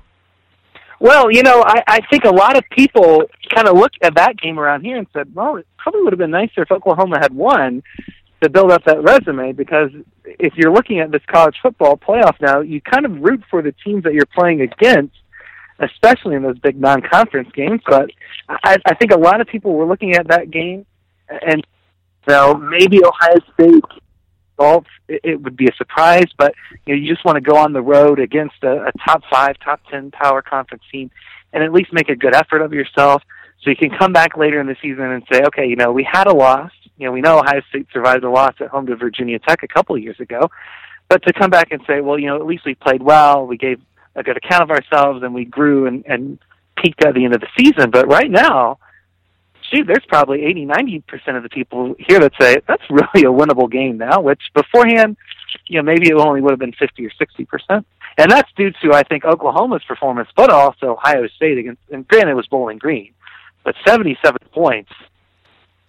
Well, 1.01 1.31
you 1.31 1.43
know, 1.43 1.63
I, 1.67 1.83
I 1.87 2.01
think 2.09 2.25
a 2.25 2.31
lot 2.31 2.57
of 2.57 2.65
people 2.71 3.25
kind 3.55 3.69
of 3.69 3.77
looked 3.77 3.99
at 4.03 4.15
that 4.15 4.37
game 4.39 4.59
around 4.59 4.85
here 4.85 4.97
and 4.97 5.07
said, 5.13 5.35
well, 5.35 5.57
it 5.57 5.67
probably 5.77 6.03
would 6.03 6.13
have 6.13 6.19
been 6.19 6.31
nicer 6.31 6.63
if 6.63 6.71
Oklahoma 6.71 7.19
had 7.21 7.35
won 7.35 7.83
to 8.45 8.51
build 8.51 8.71
up 8.71 8.85
that 8.85 9.03
resume 9.03 9.53
because 9.53 9.91
if 10.25 10.55
you're 10.57 10.73
looking 10.73 11.01
at 11.01 11.11
this 11.11 11.23
college 11.27 11.57
football 11.63 11.97
playoff 11.97 12.41
now, 12.41 12.61
you 12.61 12.81
kind 12.81 13.05
of 13.05 13.21
root 13.21 13.43
for 13.51 13.63
the 13.63 13.73
teams 13.85 14.05
that 14.05 14.15
you're 14.15 14.27
playing 14.27 14.61
against, 14.61 15.15
especially 15.81 16.37
in 16.37 16.43
those 16.43 16.59
big 16.59 16.81
non-conference 16.81 17.51
games. 17.55 17.81
But 17.87 18.11
I, 18.49 18.77
I 18.87 18.95
think 18.95 19.13
a 19.13 19.19
lot 19.19 19.41
of 19.41 19.47
people 19.47 19.73
were 19.73 19.87
looking 19.87 20.15
at 20.15 20.29
that 20.29 20.51
game 20.51 20.87
and, 21.29 21.67
you 22.29 22.35
know, 22.35 22.55
maybe 22.55 23.01
Ohio 23.05 23.37
State 23.55 23.85
results, 24.59 24.89
it, 25.09 25.21
it 25.25 25.43
would 25.43 25.57
be 25.57 25.67
a 25.67 25.75
surprise, 25.77 26.27
but 26.39 26.55
you 26.87 26.95
know, 26.95 27.01
you 27.01 27.13
just 27.13 27.25
want 27.25 27.37
to 27.37 27.41
go 27.41 27.57
on 27.57 27.73
the 27.73 27.83
road 27.83 28.19
against 28.19 28.57
a, 28.63 28.87
a 28.87 28.93
top 29.05 29.23
five, 29.31 29.57
top 29.65 29.81
ten 29.91 30.11
power 30.11 30.43
conference 30.43 30.85
team 30.93 31.11
and 31.53 31.63
at 31.63 31.73
least 31.73 31.93
make 31.93 32.09
a 32.09 32.17
good 32.17 32.35
effort 32.35 32.63
of 32.63 32.73
yourself 32.73 33.23
so 33.63 33.71
you 33.71 33.77
can 33.77 33.91
come 33.99 34.13
back 34.13 34.37
later 34.37 34.61
in 34.61 34.67
the 34.67 34.77
season 34.83 35.05
and 35.05 35.23
say, 35.33 35.43
okay, 35.47 35.67
you 35.67 35.77
know, 35.77 35.93
we 35.93 36.07
had 36.11 36.27
a 36.27 36.35
loss. 36.35 36.71
You 36.97 37.07
know, 37.07 37.13
we 37.13 37.21
know 37.21 37.39
Ohio 37.39 37.61
State 37.69 37.89
survived 37.93 38.25
a 38.25 38.31
loss 38.31 38.55
at 38.61 38.69
home 38.69 38.87
to 38.87 38.97
Virginia 38.97 39.39
Tech 39.39 39.63
a 39.63 39.69
couple 39.69 39.97
of 39.97 40.03
years 40.03 40.21
ago. 40.21 40.51
But 41.09 41.23
to 41.25 41.33
come 41.33 41.51
back 41.51 41.71
and 41.71 41.83
say, 41.87 42.01
well, 42.01 42.19
you 42.19 42.27
know, 42.27 42.37
at 42.37 42.47
least 42.47 42.65
we 42.65 42.75
played 42.75 43.03
well, 43.03 43.47
we 43.47 43.57
gave 43.57 43.81
a 44.15 44.23
good 44.23 44.37
account 44.37 44.63
of 44.63 44.71
ourselves 44.71 45.23
and 45.23 45.35
we 45.35 45.45
grew 45.45 45.87
and, 45.87 46.05
and 46.07 46.39
peaked 46.77 47.05
at 47.05 47.15
the 47.15 47.25
end 47.25 47.35
of 47.35 47.41
the 47.41 47.49
season. 47.59 47.91
But 47.91 48.09
right 48.09 48.31
now, 48.31 48.79
shoot, 49.71 49.87
there's 49.87 50.05
probably 50.09 50.45
80, 50.45 50.67
90% 50.67 51.37
of 51.37 51.43
the 51.43 51.49
people 51.49 51.95
here 51.99 52.21
that 52.21 52.33
say 52.41 52.59
that's 52.67 52.83
really 52.91 53.27
a 53.27 53.33
winnable 53.33 53.71
game 53.71 53.99
now, 53.99 54.21
which 54.21 54.41
beforehand, 54.55 55.17
you 55.67 55.79
know, 55.79 55.83
maybe 55.83 56.09
it 56.09 56.15
only 56.15 56.41
would 56.41 56.51
have 56.51 56.59
been 56.59 56.73
50 56.73 57.07
or 57.07 57.11
60%. 57.11 57.85
And 58.17 58.31
that's 58.31 58.51
due 58.57 58.71
to, 58.83 58.93
I 58.93 59.03
think, 59.03 59.25
Oklahoma's 59.25 59.83
performance, 59.85 60.29
but 60.37 60.51
also 60.51 60.93
Ohio 60.93 61.27
State 61.29 61.59
against, 61.59 61.83
and 61.91 62.07
granted 62.07 62.33
it 62.33 62.35
was 62.35 62.47
Bowling 62.47 62.79
Green, 62.79 63.13
but 63.65 63.75
77 63.85 64.37
points, 64.53 64.93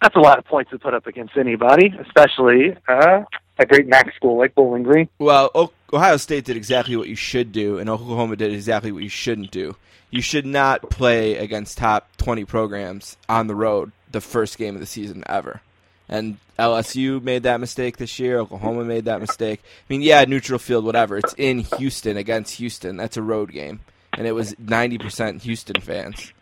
that's 0.02 0.16
a 0.16 0.20
lot 0.20 0.38
of 0.38 0.44
points 0.44 0.70
to 0.70 0.78
put 0.78 0.94
up 0.94 1.06
against 1.06 1.36
anybody, 1.36 1.92
especially 2.00 2.76
uh, 2.88 3.22
a 3.58 3.66
great 3.66 3.86
MAC 3.86 4.14
school 4.14 4.38
like 4.38 4.54
Bowling 4.54 4.82
Green. 4.82 5.08
Well, 5.18 5.72
Ohio 5.92 6.16
State 6.16 6.44
did 6.44 6.56
exactly 6.56 6.96
what 6.96 7.08
you 7.08 7.16
should 7.16 7.52
do, 7.52 7.78
and 7.78 7.88
Oklahoma 7.88 8.36
did 8.36 8.52
exactly 8.52 8.92
what 8.92 9.02
you 9.02 9.08
shouldn't 9.08 9.50
do. 9.50 9.76
You 10.10 10.22
should 10.22 10.46
not 10.46 10.90
play 10.90 11.36
against 11.36 11.78
top 11.78 12.08
20 12.18 12.44
programs 12.44 13.16
on 13.28 13.46
the 13.46 13.54
road 13.54 13.92
the 14.12 14.20
first 14.20 14.58
game 14.58 14.74
of 14.74 14.80
the 14.80 14.86
season 14.86 15.24
ever. 15.26 15.60
And 16.08 16.38
LSU 16.58 17.20
made 17.22 17.42
that 17.42 17.60
mistake 17.60 17.96
this 17.96 18.18
year. 18.18 18.38
Oklahoma 18.38 18.84
made 18.84 19.06
that 19.06 19.20
mistake. 19.20 19.60
I 19.64 19.84
mean, 19.88 20.02
yeah, 20.02 20.24
neutral 20.24 20.58
field, 20.58 20.84
whatever. 20.84 21.18
It's 21.18 21.34
in 21.36 21.60
Houston 21.78 22.16
against 22.16 22.54
Houston. 22.54 22.96
That's 22.96 23.16
a 23.16 23.22
road 23.22 23.50
game, 23.50 23.80
and 24.16 24.26
it 24.26 24.32
was 24.32 24.54
90% 24.54 25.42
Houston 25.42 25.80
fans. 25.80 26.32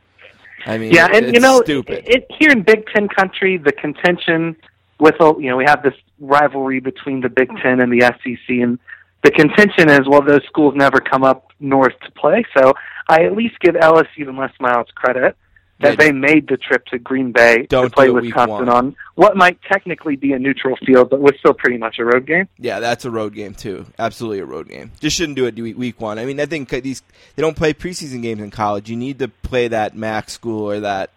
I 0.66 0.78
mean, 0.78 0.92
Yeah, 0.92 1.06
and 1.06 1.26
it's 1.26 1.34
you 1.34 1.40
know, 1.40 1.62
stupid. 1.62 2.04
It, 2.06 2.26
here 2.38 2.50
in 2.50 2.62
Big 2.62 2.86
Ten 2.94 3.08
country, 3.08 3.56
the 3.58 3.72
contention 3.72 4.56
with 4.98 5.20
uh, 5.20 5.36
you 5.38 5.50
know 5.50 5.56
we 5.56 5.64
have 5.64 5.82
this 5.82 5.94
rivalry 6.20 6.80
between 6.80 7.20
the 7.20 7.28
Big 7.28 7.48
Ten 7.62 7.80
and 7.80 7.92
the 7.92 8.00
SEC, 8.00 8.48
and 8.48 8.78
the 9.22 9.30
contention 9.30 9.90
is 9.90 10.08
well 10.08 10.22
those 10.22 10.44
schools 10.46 10.74
never 10.76 11.00
come 11.00 11.24
up 11.24 11.52
north 11.60 11.98
to 12.04 12.10
play. 12.12 12.44
So 12.56 12.74
I 13.08 13.24
at 13.24 13.34
least 13.34 13.58
give 13.60 13.74
LSU 13.74 14.28
and 14.28 14.38
Les 14.38 14.52
Miles 14.60 14.88
credit 14.94 15.36
that 15.84 15.98
they 15.98 16.12
made 16.12 16.48
the 16.48 16.56
trip 16.56 16.84
to 16.86 16.98
Green 16.98 17.32
Bay 17.32 17.66
Don't 17.66 17.84
to 17.84 17.90
play 17.90 18.10
Wisconsin 18.10 18.68
on 18.68 18.96
what 19.14 19.36
might 19.36 19.60
technically 19.62 20.16
be 20.16 20.32
a 20.32 20.38
neutral 20.38 20.76
field, 20.84 21.10
but 21.10 21.20
was 21.20 21.34
still 21.38 21.54
pretty 21.54 21.78
much 21.78 21.98
a 21.98 22.04
road 22.04 22.26
game. 22.26 22.48
Yeah, 22.58 22.80
that's 22.80 23.04
a 23.04 23.10
road 23.10 23.34
game 23.34 23.54
too. 23.54 23.86
Absolutely 23.98 24.40
a 24.40 24.46
road 24.46 24.68
game. 24.68 24.90
Just 25.00 25.16
shouldn't 25.16 25.36
do 25.36 25.46
it 25.46 25.54
week 25.54 25.78
week 25.78 26.00
one. 26.00 26.18
I 26.18 26.24
mean, 26.24 26.40
I 26.40 26.46
think 26.46 26.68
these 26.68 27.02
they 27.36 27.42
don't 27.42 27.56
play 27.56 27.74
preseason 27.74 28.22
games 28.22 28.42
in 28.42 28.50
college. 28.50 28.90
You 28.90 28.96
need 28.96 29.18
to 29.20 29.28
play 29.28 29.68
that 29.68 29.96
MAC 29.96 30.30
school 30.30 30.70
or 30.70 30.80
that, 30.80 31.10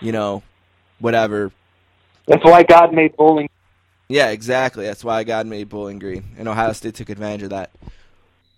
you 0.00 0.12
know, 0.12 0.42
whatever. 0.98 1.52
That's 2.26 2.44
why 2.44 2.62
God 2.62 2.92
made 2.92 3.16
bowling. 3.16 3.48
Yeah, 4.08 4.30
exactly. 4.30 4.86
That's 4.86 5.04
why 5.04 5.22
God 5.24 5.46
made 5.46 5.68
Bowling 5.68 5.98
Green, 5.98 6.24
and 6.38 6.48
Ohio 6.48 6.72
State 6.72 6.94
took 6.94 7.10
advantage 7.10 7.42
of 7.42 7.50
that. 7.50 7.70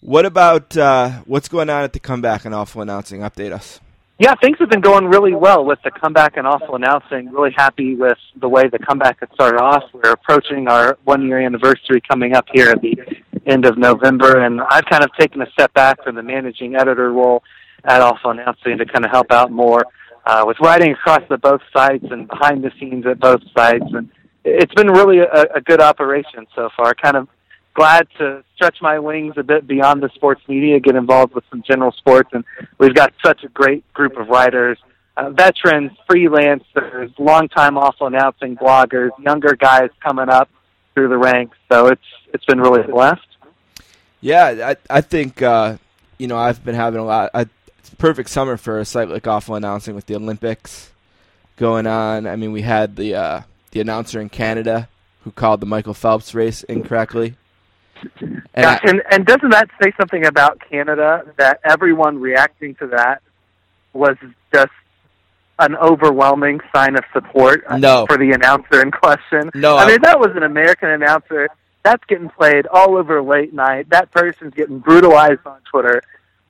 What 0.00 0.24
about 0.24 0.76
uh, 0.76 1.10
what's 1.26 1.48
going 1.48 1.68
on 1.68 1.82
at 1.82 1.92
the 1.92 2.00
comeback 2.00 2.44
and 2.44 2.54
awful 2.54 2.82
announcing? 2.82 3.20
Update 3.20 3.52
us. 3.52 3.80
Yeah, 4.20 4.34
things 4.34 4.58
have 4.58 4.68
been 4.68 4.82
going 4.82 5.06
really 5.06 5.34
well 5.34 5.64
with 5.64 5.78
the 5.82 5.90
comeback 5.90 6.36
and 6.36 6.46
Awful 6.46 6.74
Announcing. 6.74 7.30
Really 7.30 7.54
happy 7.56 7.94
with 7.94 8.18
the 8.38 8.50
way 8.50 8.68
the 8.68 8.78
comeback 8.78 9.20
has 9.20 9.30
started 9.32 9.58
off. 9.58 9.82
We're 9.94 10.12
approaching 10.12 10.68
our 10.68 10.98
one 11.04 11.26
year 11.26 11.40
anniversary 11.40 12.02
coming 12.06 12.34
up 12.34 12.44
here 12.52 12.68
at 12.68 12.82
the 12.82 12.98
end 13.46 13.64
of 13.64 13.78
November, 13.78 14.44
and 14.44 14.60
I've 14.60 14.84
kind 14.84 15.02
of 15.02 15.10
taken 15.18 15.40
a 15.40 15.50
step 15.52 15.72
back 15.72 16.04
from 16.04 16.16
the 16.16 16.22
managing 16.22 16.74
editor 16.76 17.10
role 17.14 17.42
at 17.84 18.02
Awful 18.02 18.32
Announcing 18.32 18.76
to 18.76 18.84
kind 18.84 19.06
of 19.06 19.10
help 19.10 19.32
out 19.32 19.50
more 19.50 19.86
uh, 20.26 20.44
with 20.46 20.58
writing 20.60 20.92
across 20.92 21.22
the 21.30 21.38
both 21.38 21.62
sites 21.74 22.04
and 22.10 22.28
behind 22.28 22.62
the 22.62 22.72
scenes 22.78 23.06
at 23.06 23.20
both 23.20 23.40
sites, 23.56 23.86
and 23.94 24.10
it's 24.44 24.74
been 24.74 24.88
really 24.88 25.20
a, 25.20 25.44
a 25.54 25.62
good 25.62 25.80
operation 25.80 26.46
so 26.54 26.68
far. 26.76 26.92
Kind 26.92 27.16
of 27.16 27.26
glad 27.74 28.08
to 28.18 28.42
stretch 28.54 28.78
my 28.80 28.98
wings 28.98 29.34
a 29.36 29.42
bit 29.42 29.66
beyond 29.66 30.02
the 30.02 30.10
sports 30.14 30.42
media, 30.48 30.80
get 30.80 30.96
involved 30.96 31.34
with 31.34 31.44
some 31.50 31.62
general 31.62 31.92
sports, 31.92 32.30
and 32.32 32.44
we've 32.78 32.94
got 32.94 33.12
such 33.24 33.44
a 33.44 33.48
great 33.48 33.90
group 33.92 34.16
of 34.16 34.28
writers, 34.28 34.78
uh, 35.16 35.30
veterans, 35.30 35.92
freelancers, 36.08 37.12
longtime 37.18 37.76
awful 37.76 38.06
announcing 38.06 38.56
bloggers, 38.56 39.10
younger 39.18 39.54
guys 39.54 39.90
coming 40.02 40.28
up 40.28 40.48
through 40.94 41.08
the 41.08 41.18
ranks. 41.18 41.56
So 41.70 41.86
it's 41.88 42.02
it's 42.32 42.44
been 42.44 42.60
really 42.60 42.82
blessed. 42.82 43.26
Yeah, 44.20 44.74
I 44.90 44.98
I 44.98 45.00
think 45.00 45.42
uh, 45.42 45.76
you 46.18 46.26
know 46.26 46.38
I've 46.38 46.64
been 46.64 46.74
having 46.74 47.00
a 47.00 47.04
lot. 47.04 47.30
I, 47.34 47.46
it's 47.78 47.92
a 47.92 47.96
perfect 47.96 48.28
summer 48.30 48.56
for 48.56 48.78
a 48.78 48.84
site 48.84 49.08
like 49.08 49.26
awful 49.26 49.54
announcing 49.54 49.94
with 49.94 50.06
the 50.06 50.16
Olympics 50.16 50.90
going 51.56 51.86
on. 51.86 52.26
I 52.26 52.36
mean, 52.36 52.52
we 52.52 52.62
had 52.62 52.96
the 52.96 53.14
uh, 53.14 53.40
the 53.70 53.80
announcer 53.80 54.20
in 54.20 54.28
Canada 54.28 54.88
who 55.24 55.30
called 55.30 55.60
the 55.60 55.66
Michael 55.66 55.94
Phelps 55.94 56.34
race 56.34 56.62
incorrectly. 56.64 57.36
And 58.20 58.42
yeah, 58.56 58.78
I- 58.82 58.88
and 58.88 59.02
and 59.10 59.26
doesn't 59.26 59.50
that 59.50 59.68
say 59.82 59.92
something 59.98 60.24
about 60.26 60.60
Canada 60.70 61.22
that 61.38 61.60
everyone 61.64 62.20
reacting 62.20 62.74
to 62.76 62.86
that 62.88 63.22
was 63.92 64.16
just 64.54 64.70
an 65.58 65.76
overwhelming 65.76 66.60
sign 66.74 66.96
of 66.96 67.04
support 67.12 67.64
uh, 67.68 67.76
No. 67.76 68.06
for 68.06 68.16
the 68.16 68.32
announcer 68.32 68.80
in 68.80 68.90
question? 68.90 69.50
No, 69.54 69.76
I 69.76 69.84
I- 69.84 69.86
mean 69.88 69.98
that 70.02 70.18
was 70.18 70.30
an 70.36 70.42
American 70.42 70.88
announcer. 70.90 71.48
That's 71.82 72.02
getting 72.08 72.28
played 72.28 72.66
all 72.66 72.96
over 72.98 73.22
late 73.22 73.54
night. 73.54 73.88
That 73.90 74.10
person's 74.10 74.54
getting 74.54 74.78
brutalized 74.80 75.40
on 75.46 75.58
Twitter. 75.70 76.02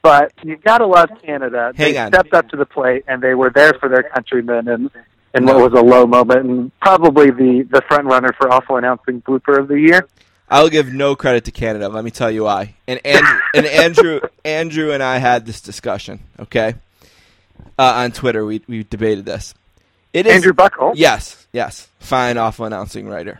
But 0.03 0.33
you've 0.43 0.63
gotta 0.63 0.87
love 0.87 1.11
Canada. 1.23 1.73
Hang 1.77 1.93
they 1.93 1.99
on. 1.99 2.09
stepped 2.09 2.33
up 2.33 2.49
to 2.51 2.57
the 2.57 2.65
plate 2.65 3.05
and 3.07 3.21
they 3.23 3.35
were 3.35 3.51
there 3.55 3.75
for 3.75 3.89
their 3.89 4.03
countrymen 4.05 4.67
and 4.69 4.91
in 5.35 5.45
No. 5.45 5.59
what 5.59 5.73
was 5.73 5.81
a 5.81 5.85
low 5.85 6.07
moment 6.07 6.47
and 6.47 6.73
probably 6.81 7.31
the 7.31 7.67
the 7.71 7.83
front 7.87 8.07
runner 8.07 8.33
for 8.39 8.51
awful 8.53 8.77
announcing 8.77 9.21
blooper 9.23 9.59
of 9.59 9.69
the 9.69 9.79
year. 9.79 10.07
I'll 10.51 10.69
give 10.69 10.93
no 10.93 11.15
credit 11.15 11.45
to 11.45 11.53
Canada. 11.53 11.89
Let 11.89 12.05
me 12.05 12.11
tell 12.11 12.31
you 12.31 12.45
why. 12.45 12.75
And 12.89 13.01
Andrew, 13.07 13.39
and 13.55 13.67
Andrew, 13.67 14.21
Andrew 14.45 14.93
and 14.93 15.03
I 15.03 15.19
had 15.19 15.47
this 15.47 15.61
discussion. 15.61 16.21
Okay, 16.41 16.75
uh, 17.79 17.93
on 17.97 18.13
Twitter, 18.13 18.45
we 18.45 18.63
we 18.67 18.85
debated 18.85 19.25
this. 19.25 19.55
It 20.13 20.27
is 20.27 20.35
Andrew 20.35 20.53
Bucholtz. 20.53 20.95
Yes, 20.97 21.47
yes. 21.53 21.89
Fine, 22.01 22.37
awful 22.37 22.65
announcing 22.65 23.09
writer. 23.09 23.39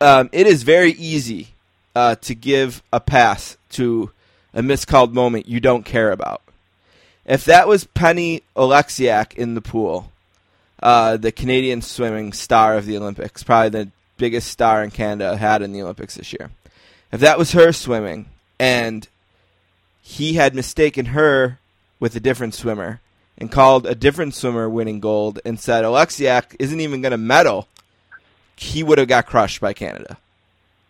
Um, 0.00 0.28
it 0.32 0.48
is 0.48 0.64
very 0.64 0.92
easy 0.92 1.48
uh, 1.94 2.16
to 2.16 2.34
give 2.34 2.82
a 2.92 2.98
pass 2.98 3.56
to 3.70 4.10
a 4.52 4.62
miscalled 4.62 5.14
moment 5.14 5.48
you 5.48 5.60
don't 5.60 5.84
care 5.84 6.10
about. 6.10 6.42
If 7.24 7.44
that 7.44 7.68
was 7.68 7.84
Penny 7.84 8.42
Oleksiak 8.56 9.34
in 9.34 9.54
the 9.54 9.62
pool, 9.62 10.12
uh, 10.82 11.16
the 11.16 11.32
Canadian 11.32 11.82
swimming 11.82 12.32
star 12.32 12.76
of 12.76 12.84
the 12.84 12.96
Olympics, 12.96 13.42
probably 13.42 13.70
the 13.70 13.90
biggest 14.16 14.48
star 14.48 14.82
in 14.82 14.90
Canada 14.90 15.36
had 15.36 15.62
in 15.62 15.72
the 15.72 15.82
Olympics 15.82 16.16
this 16.16 16.32
year. 16.32 16.50
If 17.12 17.20
that 17.20 17.38
was 17.38 17.52
her 17.52 17.72
swimming 17.72 18.26
and 18.58 19.06
he 20.02 20.34
had 20.34 20.54
mistaken 20.54 21.06
her 21.06 21.58
with 22.00 22.14
a 22.16 22.20
different 22.20 22.54
swimmer 22.54 23.00
and 23.38 23.50
called 23.50 23.86
a 23.86 23.94
different 23.94 24.34
swimmer 24.34 24.68
winning 24.68 25.00
gold 25.00 25.40
and 25.44 25.58
said 25.58 25.84
Oleksiak 25.84 26.56
isn't 26.58 26.80
even 26.80 27.02
going 27.02 27.12
to 27.12 27.18
medal, 27.18 27.68
he 28.56 28.82
would 28.82 28.98
have 28.98 29.08
got 29.08 29.26
crushed 29.26 29.60
by 29.60 29.72
Canada. 29.72 30.18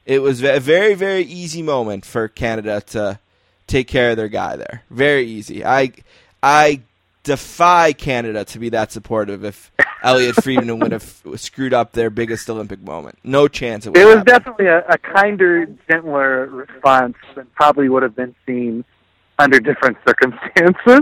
It 0.07 0.21
was 0.21 0.43
a 0.43 0.61
very, 0.61 0.95
very 0.95 1.23
easy 1.23 1.63
moment 1.63 2.05
for 2.05 2.29
Canada 2.29 2.83
to 2.89 3.19
take 3.67 3.89
care 3.89 4.11
of 4.11 4.17
their 4.17 4.29
guy 4.29 4.57
there. 4.57 4.83
Very 4.91 5.27
easy. 5.27 5.65
I, 5.65 5.93
I 6.43 6.83
defy 7.23 7.93
Canada 7.93 8.45
to 8.45 8.59
be 8.59 8.69
that 8.71 8.93
supportive 8.93 9.45
if 9.45 9.71
Elliotte 10.05 10.43
Friedman 10.43 10.79
would 10.81 10.93
have 10.93 11.23
screwed 11.37 11.73
up 11.75 11.93
their 11.93 12.11
biggest 12.11 12.49
Olympic 12.51 12.81
moment. 12.83 13.19
No 13.25 13.49
chance. 13.49 13.87
It, 13.87 13.97
It 13.97 14.05
was 14.05 14.17
happen. 14.17 14.27
definitely 14.27 14.67
a, 14.67 14.85
a 14.87 14.99
kinder, 14.99 15.67
gentler 15.91 16.47
response 16.47 17.17
than 17.35 17.47
probably 17.55 17.89
would 17.89 18.03
have 18.03 18.15
been 18.15 18.35
seen 18.47 18.85
under 19.39 19.59
different 19.59 19.97
circumstances. 20.07 21.01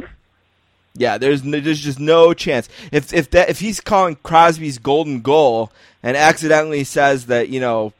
Yeah, 0.94 1.18
there's 1.18 1.42
no, 1.42 1.58
there's 1.58 1.80
just 1.80 1.98
no 1.98 2.34
chance. 2.34 2.68
If 2.92 3.12
if 3.12 3.30
that 3.30 3.48
if 3.48 3.60
he's 3.60 3.80
calling 3.80 4.16
Crosby's 4.22 4.78
golden 4.78 5.20
goal 5.22 5.72
and 6.02 6.16
accidentally 6.16 6.84
says 6.84 7.26
that 7.26 7.48
you 7.48 7.60
know 7.60 7.94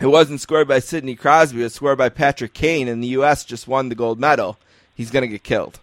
it 0.00 0.06
wasn't 0.06 0.40
scored 0.40 0.68
by 0.68 0.78
Sidney 0.78 1.14
Crosby, 1.16 1.60
it 1.60 1.64
was 1.64 1.74
scored 1.74 1.98
by 1.98 2.08
Patrick 2.08 2.54
Kane, 2.54 2.88
and 2.88 3.02
the 3.02 3.08
U.S. 3.08 3.44
just 3.44 3.68
won 3.68 3.88
the 3.90 3.94
gold 3.94 4.18
medal, 4.18 4.56
he's 4.94 5.10
gonna 5.10 5.26
get 5.26 5.42
killed. 5.44 5.80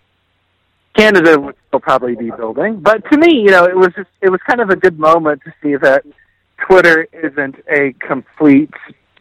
Canada 0.95 1.39
would 1.39 1.55
still 1.67 1.79
probably 1.79 2.15
be 2.15 2.31
building. 2.31 2.79
But 2.79 3.09
to 3.11 3.17
me, 3.17 3.41
you 3.41 3.51
know, 3.51 3.65
it 3.65 3.75
was 3.75 3.91
just 3.95 4.09
it 4.21 4.29
was 4.29 4.39
kind 4.47 4.61
of 4.61 4.69
a 4.69 4.75
good 4.75 4.97
moment 4.99 5.41
to 5.45 5.53
see 5.61 5.75
that 5.75 6.03
Twitter 6.67 7.07
isn't 7.11 7.55
a 7.69 7.93
complete 7.99 8.73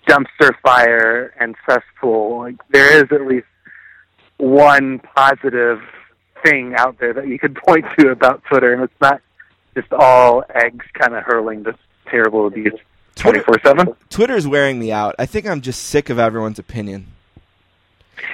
dumpster 0.07 0.53
fire 0.63 1.35
and 1.41 1.57
cesspool. 1.69 2.41
Like 2.41 2.57
there 2.71 2.97
is 2.97 3.11
at 3.11 3.27
least 3.27 3.47
one 4.37 5.01
positive 5.17 5.81
thing 6.45 6.75
out 6.77 6.99
there 6.99 7.13
that 7.15 7.27
you 7.27 7.39
could 7.39 7.55
point 7.67 7.85
to 7.99 8.11
about 8.11 8.43
Twitter, 8.45 8.73
and 8.73 8.83
it's 8.83 9.01
not 9.01 9.21
just 9.75 9.93
all 9.93 10.45
eggs 10.55 10.87
kind 10.95 11.15
of 11.15 11.25
hurling 11.25 11.65
this 11.65 11.77
terrible 12.07 12.47
abuse 12.47 12.79
twenty 13.17 13.41
four 13.41 13.59
seven. 13.65 13.95
Twitter's 14.11 14.47
wearing 14.47 14.79
me 14.79 14.93
out. 14.93 15.17
I 15.19 15.27
think 15.27 15.47
I'm 15.47 15.61
just 15.61 15.83
sick 15.83 16.09
of 16.09 16.19
everyone's 16.19 16.59
opinion. 16.59 17.07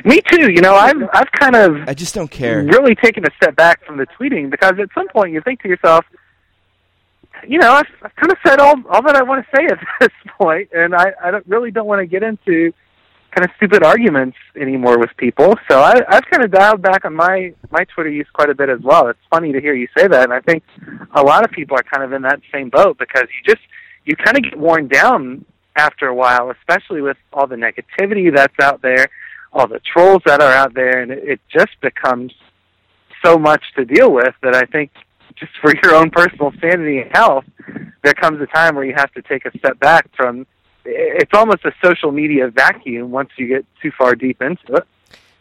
Me 0.05 0.21
too. 0.31 0.51
You 0.51 0.61
know, 0.61 0.75
I've 0.75 1.03
I've 1.13 1.31
kind 1.33 1.57
of 1.57 1.89
I 1.89 1.95
just 1.95 2.15
don't 2.15 2.31
care. 2.31 2.63
really 2.65 2.95
taken 2.95 3.25
a 3.25 3.31
step 3.37 3.57
back 3.57 3.85
from 3.85 3.97
the 3.97 4.07
tweeting 4.19 4.51
because 4.51 4.75
at 4.81 4.89
some 4.95 5.09
point 5.09 5.33
you 5.33 5.41
think 5.41 5.63
to 5.63 5.69
yourself, 5.69 6.05
you 7.47 7.59
know, 7.59 7.73
I've, 7.73 7.87
I've 8.03 8.15
kind 8.17 8.33
of 8.33 8.39
said 8.47 8.61
all 8.61 8.75
all 8.91 9.03
that 9.03 9.17
I 9.17 9.23
want 9.23 9.45
to 9.45 9.57
say 9.57 9.67
at 9.67 9.79
this 10.01 10.11
point, 10.39 10.71
and 10.73 10.95
I 10.95 11.13
I 11.23 11.31
don't, 11.31 11.47
really 11.47 11.71
don't 11.71 11.87
want 11.87 12.01
to 12.01 12.07
get 12.07 12.23
into 12.23 12.73
kind 13.31 13.45
of 13.45 13.51
stupid 13.57 13.85
arguments 13.85 14.37
anymore 14.61 14.99
with 14.99 15.11
people. 15.17 15.55
So 15.71 15.81
I 15.81 16.01
I've 16.09 16.25
kind 16.27 16.45
of 16.45 16.51
dialed 16.51 16.83
back 16.83 17.05
on 17.05 17.15
my 17.15 17.53
my 17.71 17.85
Twitter 17.85 18.11
use 18.11 18.27
quite 18.33 18.51
a 18.51 18.55
bit 18.55 18.69
as 18.69 18.81
well. 18.81 19.09
It's 19.09 19.19
funny 19.31 19.53
to 19.53 19.61
hear 19.61 19.75
you 19.75 19.89
say 19.97 20.09
that, 20.09 20.25
and 20.25 20.33
I 20.33 20.41
think 20.41 20.63
a 21.15 21.23
lot 21.23 21.45
of 21.45 21.51
people 21.51 21.77
are 21.77 21.83
kind 21.83 22.05
of 22.05 22.13
in 22.13 22.23
that 22.23 22.41
same 22.53 22.71
boat 22.71 22.99
because 22.99 23.25
you 23.25 23.55
just 23.55 23.65
you 24.05 24.17
kind 24.17 24.37
of 24.37 24.45
get 24.45 24.59
worn 24.59 24.89
down 24.89 25.45
after 25.77 26.07
a 26.07 26.15
while, 26.15 26.51
especially 26.51 27.01
with 27.01 27.17
all 27.33 27.47
the 27.47 27.57
negativity 27.57 28.35
that's 28.35 28.59
out 28.61 28.83
there, 28.83 29.09
all 29.53 29.67
the 29.67 29.81
trolls 29.81 30.23
that 30.27 30.41
are 30.41 30.53
out 30.53 30.75
there, 30.75 31.01
and 31.01 31.11
it, 31.11 31.41
just 31.49 31.81
becomes 31.81 32.33
so 33.25 33.37
much 33.37 33.63
to 33.77 33.85
deal 33.85 34.13
with 34.13 34.35
that 34.43 34.55
I 34.55 34.63
think 34.63 34.91
just 35.37 35.53
for 35.61 35.73
your 35.83 35.95
own 35.95 36.11
personal 36.11 36.53
sanity 36.61 36.99
and 36.99 37.11
health, 37.13 37.45
there 38.03 38.15
comes 38.15 38.41
a 38.41 38.47
time 38.47 38.77
where 38.77 38.85
you 38.85 38.95
have 38.97 39.13
to 39.13 39.23
take 39.23 39.45
a 39.45 39.59
step 39.59 39.79
back 39.81 40.09
from. 40.17 40.47
It's 40.85 41.33
almost 41.35 41.65
a 41.65 41.73
social 41.85 42.11
media 42.11 42.49
vacuum 42.49 43.11
once 43.11 43.31
you 43.37 43.47
get 43.49 43.67
too 43.83 43.91
far 43.99 44.15
deep 44.15 44.41
into 44.41 44.75
it. 44.75 44.85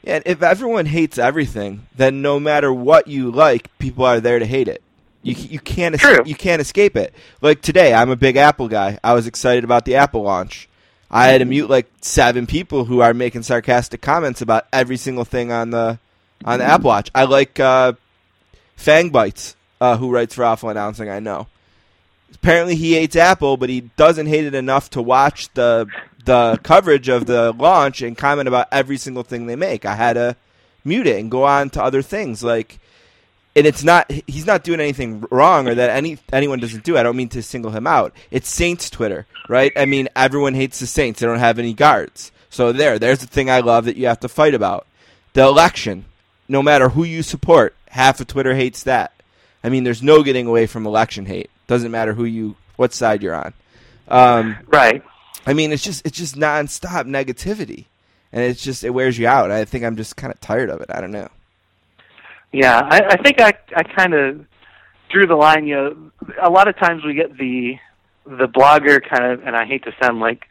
Yeah, 0.03 0.15
and 0.15 0.23
if 0.25 0.41
everyone 0.41 0.85
hates 0.85 1.17
everything, 1.17 1.87
then 1.95 2.21
no 2.21 2.39
matter 2.39 2.73
what 2.73 3.07
you 3.07 3.31
like, 3.31 3.77
people 3.79 4.05
are 4.05 4.19
there 4.19 4.39
to 4.39 4.45
hate 4.45 4.67
it. 4.67 4.81
You 5.21 5.35
you 5.35 5.59
can't 5.59 6.01
es- 6.01 6.27
you 6.27 6.35
can't 6.35 6.61
escape 6.61 6.95
it. 6.95 7.13
Like 7.41 7.61
today, 7.61 7.93
I'm 7.93 8.09
a 8.09 8.15
big 8.15 8.37
Apple 8.37 8.69
guy. 8.69 8.99
I 9.03 9.13
was 9.13 9.27
excited 9.27 9.65
about 9.65 9.83
the 9.83 9.95
Apple 9.95 10.21
launch. 10.21 10.69
I 11.11 11.27
had 11.27 11.39
to 11.39 11.45
mute 11.45 11.69
like 11.69 11.89
seven 12.01 12.45
people 12.45 12.85
who 12.85 13.01
are 13.01 13.13
making 13.13 13.43
sarcastic 13.43 14.01
comments 14.01 14.41
about 14.41 14.67
every 14.71 14.97
single 14.97 15.25
thing 15.25 15.51
on 15.51 15.71
the 15.71 15.99
on 16.45 16.59
the 16.59 16.65
Apple 16.65 16.87
Watch. 16.87 17.09
I 17.15 17.23
like 17.23 17.59
uh, 17.59 17.93
Fang 18.75 19.09
Bites, 19.09 19.55
uh, 19.81 19.97
who 19.97 20.11
writes 20.11 20.35
for 20.35 20.45
Awful 20.45 20.69
Announcing. 20.69 21.09
I 21.09 21.19
know. 21.19 21.47
Apparently, 22.35 22.75
he 22.75 22.93
hates 22.93 23.15
Apple, 23.15 23.57
but 23.57 23.69
he 23.69 23.81
doesn't 23.97 24.27
hate 24.27 24.45
it 24.45 24.53
enough 24.53 24.89
to 24.91 25.01
watch 25.01 25.51
the 25.55 25.87
the 26.25 26.59
coverage 26.63 27.09
of 27.09 27.25
the 27.25 27.53
launch 27.53 28.01
and 28.01 28.17
comment 28.17 28.47
about 28.47 28.67
every 28.71 28.97
single 28.97 29.23
thing 29.23 29.47
they 29.47 29.55
make. 29.55 29.85
I 29.85 29.95
had 29.95 30.13
to 30.13 30.35
mute 30.85 31.07
it 31.07 31.19
and 31.19 31.31
go 31.31 31.43
on 31.43 31.69
to 31.71 31.83
other 31.83 32.01
things 32.01 32.43
like 32.43 32.79
and 33.55 33.65
it's 33.65 33.83
not 33.83 34.11
he's 34.27 34.45
not 34.45 34.63
doing 34.63 34.79
anything 34.79 35.25
wrong 35.31 35.67
or 35.67 35.75
that 35.75 35.89
any 35.89 36.17
anyone 36.31 36.59
doesn't 36.59 36.83
do. 36.83 36.97
I 36.97 37.03
don't 37.03 37.15
mean 37.15 37.29
to 37.29 37.41
single 37.43 37.71
him 37.71 37.87
out. 37.87 38.13
It's 38.31 38.49
Saints 38.49 38.89
Twitter, 38.89 39.25
right? 39.47 39.71
I 39.75 39.85
mean 39.85 40.09
everyone 40.15 40.53
hates 40.53 40.79
the 40.79 40.87
Saints. 40.87 41.19
They 41.19 41.25
don't 41.25 41.39
have 41.39 41.59
any 41.59 41.73
guards. 41.73 42.31
So 42.49 42.71
there, 42.71 42.97
there's 42.97 43.19
the 43.19 43.27
thing 43.27 43.49
I 43.49 43.59
love 43.59 43.85
that 43.85 43.95
you 43.97 44.07
have 44.07 44.21
to 44.21 44.29
fight 44.29 44.55
about. 44.55 44.87
The 45.33 45.43
election, 45.43 46.05
no 46.47 46.63
matter 46.63 46.89
who 46.89 47.03
you 47.03 47.21
support, 47.21 47.75
half 47.89 48.19
of 48.19 48.27
Twitter 48.27 48.55
hates 48.55 48.83
that. 48.83 49.13
I 49.63 49.69
mean, 49.69 49.83
there's 49.83 50.01
no 50.01 50.23
getting 50.23 50.47
away 50.47 50.65
from 50.65 50.87
election 50.87 51.25
hate. 51.27 51.51
Doesn't 51.67 51.91
matter 51.91 52.13
who 52.13 52.25
you 52.25 52.55
what 52.75 52.93
side 52.93 53.21
you're 53.21 53.35
on. 53.35 53.53
Um, 54.07 54.57
Right. 54.67 55.03
I 55.45 55.53
mean, 55.53 55.71
it's 55.71 55.83
just 55.83 56.05
it's 56.05 56.17
just 56.17 56.35
nonstop 56.35 57.05
negativity, 57.05 57.85
and 58.31 58.43
it's 58.43 58.63
just 58.63 58.83
it 58.83 58.91
wears 58.91 59.17
you 59.17 59.27
out. 59.27 59.51
I 59.51 59.65
think 59.65 59.83
I'm 59.83 59.95
just 59.95 60.15
kind 60.15 60.33
of 60.33 60.39
tired 60.41 60.69
of 60.69 60.81
it. 60.81 60.89
I 60.89 61.01
don't 61.01 61.11
know. 61.11 61.29
Yeah, 62.51 62.81
I, 62.83 63.01
I 63.11 63.17
think 63.17 63.41
I 63.41 63.53
I 63.75 63.83
kind 63.83 64.13
of 64.13 64.45
drew 65.09 65.27
the 65.27 65.35
line. 65.35 65.67
You 65.67 65.75
know, 65.75 66.11
a 66.41 66.49
lot 66.49 66.67
of 66.67 66.77
times 66.77 67.03
we 67.03 67.13
get 67.13 67.37
the 67.37 67.75
the 68.25 68.47
blogger 68.47 68.99
kind 69.07 69.31
of, 69.31 69.45
and 69.45 69.55
I 69.55 69.65
hate 69.65 69.83
to 69.83 69.95
sound 70.01 70.19
like 70.19 70.45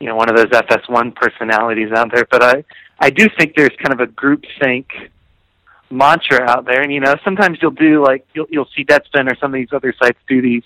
you 0.00 0.08
know 0.08 0.16
one 0.16 0.28
of 0.28 0.36
those 0.36 0.46
FS1 0.46 1.14
personalities 1.14 1.92
out 1.92 2.10
there, 2.14 2.26
but 2.30 2.42
I 2.42 2.64
I 2.98 3.10
do 3.10 3.28
think 3.38 3.54
there's 3.56 3.76
kind 3.82 3.92
of 3.92 4.00
a 4.00 4.10
group 4.10 4.44
think 4.62 4.88
mantra 5.90 6.42
out 6.48 6.64
there, 6.64 6.82
and 6.82 6.92
you 6.92 7.00
know 7.00 7.14
sometimes 7.24 7.58
you'll 7.60 7.70
do 7.72 8.02
like 8.02 8.26
you'll 8.34 8.46
you'll 8.48 8.68
see 8.76 8.84
Deadspin 8.84 9.30
or 9.30 9.36
some 9.36 9.52
of 9.52 9.54
these 9.54 9.72
other 9.72 9.94
sites 10.00 10.18
do 10.28 10.40
these 10.40 10.62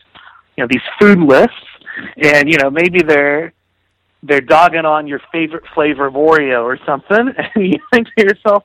you 0.57 0.65
know 0.65 0.69
these 0.71 0.83
food 1.01 1.19
lists, 1.19 1.55
and 2.17 2.49
you 2.49 2.57
know 2.59 2.71
maybe 2.71 3.03
they're 3.03 3.53
they're 4.23 4.41
dogging 4.41 4.85
on 4.85 5.07
your 5.07 5.21
favorite 5.33 5.65
flavor 5.75 6.07
of 6.07 6.15
Oreo 6.15 6.63
or 6.63 6.79
something, 6.87 7.33
and 7.55 7.67
you 7.67 7.79
think 7.93 8.09
to 8.17 8.25
yourself 8.25 8.65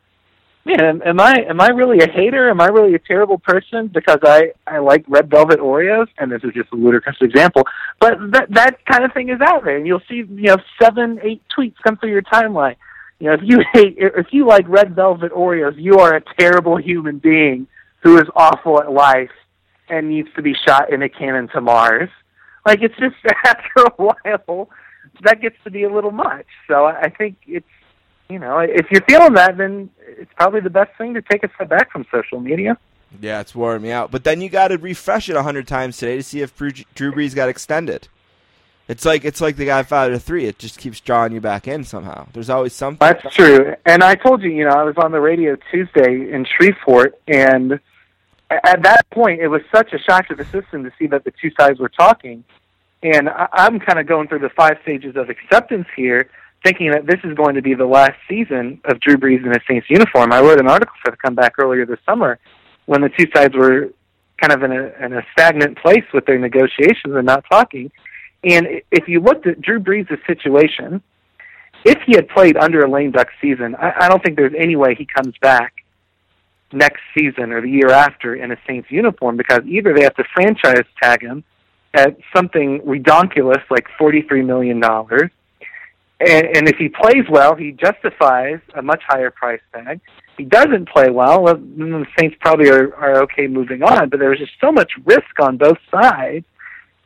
man, 0.66 1.02
am, 1.04 1.20
I 1.20 1.46
am 1.48 1.62
I 1.62 1.70
really 1.70 2.00
a 2.00 2.10
hater? 2.10 2.50
Am 2.50 2.62
I 2.62 2.68
really 2.68 2.94
a 2.96 3.00
terrible 3.00 3.38
person 3.38 3.88
because 3.88 4.20
I 4.24 4.52
I 4.68 4.80
like 4.80 5.06
red 5.08 5.30
velvet 5.30 5.60
Oreos? 5.60 6.08
And 6.18 6.32
this 6.32 6.44
is 6.44 6.54
just 6.54 6.72
a 6.72 6.76
ludicrous 6.76 7.18
example, 7.22 7.64
but 8.00 8.18
that 8.32 8.48
that 8.52 8.86
kind 8.86 9.04
of 9.04 9.14
thing 9.14 9.30
is 9.30 9.42
out 9.42 9.64
there, 9.66 9.78
and 9.78 9.86
you'll 9.86 10.02
see 10.10 10.24
you 10.28 10.28
know 10.28 10.58
seven 10.82 11.20
eight 11.24 11.42
tweets 11.56 11.76
come 11.84 11.98
through 11.98 12.12
your 12.12 12.22
timeline. 12.24 12.76
You 13.20 13.28
know, 13.28 13.34
if 13.34 13.42
you 13.44 13.64
hate 13.74 13.96
if 13.98 14.28
you 14.32 14.48
like 14.48 14.68
red 14.68 14.96
velvet 14.96 15.32
Oreos, 15.32 15.76
you 15.78 16.00
are 16.00 16.16
a 16.16 16.24
terrible 16.40 16.78
human 16.78 17.20
being 17.20 17.68
who 18.02 18.18
is 18.18 18.28
awful 18.36 18.80
at 18.82 18.92
life 18.92 19.32
and 19.90 20.10
needs 20.10 20.30
to 20.36 20.42
be 20.42 20.54
shot 20.68 20.92
in 20.92 21.02
a 21.02 21.10
cannon 21.10 21.48
to 21.50 21.62
Mars. 21.62 22.10
Like 22.66 22.82
it's 22.82 22.96
just 22.98 23.16
after 23.46 23.84
a 23.86 23.92
while 23.98 24.70
that 25.22 25.42
gets 25.42 25.56
to 25.64 25.72
be 25.72 25.84
a 25.84 25.94
little 25.94 26.12
much. 26.12 26.46
So 26.68 26.86
I 26.86 27.10
think 27.10 27.38
it's 27.46 27.66
you 28.34 28.40
know, 28.40 28.60
if 28.60 28.90
you're 28.92 29.04
feeling 29.08 29.34
that, 29.34 29.58
then 29.58 29.90
it's 30.00 30.32
probably 30.36 30.60
the 30.60 30.70
best 30.70 30.92
thing 30.98 31.14
to 31.14 31.22
take 31.22 31.44
a 31.44 31.50
step 31.56 31.70
back 31.70 31.92
from 31.92 32.06
social 32.12 32.40
media. 32.40 32.78
Yeah, 33.22 33.40
it's 33.42 33.54
wearing 33.54 33.84
me 33.84 33.92
out. 33.92 34.10
But 34.10 34.24
then 34.24 34.42
you 34.42 34.50
got 34.50 34.70
to 34.70 34.78
refresh 34.78 35.30
it 35.30 35.36
a 35.36 35.44
hundred 35.44 35.68
times 35.68 35.98
today 35.98 36.18
to 36.18 36.24
see 36.24 36.42
if 36.42 36.56
Drew 36.58 37.12
Brees 37.12 37.36
got 37.36 37.48
extended. 37.48 38.08
It's 38.88 39.06
like 39.06 39.24
it's 39.24 39.40
like 39.40 39.56
the 39.56 39.68
Godfather 39.68 40.18
three. 40.18 40.46
It 40.46 40.60
just 40.60 40.78
keeps 40.80 41.00
drawing 41.00 41.32
you 41.32 41.40
back 41.40 41.68
in 41.68 41.84
somehow. 41.84 42.28
There's 42.34 42.50
always 42.50 42.74
something. 42.74 42.98
That's 43.00 43.34
true. 43.34 43.76
And 43.86 44.04
I 44.04 44.16
told 44.16 44.42
you, 44.42 44.50
you 44.50 44.66
know, 44.66 44.72
I 44.72 44.84
was 44.84 44.96
on 44.98 45.12
the 45.12 45.22
radio 45.22 45.56
Tuesday 45.72 46.34
in 46.34 46.46
Shreveport, 46.46 47.18
and 47.28 47.80
at 48.50 48.84
that 48.84 49.10
point, 49.12 49.40
it 49.42 49.48
was 49.48 49.62
such 49.74 49.94
a 49.94 50.00
shock 50.00 50.28
to 50.28 50.36
the 50.36 50.46
system 50.46 50.84
to 50.84 50.92
see 51.00 51.08
that 51.08 51.24
the 51.24 51.32
two 51.42 51.52
sides 51.58 51.80
were 51.80 51.90
talking. 51.90 52.44
And 53.04 53.30
I- 53.30 53.48
I'm 53.54 53.80
kind 53.80 54.00
of 54.00 54.06
going 54.06 54.28
through 54.28 54.40
the 54.40 54.50
five 54.50 54.78
stages 54.82 55.16
of 55.16 55.30
acceptance 55.30 55.88
here, 55.96 56.30
thinking 56.64 56.92
that 56.92 57.06
this 57.06 57.20
is 57.24 57.36
going 57.36 57.56
to 57.56 57.62
be 57.62 57.74
the 57.74 57.86
last 57.86 58.18
season 58.30 58.80
of 58.86 59.00
Drew 59.00 59.18
Brees 59.18 59.46
in 59.46 59.52
a 59.52 59.60
Saints 59.68 59.88
uniform. 59.90 60.32
I 60.32 60.40
wrote 60.42 60.60
an 60.60 60.68
article 60.68 60.96
for 61.04 61.12
the 61.12 61.18
comeback 61.18 61.60
earlier 61.60 61.86
this 61.86 62.00
summer 62.06 62.40
when 62.86 63.02
the 63.02 63.10
two 63.10 63.28
sides 63.36 63.56
were 63.56 63.90
kind 64.38 64.54
of 64.54 64.64
in 64.64 64.72
a, 64.72 65.06
in 65.06 65.14
a 65.14 65.22
stagnant 65.34 65.78
place 65.78 66.06
with 66.14 66.26
their 66.26 66.40
negotiations 66.40 67.16
and 67.16 67.26
not 67.26 67.46
talking. 67.50 67.92
And 68.44 68.68
if 68.92 69.08
you 69.08 69.20
looked 69.20 69.48
at 69.48 69.62
Drew 69.62 69.80
Brees' 69.80 70.18
situation, 70.26 71.02
if 71.86 72.02
he 72.06 72.16
had 72.16 72.30
played 72.30 72.58
under 72.58 72.82
a 72.82 72.90
lame 72.90 73.12
duck 73.12 73.28
season, 73.42 73.76
I, 73.76 73.94
I 74.02 74.10
don't 74.10 74.24
think 74.24 74.38
there's 74.38 74.56
any 74.58 74.76
way 74.76 74.96
he 74.96 75.06
comes 75.06 75.36
back 75.42 75.74
next 76.72 77.02
season 77.18 77.52
or 77.52 77.62
the 77.62 77.70
year 77.70 77.92
after 77.92 78.36
in 78.36 78.52
a 78.52 78.58
Saints 78.68 78.90
uniform 78.90 79.38
because 79.38 79.62
either 79.66 79.94
they 79.94 80.04
have 80.04 80.16
to 80.16 80.24
franchise 80.34 80.86
tag 81.02 81.22
him 81.22 81.44
at 81.94 82.18
something 82.36 82.80
redonkulous 82.82 83.62
like 83.70 83.88
$43 84.00 84.46
million, 84.46 84.82
and, 86.20 86.46
and 86.58 86.70
if 86.70 86.78
he 86.78 86.90
plays 86.90 87.26
well, 87.30 87.56
he 87.56 87.72
justifies 87.72 88.60
a 88.76 88.82
much 88.82 89.02
higher 89.08 89.32
price 89.32 89.62
tag. 89.74 90.00
He 90.38 90.46
doesn't 90.46 90.90
play 90.90 91.10
well, 91.10 91.44
well 91.44 91.56
then 91.56 91.92
the 91.92 92.06
Saints 92.18 92.36
probably 92.40 92.70
are, 92.70 92.96
are 92.96 93.22
okay 93.24 93.48
moving 93.48 93.84
on, 93.84 94.10
but 94.10 94.20
there's 94.20 94.40
just 94.40 94.54
so 94.60 94.72
much 94.72 94.92
risk 95.06 95.40
on 95.40 95.58
both 95.58 95.78
sides 95.92 96.46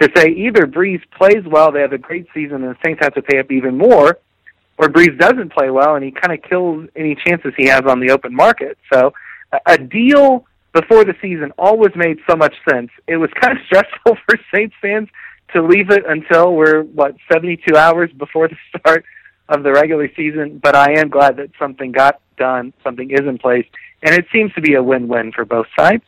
to 0.02 0.10
say 0.16 0.30
either 0.30 0.68
Brees 0.68 1.02
plays 1.18 1.44
well, 1.46 1.72
they 1.72 1.82
have 1.82 1.94
a 1.94 1.98
great 1.98 2.28
season, 2.34 2.64
and 2.64 2.76
the 2.76 2.78
Saints 2.86 3.00
have 3.02 3.16
to 3.16 3.22
pay 3.22 3.40
up 3.40 3.52
even 3.52 3.78
more, 3.78 4.20
or 4.78 4.88
Brees 4.88 5.18
doesn't 5.18 5.52
play 5.52 5.70
well 5.70 5.96
and 5.96 6.04
he 6.04 6.12
kind 6.12 6.34
of 6.34 6.48
kills 6.48 6.88
any 6.96 7.16
chances 7.16 7.54
he 7.58 7.66
has 7.66 7.82
on 7.88 8.00
the 8.00 8.12
open 8.12 8.34
market. 8.34 8.78
So 8.94 9.14
a 9.66 9.78
deal 9.78 10.46
before 10.74 11.04
the 11.04 11.16
season 11.22 11.52
always 11.58 11.92
made 11.96 12.20
so 12.30 12.36
much 12.36 12.54
sense. 12.70 12.92
It 13.08 13.18
was 13.18 13.30
kind 13.40 13.58
of 13.58 13.64
stressful 13.66 14.18
for 14.26 14.40
Saints 14.54 14.76
fans 14.82 15.10
to 15.54 15.62
leave 15.62 15.90
it 15.90 16.04
until 16.08 16.54
we're 16.54 16.84
what 16.84 17.16
72 17.32 17.76
hours 17.76 18.12
before 18.12 18.48
the 18.50 18.58
start 18.78 19.06
of 19.50 19.64
the 19.64 19.72
regular 19.72 20.10
season, 20.16 20.60
but 20.62 20.76
I 20.76 21.00
am 21.00 21.10
glad 21.10 21.38
that 21.38 21.52
something 21.58 21.92
got 21.92 22.20
done, 22.38 22.74
something 22.84 23.10
is 23.12 23.22
in 23.22 23.38
place, 23.38 23.66
and 24.04 24.14
it 24.14 24.26
seems 24.32 24.54
to 24.54 24.62
be 24.62 24.74
a 24.74 24.84
win-win 24.84 25.32
for 25.32 25.46
both 25.46 25.68
sides. 25.78 26.04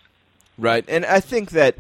Right, 0.58 0.84
and 0.88 1.06
I 1.06 1.22
think 1.22 1.52
that 1.52 1.76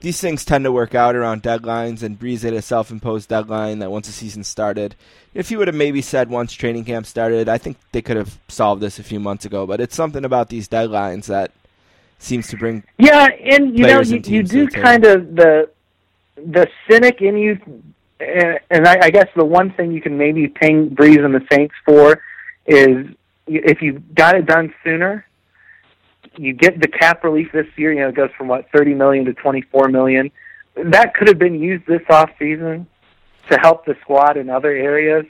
these 0.00 0.20
things 0.20 0.44
tend 0.44 0.64
to 0.64 0.70
work 0.70 0.94
out 0.94 1.16
around 1.16 1.42
deadlines, 1.42 2.02
and 2.02 2.18
Brees 2.18 2.42
had 2.42 2.52
a 2.52 2.62
self-imposed 2.62 3.28
deadline 3.28 3.80
that 3.80 3.90
once 3.90 4.06
the 4.06 4.12
season 4.12 4.44
started, 4.44 4.94
if 5.34 5.48
he 5.48 5.56
would 5.56 5.68
have 5.68 5.74
maybe 5.74 6.00
said 6.02 6.30
once 6.30 6.52
training 6.52 6.84
camp 6.84 7.06
started, 7.06 7.48
I 7.48 7.58
think 7.58 7.78
they 7.92 8.02
could 8.02 8.16
have 8.16 8.38
solved 8.48 8.80
this 8.80 8.98
a 8.98 9.02
few 9.02 9.18
months 9.18 9.44
ago. 9.44 9.66
But 9.66 9.80
it's 9.80 9.96
something 9.96 10.24
about 10.24 10.48
these 10.48 10.68
deadlines 10.68 11.26
that 11.26 11.50
seems 12.18 12.48
to 12.48 12.56
bring 12.56 12.82
yeah, 12.98 13.26
and 13.26 13.76
you 13.76 13.86
know 13.86 14.00
you, 14.00 14.20
you 14.24 14.42
do 14.42 14.68
kind 14.68 15.04
of 15.04 15.36
the 15.36 15.68
the 16.36 16.68
cynic 16.88 17.20
in 17.20 17.36
you, 17.36 17.58
and, 18.20 18.60
and 18.70 18.86
I, 18.86 18.98
I 19.02 19.10
guess 19.10 19.28
the 19.34 19.44
one 19.44 19.72
thing 19.72 19.92
you 19.92 20.00
can 20.00 20.16
maybe 20.16 20.48
ping 20.48 20.90
Brees 20.90 21.24
and 21.24 21.34
the 21.34 21.46
Saints 21.50 21.74
for 21.84 22.22
is 22.66 23.06
if 23.46 23.80
you 23.80 24.02
got 24.14 24.34
it 24.34 24.46
done 24.46 24.74
sooner 24.84 25.26
you 26.38 26.52
get 26.52 26.80
the 26.80 26.88
cap 26.88 27.24
relief 27.24 27.50
this 27.52 27.66
year. 27.76 27.92
You 27.92 28.00
know, 28.00 28.08
it 28.08 28.14
goes 28.14 28.30
from 28.36 28.48
what 28.48 28.70
thirty 28.74 28.94
million 28.94 29.24
to 29.26 29.34
twenty 29.34 29.62
four 29.62 29.88
million. 29.88 30.30
That 30.74 31.14
could 31.14 31.28
have 31.28 31.38
been 31.38 31.60
used 31.60 31.86
this 31.86 32.02
off 32.10 32.30
season 32.38 32.86
to 33.50 33.58
help 33.58 33.84
the 33.84 33.96
squad 34.02 34.36
in 34.36 34.50
other 34.50 34.70
areas. 34.70 35.24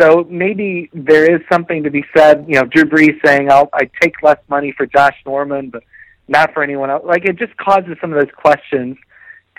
So 0.00 0.26
maybe 0.28 0.90
there 0.92 1.30
is 1.30 1.40
something 1.50 1.82
to 1.84 1.90
be 1.90 2.04
said. 2.16 2.44
You 2.48 2.56
know, 2.56 2.64
Drew 2.64 2.84
Brees 2.84 3.18
saying, 3.24 3.50
"I'll 3.50 3.68
I 3.72 3.90
take 4.00 4.22
less 4.22 4.38
money 4.48 4.72
for 4.72 4.86
Josh 4.86 5.16
Norman, 5.24 5.70
but 5.70 5.82
not 6.28 6.52
for 6.52 6.62
anyone 6.62 6.90
else." 6.90 7.04
Like 7.04 7.24
it 7.24 7.36
just 7.36 7.56
causes 7.56 7.96
some 8.00 8.12
of 8.12 8.18
those 8.18 8.34
questions 8.36 8.96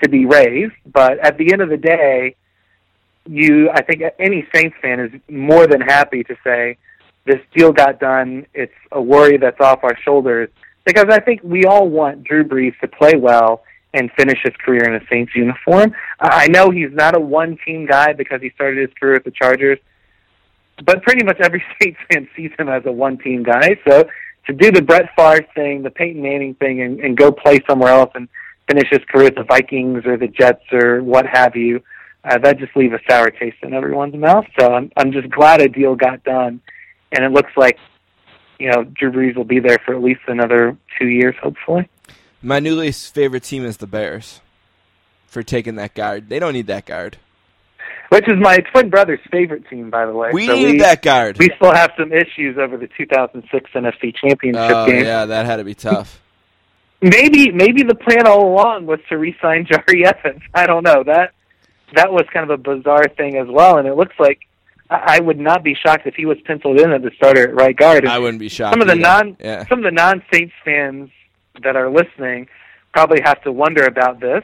to 0.01 0.09
be 0.09 0.25
raised. 0.25 0.73
But 0.85 1.19
at 1.19 1.37
the 1.37 1.51
end 1.51 1.61
of 1.61 1.69
the 1.69 1.77
day, 1.77 2.35
you, 3.25 3.69
I 3.69 3.81
think 3.81 4.01
any 4.19 4.47
Saints 4.53 4.75
fan 4.81 4.99
is 4.99 5.11
more 5.29 5.67
than 5.67 5.81
happy 5.81 6.23
to 6.23 6.35
say 6.43 6.77
this 7.25 7.39
deal 7.55 7.71
got 7.71 7.99
done. 7.99 8.45
It's 8.53 8.73
a 8.91 9.01
worry 9.01 9.37
that's 9.37 9.59
off 9.59 9.83
our 9.83 9.97
shoulders 10.03 10.49
because 10.85 11.05
I 11.09 11.19
think 11.19 11.41
we 11.43 11.65
all 11.65 11.87
want 11.87 12.23
Drew 12.23 12.43
Brees 12.43 12.77
to 12.81 12.87
play 12.87 13.15
well 13.15 13.63
and 13.93 14.11
finish 14.17 14.39
his 14.43 14.53
career 14.57 14.83
in 14.83 14.95
a 14.95 15.05
Saints 15.07 15.33
uniform. 15.35 15.93
I 16.19 16.47
know 16.47 16.71
he's 16.71 16.91
not 16.91 17.15
a 17.15 17.19
one-team 17.19 17.85
guy 17.85 18.13
because 18.13 18.41
he 18.41 18.49
started 18.55 18.79
his 18.79 18.89
career 18.99 19.13
with 19.13 19.23
the 19.23 19.31
Chargers, 19.31 19.79
but 20.83 21.03
pretty 21.03 21.23
much 21.23 21.39
every 21.39 21.63
Saints 21.81 21.99
fan 22.11 22.27
sees 22.35 22.51
him 22.57 22.69
as 22.69 22.85
a 22.85 22.91
one-team 22.91 23.43
guy. 23.43 23.77
So 23.87 24.07
to 24.47 24.53
do 24.53 24.71
the 24.71 24.81
Brett 24.81 25.09
Favre 25.15 25.45
thing, 25.55 25.83
the 25.83 25.91
Peyton 25.91 26.21
Manning 26.21 26.55
thing, 26.55 26.81
and, 26.81 26.99
and 26.99 27.15
go 27.15 27.31
play 27.31 27.59
somewhere 27.69 27.93
else 27.93 28.11
and 28.15 28.27
finish 28.73 28.89
his 28.89 29.01
career 29.09 29.27
at 29.27 29.35
the 29.35 29.43
Vikings 29.43 30.05
or 30.05 30.17
the 30.17 30.27
Jets 30.27 30.63
or 30.71 31.03
what 31.03 31.25
have 31.31 31.55
you, 31.55 31.81
uh, 32.23 32.37
that 32.39 32.57
just 32.57 32.75
leaves 32.75 32.93
a 32.93 32.99
sour 33.09 33.29
taste 33.29 33.57
in 33.61 33.73
everyone's 33.73 34.15
mouth. 34.15 34.45
So 34.59 34.73
I'm 34.73 34.91
I'm 34.97 35.11
just 35.11 35.29
glad 35.29 35.61
a 35.61 35.69
deal 35.69 35.95
got 35.95 36.23
done, 36.23 36.61
and 37.11 37.25
it 37.25 37.31
looks 37.31 37.51
like 37.57 37.77
you 38.59 38.71
know, 38.71 38.83
Drew 38.83 39.11
Brees 39.11 39.35
will 39.35 39.43
be 39.43 39.59
there 39.59 39.79
for 39.85 39.93
at 39.93 40.01
least 40.01 40.21
another 40.27 40.77
two 40.97 41.07
years, 41.07 41.35
hopefully. 41.41 41.89
My 42.41 42.59
new 42.59 42.75
least 42.75 43.13
favorite 43.13 43.43
team 43.43 43.65
is 43.65 43.77
the 43.77 43.87
Bears 43.87 44.41
for 45.27 45.43
taking 45.43 45.75
that 45.75 45.95
guard. 45.95 46.29
They 46.29 46.39
don't 46.39 46.53
need 46.53 46.67
that 46.67 46.85
guard. 46.85 47.17
Which 48.09 48.27
is 48.27 48.35
my 48.39 48.57
twin 48.71 48.89
brother's 48.89 49.19
favorite 49.31 49.67
team, 49.69 49.89
by 49.89 50.05
the 50.05 50.13
way. 50.13 50.29
We 50.31 50.45
so 50.45 50.55
need 50.55 50.65
we, 50.73 50.77
that 50.79 51.01
guard. 51.01 51.39
We 51.39 51.49
still 51.55 51.73
have 51.73 51.91
some 51.97 52.13
issues 52.13 52.57
over 52.57 52.77
the 52.77 52.87
2006 52.95 53.71
NFC 53.73 54.15
Championship 54.15 54.53
game. 54.53 54.75
oh, 54.75 54.85
game. 54.85 55.03
yeah, 55.03 55.25
that 55.25 55.45
had 55.45 55.57
to 55.57 55.63
be 55.63 55.73
tough. 55.73 56.21
Maybe 57.03 57.51
maybe 57.51 57.83
the 57.83 57.95
plan 57.95 58.25
all 58.25 58.47
along 58.53 58.85
was 58.85 58.99
to 59.09 59.17
re-sign 59.17 59.65
Jahri 59.69 60.05
Evans. 60.05 60.41
I 60.53 60.65
don't 60.65 60.83
know. 60.83 61.03
That 61.03 61.33
that 61.95 62.13
was 62.13 62.23
kind 62.33 62.49
of 62.49 62.59
a 62.59 62.61
bizarre 62.75 63.09
thing 63.17 63.37
as 63.37 63.47
well, 63.49 63.77
and 63.77 63.87
it 63.87 63.95
looks 63.95 64.15
like 64.19 64.39
I 64.89 65.19
would 65.19 65.39
not 65.39 65.63
be 65.63 65.75
shocked 65.75 66.07
if 66.07 66.15
he 66.15 66.25
was 66.25 66.37
penciled 66.45 66.79
in 66.79 66.93
as 66.93 67.01
the 67.01 67.11
starter 67.15 67.49
at 67.49 67.55
right 67.55 67.75
guard. 67.75 68.05
And 68.05 68.13
I 68.13 68.19
wouldn't 68.19 68.39
be 68.39 68.47
shocked. 68.47 68.73
Some 68.73 68.81
of 68.81 68.87
the 68.87 68.93
either. 68.93 69.01
non 69.01 69.37
yeah. 69.39 69.67
some 69.67 69.79
of 69.79 69.83
the 69.83 69.91
non 69.91 70.23
Saints 70.31 70.53
fans 70.63 71.09
that 71.61 71.75
are 71.75 71.89
listening 71.89 72.47
probably 72.93 73.19
have 73.23 73.41
to 73.43 73.51
wonder 73.51 73.83
about 73.83 74.21
this. 74.21 74.43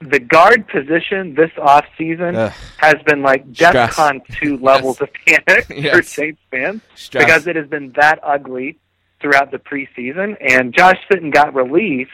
The 0.00 0.18
guard 0.18 0.68
position 0.68 1.34
this 1.34 1.52
off 1.58 1.86
season 1.96 2.34
Ugh. 2.34 2.52
has 2.78 2.96
been 3.06 3.22
like. 3.22 3.50
DEFCON 3.52 4.22
two 4.40 4.58
levels 4.58 5.00
of 5.00 5.08
panic 5.26 5.66
for 5.92 6.02
Saints 6.02 6.40
fans 6.50 6.82
Stress. 6.96 7.24
because 7.24 7.46
it 7.46 7.54
has 7.54 7.68
been 7.68 7.92
that 7.92 8.18
ugly 8.24 8.78
throughout 9.20 9.50
the 9.50 9.58
preseason. 9.58 10.36
And 10.40 10.74
Josh 10.76 10.98
Sitton 11.10 11.32
got 11.32 11.54
released 11.54 12.10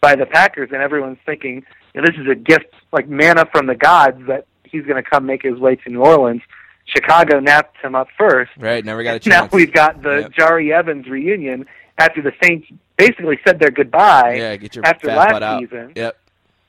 by 0.00 0.16
the 0.16 0.26
Packers, 0.26 0.70
and 0.72 0.82
everyone's 0.82 1.18
thinking 1.26 1.64
you 1.94 2.00
know, 2.00 2.06
this 2.06 2.16
is 2.20 2.28
a 2.30 2.34
gift, 2.34 2.72
like 2.92 3.08
manna 3.08 3.46
from 3.52 3.66
the 3.66 3.74
gods, 3.74 4.20
that 4.28 4.46
he's 4.64 4.84
going 4.84 5.02
to 5.02 5.08
come 5.08 5.26
make 5.26 5.42
his 5.42 5.58
way 5.58 5.76
to 5.76 5.90
New 5.90 6.00
Orleans. 6.02 6.42
Chicago 6.86 7.38
napped 7.40 7.76
him 7.82 7.94
up 7.94 8.08
first. 8.18 8.50
right, 8.58 8.84
never 8.84 9.02
got 9.02 9.16
a 9.16 9.18
chance. 9.20 9.52
Now 9.52 9.56
we've 9.56 9.72
got 9.72 10.02
the 10.02 10.20
Yep. 10.22 10.32
Jahri 10.32 10.72
Evans 10.72 11.06
reunion 11.08 11.66
after 11.98 12.22
the 12.22 12.32
Saints 12.42 12.66
basically 12.96 13.38
said 13.46 13.58
their 13.60 13.70
goodbye 13.70 14.34
yeah, 14.34 14.56
get 14.56 14.74
your 14.74 14.84
after 14.86 15.08
last 15.08 15.60
season. 15.60 15.92
Yep. 15.94 16.16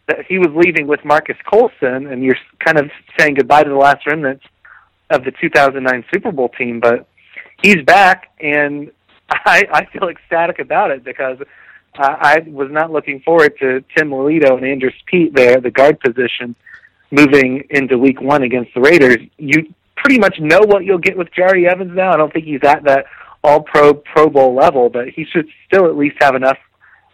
That 0.07 0.25
he 0.27 0.37
was 0.37 0.49
leaving 0.53 0.87
with 0.87 1.03
Marcus 1.05 1.37
Colston, 1.49 2.07
and 2.07 2.23
you're 2.23 2.35
kind 2.59 2.79
of 2.79 2.89
saying 3.17 3.35
goodbye 3.35 3.63
to 3.63 3.69
the 3.69 3.75
last 3.75 4.05
remnants 4.05 4.43
of 5.09 5.23
the 5.23 5.31
2009 5.31 6.05
Super 6.13 6.31
Bowl 6.31 6.49
team. 6.49 6.79
But 6.79 7.07
he's 7.61 7.83
back, 7.85 8.29
and 8.39 8.91
I, 9.45 9.65
I 9.71 9.85
feel 9.85 10.09
ecstatic 10.09 10.59
about 10.59 10.91
it 10.91 11.03
because 11.03 11.37
uh, 11.97 12.15
I 12.19 12.39
was 12.47 12.69
not 12.71 12.91
looking 12.91 13.21
forward 13.21 13.53
to 13.59 13.83
Tim 13.95 14.09
Lelito 14.09 14.57
and 14.57 14.65
Andrus 14.65 14.93
Peat 15.05 15.33
there, 15.33 15.59
the 15.61 15.71
guard 15.71 15.99
position, 15.99 16.55
moving 17.11 17.63
into 17.69 17.97
Week 17.97 18.21
One 18.21 18.43
against 18.43 18.73
the 18.73 18.81
Raiders. 18.81 19.17
You 19.37 19.73
pretty 19.95 20.19
much 20.19 20.39
know 20.39 20.61
what 20.61 20.83
you'll 20.83 20.97
get 20.97 21.17
with 21.17 21.29
Jahri 21.31 21.69
Evans 21.69 21.95
now. 21.95 22.11
I 22.11 22.17
don't 22.17 22.31
think 22.33 22.45
he's 22.45 22.63
at 22.63 22.83
that 22.85 23.05
All 23.43 23.61
Pro 23.61 23.93
Pro 23.93 24.29
Bowl 24.29 24.55
level, 24.55 24.89
but 24.89 25.09
he 25.09 25.25
should 25.25 25.47
still 25.65 25.85
at 25.85 25.95
least 25.95 26.17
have 26.19 26.35
enough 26.35 26.57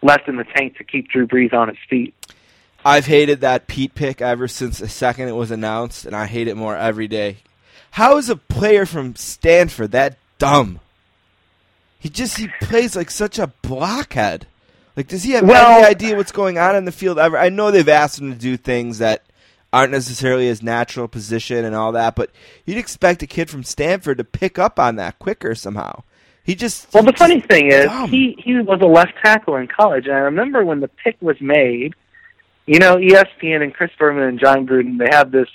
left 0.02 0.28
in 0.28 0.36
the 0.36 0.44
tank 0.44 0.76
to 0.78 0.84
keep 0.84 1.08
Drew 1.10 1.26
Brees 1.26 1.52
on 1.52 1.68
his 1.68 1.78
feet. 1.88 2.14
I've 2.84 3.06
hated 3.06 3.40
that 3.40 3.66
Pete 3.66 3.94
pick 3.94 4.20
ever 4.20 4.48
since 4.48 4.78
the 4.78 4.88
second 4.88 5.28
it 5.28 5.32
was 5.32 5.50
announced, 5.50 6.06
and 6.06 6.14
I 6.14 6.26
hate 6.26 6.48
it 6.48 6.56
more 6.56 6.76
every 6.76 7.08
day. 7.08 7.38
How 7.92 8.16
is 8.16 8.28
a 8.28 8.36
player 8.36 8.86
from 8.86 9.16
Stanford 9.16 9.90
that 9.92 10.16
dumb? 10.38 10.80
He 11.98 12.08
just 12.08 12.36
he 12.38 12.48
plays 12.60 12.94
like 12.96 13.10
such 13.10 13.38
a 13.38 13.48
blockhead. 13.62 14.46
Like, 14.96 15.08
does 15.08 15.22
he 15.24 15.32
have 15.32 15.44
Well- 15.44 15.78
any 15.78 15.86
idea 15.86 16.16
what's 16.16 16.32
going 16.32 16.58
on 16.58 16.74
in 16.76 16.84
the 16.84 16.92
field 16.92 17.18
ever? 17.18 17.38
I 17.38 17.48
know 17.48 17.70
they've 17.70 17.88
asked 17.88 18.20
him 18.20 18.32
to 18.32 18.38
do 18.38 18.56
things 18.56 18.98
that 18.98 19.22
aren't 19.72 19.92
necessarily 19.92 20.46
his 20.46 20.62
natural 20.62 21.06
position 21.08 21.64
and 21.64 21.74
all 21.74 21.92
that, 21.92 22.16
but 22.16 22.30
you'd 22.64 22.78
expect 22.78 23.22
a 23.22 23.26
kid 23.26 23.50
from 23.50 23.62
Stanford 23.62 24.18
to 24.18 24.24
pick 24.24 24.58
up 24.58 24.78
on 24.78 24.96
that 24.96 25.18
quicker 25.18 25.54
somehow. 25.54 26.02
He 26.42 26.54
just 26.54 26.92
Well, 26.94 27.02
the 27.02 27.12
funny 27.12 27.40
thing 27.40 27.70
is, 27.70 27.84
dumb. 27.84 28.08
he 28.08 28.34
he 28.42 28.54
was 28.54 28.80
a 28.80 28.86
left 28.86 29.12
tackle 29.22 29.56
in 29.56 29.68
college, 29.68 30.06
and 30.06 30.14
I 30.14 30.20
remember 30.20 30.64
when 30.64 30.80
the 30.80 30.88
pick 30.88 31.16
was 31.20 31.36
made. 31.40 31.94
You 32.66 32.78
know, 32.78 32.96
ESPN 32.96 33.62
and 33.62 33.72
Chris 33.74 33.90
Berman 33.98 34.22
and 34.24 34.38
Jon 34.40 34.66
Gruden, 34.66 34.98
they 34.98 35.08
have 35.10 35.30
this 35.30 35.48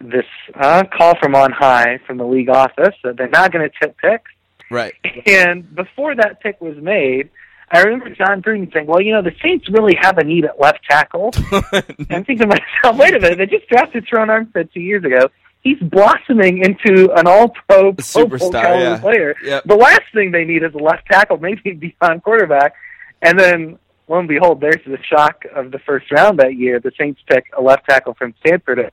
this 0.00 0.26
uh, 0.54 0.84
call 0.84 1.14
from 1.18 1.34
on 1.34 1.50
high 1.52 1.98
from 2.06 2.18
the 2.18 2.24
league 2.26 2.48
office 2.50 2.94
that 3.04 3.16
they're 3.16 3.28
not 3.28 3.52
going 3.52 3.68
to 3.68 3.74
tip 3.80 3.96
picks. 3.98 4.30
Right. 4.70 4.94
And 5.26 5.74
before 5.74 6.14
that 6.14 6.40
pick 6.40 6.60
was 6.60 6.76
made, 6.76 7.30
I 7.70 7.82
remember 7.82 8.10
Jon 8.10 8.42
Gruden 8.42 8.72
saying, 8.72 8.86
"Well, 8.86 9.00
you 9.00 9.12
know, 9.12 9.22
the 9.22 9.34
Saints 9.42 9.68
really 9.68 9.96
have 10.00 10.18
a 10.18 10.24
need 10.24 10.44
at 10.44 10.60
left 10.60 10.84
tackle." 10.88 11.32
and 11.52 12.06
I'm 12.10 12.24
thinking 12.24 12.38
to 12.38 12.46
myself, 12.46 12.96
"Wait 12.96 13.14
a 13.14 13.20
minute! 13.20 13.38
They 13.38 13.46
just 13.46 13.68
drafted 13.68 14.06
Terron 14.06 14.28
Armstead 14.28 14.72
two 14.72 14.80
years 14.80 15.04
ago. 15.04 15.28
He's 15.62 15.78
blossoming 15.80 16.58
into 16.62 17.10
an 17.16 17.26
All-Pro, 17.26 17.94
superstar, 17.94 18.52
caliber 18.52 18.82
yeah. 18.82 18.98
player. 18.98 19.34
Yep. 19.42 19.64
The 19.64 19.76
last 19.76 20.02
thing 20.12 20.30
they 20.30 20.44
need 20.44 20.62
is 20.62 20.74
a 20.74 20.78
left 20.78 21.06
tackle, 21.10 21.38
maybe 21.38 21.72
beyond 21.72 22.22
quarterback." 22.22 22.74
And 23.22 23.38
then, 23.38 23.78
lo 24.08 24.18
and 24.18 24.28
behold, 24.28 24.60
there's 24.60 24.84
the 24.86 24.98
shock 25.02 25.44
of 25.54 25.70
the 25.70 25.78
first 25.78 26.12
round 26.12 26.38
that 26.40 26.54
year. 26.56 26.80
The 26.80 26.92
Saints 26.98 27.20
pick 27.26 27.46
a 27.56 27.62
left 27.62 27.86
tackle 27.88 28.14
from 28.14 28.34
Stanford 28.40 28.78
at 28.78 28.92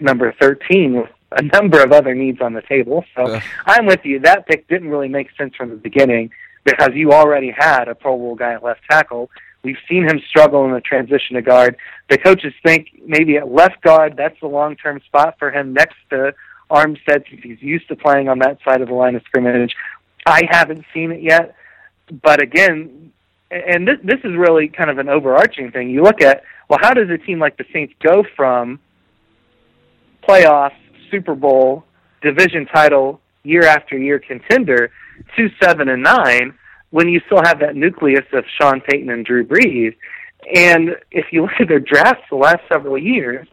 number 0.00 0.34
13 0.38 0.94
with 0.94 1.10
a 1.36 1.42
number 1.42 1.82
of 1.82 1.92
other 1.92 2.14
needs 2.14 2.40
on 2.40 2.52
the 2.52 2.62
table. 2.62 3.04
So. 3.16 3.40
I'm 3.66 3.86
with 3.86 4.04
you. 4.04 4.18
That 4.20 4.46
pick 4.46 4.68
didn't 4.68 4.88
really 4.88 5.08
make 5.08 5.28
sense 5.36 5.54
from 5.54 5.70
the 5.70 5.76
beginning. 5.76 6.30
because 6.64 6.90
you 6.94 7.12
already 7.12 7.50
had 7.50 7.88
a 7.88 7.94
Pro 7.94 8.16
Bowl 8.16 8.34
guy 8.34 8.52
at 8.52 8.62
left 8.62 8.82
tackle. 8.90 9.30
We've 9.62 9.78
seen 9.88 10.08
him 10.08 10.20
struggle 10.28 10.64
in 10.64 10.72
the 10.72 10.80
transition 10.80 11.36
to 11.36 11.42
guard. 11.42 11.76
The 12.08 12.18
coaches 12.18 12.52
think 12.64 12.88
maybe 13.04 13.36
at 13.36 13.50
left 13.50 13.80
guard, 13.82 14.16
that's 14.16 14.38
the 14.40 14.48
long 14.48 14.76
term 14.76 15.00
spot 15.06 15.36
for 15.38 15.50
him 15.50 15.72
next 15.72 15.96
to 16.10 16.34
Armstead 16.70 17.28
since 17.28 17.42
he's 17.42 17.62
used 17.62 17.88
to 17.88 17.96
playing 17.96 18.28
on 18.28 18.38
that 18.40 18.58
side 18.64 18.80
of 18.80 18.88
the 18.88 18.94
line 18.94 19.14
of 19.14 19.22
scrimmage. 19.24 19.74
I 20.26 20.42
haven't 20.50 20.84
seen 20.94 21.12
it 21.12 21.22
yet, 21.22 21.54
but 22.22 22.40
again, 22.40 23.12
and 23.50 23.86
this 23.86 23.98
this 24.02 24.20
is 24.24 24.34
really 24.36 24.68
kind 24.68 24.88
of 24.88 24.98
an 24.98 25.08
overarching 25.08 25.70
thing. 25.70 25.90
You 25.90 26.02
look 26.02 26.22
at 26.22 26.44
well, 26.68 26.78
how 26.80 26.94
does 26.94 27.10
a 27.10 27.18
team 27.18 27.38
like 27.38 27.56
the 27.56 27.66
Saints 27.72 27.92
go 28.00 28.24
from 28.36 28.80
playoff, 30.26 30.72
Super 31.12 31.36
Bowl, 31.36 31.84
division 32.22 32.66
title, 32.66 33.20
year 33.44 33.64
after 33.64 33.96
year 33.96 34.18
contender 34.18 34.90
to 35.36 35.48
seven 35.62 35.88
and 35.88 36.02
nine 36.02 36.54
when 36.90 37.08
you 37.08 37.20
still 37.26 37.42
have 37.44 37.60
that 37.60 37.76
nucleus 37.76 38.26
of 38.32 38.44
Sean 38.58 38.80
Payton 38.80 39.10
and 39.10 39.24
Drew 39.24 39.46
Brees? 39.46 39.94
And 40.54 40.96
if 41.12 41.26
you 41.30 41.42
look 41.42 41.52
at 41.60 41.68
their 41.68 41.78
drafts 41.78 42.24
the 42.30 42.36
last 42.36 42.62
several 42.72 42.98
years, 42.98 43.46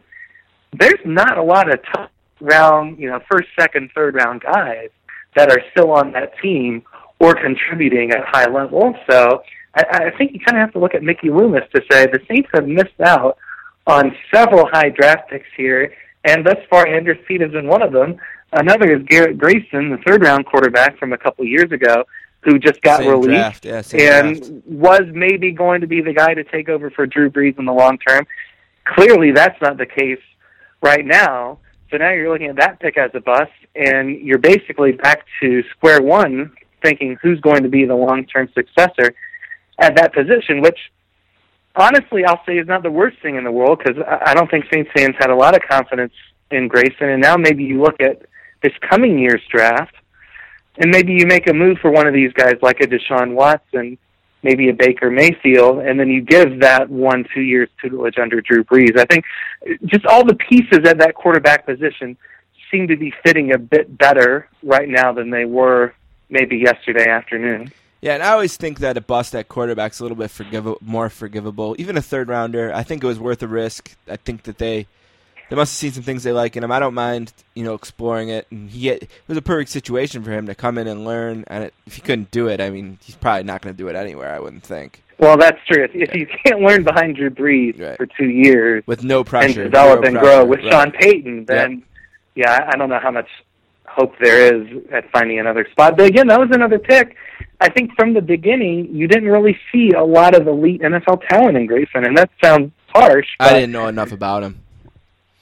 there's 0.72 1.00
not 1.04 1.38
a 1.38 1.42
lot 1.42 1.72
of 1.72 1.80
top 1.94 2.10
round, 2.40 2.98
you 2.98 3.08
know, 3.08 3.20
first, 3.30 3.48
second, 3.58 3.90
third 3.94 4.14
round 4.14 4.40
guys 4.40 4.88
that 5.36 5.50
are 5.50 5.62
still 5.72 5.92
on 5.92 6.12
that 6.12 6.32
team 6.42 6.82
or 7.20 7.34
contributing 7.34 8.10
at 8.10 8.24
high 8.26 8.50
level. 8.50 8.94
So 9.08 9.42
I, 9.74 10.10
I 10.12 10.18
think 10.18 10.32
you 10.32 10.40
kind 10.40 10.56
of 10.56 10.62
have 10.62 10.72
to 10.72 10.78
look 10.78 10.94
at 10.94 11.02
Mickey 11.02 11.30
Loomis 11.30 11.64
to 11.74 11.82
say 11.90 12.06
the 12.06 12.20
Saints 12.28 12.48
have 12.54 12.66
missed 12.66 13.00
out 13.04 13.38
on 13.86 14.14
several 14.32 14.68
high 14.72 14.88
draft 14.88 15.30
picks 15.30 15.48
here, 15.56 15.92
and 16.24 16.44
thus 16.44 16.58
far 16.68 16.86
Andrus 16.86 17.18
Peat 17.26 17.40
has 17.40 17.52
been 17.52 17.66
one 17.66 17.82
of 17.82 17.92
them. 17.92 18.16
Another 18.52 18.96
is 18.96 19.02
Garrett 19.06 19.38
Grayson, 19.38 19.90
the 19.90 19.98
third 20.06 20.22
round 20.22 20.46
quarterback 20.46 20.98
from 20.98 21.12
a 21.12 21.18
couple 21.18 21.44
years 21.44 21.70
ago, 21.70 22.04
who 22.40 22.58
just 22.58 22.80
got 22.82 22.98
Same 22.98 23.10
released 23.10 23.64
yeah, 23.64 23.82
and 23.92 24.36
draft. 24.36 24.66
was 24.66 25.02
maybe 25.12 25.52
going 25.52 25.80
to 25.82 25.86
be 25.86 26.00
the 26.00 26.12
guy 26.12 26.34
to 26.34 26.42
take 26.44 26.68
over 26.68 26.90
for 26.90 27.06
Drew 27.06 27.30
Brees 27.30 27.58
in 27.58 27.64
the 27.64 27.72
long 27.72 27.98
term. 27.98 28.26
Clearly, 28.84 29.30
that's 29.30 29.60
not 29.60 29.76
the 29.76 29.86
case 29.86 30.20
right 30.82 31.04
now. 31.04 31.58
So 31.90 31.96
now 31.96 32.10
you're 32.10 32.32
looking 32.32 32.48
at 32.48 32.56
that 32.56 32.80
pick 32.80 32.96
as 32.96 33.10
a 33.14 33.20
bust, 33.20 33.50
and 33.74 34.16
you're 34.20 34.38
basically 34.38 34.92
back 34.92 35.24
to 35.40 35.62
square 35.76 36.00
one, 36.00 36.52
thinking 36.82 37.18
who's 37.20 37.40
going 37.40 37.62
to 37.62 37.68
be 37.68 37.84
the 37.84 37.94
long-term 37.94 38.48
successor 38.54 39.14
at 39.78 39.96
that 39.96 40.14
position. 40.14 40.60
Which, 40.60 40.78
honestly, 41.74 42.24
I'll 42.24 42.42
say 42.44 42.58
is 42.58 42.66
not 42.66 42.82
the 42.82 42.90
worst 42.90 43.18
thing 43.20 43.36
in 43.36 43.44
the 43.44 43.52
world 43.52 43.80
because 43.84 44.02
I 44.08 44.34
don't 44.34 44.50
think 44.50 44.66
Saints 44.72 44.90
fans 44.94 45.14
had 45.18 45.30
a 45.30 45.36
lot 45.36 45.54
of 45.54 45.62
confidence 45.68 46.12
in 46.50 46.68
Grayson, 46.68 47.08
and 47.08 47.22
now 47.22 47.36
maybe 47.36 47.64
you 47.64 47.80
look 47.80 48.00
at 48.00 48.22
this 48.62 48.72
coming 48.88 49.18
year's 49.18 49.42
draft, 49.50 49.94
and 50.78 50.90
maybe 50.90 51.12
you 51.12 51.26
make 51.26 51.48
a 51.48 51.54
move 51.54 51.78
for 51.78 51.90
one 51.90 52.06
of 52.06 52.14
these 52.14 52.32
guys 52.32 52.56
like 52.62 52.80
a 52.80 52.86
Deshaun 52.86 53.34
Watson, 53.34 53.98
maybe 54.42 54.68
a 54.68 54.74
Baker 54.74 55.10
Mayfield, 55.10 55.78
and 55.78 55.98
then 55.98 56.08
you 56.08 56.22
give 56.22 56.60
that 56.60 56.88
one 56.90 57.24
two 57.34 57.42
years 57.42 57.68
tutelage 57.80 58.18
under 58.18 58.40
Drew 58.40 58.64
Brees. 58.64 58.98
I 58.98 59.04
think 59.04 59.24
just 59.84 60.06
all 60.06 60.24
the 60.24 60.34
pieces 60.34 60.80
at 60.86 60.98
that 60.98 61.14
quarterback 61.14 61.66
position 61.66 62.16
seem 62.70 62.88
to 62.88 62.96
be 62.96 63.12
fitting 63.24 63.52
a 63.52 63.58
bit 63.58 63.96
better 63.96 64.48
right 64.62 64.88
now 64.88 65.12
than 65.12 65.30
they 65.30 65.44
were 65.44 65.94
maybe 66.28 66.56
yesterday 66.56 67.08
afternoon. 67.08 67.72
Yeah, 68.02 68.14
and 68.14 68.22
I 68.22 68.30
always 68.32 68.56
think 68.56 68.78
that 68.78 68.96
a 68.96 69.00
bust 69.02 69.34
at 69.34 69.48
quarterback's 69.48 70.00
a 70.00 70.04
little 70.04 70.16
bit 70.16 70.30
forgiv- 70.30 70.80
more 70.80 71.10
forgivable. 71.10 71.76
Even 71.78 71.96
a 71.98 72.02
third 72.02 72.28
rounder, 72.28 72.72
I 72.74 72.82
think 72.82 73.04
it 73.04 73.06
was 73.06 73.18
worth 73.18 73.42
a 73.42 73.46
risk. 73.48 73.94
I 74.08 74.16
think 74.16 74.44
that 74.44 74.56
they 74.58 74.86
they 75.50 75.56
must 75.56 75.72
have 75.72 75.76
seen 75.78 75.92
some 75.92 76.04
things 76.04 76.22
they 76.22 76.32
like 76.32 76.56
in 76.56 76.62
him. 76.64 76.70
I 76.72 76.78
don't 76.78 76.94
mind, 76.94 77.32
you 77.54 77.64
know, 77.64 77.74
exploring 77.74 78.28
it. 78.30 78.46
And 78.50 78.70
he 78.70 78.88
it 78.88 79.10
was 79.26 79.36
a 79.36 79.42
perfect 79.42 79.70
situation 79.70 80.22
for 80.22 80.30
him 80.30 80.46
to 80.46 80.54
come 80.54 80.78
in 80.78 80.86
and 80.86 81.04
learn. 81.04 81.44
And 81.48 81.64
it, 81.64 81.74
if 81.86 81.96
he 81.96 82.00
couldn't 82.00 82.30
do 82.30 82.46
it, 82.48 82.60
I 82.60 82.70
mean, 82.70 82.98
he's 83.02 83.16
probably 83.16 83.42
not 83.44 83.60
going 83.60 83.74
to 83.74 83.78
do 83.78 83.88
it 83.88 83.96
anywhere. 83.96 84.32
I 84.34 84.38
wouldn't 84.40 84.62
think 84.62 85.02
Well, 85.18 85.36
that's 85.36 85.58
true. 85.66 85.84
If, 85.84 85.90
if 85.94 86.14
you 86.14 86.26
can't 86.46 86.60
learn 86.62 86.84
behind 86.84 87.16
Drew 87.16 87.28
Brees 87.30 87.78
Right. 87.78 87.96
for 87.98 88.06
two 88.06 88.28
years 88.30 88.82
with 88.86 89.04
no 89.04 89.24
pressure 89.24 89.62
and 89.62 89.70
develop 89.72 90.04
zero 90.04 90.06
and 90.06 90.14
pressure. 90.18 90.36
grow 90.38 90.44
with 90.46 90.60
Right. 90.60 90.72
Sean 90.72 90.90
Payton, 90.92 91.44
then 91.46 91.82
yeah, 92.34 92.52
I- 92.52 92.68
I 92.72 92.78
don't 92.78 92.88
know 92.88 93.00
how 93.00 93.10
much 93.10 93.28
hope 93.90 94.14
there 94.20 94.54
is 94.54 94.68
at 94.92 95.10
finding 95.10 95.38
another 95.38 95.66
spot. 95.70 95.96
But 95.96 96.06
again, 96.06 96.26
that 96.28 96.38
was 96.38 96.50
another 96.52 96.78
pick. 96.78 97.16
I 97.60 97.68
think 97.68 97.90
from 97.94 98.14
the 98.14 98.22
beginning, 98.22 98.88
you 98.90 99.06
didn't 99.06 99.28
really 99.28 99.58
see 99.70 99.90
a 99.92 100.02
lot 100.02 100.34
of 100.34 100.46
elite 100.46 100.80
NFL 100.80 101.28
talent 101.28 101.56
in 101.56 101.66
Grayson, 101.66 102.04
and 102.04 102.16
that 102.16 102.30
sounds 102.42 102.72
harsh. 102.88 103.26
I 103.38 103.52
didn't 103.52 103.72
know 103.72 103.88
enough 103.88 104.12
about 104.12 104.42
him. 104.42 104.60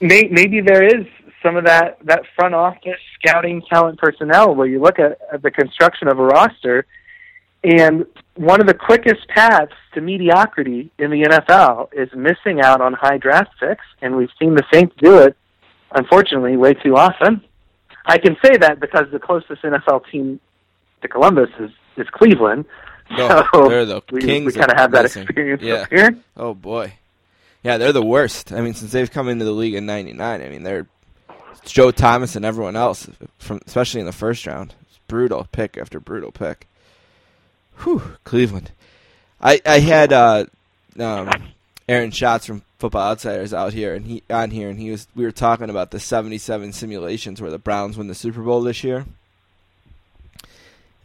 may, 0.00 0.28
maybe 0.30 0.60
there 0.60 0.84
is 0.84 1.06
some 1.42 1.56
of 1.56 1.64
that 1.64 1.98
that 2.04 2.22
front 2.36 2.54
office 2.54 2.98
scouting 3.18 3.62
talent 3.70 3.98
personnel 3.98 4.54
where 4.54 4.66
you 4.66 4.80
look 4.80 4.98
at, 4.98 5.18
at 5.32 5.42
the 5.42 5.50
construction 5.50 6.08
of 6.08 6.18
a 6.18 6.24
roster 6.24 6.86
and 7.64 8.04
one 8.34 8.60
of 8.60 8.66
the 8.66 8.74
quickest 8.74 9.26
paths 9.28 9.72
to 9.94 10.00
mediocrity 10.00 10.90
in 10.98 11.10
the 11.10 11.22
NFL 11.22 11.88
is 11.92 12.08
missing 12.14 12.60
out 12.60 12.80
on 12.80 12.92
high 12.92 13.18
draft 13.18 13.50
picks 13.58 13.84
and 14.00 14.16
we've 14.16 14.30
seen 14.38 14.54
the 14.54 14.64
Saints 14.72 14.94
do 14.98 15.18
it 15.18 15.36
unfortunately 15.92 16.56
way 16.56 16.74
too 16.74 16.96
often. 16.96 17.42
I 18.06 18.18
can 18.18 18.36
say 18.44 18.56
that 18.58 18.80
because 18.80 19.06
the 19.12 19.18
closest 19.18 19.62
NFL 19.62 20.10
team 20.10 20.40
to 21.02 21.08
Columbus 21.08 21.50
is 21.58 21.70
is 21.96 22.08
Cleveland. 22.10 22.64
No, 23.10 23.44
so 23.54 23.68
they're 23.68 23.86
the 23.86 24.02
we, 24.10 24.20
kings 24.20 24.54
we 24.54 24.60
kind 24.60 24.70
of 24.70 24.76
have 24.76 24.90
that 24.92 25.04
missing. 25.04 25.22
experience 25.22 25.62
Yeah. 25.62 25.74
up 25.74 25.88
here. 25.88 26.18
Oh 26.36 26.54
boy, 26.54 26.92
yeah, 27.62 27.78
they're 27.78 27.92
the 27.92 28.04
worst. 28.04 28.52
I 28.52 28.60
mean, 28.60 28.74
since 28.74 28.92
they've 28.92 29.10
come 29.10 29.28
into 29.28 29.44
the 29.44 29.52
league 29.52 29.74
in 29.74 29.86
'99, 29.86 30.42
I 30.42 30.48
mean, 30.48 30.62
they're 30.62 30.86
Joe 31.64 31.90
Thomas 31.90 32.36
and 32.36 32.44
everyone 32.44 32.76
else, 32.76 33.08
from 33.38 33.60
especially 33.66 34.00
in 34.00 34.06
the 34.06 34.12
first 34.12 34.46
round. 34.46 34.74
It's 34.82 34.98
brutal 35.08 35.46
pick 35.52 35.76
after 35.78 36.00
brutal 36.00 36.32
pick. 36.32 36.66
Whew, 37.84 38.02
Cleveland. 38.24 38.72
I 39.40 39.60
I 39.64 39.78
had 39.80 40.12
uh, 40.12 40.44
um, 40.98 41.30
Aaron 41.88 42.10
Schatz 42.10 42.44
from 42.46 42.62
Football 42.78 43.10
Outsiders 43.10 43.52
out 43.52 43.72
here 43.72 43.92
and 43.94 44.06
he 44.06 44.22
on 44.30 44.50
here, 44.52 44.70
and 44.70 44.78
he 44.78 44.90
was 44.92 45.08
we 45.16 45.24
were 45.24 45.32
talking 45.32 45.68
about 45.68 45.90
the 45.90 45.98
'77 45.98 46.72
simulations 46.72 47.42
where 47.42 47.50
the 47.50 47.58
Browns 47.58 47.98
win 47.98 48.06
the 48.06 48.14
Super 48.14 48.40
Bowl 48.40 48.60
this 48.62 48.84
year, 48.84 49.04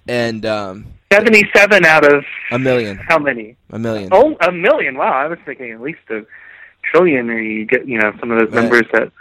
and 0.07 0.45
um, 0.45 0.85
Seventy-seven 1.11 1.85
out 1.85 2.05
of 2.11 2.23
a 2.51 2.59
million, 2.59 2.97
how 2.97 3.17
many? 3.17 3.55
a 3.71 3.79
million. 3.79 4.09
Oh, 4.11 4.35
a 4.41 4.51
million! 4.51 4.97
Wow, 4.97 5.13
I 5.13 5.27
was 5.27 5.39
thinking 5.45 5.71
at 5.71 5.81
least 5.81 5.99
a 6.09 6.25
trillion, 6.91 7.29
or 7.29 7.39
you 7.39 7.65
get 7.65 7.87
you 7.87 7.97
know 7.99 8.11
some 8.19 8.31
of 8.31 8.39
those 8.39 8.49
Right. 8.53 8.61
numbers 8.61 8.83
that 8.93 9.11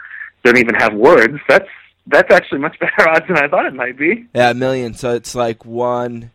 don't 0.45 0.59
even 0.59 0.75
have 0.75 0.93
words. 0.95 1.39
That's 1.49 1.69
that's 2.07 2.31
actually 2.31 2.59
much 2.59 2.79
better 2.81 3.09
odds 3.09 3.27
than 3.29 3.39
I 3.39 3.49
thought 3.49 3.65
it 3.67 3.75
might 3.75 3.97
be. 3.97 4.27
Yeah, 4.35 4.51
a 4.51 4.55
million. 4.55 4.93
So 4.95 5.15
it's 5.15 5.35
like 5.35 5.65
one. 5.65 6.31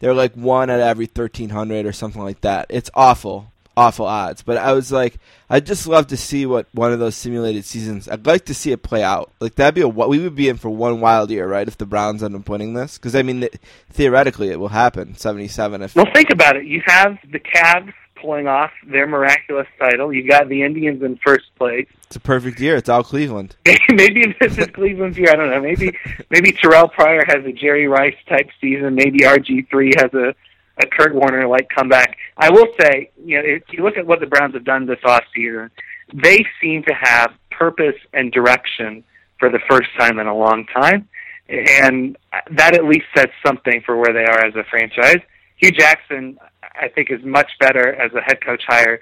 They're 0.00 0.14
like 0.14 0.34
one 0.34 0.70
out 0.70 0.80
of 0.80 0.86
every 0.86 1.06
thirteen 1.06 1.50
hundred 1.50 1.86
or 1.86 1.92
something 1.92 2.22
like 2.22 2.40
that. 2.40 2.66
It's 2.70 2.90
awful, 2.94 3.52
awful 3.76 4.06
odds. 4.06 4.42
But 4.42 4.56
I 4.56 4.72
was 4.72 4.92
like, 4.92 5.18
I'd 5.48 5.66
just 5.66 5.86
love 5.86 6.08
to 6.08 6.16
see 6.16 6.46
what 6.46 6.66
one 6.72 6.92
of 6.92 6.98
those 6.98 7.16
simulated 7.16 7.64
seasons. 7.64 8.08
I'd 8.08 8.26
like 8.26 8.46
to 8.46 8.54
see 8.54 8.72
it 8.72 8.82
play 8.82 9.02
out. 9.02 9.32
Like 9.40 9.54
that'd 9.56 9.74
be 9.74 9.80
a 9.80 9.88
we 9.88 10.18
would 10.18 10.34
be 10.34 10.48
in 10.48 10.56
for 10.56 10.70
one 10.70 11.00
wild 11.00 11.30
year, 11.30 11.46
right? 11.48 11.66
If 11.66 11.78
the 11.78 11.86
Browns 11.86 12.22
end 12.22 12.36
up 12.36 12.48
winning 12.48 12.74
this, 12.74 12.98
because 12.98 13.14
I 13.14 13.22
mean, 13.22 13.40
th- 13.40 13.54
theoretically, 13.90 14.48
it 14.48 14.60
will 14.60 14.68
happen. 14.68 15.16
Seventy-seven. 15.16 15.82
If 15.82 15.96
Well, 15.96 16.06
think 16.14 16.30
about 16.30 16.56
it. 16.56 16.64
You 16.64 16.82
have 16.86 17.18
the 17.30 17.40
Cavs 17.40 17.92
pulling 18.20 18.46
off 18.46 18.70
their 18.86 19.06
miraculous 19.06 19.66
title. 19.78 20.12
You 20.12 20.28
got 20.28 20.48
the 20.48 20.62
Indians 20.62 21.02
in 21.02 21.18
first 21.24 21.46
place. 21.56 21.86
it's 22.04 22.16
a 22.16 22.20
perfect 22.20 22.60
year, 22.60 22.76
it's 22.76 22.88
all 22.88 23.02
Cleveland. 23.02 23.56
maybe 23.90 24.34
this 24.40 24.58
is 24.58 24.66
Cleveland's 24.68 25.16
year. 25.16 25.30
I 25.30 25.36
don't 25.36 25.50
know. 25.50 25.60
Maybe 25.60 25.96
maybe 26.28 26.52
Terrell 26.52 26.88
Pryor 26.88 27.22
has 27.26 27.44
a 27.44 27.52
Jerry 27.52 27.88
Rice 27.88 28.16
type 28.28 28.48
season. 28.60 28.94
Maybe 28.94 29.20
RG 29.20 29.68
three 29.70 29.92
has 29.96 30.12
a 30.14 30.34
a 30.82 30.86
Kurt 30.86 31.14
Warner 31.14 31.46
like 31.46 31.68
comeback. 31.68 32.16
I 32.36 32.50
will 32.50 32.66
say, 32.80 33.10
you 33.24 33.36
know, 33.36 33.42
if 33.44 33.62
you 33.70 33.82
look 33.82 33.96
at 33.96 34.06
what 34.06 34.20
the 34.20 34.26
Browns 34.26 34.54
have 34.54 34.64
done 34.64 34.86
this 34.86 34.98
off 35.04 35.22
season, 35.34 35.70
they 36.12 36.44
seem 36.60 36.82
to 36.84 36.94
have 36.94 37.32
purpose 37.50 37.96
and 38.12 38.32
direction 38.32 39.04
for 39.38 39.50
the 39.50 39.60
first 39.68 39.88
time 39.98 40.18
in 40.18 40.26
a 40.26 40.36
long 40.36 40.66
time, 40.66 41.08
and 41.48 42.16
that 42.50 42.74
at 42.74 42.84
least 42.84 43.06
says 43.16 43.28
something 43.44 43.82
for 43.84 43.96
where 43.96 44.12
they 44.12 44.24
are 44.24 44.44
as 44.44 44.54
a 44.54 44.64
franchise. 44.70 45.20
Hue 45.56 45.70
Jackson, 45.70 46.38
I 46.62 46.88
think, 46.88 47.10
is 47.10 47.24
much 47.24 47.50
better 47.58 47.94
as 47.94 48.12
a 48.14 48.20
head 48.20 48.44
coach 48.44 48.62
hire 48.66 49.00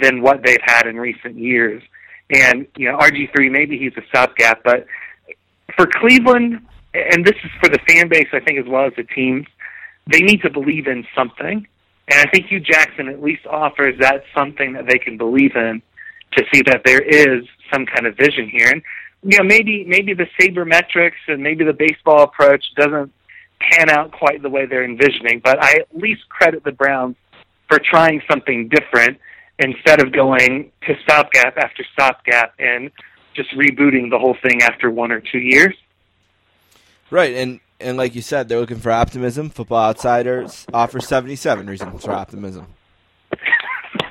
than 0.00 0.22
what 0.22 0.42
they've 0.44 0.62
had 0.64 0.86
in 0.86 0.96
recent 0.96 1.36
years. 1.36 1.82
And 2.32 2.66
you 2.76 2.90
know, 2.90 2.98
RG 2.98 3.32
three 3.34 3.48
maybe 3.48 3.78
he's 3.78 3.92
a 3.96 4.06
stopgap, 4.08 4.62
but 4.64 4.86
for 5.76 5.86
Cleveland, 5.86 6.60
and 6.94 7.24
this 7.24 7.36
is 7.44 7.50
for 7.60 7.68
the 7.68 7.78
fan 7.88 8.08
base, 8.08 8.28
I 8.32 8.40
think, 8.40 8.58
as 8.58 8.66
well 8.66 8.86
as 8.86 8.92
the 8.96 9.04
teams, 9.04 9.46
they 10.10 10.20
need 10.20 10.42
to 10.42 10.50
believe 10.50 10.86
in 10.86 11.06
something. 11.14 11.66
And 12.08 12.18
I 12.18 12.30
think 12.30 12.46
Hue 12.46 12.60
Jackson 12.60 13.08
at 13.08 13.22
least 13.22 13.46
offers 13.46 13.98
that 14.00 14.24
something 14.34 14.72
that 14.72 14.86
they 14.86 14.98
can 14.98 15.16
believe 15.16 15.54
in 15.54 15.82
to 16.32 16.44
see 16.52 16.62
that 16.62 16.82
there 16.84 17.00
is 17.00 17.44
some 17.72 17.86
kind 17.86 18.06
of 18.06 18.16
vision 18.16 18.48
here. 18.48 18.68
And 18.68 18.82
you 19.22 19.38
know, 19.38 19.44
maybe 19.44 19.84
maybe 19.84 20.14
the 20.14 20.26
sabermetrics 20.40 21.20
and 21.28 21.42
maybe 21.42 21.64
the 21.64 21.74
baseball 21.74 22.22
approach 22.22 22.64
doesn't 22.76 23.12
pan 23.60 23.90
out 23.90 24.12
quite 24.12 24.42
the 24.42 24.48
way 24.48 24.66
they're 24.66 24.84
envisioning, 24.84 25.40
but 25.44 25.62
I 25.62 25.72
at 25.74 25.94
least 25.94 26.28
credit 26.28 26.64
the 26.64 26.72
Browns 26.72 27.16
for 27.68 27.78
trying 27.78 28.22
something 28.28 28.68
different 28.68 29.18
instead 29.58 30.00
of 30.00 30.12
going 30.12 30.72
to 30.86 30.94
stopgap 31.02 31.58
after 31.58 31.84
stopgap 31.92 32.54
and 32.58 32.90
just 33.34 33.50
rebooting 33.50 34.10
the 34.10 34.18
whole 34.18 34.36
thing 34.42 34.62
after 34.62 34.90
one 34.90 35.12
or 35.12 35.20
two 35.20 35.38
years. 35.38 35.76
Right, 37.10 37.34
and 37.34 37.60
and 37.80 37.96
like 37.96 38.14
you 38.14 38.22
said, 38.22 38.48
they're 38.48 38.60
looking 38.60 38.78
for 38.78 38.90
optimism. 38.90 39.50
Football 39.50 39.90
Outsiders 39.90 40.66
offers 40.72 41.06
77 41.06 41.66
reasons 41.66 42.04
for 42.04 42.12
optimism. 42.12 42.66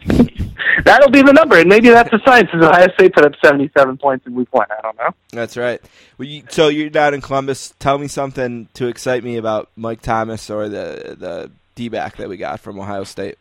That'll 0.85 1.11
be 1.11 1.21
the 1.21 1.33
number, 1.33 1.57
and 1.57 1.67
maybe 1.67 1.89
that's 1.89 2.11
a 2.13 2.19
sign 2.25 2.47
since 2.51 2.63
Ohio 2.63 2.87
State 2.93 3.13
put 3.13 3.25
up 3.25 3.33
77 3.43 3.97
points 3.97 4.25
in 4.25 4.33
week 4.33 4.47
one. 4.51 4.67
I 4.71 4.81
don't 4.81 4.97
know. 4.97 5.09
That's 5.31 5.57
right. 5.57 5.81
Well, 6.17 6.27
you, 6.27 6.43
so 6.49 6.69
you're 6.69 6.89
down 6.89 7.13
in 7.13 7.21
Columbus. 7.21 7.73
Tell 7.79 7.97
me 7.97 8.07
something 8.07 8.69
to 8.75 8.87
excite 8.87 9.23
me 9.23 9.37
about 9.37 9.69
Mike 9.75 10.01
Thomas 10.01 10.49
or 10.49 10.69
the 10.69 11.15
the 11.19 11.51
D 11.75 11.89
back 11.89 12.17
that 12.17 12.29
we 12.29 12.37
got 12.37 12.59
from 12.59 12.79
Ohio 12.79 13.03
State. 13.03 13.37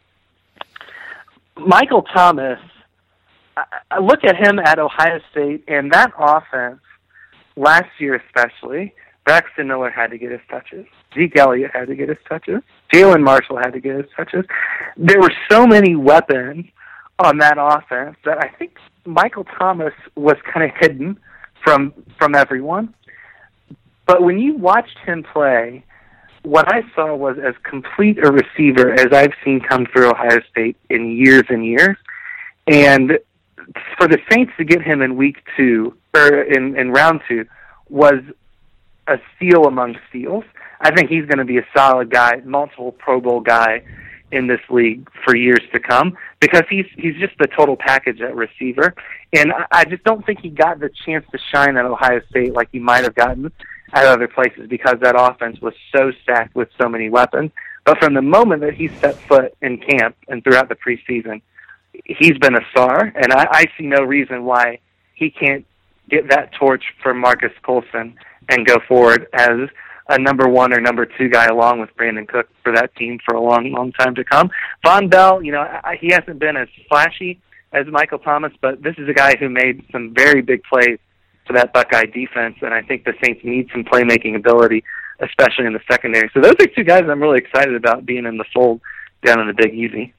Michael 1.57 2.03
Thomas, 2.03 2.59
I, 3.57 3.65
I 3.93 3.99
look 4.01 4.25
at 4.25 4.37
him 4.37 4.59
at 4.59 4.79
Ohio 4.79 5.21
State, 5.31 5.65
and 5.69 5.93
that 5.93 6.13
offense 6.19 6.81
last 7.57 7.89
year 7.99 8.15
especially, 8.27 8.95
Braxton 9.29 9.69
Miller 9.69 9.91
had 9.91 10.07
to 10.13 10.17
get 10.17 10.31
his 10.31 10.41
touches. 10.49 10.87
Zeke 11.15 11.37
Elliott 11.37 11.71
had 11.75 11.89
to 11.89 11.95
get 11.95 12.09
his 12.09 12.17
touches. 12.27 12.63
Jalen 12.91 13.23
Marshall 13.23 13.59
had 13.59 13.73
to 13.73 13.79
get 13.79 13.97
his 13.97 14.07
touches. 14.17 14.47
There 14.97 15.21
were 15.21 15.31
so 15.51 15.67
many 15.67 15.95
weapons 15.95 16.65
on 17.19 17.37
that 17.37 17.59
offense 17.59 18.17
that 18.25 18.39
I 18.43 18.49
think 18.59 18.79
Michael 19.05 19.45
Thomas 19.45 19.93
was 20.17 20.37
kind 20.51 20.65
of 20.65 20.75
hidden 20.81 21.21
from 21.63 21.93
from 22.19 22.35
everyone. 22.35 22.95
But 24.07 24.23
when 24.23 24.39
you 24.39 24.57
watched 24.57 24.97
him 25.05 25.27
play, 25.31 25.85
what 26.43 26.73
I 26.73 26.81
saw 26.95 27.15
was 27.15 27.37
as 27.37 27.53
complete 27.65 28.17
a 28.25 28.33
receiver 28.33 28.95
as 28.95 29.09
I've 29.13 29.35
seen 29.45 29.61
come 29.61 29.85
through 29.93 30.09
Ohio 30.09 30.41
State 30.51 30.79
in 30.89 31.15
years 31.15 31.45
and 31.51 31.67
years. 31.67 31.99
And 32.67 33.19
for 33.99 34.09
the 34.09 34.17
Saints 34.31 34.55
to 34.57 34.65
get 34.65 34.81
him 34.81 35.03
in 35.03 35.17
week 35.17 35.37
two 35.55 35.99
or 36.17 36.45
in, 36.45 36.79
in 36.79 36.93
round 36.93 37.21
two 37.29 37.45
was 37.91 38.23
a 39.09 39.21
steal 39.37 39.65
among 39.65 39.97
steals. 40.09 40.45
I 40.81 40.95
think 40.95 41.11
he's 41.11 41.27
going 41.27 41.39
to 41.39 41.45
be 41.45 41.59
a 41.59 41.67
solid 41.77 42.11
guy, 42.11 42.41
multiple 42.45 42.93
Pro 42.93 43.21
Bowl 43.21 43.41
guy 43.41 43.83
in 44.31 44.47
this 44.47 44.61
league 44.69 45.09
for 45.25 45.35
years 45.35 45.63
to 45.73 45.81
come 45.81 46.17
because 46.41 46.63
he's 46.69 46.85
he's 46.97 47.17
just 47.17 47.37
the 47.39 47.47
total 47.47 47.77
package 47.77 48.21
at 48.21 48.37
receiver. 48.37 48.95
And 49.33 49.53
I, 49.53 49.67
I 49.71 49.85
just 49.85 50.05
don't 50.05 50.25
think 50.25 50.41
he 50.41 50.51
got 50.51 50.81
the 50.81 50.91
chance 51.07 51.25
to 51.33 51.39
shine 51.53 51.77
at 51.77 51.85
Ohio 51.85 52.21
State 52.31 52.53
like 52.53 52.69
he 52.71 52.79
might 52.79 53.05
have 53.05 53.15
gotten 53.15 53.51
at 53.93 54.05
other 54.05 54.29
places 54.29 54.69
because 54.69 54.97
that 55.01 55.15
offense 55.19 55.61
was 55.61 55.75
so 55.95 56.13
stacked 56.23 56.55
with 56.55 56.69
so 56.81 56.89
many 56.89 57.09
weapons. 57.09 57.51
But 57.85 57.99
from 57.99 58.15
the 58.15 58.23
moment 58.23 58.61
that 58.61 58.75
he 58.75 58.89
set 58.89 59.17
foot 59.23 59.57
in 59.63 59.79
camp 59.79 60.17
and 60.29 60.45
throughout 60.45 60.69
the 60.69 60.77
preseason, 60.77 61.41
he's 62.05 62.37
been 62.39 62.55
a 62.55 62.61
star, 62.71 63.01
and 63.01 63.33
I, 63.33 63.47
I 63.51 63.67
see 63.79 63.87
no 63.87 64.03
reason 64.03 64.45
why 64.45 64.81
he 65.15 65.31
can't 65.31 65.65
get 66.09 66.29
that 66.31 66.53
torch 66.53 66.83
from 67.03 67.19
Marcus 67.19 67.53
Colston 67.63 68.15
and 68.49 68.67
go 68.67 68.79
forward 68.87 69.27
as 69.33 69.69
a 70.09 70.19
number 70.19 70.49
one 70.49 70.73
or 70.73 70.81
number 70.81 71.05
two 71.05 71.29
guy 71.29 71.47
along 71.47 71.81
with 71.81 71.91
Brandin 71.97 72.27
Cook 72.27 72.49
for 72.63 72.73
that 72.73 72.95
team 72.97 73.19
for 73.25 73.35
a 73.35 73.41
long, 73.41 73.71
long 73.73 73.93
time 73.93 74.15
to 74.15 74.25
come. 74.25 74.51
Vonn 74.85 75.11
Bell, 75.11 75.43
you 75.43 75.53
know, 75.53 75.61
I, 75.61 75.97
he 76.01 76.11
hasn't 76.13 76.39
been 76.39 76.57
as 76.57 76.69
flashy 76.89 77.41
as 77.73 77.87
Michael 77.87 78.19
Thomas, 78.19 78.53
but 78.63 78.83
this 78.83 78.95
is 78.97 79.09
a 79.09 79.13
guy 79.13 79.37
who 79.37 79.49
made 79.49 79.85
some 79.93 80.15
very 80.15 80.41
big 80.41 80.63
plays 80.65 80.99
for 81.47 81.53
that 81.53 81.73
Buckeye 81.73 82.07
defense, 82.07 82.57
and 82.63 82.73
I 82.73 82.83
think 82.83 83.05
the 83.05 83.15
Saints 83.23 83.41
need 83.45 83.69
some 83.73 83.85
playmaking 83.85 84.37
ability, 84.37 84.85
especially 85.21 85.67
in 85.67 85.75
the 85.75 85.81
secondary. 85.91 86.31
So 86.33 86.41
those 86.41 86.55
are 86.61 86.67
two 86.67 86.85
guys 86.85 87.05
I'm 87.09 87.21
really 87.23 87.39
excited 87.39 87.75
about 87.75 88.07
being 88.07 88.25
in 88.25 88.39
the 88.39 88.45
fold 88.55 88.81
down 89.25 89.41
in 89.41 89.47
the 89.47 89.55
Big 89.55 89.75
Easy. 89.75 90.15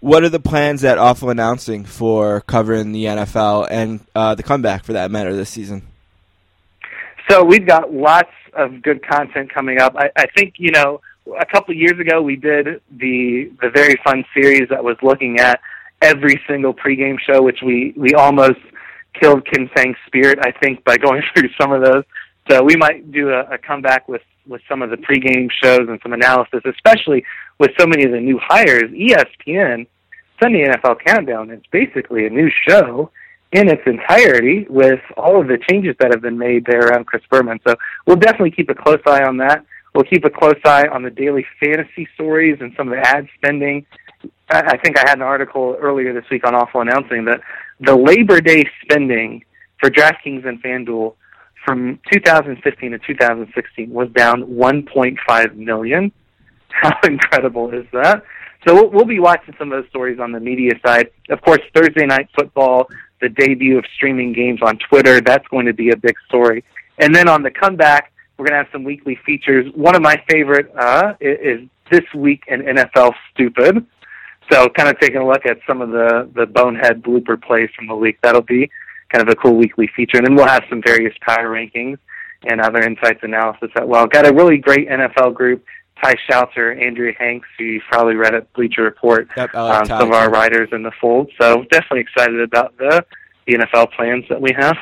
What 0.00 0.22
are 0.22 0.28
the 0.28 0.40
plans 0.40 0.82
that 0.82 0.98
Awful 0.98 1.30
Announcing 1.30 1.84
for 1.84 2.40
covering 2.42 2.92
the 2.92 3.06
NFL 3.06 3.66
and 3.70 4.00
uh, 4.14 4.34
the 4.36 4.42
comeback 4.42 4.84
for 4.84 4.92
that 4.92 5.10
matter 5.10 5.34
this 5.34 5.50
season? 5.50 5.82
So 7.28 7.44
we've 7.44 7.66
got 7.66 7.92
lots 7.92 8.30
of 8.54 8.80
good 8.82 9.06
content 9.06 9.52
coming 9.52 9.80
up. 9.80 9.96
I, 9.96 10.10
I 10.16 10.26
think 10.36 10.54
you 10.58 10.70
know 10.70 11.00
a 11.38 11.44
couple 11.44 11.72
of 11.72 11.78
years 11.78 11.98
ago 11.98 12.22
we 12.22 12.36
did 12.36 12.80
the 12.96 13.50
the 13.60 13.70
very 13.70 13.96
fun 14.04 14.24
series 14.32 14.68
that 14.70 14.82
was 14.82 14.96
looking 15.02 15.38
at 15.40 15.60
every 16.00 16.40
single 16.48 16.72
pregame 16.72 17.18
show, 17.18 17.42
which 17.42 17.58
we 17.64 17.92
we 17.96 18.14
almost 18.14 18.60
killed 19.20 19.44
Ken 19.46 19.68
Fang's 19.74 19.96
spirit, 20.06 20.38
I 20.42 20.52
think, 20.52 20.84
by 20.84 20.96
going 21.06 21.22
through 21.34 21.50
some 21.60 21.72
of 21.72 21.82
those. 21.82 22.04
So 22.48 22.62
we 22.62 22.76
might 22.76 23.12
do 23.12 23.30
a, 23.30 23.40
a 23.54 23.58
comeback 23.58 24.08
with 24.08 24.22
with 24.48 24.62
some 24.68 24.82
of 24.82 24.90
the 24.90 24.96
pregame 24.96 25.48
shows 25.62 25.88
and 25.88 26.00
some 26.02 26.12
analysis, 26.12 26.60
especially 26.64 27.24
with 27.58 27.70
so 27.78 27.86
many 27.86 28.04
of 28.04 28.12
the 28.12 28.20
new 28.20 28.40
hires. 28.42 28.90
ESPN 28.90 29.86
Sunday 30.42 30.64
NFL 30.66 31.04
Countdown 31.04 31.50
is 31.50 31.62
basically 31.70 32.26
a 32.26 32.30
new 32.30 32.50
show 32.66 33.10
in 33.52 33.68
its 33.68 33.82
entirety 33.86 34.66
with 34.68 35.00
all 35.16 35.40
of 35.40 35.48
the 35.48 35.58
changes 35.68 35.96
that 36.00 36.10
have 36.10 36.20
been 36.20 36.38
made 36.38 36.64
there 36.66 36.80
around 36.80 37.06
Chris 37.06 37.22
Berman. 37.30 37.58
So 37.66 37.74
we'll 38.06 38.16
definitely 38.16 38.50
keep 38.50 38.68
a 38.68 38.74
close 38.74 39.00
eye 39.06 39.24
on 39.24 39.38
that. 39.38 39.64
We'll 39.94 40.04
keep 40.04 40.24
a 40.24 40.30
close 40.30 40.60
eye 40.64 40.86
on 40.86 41.02
the 41.02 41.10
daily 41.10 41.46
fantasy 41.58 42.06
stories 42.14 42.58
and 42.60 42.72
some 42.76 42.88
of 42.88 42.94
the 42.94 43.00
ad 43.00 43.26
spending. 43.36 43.86
I 44.50 44.76
think 44.78 44.98
I 44.98 45.08
had 45.08 45.18
an 45.18 45.22
article 45.22 45.76
earlier 45.80 46.12
this 46.12 46.28
week 46.30 46.46
on 46.46 46.54
Awful 46.54 46.80
announcing 46.80 47.24
that 47.26 47.40
the 47.80 47.96
Labor 47.96 48.40
Day 48.40 48.64
spending 48.82 49.44
for 49.78 49.90
DraftKings 49.90 50.46
and 50.46 50.62
FanDuel 50.62 51.14
from 51.68 52.00
2015 52.10 52.92
to 52.92 52.98
2016 52.98 53.90
was 53.90 54.08
down 54.16 54.42
1.5 54.44 55.56
million. 55.56 56.10
How 56.68 56.98
incredible 57.04 57.70
is 57.74 57.84
that? 57.92 58.22
So 58.66 58.72
we'll, 58.74 58.90
we'll 58.90 59.04
be 59.04 59.20
watching 59.20 59.54
some 59.58 59.70
of 59.70 59.82
those 59.82 59.90
stories 59.90 60.18
on 60.18 60.32
the 60.32 60.40
media 60.40 60.72
side. 60.84 61.10
Of 61.28 61.42
course, 61.42 61.60
Thursday 61.74 62.06
night 62.06 62.30
football, 62.34 62.88
the 63.20 63.28
debut 63.28 63.76
of 63.76 63.84
streaming 63.96 64.32
games 64.32 64.60
on 64.62 64.78
Twitter, 64.88 65.20
that's 65.20 65.46
going 65.48 65.66
to 65.66 65.74
be 65.74 65.90
a 65.90 65.96
big 65.96 66.14
story. 66.26 66.64
And 66.98 67.14
then 67.14 67.28
on 67.28 67.42
the 67.42 67.50
comeback, 67.50 68.12
we're 68.38 68.46
going 68.46 68.58
to 68.58 68.64
have 68.64 68.72
some 68.72 68.84
weekly 68.84 69.18
features. 69.26 69.70
One 69.74 69.94
of 69.94 70.00
my 70.00 70.16
favorite 70.26 70.72
uh, 70.74 71.14
is 71.20 71.68
this 71.90 72.04
week 72.14 72.44
in 72.48 72.62
NFL 72.62 73.12
Stupid. 73.34 73.84
So 74.50 74.70
kind 74.70 74.88
of 74.88 74.98
taking 75.00 75.18
a 75.18 75.26
look 75.26 75.44
at 75.44 75.58
some 75.68 75.82
of 75.82 75.90
the 75.90 76.30
the 76.34 76.46
bonehead 76.46 77.02
blooper 77.02 77.40
plays 77.40 77.68
from 77.76 77.88
the 77.88 77.94
week. 77.94 78.16
That'll 78.22 78.40
be 78.40 78.70
kind 79.12 79.22
of 79.22 79.28
a 79.28 79.36
cool 79.36 79.56
weekly 79.56 79.88
feature, 79.96 80.18
and 80.18 80.26
then 80.26 80.34
we'll 80.34 80.46
have 80.46 80.64
some 80.68 80.82
various 80.84 81.14
power 81.20 81.48
rankings 81.48 81.98
and 82.48 82.60
other 82.60 82.80
insights 82.82 83.20
analysis 83.22 83.70
as 83.76 83.86
well. 83.86 84.06
Got 84.06 84.26
a 84.26 84.32
really 84.32 84.58
great 84.58 84.88
NFL 84.88 85.34
group. 85.34 85.64
Ty 86.02 86.14
Schalter, 86.30 86.72
Andrea 86.80 87.12
Hangst, 87.20 87.42
who 87.58 87.64
you've 87.64 87.82
probably 87.90 88.14
read 88.14 88.32
at 88.32 88.52
Bleacher 88.52 88.82
Report, 88.82 89.28
Yep, 89.36 89.52
like 89.54 89.80
um, 89.80 89.86
some 89.86 90.08
of 90.08 90.12
our 90.12 90.30
writers 90.30 90.68
in 90.70 90.84
the 90.84 90.92
fold. 91.00 91.28
So 91.40 91.64
definitely 91.72 92.00
excited 92.00 92.40
about 92.40 92.76
the 92.78 93.04
the 93.46 93.54
NFL 93.54 93.92
plans 93.92 94.24
that 94.28 94.40
we 94.40 94.50
have. 94.56 94.76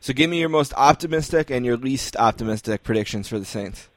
So 0.00 0.12
give 0.12 0.28
me 0.28 0.40
your 0.40 0.48
most 0.50 0.74
optimistic 0.76 1.48
and 1.50 1.64
your 1.64 1.76
least 1.78 2.16
optimistic 2.16 2.82
predictions 2.82 3.28
for 3.28 3.38
the 3.38 3.44
Saints. 3.46 3.88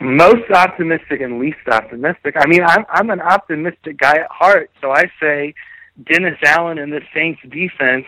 most 0.00 0.50
optimistic 0.50 1.20
and 1.20 1.38
least 1.38 1.58
optimistic. 1.70 2.34
I 2.36 2.46
mean, 2.46 2.62
I'm 2.64 2.84
I'm 2.90 3.10
an 3.10 3.20
optimistic 3.20 3.98
guy 3.98 4.16
at 4.18 4.30
heart, 4.30 4.70
so 4.80 4.90
I 4.90 5.04
say 5.20 5.54
Dennis 6.04 6.38
Allen 6.42 6.78
and 6.78 6.92
the 6.92 7.02
Saints 7.14 7.40
defense, 7.48 8.06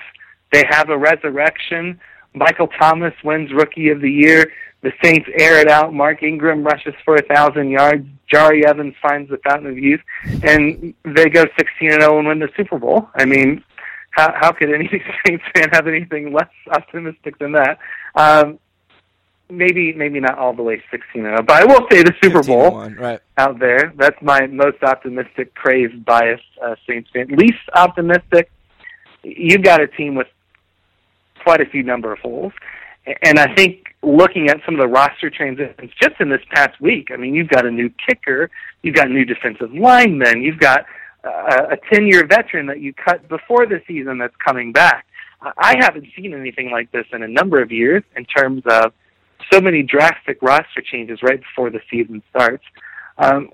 they 0.53 0.65
have 0.69 0.91
a 0.91 0.99
resurrection. 0.99 2.01
Michael 2.35 2.69
Thomas 2.69 3.15
wins 3.25 3.53
rookie 3.53 3.91
of 3.91 4.01
the 4.01 4.11
year. 4.11 4.53
The 4.83 4.93
Saints 5.03 5.29
air 5.39 5.61
it 5.61 5.69
out. 5.69 5.95
Mark 5.95 6.23
Ingram 6.23 6.65
rushes 6.65 6.95
for 7.05 7.17
a 7.17 7.23
thousand 7.23 7.71
yards. 7.71 8.07
Jahri 8.33 8.65
Evans 8.65 8.95
finds 9.01 9.31
the 9.31 9.39
fountain 9.49 9.71
of 9.71 9.79
youth, 9.79 10.01
and 10.43 10.95
they 11.05 11.29
go 11.29 11.45
sixteen 11.57 11.93
and 11.93 12.03
zero 12.03 12.19
and 12.19 12.27
win 12.27 12.41
the 12.41 12.49
Super 12.57 12.79
Bowl. 12.79 13.09
I 13.15 13.25
mean, 13.25 13.63
how 14.11 14.33
how 14.35 14.51
could 14.51 14.73
any 14.73 14.89
Saints 15.27 15.45
fan 15.55 15.69
have 15.73 15.87
anything 15.87 16.33
less 16.33 16.51
optimistic 16.71 17.39
than 17.39 17.53
that? 17.53 17.79
Um, 18.17 18.59
maybe 19.53 19.93
maybe 19.93 20.21
not 20.21 20.39
all 20.39 20.55
the 20.55 20.63
way 20.63 20.83
16 20.91 21.23
0, 21.23 21.43
but 21.43 21.63
I 21.63 21.65
will 21.65 21.87
say 21.91 22.03
the 22.03 22.15
Super 22.23 22.43
Bowl 22.43 22.91
right? 22.91 23.21
out 23.39 23.59
there. 23.59 23.93
That's 23.97 24.21
my 24.23 24.47
most 24.47 24.83
optimistic, 24.83 25.55
crazed, 25.55 26.05
biased 26.05 26.43
uh, 26.65 26.75
Saints 26.89 27.11
fan. 27.13 27.29
Least 27.29 27.59
optimistic, 27.75 28.51
you've 29.23 29.63
got 29.63 29.81
a 29.81 29.87
team 29.87 30.15
with 30.15 30.29
quite 31.43 31.61
a 31.61 31.67
few 31.67 31.83
number 31.83 32.13
of 32.13 32.19
holes, 32.21 32.53
and 33.23 33.39
I 33.39 33.55
think 33.55 33.95
looking 34.03 34.49
at 34.49 34.59
some 34.65 34.75
of 34.75 34.81
the 34.81 34.89
roster 34.89 35.31
transitions 35.31 35.93
just 36.01 36.15
in 36.21 36.29
this 36.29 36.43
past 36.51 36.81
week, 36.81 37.09
I 37.13 37.17
mean, 37.17 37.35
you've 37.35 37.49
got 37.49 37.67
a 37.67 37.71
new 37.71 37.91
kicker, 38.07 38.51
you've 38.83 38.97
got 38.97 39.11
new 39.11 39.25
defensive 39.25 39.73
linemen, 39.73 40.43
you've 40.43 40.59
got 40.59 40.85
uh, 41.25 41.69
a 41.71 41.77
10 41.93 42.07
year 42.07 42.27
veteran 42.27 42.67
that 42.67 42.81
you 42.81 42.93
cut 42.93 43.29
before 43.29 43.67
the 43.67 43.81
season 43.87 44.19
that's 44.19 44.35
coming 44.45 44.73
back. 44.73 45.07
I 45.59 45.75
haven't 45.81 46.07
seen 46.17 46.35
anything 46.35 46.71
like 46.71 46.93
this 46.93 47.07
in 47.13 47.23
a 47.23 47.29
number 47.29 47.61
of 47.61 47.73
years 47.73 48.03
in 48.17 48.25
terms 48.25 48.63
of 48.67 48.93
so 49.51 49.61
many 49.61 49.83
drastic 49.83 50.41
roster 50.43 50.83
changes 50.83 51.23
right 51.23 51.41
before 51.41 51.71
the 51.71 51.81
season 51.91 52.23
starts. 52.31 52.65
Um, 53.19 53.51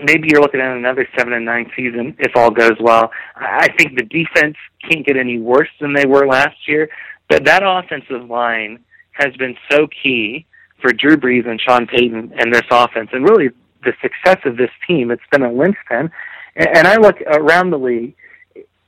maybe 0.00 0.28
you're 0.30 0.40
looking 0.40 0.60
at 0.60 0.76
another 0.76 1.06
seven 1.16 1.32
and 1.32 1.44
nine 1.44 1.70
season 1.76 2.16
if 2.18 2.32
all 2.36 2.50
goes 2.50 2.76
well. 2.80 3.10
I 3.36 3.68
think 3.76 3.96
the 3.96 4.04
defense 4.04 4.56
can't 4.88 5.06
get 5.06 5.16
any 5.16 5.38
worse 5.38 5.68
than 5.80 5.92
they 5.92 6.06
were 6.06 6.26
last 6.26 6.56
year, 6.66 6.88
but 7.28 7.44
that 7.44 7.62
offensive 7.64 8.28
line 8.28 8.78
has 9.12 9.34
been 9.36 9.56
so 9.70 9.86
key 10.02 10.46
for 10.80 10.92
Drew 10.92 11.16
Brees 11.16 11.48
and 11.48 11.60
Sean 11.60 11.86
Payton 11.86 12.34
and 12.38 12.52
this 12.52 12.64
offense, 12.70 13.10
and 13.12 13.24
really 13.24 13.50
the 13.84 13.92
success 14.02 14.38
of 14.44 14.56
this 14.56 14.70
team. 14.86 15.10
It's 15.10 15.22
been 15.30 15.42
a 15.42 15.52
linchpin. 15.52 16.10
And 16.56 16.86
I 16.86 16.96
look 16.96 17.20
around 17.22 17.70
the 17.70 17.78
league. 17.78 18.14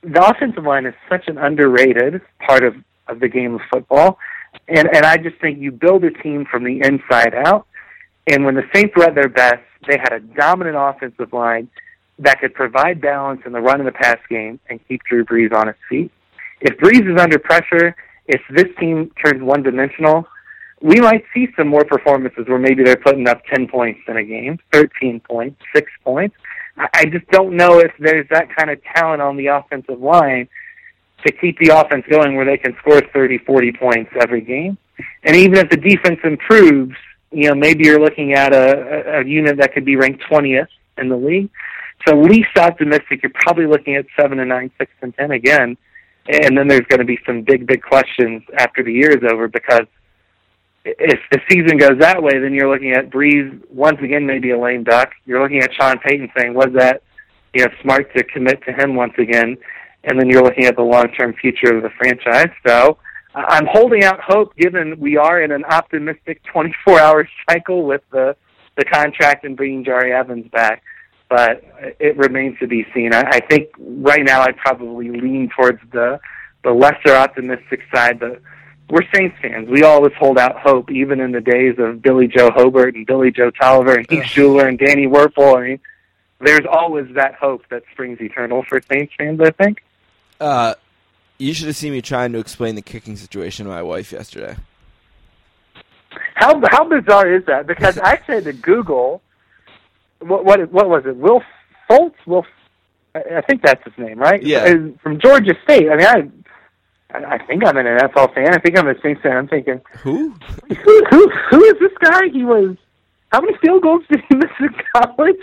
The 0.01 0.25
offensive 0.25 0.63
line 0.63 0.85
is 0.85 0.93
such 1.09 1.27
an 1.27 1.37
underrated 1.37 2.21
part 2.39 2.63
of 2.63 2.75
of 3.07 3.19
the 3.19 3.27
game 3.27 3.55
of 3.55 3.61
football. 3.71 4.19
And 4.67 4.89
and 4.93 5.05
I 5.05 5.17
just 5.17 5.39
think 5.39 5.59
you 5.59 5.71
build 5.71 6.03
a 6.03 6.11
team 6.11 6.45
from 6.49 6.63
the 6.63 6.81
inside 6.81 7.33
out. 7.33 7.67
And 8.27 8.43
when 8.43 8.55
the 8.55 8.63
Saints 8.73 8.93
were 8.95 9.05
at 9.05 9.15
their 9.15 9.29
best, 9.29 9.63
they 9.87 9.97
had 9.97 10.13
a 10.13 10.19
dominant 10.19 10.75
offensive 10.77 11.31
line 11.31 11.69
that 12.19 12.39
could 12.41 12.53
provide 12.53 12.99
balance 12.99 13.41
in 13.45 13.51
the 13.51 13.61
run 13.61 13.79
and 13.79 13.87
the 13.87 13.91
pass 13.91 14.17
game 14.29 14.59
and 14.69 14.79
keep 14.87 15.03
Drew 15.03 15.23
Brees 15.23 15.53
on 15.53 15.67
his 15.67 15.75
feet. 15.87 16.11
If 16.61 16.77
Brees 16.77 17.09
is 17.09 17.19
under 17.19 17.39
pressure, 17.39 17.95
if 18.27 18.41
this 18.49 18.67
team 18.79 19.11
turns 19.23 19.41
one 19.41 19.63
dimensional, 19.63 20.27
we 20.81 20.99
might 20.99 21.23
see 21.33 21.47
some 21.55 21.67
more 21.67 21.85
performances 21.85 22.47
where 22.47 22.59
maybe 22.59 22.83
they're 22.83 22.97
putting 22.97 23.27
up 23.27 23.43
10 23.45 23.67
points 23.67 24.01
in 24.07 24.17
a 24.17 24.23
game, 24.23 24.59
13 24.73 25.21
points, 25.21 25.61
6 25.73 25.91
points. 26.03 26.35
I 26.93 27.05
just 27.05 27.27
don't 27.29 27.55
know 27.55 27.79
if 27.79 27.91
there's 27.99 28.27
that 28.29 28.55
kind 28.55 28.69
of 28.69 28.79
talent 28.95 29.21
on 29.21 29.37
the 29.37 29.47
offensive 29.47 29.99
line 29.99 30.47
to 31.25 31.31
keep 31.31 31.57
the 31.59 31.69
offense 31.69 32.05
going 32.09 32.35
where 32.35 32.45
they 32.45 32.57
can 32.57 32.75
score 32.79 33.01
30, 33.01 33.39
40 33.39 33.71
points 33.73 34.11
every 34.19 34.41
game. 34.41 34.77
And 35.23 35.35
even 35.35 35.57
if 35.57 35.69
the 35.69 35.77
defense 35.77 36.19
improves, 36.23 36.95
you 37.31 37.49
know, 37.49 37.55
maybe 37.55 37.85
you're 37.85 37.99
looking 37.99 38.33
at 38.33 38.53
a, 38.53 39.17
a, 39.17 39.21
a 39.21 39.25
unit 39.25 39.57
that 39.57 39.73
could 39.73 39.85
be 39.85 39.95
ranked 39.95 40.23
20th 40.29 40.67
in 40.97 41.09
the 41.09 41.17
league. 41.17 41.49
So 42.07 42.15
least 42.15 42.55
optimistic, 42.57 43.21
you're 43.23 43.31
probably 43.33 43.65
looking 43.65 43.95
at 43.95 44.05
7 44.19 44.39
and 44.39 44.49
9, 44.49 44.71
6 44.77 44.91
and 45.01 45.15
10 45.15 45.31
again. 45.31 45.77
And 46.27 46.57
then 46.57 46.67
there's 46.67 46.85
going 46.87 46.99
to 46.99 47.05
be 47.05 47.19
some 47.25 47.41
big, 47.41 47.65
big 47.65 47.81
questions 47.81 48.43
after 48.57 48.83
the 48.83 48.91
year 48.91 49.11
is 49.11 49.23
over 49.29 49.47
because 49.47 49.87
if 50.99 51.19
the 51.31 51.39
season 51.49 51.77
goes 51.77 51.99
that 51.99 52.21
way, 52.21 52.39
then 52.39 52.53
you're 52.53 52.71
looking 52.71 52.91
at 52.91 53.09
Brees 53.09 53.61
once 53.69 53.99
again 54.01 54.25
maybe 54.25 54.51
a 54.51 54.59
lame 54.59 54.83
duck. 54.83 55.11
You're 55.25 55.41
looking 55.41 55.59
at 55.59 55.73
Sean 55.73 55.99
Payton 55.99 56.31
saying, 56.37 56.53
"Was 56.53 56.69
that 56.73 57.01
you 57.53 57.65
know 57.65 57.71
smart 57.81 58.13
to 58.15 58.23
commit 58.23 58.63
to 58.63 58.71
him 58.71 58.95
once 58.95 59.13
again?" 59.17 59.57
And 60.03 60.19
then 60.19 60.29
you're 60.29 60.43
looking 60.43 60.65
at 60.65 60.75
the 60.75 60.83
long-term 60.83 61.33
future 61.33 61.75
of 61.75 61.83
the 61.83 61.89
franchise. 61.89 62.49
So 62.65 62.97
uh, 63.35 63.43
I'm 63.47 63.65
holding 63.65 64.03
out 64.03 64.19
hope, 64.19 64.55
given 64.55 64.99
we 64.99 65.17
are 65.17 65.41
in 65.41 65.51
an 65.51 65.65
optimistic 65.65 66.41
24-hour 66.53 67.27
cycle 67.49 67.83
with 67.85 68.01
the 68.11 68.35
the 68.77 68.85
contract 68.85 69.43
and 69.43 69.57
bringing 69.57 69.83
Jahri 69.83 70.11
Evans 70.11 70.47
back. 70.51 70.83
But 71.29 71.63
it 71.99 72.15
remains 72.15 72.59
to 72.59 72.67
be 72.67 72.85
seen. 72.93 73.13
I, 73.13 73.21
I 73.21 73.39
think 73.39 73.69
right 73.79 74.23
now 74.23 74.41
I'd 74.41 74.55
probably 74.57 75.09
lean 75.09 75.49
towards 75.55 75.79
the 75.91 76.19
the 76.63 76.71
lesser 76.71 77.15
optimistic 77.15 77.81
side, 77.93 78.19
but 78.19 78.41
we're 78.89 79.03
Saints 79.13 79.35
fans. 79.41 79.69
We 79.69 79.83
always 79.83 80.13
hold 80.17 80.37
out 80.37 80.57
hope, 80.57 80.89
even 80.91 81.19
in 81.19 81.31
the 81.31 81.41
days 81.41 81.75
of 81.77 82.01
Billy 82.01 82.27
Joe 82.27 82.51
Hobert 82.51 82.95
and 82.95 83.05
Billy 83.05 83.31
Joe 83.31 83.51
Tolliver 83.51 83.95
and 83.95 84.09
Heath 84.09 84.23
Shuler 84.23 84.67
and 84.67 84.79
Danny 84.79 85.07
Wuerffel. 85.07 85.57
I 85.57 85.67
mean, 85.67 85.79
there's 86.39 86.65
always 86.69 87.05
that 87.15 87.35
hope 87.35 87.63
that 87.69 87.83
springs 87.91 88.19
eternal 88.21 88.63
for 88.63 88.81
Saints 88.81 89.13
fans. 89.17 89.41
I 89.41 89.51
think. 89.51 89.83
Uh, 90.39 90.75
you 91.37 91.53
should 91.53 91.67
have 91.67 91.75
seen 91.75 91.91
me 91.91 92.01
trying 92.01 92.33
to 92.33 92.39
explain 92.39 92.75
the 92.75 92.81
kicking 92.81 93.15
situation 93.15 93.65
to 93.65 93.71
my 93.71 93.81
wife 93.81 94.11
yesterday. 94.11 94.55
How 96.35 96.61
how 96.69 96.87
bizarre 96.87 97.33
is 97.33 97.45
that? 97.45 97.67
Because 97.67 97.97
I 97.97 98.15
had 98.25 98.43
to 98.45 98.53
Google 98.53 99.21
what 100.19 100.45
what 100.45 100.71
what 100.71 100.89
was 100.89 101.03
it? 101.05 101.15
Wil 101.17 101.41
Lutz? 101.89 102.15
Will 102.25 102.45
I 103.15 103.41
think 103.41 103.61
that's 103.63 103.83
his 103.83 103.93
name, 103.97 104.19
right? 104.19 104.41
Yeah. 104.43 104.75
From 105.01 105.19
Georgia 105.19 105.55
State. 105.63 105.89
I 105.89 105.95
mean, 105.95 106.05
I 106.05 106.31
I 107.13 107.37
think 107.45 107.65
I'm 107.65 107.77
an 107.77 107.85
NFL 107.85 108.33
fan. 108.33 108.53
I 108.53 108.59
think 108.59 108.77
I'm 108.77 108.87
a 108.87 108.99
Saints 109.01 109.21
fan. 109.21 109.37
I'm 109.37 109.47
thinking, 109.47 109.81
Who? 109.99 110.35
who, 110.67 111.05
who, 111.09 111.29
who 111.49 111.63
is 111.63 111.79
this 111.79 111.93
guy? 112.01 112.27
He 112.33 112.43
was, 112.43 112.75
how 113.31 113.39
many 113.41 113.57
field 113.59 113.81
goals 113.81 114.03
did 114.11 114.21
he 114.27 114.35
miss 114.35 114.51
in 114.59 114.69
college? 114.93 115.37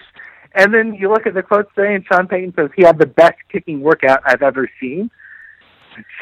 And 0.54 0.72
then 0.72 0.94
you 0.94 1.10
look 1.10 1.26
at 1.26 1.34
the 1.34 1.42
quotes 1.42 1.74
today, 1.74 1.94
and 1.94 2.04
Sean 2.06 2.28
Payton 2.28 2.54
says 2.54 2.70
he 2.76 2.82
had 2.82 2.98
the 2.98 3.06
best 3.06 3.38
kicking 3.50 3.80
workout 3.80 4.20
I've 4.24 4.42
ever 4.42 4.70
seen. 4.80 5.10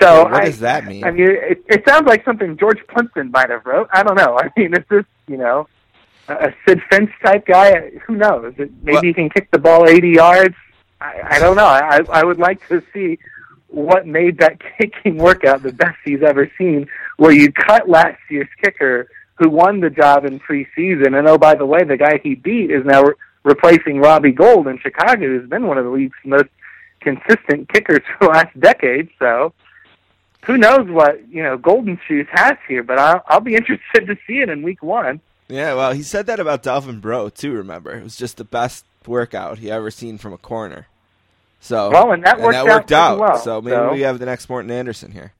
So 0.00 0.24
what 0.24 0.34
I, 0.34 0.44
does 0.46 0.60
that 0.60 0.86
mean? 0.86 1.04
I 1.04 1.10
mean, 1.10 1.30
it, 1.30 1.64
it 1.68 1.84
sounds 1.86 2.06
like 2.06 2.24
something 2.24 2.56
George 2.56 2.80
Plimpton 2.88 3.30
might 3.30 3.50
have 3.50 3.64
wrote. 3.64 3.88
I 3.92 4.02
don't 4.02 4.16
know. 4.16 4.38
I 4.42 4.50
mean, 4.56 4.74
is 4.74 4.84
this 4.88 5.04
you 5.26 5.36
know 5.36 5.68
a 6.28 6.52
Sidd 6.66 6.80
Finch 6.90 7.10
type 7.24 7.46
guy? 7.46 7.90
Who 8.06 8.16
knows? 8.16 8.54
Maybe 8.59 8.72
Well- 8.84 9.02
he 9.02 9.12
can 9.12 9.28
kick 9.30 9.50
the 9.50 9.59
ball 9.59 9.88
80 9.88 10.09
yards. 10.09 10.54
I, 11.00 11.20
I 11.32 11.38
don't 11.40 11.56
know. 11.56 11.66
I, 11.66 12.00
I 12.10 12.24
would 12.24 12.38
like 12.38 12.66
to 12.68 12.80
see 12.92 13.18
what 13.66 14.06
made 14.06 14.38
that 14.38 14.60
kicking 14.78 15.16
workout 15.16 15.62
the 15.62 15.72
best 15.72 15.96
he's 16.04 16.22
ever 16.22 16.50
seen, 16.56 16.86
where 17.16 17.32
you 17.32 17.50
cut 17.52 17.88
last 17.88 18.20
year's 18.30 18.48
kicker 18.62 19.09
who 19.36 19.48
won 19.48 19.80
the 19.80 19.90
job 19.90 20.24
in 20.24 20.38
preseason, 20.38 21.18
and 21.18 21.26
oh 21.26 21.38
by 21.38 21.54
the 21.54 21.66
way, 21.66 21.82
the 21.82 21.96
guy 21.96 22.18
he 22.22 22.34
beat 22.34 22.70
is 22.70 22.84
now 22.84 23.02
replacing 23.44 23.98
Robbie 23.98 24.32
Gould 24.32 24.66
in 24.69 24.78
Chicago, 24.78 25.27
who's 25.27 25.48
been 25.48 25.66
one 25.66 25.78
of 25.78 25.85
the 25.85 25.90
league's 25.90 26.16
most 26.24 26.48
consistent 27.01 27.69
kickers 27.73 28.01
for 28.19 28.27
the 28.27 28.32
last 28.32 28.59
decade. 28.60 29.09
So 29.19 29.52
who 30.44 30.56
knows 30.59 30.89
what 30.89 31.27
you 31.28 31.43
know 31.43 31.56
Golden 31.56 31.98
Shoes 32.06 32.27
has 32.32 32.56
here, 32.69 32.82
but 32.82 32.98
I'll, 32.98 33.23
I'll 33.28 33.40
be 33.40 33.55
interested 33.56 34.06
to 34.06 34.16
see 34.27 34.39
it 34.40 34.48
in 34.48 34.62
Week 34.62 34.82
One. 34.82 35.20
Yeah, 35.48 35.74
well, 35.74 35.93
he 35.93 36.02
said 36.02 36.27
that 36.27 36.40
about 36.40 36.62
Delvin 36.62 37.01
Breaux 37.01 37.28
too. 37.28 37.52
Remember, 37.52 37.93
it 37.93 38.02
was 38.02 38.16
just 38.16 38.36
the 38.36 38.44
best 38.44 38.85
workout 39.06 39.59
he 39.59 39.70
ever 39.70 39.90
seen 39.90 40.16
from 40.19 40.32
a 40.32 40.39
corner. 40.39 40.86
So 41.60 41.90
Well, 41.90 42.12
and 42.12 42.24
that 42.24 42.40
worked 42.40 42.56
out 42.56 42.66
worked 42.66 42.86
pretty 42.89 42.94
out. 43.01 43.19
well, 43.19 43.39
so 43.39 43.60
maybe 43.60 43.77
so- 43.77 43.93
we 43.93 44.01
have 44.01 44.19
the 44.19 44.27
next 44.27 44.48
Morten 44.48 44.70
Andersen 44.70 45.12
here. 45.12 45.32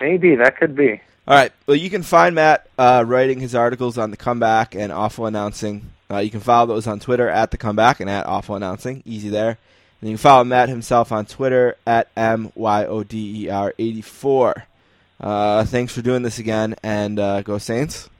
Maybe 0.00 0.34
that 0.36 0.58
could 0.58 0.74
be. 0.76 1.00
All 1.26 1.34
right. 1.34 1.52
Well, 1.66 1.76
you 1.76 1.88
can 1.88 2.02
find 2.02 2.34
Matt 2.34 2.66
uh, 2.76 3.04
writing 3.06 3.40
his 3.40 3.54
articles 3.54 3.96
on 3.96 4.10
the 4.10 4.16
comeback 4.18 4.74
and 4.74 4.92
awful 4.92 5.24
announcing. 5.24 5.90
Uh, 6.14 6.18
you 6.18 6.30
can 6.30 6.40
follow 6.40 6.66
those 6.66 6.86
on 6.86 7.00
Twitter 7.00 7.28
at 7.28 7.50
the 7.50 7.56
comeback 7.56 8.00
and 8.00 8.08
at 8.08 8.26
awful 8.26 8.54
announcing. 8.54 9.02
Easy 9.04 9.28
there. 9.28 9.58
And 10.00 10.10
you 10.10 10.16
can 10.16 10.18
follow 10.18 10.44
Matt 10.44 10.68
himself 10.68 11.12
on 11.12 11.26
Twitter 11.26 11.76
at 11.86 12.08
m 12.16 12.52
y 12.54 12.84
o 12.86 13.02
d 13.02 13.44
e 13.44 13.50
r 13.50 13.74
eighty 13.78 14.02
four. 14.02 14.64
Uh, 15.20 15.64
thanks 15.64 15.94
for 15.94 16.02
doing 16.02 16.22
this 16.22 16.38
again, 16.38 16.74
and 16.82 17.18
uh, 17.18 17.42
go 17.42 17.58
Saints. 17.58 18.10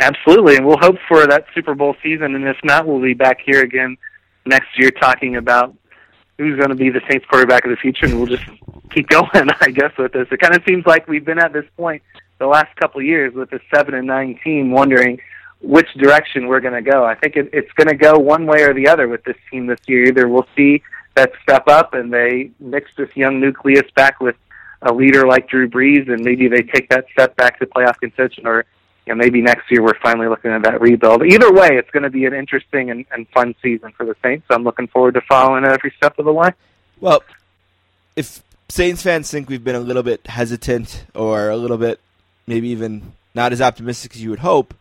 Absolutely, 0.00 0.56
and 0.56 0.66
we'll 0.66 0.78
hope 0.78 0.96
for 1.08 1.26
that 1.26 1.44
Super 1.54 1.74
Bowl 1.74 1.94
season. 2.02 2.34
And 2.34 2.44
if 2.46 2.56
not, 2.64 2.86
we'll 2.86 3.02
be 3.02 3.14
back 3.14 3.38
here 3.44 3.62
again 3.62 3.96
next 4.46 4.78
year 4.78 4.90
talking 4.90 5.36
about 5.36 5.74
who's 6.38 6.56
going 6.56 6.70
to 6.70 6.76
be 6.76 6.88
the 6.88 7.02
Saints 7.10 7.26
quarterback 7.28 7.64
of 7.64 7.70
the 7.70 7.76
future, 7.76 8.06
and 8.06 8.16
we'll 8.16 8.26
just 8.26 8.44
keep 8.92 9.08
going, 9.08 9.28
I 9.60 9.70
guess, 9.70 9.92
with 9.98 10.12
this. 10.12 10.28
It 10.30 10.40
kind 10.40 10.54
of 10.54 10.62
seems 10.66 10.86
like 10.86 11.08
we've 11.08 11.24
been 11.24 11.38
at 11.38 11.52
this 11.52 11.66
point 11.76 12.02
the 12.38 12.46
last 12.46 12.74
couple 12.76 13.00
of 13.00 13.06
years 13.06 13.34
with 13.34 13.50
the 13.50 13.60
seven 13.74 13.94
and 13.94 14.06
nine 14.06 14.38
team, 14.42 14.70
wondering 14.70 15.20
which 15.60 15.88
direction 15.94 16.46
we're 16.46 16.60
going 16.60 16.84
to 16.84 16.90
go. 16.90 17.04
I 17.04 17.14
think 17.14 17.36
it, 17.36 17.50
it's 17.52 17.72
going 17.72 17.88
to 17.88 17.96
go 17.96 18.18
one 18.18 18.46
way 18.46 18.62
or 18.62 18.74
the 18.74 18.88
other 18.88 19.08
with 19.08 19.24
this 19.24 19.36
team 19.50 19.66
this 19.66 19.80
year. 19.86 20.06
Either 20.06 20.28
we'll 20.28 20.46
see 20.56 20.82
that 21.14 21.32
step 21.42 21.66
up 21.66 21.94
and 21.94 22.12
they 22.12 22.50
mix 22.60 22.90
this 22.96 23.08
young 23.16 23.40
nucleus 23.40 23.90
back 23.96 24.20
with 24.20 24.36
a 24.82 24.92
leader 24.92 25.26
like 25.26 25.48
Drew 25.48 25.68
Brees, 25.68 26.08
and 26.10 26.24
maybe 26.24 26.46
they 26.46 26.62
take 26.62 26.88
that 26.90 27.06
step 27.12 27.34
back 27.36 27.58
to 27.58 27.66
playoff 27.66 27.98
contention, 27.98 28.46
or 28.46 28.64
you 29.06 29.14
know, 29.14 29.16
maybe 29.16 29.40
next 29.40 29.70
year 29.70 29.82
we're 29.82 29.98
finally 30.00 30.28
looking 30.28 30.52
at 30.52 30.62
that 30.62 30.80
rebuild. 30.80 31.24
Either 31.24 31.52
way, 31.52 31.70
it's 31.72 31.90
going 31.90 32.04
to 32.04 32.10
be 32.10 32.26
an 32.26 32.34
interesting 32.34 32.90
and, 32.90 33.04
and 33.10 33.26
fun 33.30 33.54
season 33.62 33.90
for 33.96 34.06
the 34.06 34.14
Saints. 34.22 34.46
I'm 34.50 34.62
looking 34.62 34.86
forward 34.86 35.14
to 35.14 35.20
following 35.22 35.64
every 35.64 35.92
step 35.96 36.18
of 36.18 36.26
the 36.26 36.32
way. 36.32 36.50
Well, 37.00 37.24
if 38.14 38.42
Saints 38.68 39.02
fans 39.02 39.30
think 39.30 39.48
we've 39.48 39.64
been 39.64 39.74
a 39.74 39.80
little 39.80 40.02
bit 40.02 40.26
hesitant 40.26 41.06
or 41.14 41.48
a 41.48 41.56
little 41.56 41.78
bit 41.78 42.00
maybe 42.46 42.68
even 42.68 43.12
not 43.34 43.52
as 43.52 43.60
optimistic 43.60 44.14
as 44.14 44.22
you 44.22 44.30
would 44.30 44.40
hope, 44.40 44.74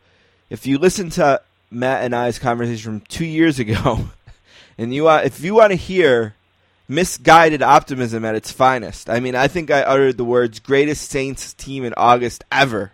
if 0.49 0.65
you 0.65 0.78
listen 0.78 1.10
to 1.11 1.41
Matt 1.69 2.03
and 2.03 2.15
I's 2.15 2.40
conversation 2.40 2.99
from 2.99 3.07
two 3.07 3.26
years 3.26 3.60
ago, 3.60 4.10
and 4.78 4.94
you 4.94 5.03
want, 5.03 5.26
if 5.26 5.41
you 5.41 5.53
want 5.56 5.72
to 5.72 5.76
hear 5.76 6.36
misguided 6.88 7.61
optimism 7.61 8.24
at 8.24 8.36
its 8.36 8.52
finest, 8.52 9.10
I 9.10 9.19
mean, 9.19 9.36
I 9.36 9.48
think 9.48 9.72
I 9.72 9.82
uttered 9.82 10.18
the 10.18 10.26
words 10.26 10.60
"greatest 10.60 11.10
Saints 11.10 11.53
team 11.53 11.84
in 11.84 11.94
August 11.98 12.44
ever," 12.52 12.91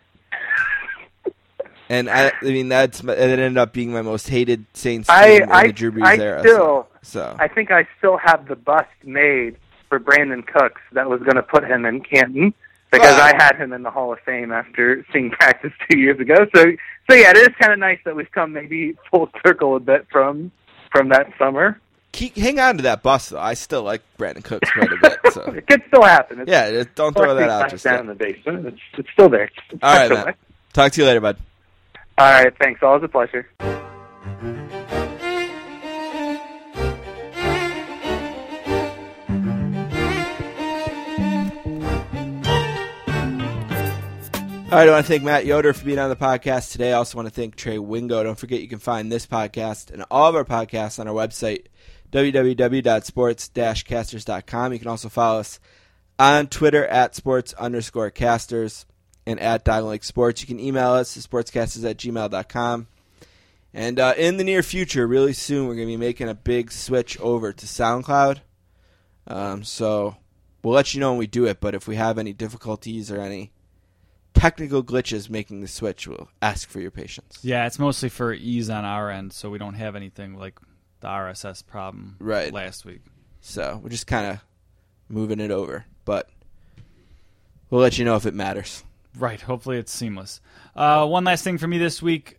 and 1.89 2.09
I, 2.09 2.31
I 2.41 2.45
mean 2.45 2.69
that's 2.69 3.03
it 3.03 3.09
ended 3.09 3.57
up 3.57 3.73
being 3.73 3.91
my 3.91 4.01
most 4.01 4.29
hated 4.29 4.65
Saints 4.73 5.07
team 5.07 5.15
I 5.15 5.27
in 5.27 5.51
I, 5.51 5.67
the 5.67 5.73
Drew 5.73 5.91
Brees 5.91 6.05
I 6.05 6.17
era. 6.17 6.39
still 6.39 6.87
so. 7.01 7.35
I 7.39 7.47
think 7.47 7.71
I 7.71 7.87
still 7.97 8.17
have 8.17 8.47
the 8.47 8.55
bust 8.55 8.89
made 9.03 9.57
for 9.89 9.99
Brandin 9.99 10.45
Cooks. 10.47 10.81
That 10.93 11.09
was 11.09 11.19
going 11.19 11.35
to 11.35 11.43
put 11.43 11.63
him 11.63 11.85
in 11.85 12.01
Canton 12.01 12.53
because. 12.93 13.19
I 13.19 13.35
had 13.35 13.55
him 13.57 13.73
in 13.73 13.83
the 13.83 13.91
Hall 13.91 14.13
of 14.13 14.19
Fame 14.25 14.51
after 14.51 15.05
seeing 15.11 15.29
practice 15.31 15.71
two 15.89 15.99
years 15.99 16.19
ago. 16.19 16.35
So 16.55 16.63
so 17.09 17.15
yeah, 17.15 17.31
it 17.31 17.37
is 17.37 17.49
kind 17.59 17.73
of 17.73 17.79
nice 17.79 17.99
that 18.05 18.15
we've 18.15 18.31
come 18.31 18.53
maybe 18.53 18.95
full 19.11 19.29
circle 19.45 19.75
a 19.75 19.79
bit 19.79 20.07
from 20.11 20.51
from 20.91 21.09
that 21.09 21.27
summer. 21.37 21.79
keep 22.11 22.35
hang 22.37 22.59
on 22.59 22.77
to 22.77 22.83
that 22.83 23.03
bus 23.03 23.29
though. 23.29 23.39
I 23.39 23.55
still 23.55 23.83
like 23.83 24.01
Brandin 24.17 24.43
Cooks 24.43 24.69
quite 24.71 24.91
a 24.91 24.97
bit. 25.01 25.33
So 25.33 25.41
it 25.57 25.67
could 25.67 25.83
still 25.87 26.03
happen. 26.03 26.41
It's 26.41 26.49
yeah, 26.49 26.83
don't 26.95 27.15
throw 27.15 27.35
that 27.35 27.49
out 27.49 27.69
just 27.69 27.83
down 27.83 27.93
yet. 27.93 28.01
in 28.01 28.07
the 28.07 28.15
basement. 28.15 28.67
It's 28.67 28.81
it's 28.97 29.09
still 29.11 29.29
there. 29.29 29.49
It's 29.69 29.79
All 29.83 30.09
right, 30.09 30.35
Talk 30.71 30.91
to 30.93 31.01
you 31.01 31.07
later, 31.07 31.21
bud. 31.21 31.37
All 32.17 32.31
right, 32.31 32.53
thanks. 32.59 32.81
Always 32.81 33.03
a 33.03 33.07
pleasure. 33.07 33.47
All 44.73 44.79
right, 44.79 44.89
I 44.89 44.91
want 44.91 45.05
to 45.05 45.11
thank 45.11 45.21
Matt 45.21 45.45
Yoder 45.45 45.71
for 45.71 45.85
being 45.85 45.99
on 45.99 46.09
the 46.09 46.15
podcast 46.15 46.71
today. 46.71 46.93
I 46.93 46.95
also 46.95 47.15
want 47.15 47.27
to 47.27 47.33
thank 47.33 47.55
Trey 47.55 47.77
Wingo. 47.77 48.23
Don't 48.23 48.39
forget 48.39 48.59
you 48.59 48.67
can 48.67 48.79
find 48.79 49.11
this 49.11 49.27
podcast 49.27 49.91
and 49.91 50.03
all 50.09 50.27
of 50.27 50.35
our 50.35 50.43
podcasts 50.43 50.99
on 50.99 51.07
our 51.07 51.13
website, 51.13 51.67
www.sports-casters.com. 52.11 54.73
You 54.73 54.79
can 54.79 54.87
also 54.87 55.09
follow 55.09 55.41
us 55.41 55.59
on 56.17 56.47
Twitter 56.47 56.87
at 56.87 57.13
sports 57.13 57.53
underscore 57.53 58.09
casters. 58.09 58.87
and 59.27 59.39
at 59.39 59.67
Lake 59.67 60.03
Sports. 60.03 60.41
You 60.41 60.47
can 60.47 60.59
email 60.59 60.93
us 60.93 61.15
at 61.15 61.21
sportscasters 61.21 61.87
at 61.87 61.97
gmail.com. 61.97 62.87
And 63.75 63.99
uh, 63.99 64.15
in 64.17 64.37
the 64.37 64.43
near 64.43 64.63
future, 64.63 65.05
really 65.05 65.33
soon, 65.33 65.67
we're 65.67 65.75
going 65.75 65.87
to 65.87 65.93
be 65.93 65.97
making 65.97 66.29
a 66.29 66.33
big 66.33 66.71
switch 66.71 67.19
over 67.19 67.53
to 67.53 67.65
SoundCloud. 67.67 68.39
Um, 69.27 69.63
so 69.63 70.15
we'll 70.63 70.73
let 70.73 70.95
you 70.95 70.99
know 70.99 71.11
when 71.11 71.19
we 71.19 71.27
do 71.27 71.45
it, 71.45 71.61
but 71.61 71.75
if 71.75 71.87
we 71.87 71.95
have 71.95 72.17
any 72.17 72.33
difficulties 72.33 73.11
or 73.11 73.21
any 73.21 73.52
technical 74.43 74.83
glitches 74.83 75.29
making 75.29 75.61
the 75.61 75.67
switch, 75.67 76.07
we'll 76.07 76.27
ask 76.41 76.67
for 76.69 76.79
your 76.81 76.91
patience. 76.91 77.39
Yeah, 77.41 77.65
it's 77.65 77.79
mostly 77.79 78.09
for 78.09 78.33
ease 78.33 78.69
on 78.69 78.83
our 78.85 79.09
end, 79.09 79.31
so 79.33 79.49
we 79.49 79.57
don't 79.57 79.75
have 79.75 79.95
anything 79.95 80.35
like 80.37 80.59
the 80.99 81.07
RSS 81.07 81.65
problem 81.65 82.17
Right. 82.19 82.51
last 82.53 82.83
week. 82.85 83.01
So 83.41 83.79
we're 83.81 83.89
just 83.89 84.05
kind 84.07 84.27
of 84.31 84.39
moving 85.09 85.39
it 85.39 85.49
over, 85.51 85.85
but 86.05 86.29
we'll 87.69 87.81
let 87.81 87.97
you 87.97 88.05
know 88.05 88.15
if 88.15 88.25
it 88.25 88.33
matters. 88.33 88.83
Right. 89.17 89.39
Hopefully 89.39 89.77
it's 89.77 89.93
seamless. 89.93 90.41
Uh, 90.75 91.05
one 91.05 91.23
last 91.23 91.43
thing 91.43 91.57
for 91.57 91.67
me 91.67 91.77
this 91.77 92.01
week. 92.01 92.37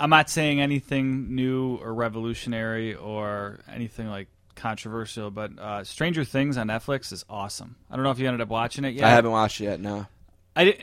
I'm 0.00 0.10
not 0.10 0.28
saying 0.28 0.60
anything 0.60 1.34
new 1.36 1.76
or 1.76 1.94
revolutionary 1.94 2.94
or 2.94 3.60
anything 3.72 4.08
like 4.08 4.26
controversial, 4.56 5.30
but 5.30 5.56
uh, 5.58 5.84
Stranger 5.84 6.24
Things 6.24 6.56
on 6.56 6.66
Netflix 6.66 7.12
is 7.12 7.24
awesome. 7.30 7.76
I 7.90 7.94
don't 7.94 8.02
know 8.04 8.10
if 8.10 8.18
you 8.18 8.26
ended 8.26 8.40
up 8.40 8.48
watching 8.48 8.84
it 8.84 8.94
yet. 8.94 9.04
I 9.04 9.10
haven't 9.10 9.30
watched 9.30 9.60
it 9.60 9.64
yet. 9.64 9.80
No. 9.80 10.06
I, 10.56 10.64
di- 10.64 10.78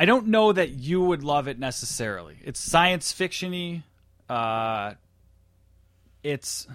I 0.00 0.06
don't 0.06 0.28
know 0.28 0.50
that 0.50 0.70
you 0.70 1.02
would 1.02 1.22
love 1.22 1.46
it 1.46 1.58
necessarily. 1.58 2.38
It's 2.42 2.58
science 2.58 3.12
fictiony. 3.12 3.82
Uh, 4.30 4.94
it's 6.22 6.66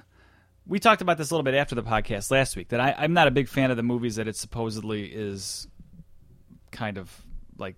we 0.68 0.80
talked 0.80 1.02
about 1.02 1.18
this 1.18 1.32
a 1.32 1.34
little 1.34 1.44
bit 1.44 1.56
after 1.56 1.74
the 1.74 1.82
podcast 1.82 2.30
last 2.30 2.56
week 2.56 2.68
that 2.68 2.80
I, 2.80 2.94
I'm 2.96 3.14
not 3.14 3.28
a 3.28 3.32
big 3.32 3.48
fan 3.48 3.72
of 3.72 3.78
the 3.78 3.84
movies 3.84 4.18
that 4.18 4.28
it 4.28 4.36
supposedly 4.36 5.06
is 5.06 5.68
kind 6.70 7.00
of 7.00 7.10
like 7.58 7.76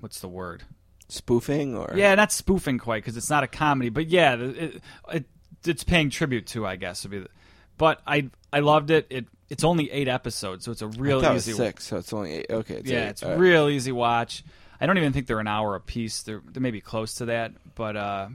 what's 0.00 0.20
the 0.20 0.28
word? 0.28 0.62
Spoofing 1.10 1.76
or 1.76 1.92
Yeah, 1.94 2.14
not 2.14 2.32
spoofing 2.32 2.78
quite 2.78 3.02
because 3.02 3.18
it's 3.18 3.28
not 3.28 3.44
a 3.44 3.48
comedy, 3.48 3.90
but 3.90 4.06
yeah, 4.06 4.36
it, 4.36 4.82
it, 5.12 5.24
it's 5.66 5.84
paying 5.84 6.08
tribute 6.08 6.46
to, 6.46 6.66
I 6.66 6.76
guess, 6.76 7.02
would 7.02 7.10
be. 7.10 7.18
The, 7.18 7.28
but 7.76 8.00
I 8.06 8.30
I 8.50 8.60
loved 8.60 8.90
it. 8.90 9.06
It 9.10 9.26
it's 9.50 9.64
only 9.64 9.90
eight 9.90 10.08
episodes, 10.08 10.64
so 10.64 10.72
it's 10.72 10.80
a 10.80 10.86
real 10.86 11.22
easy 11.34 11.52
six, 11.52 11.84
so 11.88 11.98
it's 11.98 12.14
only 12.14 12.32
eight. 12.36 12.46
Okay, 12.48 12.76
it's 12.76 12.90
yeah, 12.90 13.04
eight. 13.04 13.08
it's 13.10 13.22
All 13.22 13.32
right. 13.32 13.38
real 13.38 13.68
easy 13.68 13.92
watch. 13.92 14.42
I 14.82 14.86
don't 14.86 14.98
even 14.98 15.12
think 15.12 15.28
they're 15.28 15.38
an 15.38 15.46
hour 15.46 15.76
a 15.76 15.80
piece. 15.80 16.22
They're 16.22 16.42
they 16.44 16.58
may 16.58 16.72
be 16.72 16.80
close 16.80 17.14
to 17.14 17.26
that, 17.26 17.52
but 17.76 17.96
uh, 17.96 18.28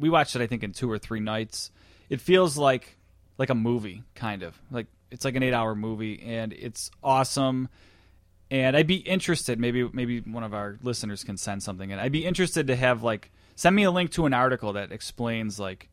we 0.00 0.10
watched 0.10 0.34
it 0.34 0.42
I 0.42 0.48
think 0.48 0.64
in 0.64 0.72
two 0.72 0.90
or 0.90 0.98
three 0.98 1.20
nights. 1.20 1.70
It 2.10 2.20
feels 2.20 2.58
like 2.58 2.96
like 3.38 3.48
a 3.48 3.54
movie, 3.54 4.02
kind 4.16 4.42
of 4.42 4.60
like 4.72 4.88
it's 5.12 5.24
like 5.24 5.36
an 5.36 5.44
eight 5.44 5.54
hour 5.54 5.76
movie, 5.76 6.20
and 6.20 6.52
it's 6.52 6.90
awesome. 7.00 7.68
And 8.50 8.76
I'd 8.76 8.88
be 8.88 8.96
interested. 8.96 9.60
Maybe 9.60 9.88
maybe 9.92 10.18
one 10.18 10.42
of 10.42 10.52
our 10.52 10.80
listeners 10.82 11.22
can 11.22 11.36
send 11.36 11.62
something, 11.62 11.92
and 11.92 12.00
I'd 12.00 12.10
be 12.10 12.26
interested 12.26 12.66
to 12.66 12.74
have 12.74 13.04
like 13.04 13.30
send 13.54 13.76
me 13.76 13.84
a 13.84 13.90
link 13.92 14.10
to 14.12 14.26
an 14.26 14.34
article 14.34 14.72
that 14.72 14.90
explains 14.90 15.60
like 15.60 15.90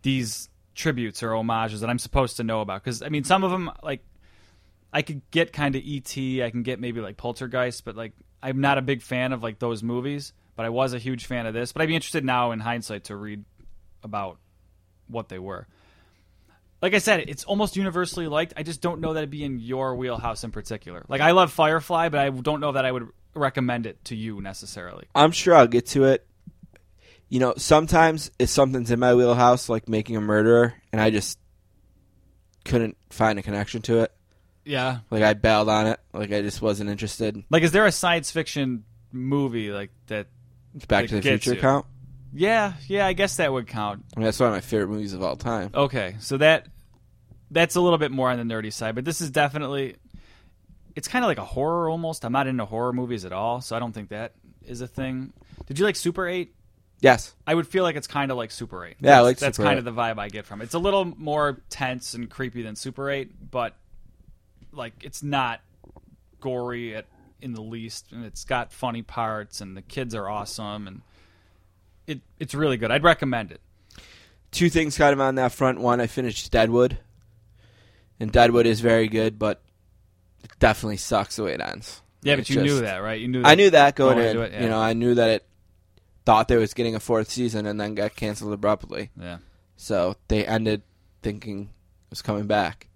these 0.00 0.48
tributes 0.74 1.22
or 1.22 1.34
homages 1.34 1.82
that 1.82 1.90
I'm 1.90 1.98
supposed 1.98 2.38
to 2.38 2.42
know 2.42 2.62
about. 2.62 2.82
Because 2.84 3.02
I 3.02 3.10
mean, 3.10 3.24
some 3.24 3.44
of 3.44 3.50
them 3.50 3.70
like 3.82 4.00
I 4.94 5.02
could 5.02 5.20
get 5.30 5.52
kind 5.52 5.76
of 5.76 5.82
ET. 5.84 6.16
I 6.42 6.48
can 6.48 6.62
get 6.62 6.80
maybe 6.80 7.02
like 7.02 7.18
Poltergeist, 7.18 7.84
but 7.84 7.94
like 7.94 8.14
I'm 8.42 8.60
not 8.60 8.78
a 8.78 8.82
big 8.82 9.02
fan 9.02 9.32
of 9.32 9.42
like 9.42 9.58
those 9.58 9.82
movies. 9.82 10.32
But 10.58 10.66
I 10.66 10.70
was 10.70 10.92
a 10.92 10.98
huge 10.98 11.26
fan 11.26 11.46
of 11.46 11.54
this. 11.54 11.70
But 11.70 11.82
I'd 11.82 11.86
be 11.86 11.94
interested 11.94 12.24
now 12.24 12.50
in 12.50 12.58
hindsight 12.58 13.04
to 13.04 13.16
read 13.16 13.44
about 14.02 14.38
what 15.06 15.28
they 15.28 15.38
were. 15.38 15.68
Like 16.82 16.94
I 16.94 16.98
said, 16.98 17.20
it's 17.28 17.44
almost 17.44 17.76
universally 17.76 18.26
liked. 18.26 18.54
I 18.56 18.64
just 18.64 18.80
don't 18.80 19.00
know 19.00 19.12
that 19.12 19.20
it'd 19.20 19.30
be 19.30 19.44
in 19.44 19.60
your 19.60 19.94
wheelhouse 19.94 20.42
in 20.42 20.50
particular. 20.50 21.04
Like 21.08 21.20
I 21.20 21.30
love 21.30 21.52
Firefly, 21.52 22.08
but 22.08 22.18
I 22.18 22.30
don't 22.30 22.58
know 22.58 22.72
that 22.72 22.84
I 22.84 22.90
would 22.90 23.08
recommend 23.34 23.86
it 23.86 24.04
to 24.06 24.16
you 24.16 24.40
necessarily. 24.40 25.06
I'm 25.14 25.30
sure 25.30 25.54
I'll 25.54 25.68
get 25.68 25.86
to 25.86 26.06
it. 26.06 26.26
You 27.28 27.38
know, 27.38 27.54
sometimes 27.56 28.32
if 28.40 28.48
something's 28.48 28.90
in 28.90 28.98
my 28.98 29.14
wheelhouse, 29.14 29.68
like 29.68 29.88
making 29.88 30.16
a 30.16 30.20
murderer, 30.20 30.74
and 30.92 31.00
I 31.00 31.10
just 31.10 31.38
couldn't 32.64 32.96
find 33.10 33.38
a 33.38 33.42
connection 33.42 33.80
to 33.82 34.00
it, 34.00 34.12
Yeah. 34.68 34.98
like 35.10 35.22
I 35.22 35.32
bailed 35.34 35.68
on 35.68 35.86
it, 35.86 35.98
like 36.12 36.32
I 36.32 36.42
just 36.42 36.60
wasn't 36.62 36.90
interested. 36.90 37.42
Like, 37.50 37.62
is 37.62 37.72
there 37.72 37.86
a 37.86 37.92
science 37.92 38.30
fiction 38.30 38.84
movie 39.12 39.70
like 39.70 39.90
that? 40.08 40.26
Back 40.86 41.04
It 41.04 41.08
to 41.08 41.14
the 41.16 41.20
gets 41.22 41.44
Future 41.44 41.56
you. 41.56 41.60
count. 41.60 41.86
Yeah, 42.32 42.74
yeah. 42.86 43.06
I 43.06 43.14
guess 43.14 43.36
that 43.38 43.50
would 43.52 43.66
count. 43.66 44.04
I 44.14 44.20
mean, 44.20 44.24
that's 44.26 44.38
one 44.38 44.50
of 44.50 44.54
my 44.54 44.60
favorite 44.60 44.88
movies 44.88 45.14
of 45.14 45.22
all 45.22 45.34
time. 45.36 45.70
Okay, 45.74 46.16
so 46.20 46.36
that 46.36 46.66
that's 47.50 47.74
a 47.76 47.80
little 47.80 47.98
bit 47.98 48.10
more 48.10 48.30
on 48.30 48.36
the 48.36 48.54
nerdy 48.54 48.72
side, 48.72 48.94
but 48.94 49.04
this 49.06 49.20
is 49.22 49.30
definitely 49.30 49.96
it's 50.94 51.08
kind 51.08 51.24
of 51.24 51.28
like 51.28 51.38
a 51.38 51.44
horror 51.44 51.88
almost. 51.88 52.24
I'm 52.24 52.32
not 52.32 52.46
into 52.46 52.64
horror 52.66 52.92
movies 52.92 53.24
at 53.24 53.32
all, 53.32 53.60
so 53.62 53.74
I 53.74 53.78
don't 53.78 53.92
think 53.92 54.10
that 54.10 54.34
is 54.66 54.82
a 54.82 54.86
thing. 54.86 55.32
Did 55.66 55.78
you 55.78 55.84
like 55.86 55.96
Super 55.96 56.28
8? 56.28 56.54
Yes, 57.00 57.34
I 57.46 57.54
would 57.54 57.66
feel 57.66 57.84
like 57.84 57.96
it's 57.96 58.06
kind 58.08 58.30
of 58.30 58.36
like 58.36 58.50
Super 58.50 58.84
8. 58.84 58.96
Yeah, 59.00 59.12
I 59.12 59.14
that's, 59.14 59.24
like 59.24 59.38
that's 59.38 59.56
Super 59.56 59.66
kind 59.68 59.76
8. 59.76 59.78
of 59.78 59.84
the 59.86 59.92
vibe 60.00 60.18
I 60.18 60.28
get 60.28 60.44
from 60.44 60.60
it. 60.60 60.64
It's 60.64 60.74
a 60.74 60.78
little 60.78 61.04
more 61.06 61.60
tense 61.70 62.12
and 62.14 62.28
creepy 62.28 62.62
than 62.62 62.76
Super 62.76 63.08
8, 63.08 63.50
but 63.50 63.74
like 64.78 64.94
it's 65.02 65.22
not 65.22 65.60
gory 66.40 66.94
at 66.96 67.04
in 67.40 67.52
the 67.52 67.60
least, 67.60 68.12
and 68.12 68.24
it's 68.24 68.44
got 68.44 68.72
funny 68.72 69.02
parts, 69.02 69.60
and 69.60 69.76
the 69.76 69.82
kids 69.82 70.14
are 70.14 70.28
awesome, 70.28 70.86
and 70.88 71.02
it 72.06 72.20
it's 72.38 72.54
really 72.54 72.76
good. 72.78 72.90
I'd 72.90 73.04
recommend 73.04 73.52
it. 73.52 73.60
two 74.50 74.70
things 74.70 74.96
kind 74.96 75.12
of 75.12 75.20
on 75.20 75.34
that 75.34 75.52
front. 75.52 75.80
One, 75.80 76.00
I 76.00 76.06
finished 76.06 76.50
Deadwood, 76.50 76.98
and 78.18 78.32
Deadwood 78.32 78.66
is 78.66 78.80
very 78.80 79.08
good, 79.08 79.38
but 79.38 79.60
it 80.42 80.50
definitely 80.58 80.96
sucks 80.96 81.36
the 81.36 81.44
way 81.44 81.52
it 81.52 81.60
ends. 81.60 82.00
Yeah, 82.22 82.34
but 82.34 82.40
It's 82.40 82.50
you 82.50 82.56
just- 82.56 82.66
knew 82.66 82.80
that, 82.80 82.96
right? 82.98 83.20
You 83.20 83.28
knew. 83.28 83.42
That 83.42 83.48
I 83.48 83.54
knew 83.54 83.70
that 83.70 83.94
going, 83.94 84.16
going 84.16 84.28
in. 84.36 84.42
it, 84.42 84.52
yeah. 84.52 84.62
You 84.62 84.68
know, 84.70 84.80
I 84.80 84.92
knew 84.94 85.14
that 85.14 85.30
it 85.30 85.46
thought 86.24 86.48
they 86.48 86.56
was 86.56 86.74
getting 86.74 86.94
a 86.94 87.00
fourth 87.00 87.30
season 87.30 87.64
and 87.66 87.80
then 87.80 87.94
got 87.94 88.14
canceled 88.16 88.52
abruptly. 88.52 89.10
Yeah. 89.20 89.38
So 89.76 90.16
they 90.28 90.44
ended 90.44 90.82
thinking 91.22 91.62
it 91.62 92.10
was 92.10 92.22
coming 92.22 92.46
back. 92.46 92.88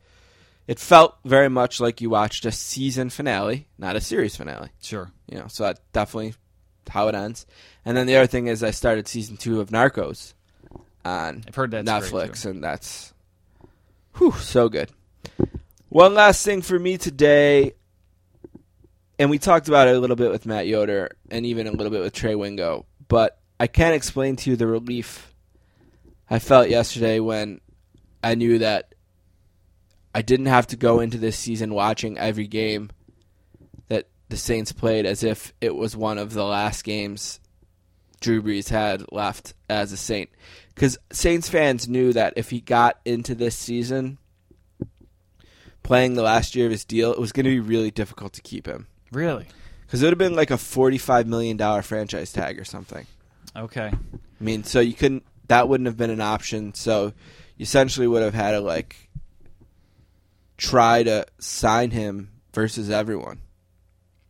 It 0.66 0.78
felt 0.78 1.18
very 1.24 1.48
much 1.48 1.80
like 1.80 2.00
you 2.00 2.10
watched 2.10 2.44
a 2.46 2.52
season 2.52 3.10
finale, 3.10 3.68
not 3.78 3.96
a 3.96 4.00
series 4.00 4.36
finale. 4.36 4.70
Sure. 4.80 5.10
You 5.26 5.38
know, 5.38 5.46
so 5.48 5.64
that 5.64 5.80
definitely 5.92 6.34
how 6.88 7.08
it 7.08 7.14
ends. 7.14 7.46
And 7.84 7.96
then 7.96 8.06
the 8.06 8.16
other 8.16 8.26
thing 8.26 8.46
is 8.46 8.62
I 8.62 8.70
started 8.70 9.08
season 9.08 9.36
two 9.36 9.60
of 9.60 9.70
Narcos 9.70 10.34
on 11.04 11.44
I've 11.46 11.54
heard 11.54 11.70
that's 11.72 11.88
Netflix, 11.88 12.46
and 12.46 12.62
that's 12.62 13.12
whew, 14.16 14.32
so 14.32 14.68
good. 14.68 14.90
One 15.88 16.14
last 16.14 16.44
thing 16.44 16.62
for 16.62 16.78
me 16.78 16.96
today, 16.96 17.72
and 19.18 19.30
we 19.30 19.38
talked 19.38 19.68
about 19.68 19.88
it 19.88 19.96
a 19.96 19.98
little 19.98 20.16
bit 20.16 20.30
with 20.30 20.46
Matt 20.46 20.66
Yoder 20.66 21.10
and 21.30 21.44
even 21.44 21.66
a 21.66 21.72
little 21.72 21.90
bit 21.90 22.02
with 22.02 22.12
Trey 22.12 22.34
Wingo, 22.34 22.86
but 23.08 23.38
I 23.58 23.66
can't 23.66 23.94
explain 23.94 24.36
to 24.36 24.50
you 24.50 24.56
the 24.56 24.66
relief 24.66 25.34
I 26.30 26.38
felt 26.38 26.68
yesterday 26.70 27.20
when 27.20 27.60
I 28.22 28.34
knew 28.34 28.58
that 28.58 28.91
I 30.14 30.22
didn't 30.22 30.46
have 30.46 30.66
to 30.68 30.76
go 30.76 31.00
into 31.00 31.18
this 31.18 31.38
season 31.38 31.72
watching 31.74 32.18
every 32.18 32.46
game 32.46 32.90
that 33.88 34.08
the 34.28 34.36
Saints 34.36 34.72
played 34.72 35.06
as 35.06 35.22
if 35.22 35.52
it 35.60 35.74
was 35.74 35.96
one 35.96 36.18
of 36.18 36.34
the 36.34 36.44
last 36.44 36.84
games 36.84 37.40
Drew 38.20 38.42
Brees 38.42 38.68
had 38.68 39.10
left 39.12 39.54
as 39.68 39.92
a 39.92 39.96
Saint. 39.96 40.30
Because 40.74 40.98
Saints 41.10 41.48
fans 41.48 41.88
knew 41.88 42.12
that 42.12 42.34
if 42.36 42.50
he 42.50 42.60
got 42.60 42.98
into 43.04 43.34
this 43.34 43.56
season 43.56 44.18
playing 45.82 46.14
the 46.14 46.22
last 46.22 46.54
year 46.54 46.66
of 46.66 46.72
his 46.72 46.84
deal, 46.84 47.12
it 47.12 47.18
was 47.18 47.32
going 47.32 47.44
to 47.44 47.50
be 47.50 47.60
really 47.60 47.90
difficult 47.90 48.32
to 48.34 48.42
keep 48.42 48.66
him. 48.66 48.86
Really? 49.10 49.46
Because 49.84 50.02
it 50.02 50.06
would 50.06 50.12
have 50.12 50.18
been 50.18 50.36
like 50.36 50.50
a 50.50 50.54
$45 50.54 51.26
million 51.26 51.82
franchise 51.82 52.32
tag 52.32 52.58
or 52.58 52.64
something. 52.64 53.06
Okay. 53.56 53.90
I 53.92 54.44
mean, 54.44 54.64
so 54.64 54.80
you 54.80 54.94
couldn't, 54.94 55.24
that 55.48 55.68
wouldn't 55.68 55.86
have 55.86 55.98
been 55.98 56.10
an 56.10 56.20
option. 56.20 56.72
So 56.74 57.12
you 57.56 57.64
essentially 57.64 58.06
would 58.06 58.22
have 58.22 58.34
had 58.34 58.52
to 58.52 58.60
like 58.60 59.10
try 60.62 61.02
to 61.02 61.26
sign 61.38 61.90
him 61.90 62.30
versus 62.54 62.88
everyone. 62.88 63.40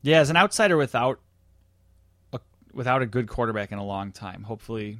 Yeah, 0.01 0.21
as 0.21 0.31
an 0.31 0.37
outsider 0.37 0.77
without 0.77 1.21
a, 2.33 2.41
without 2.73 3.03
a 3.03 3.07
good 3.07 3.29
quarterback 3.29 3.71
in 3.71 3.79
a 3.79 3.85
long 3.85 4.13
time, 4.13 4.43
hopefully 4.43 4.99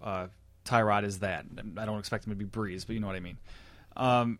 uh, 0.00 0.28
Tyrod 0.64 1.04
is 1.04 1.18
that. 1.18 1.44
I 1.76 1.84
don't 1.84 1.98
expect 1.98 2.26
him 2.26 2.32
to 2.32 2.36
be 2.36 2.44
Brees, 2.44 2.86
but 2.86 2.94
you 2.94 3.00
know 3.00 3.08
what 3.08 3.16
I 3.16 3.20
mean. 3.20 3.38
Um, 3.96 4.38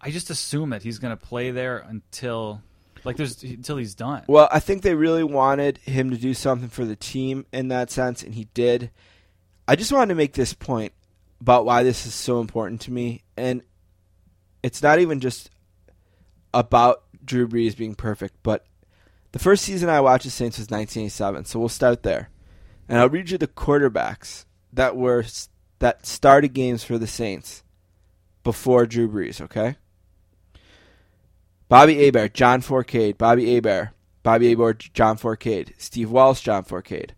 I 0.00 0.10
just 0.10 0.30
assume 0.30 0.70
that 0.70 0.82
he's 0.82 0.98
going 0.98 1.16
to 1.16 1.22
play 1.22 1.50
there 1.50 1.78
until 1.78 2.62
like 3.04 3.16
there's 3.16 3.42
until 3.42 3.76
he's 3.76 3.94
done. 3.94 4.24
Well, 4.26 4.48
I 4.50 4.60
think 4.60 4.82
they 4.82 4.94
really 4.94 5.24
wanted 5.24 5.78
him 5.78 6.10
to 6.10 6.16
do 6.16 6.34
something 6.34 6.68
for 6.68 6.84
the 6.84 6.96
team 6.96 7.46
in 7.52 7.68
that 7.68 7.90
sense, 7.90 8.22
and 8.22 8.34
he 8.34 8.44
did. 8.54 8.90
I 9.68 9.76
just 9.76 9.92
wanted 9.92 10.08
to 10.08 10.14
make 10.14 10.32
this 10.32 10.54
point 10.54 10.92
about 11.40 11.66
why 11.66 11.82
this 11.82 12.06
is 12.06 12.14
so 12.14 12.40
important 12.40 12.80
to 12.82 12.90
me, 12.90 13.22
and 13.36 13.62
it's 14.62 14.82
not 14.82 14.98
even 14.98 15.20
just 15.20 15.50
about 16.52 17.04
Drew 17.24 17.46
Brees 17.46 17.76
being 17.76 17.94
perfect, 17.94 18.36
but 18.42 18.66
the 19.32 19.38
first 19.38 19.64
season 19.64 19.88
I 19.88 20.00
watched 20.00 20.24
the 20.24 20.30
Saints 20.30 20.58
was 20.58 20.70
1987, 20.70 21.44
so 21.44 21.58
we'll 21.58 21.68
start 21.68 22.02
there, 22.02 22.30
and 22.88 22.98
I'll 22.98 23.08
read 23.08 23.30
you 23.30 23.38
the 23.38 23.46
quarterbacks 23.46 24.44
that 24.72 24.96
were 24.96 25.24
that 25.78 26.06
started 26.06 26.54
games 26.54 26.84
for 26.84 26.98
the 26.98 27.06
Saints 27.06 27.62
before 28.42 28.86
Drew 28.86 29.08
Brees. 29.08 29.40
Okay. 29.40 29.76
Bobby 31.68 32.02
Hebert, 32.02 32.32
John 32.32 32.62
Fourcade, 32.62 33.18
Bobby 33.18 33.54
Hebert, 33.54 33.90
Bobby 34.22 34.50
Hebert, 34.50 34.90
John 34.92 35.16
Fourcade. 35.16 35.72
Steve 35.78 36.10
Walsh, 36.10 36.42
John 36.42 36.62
Fourcade. 36.64 37.12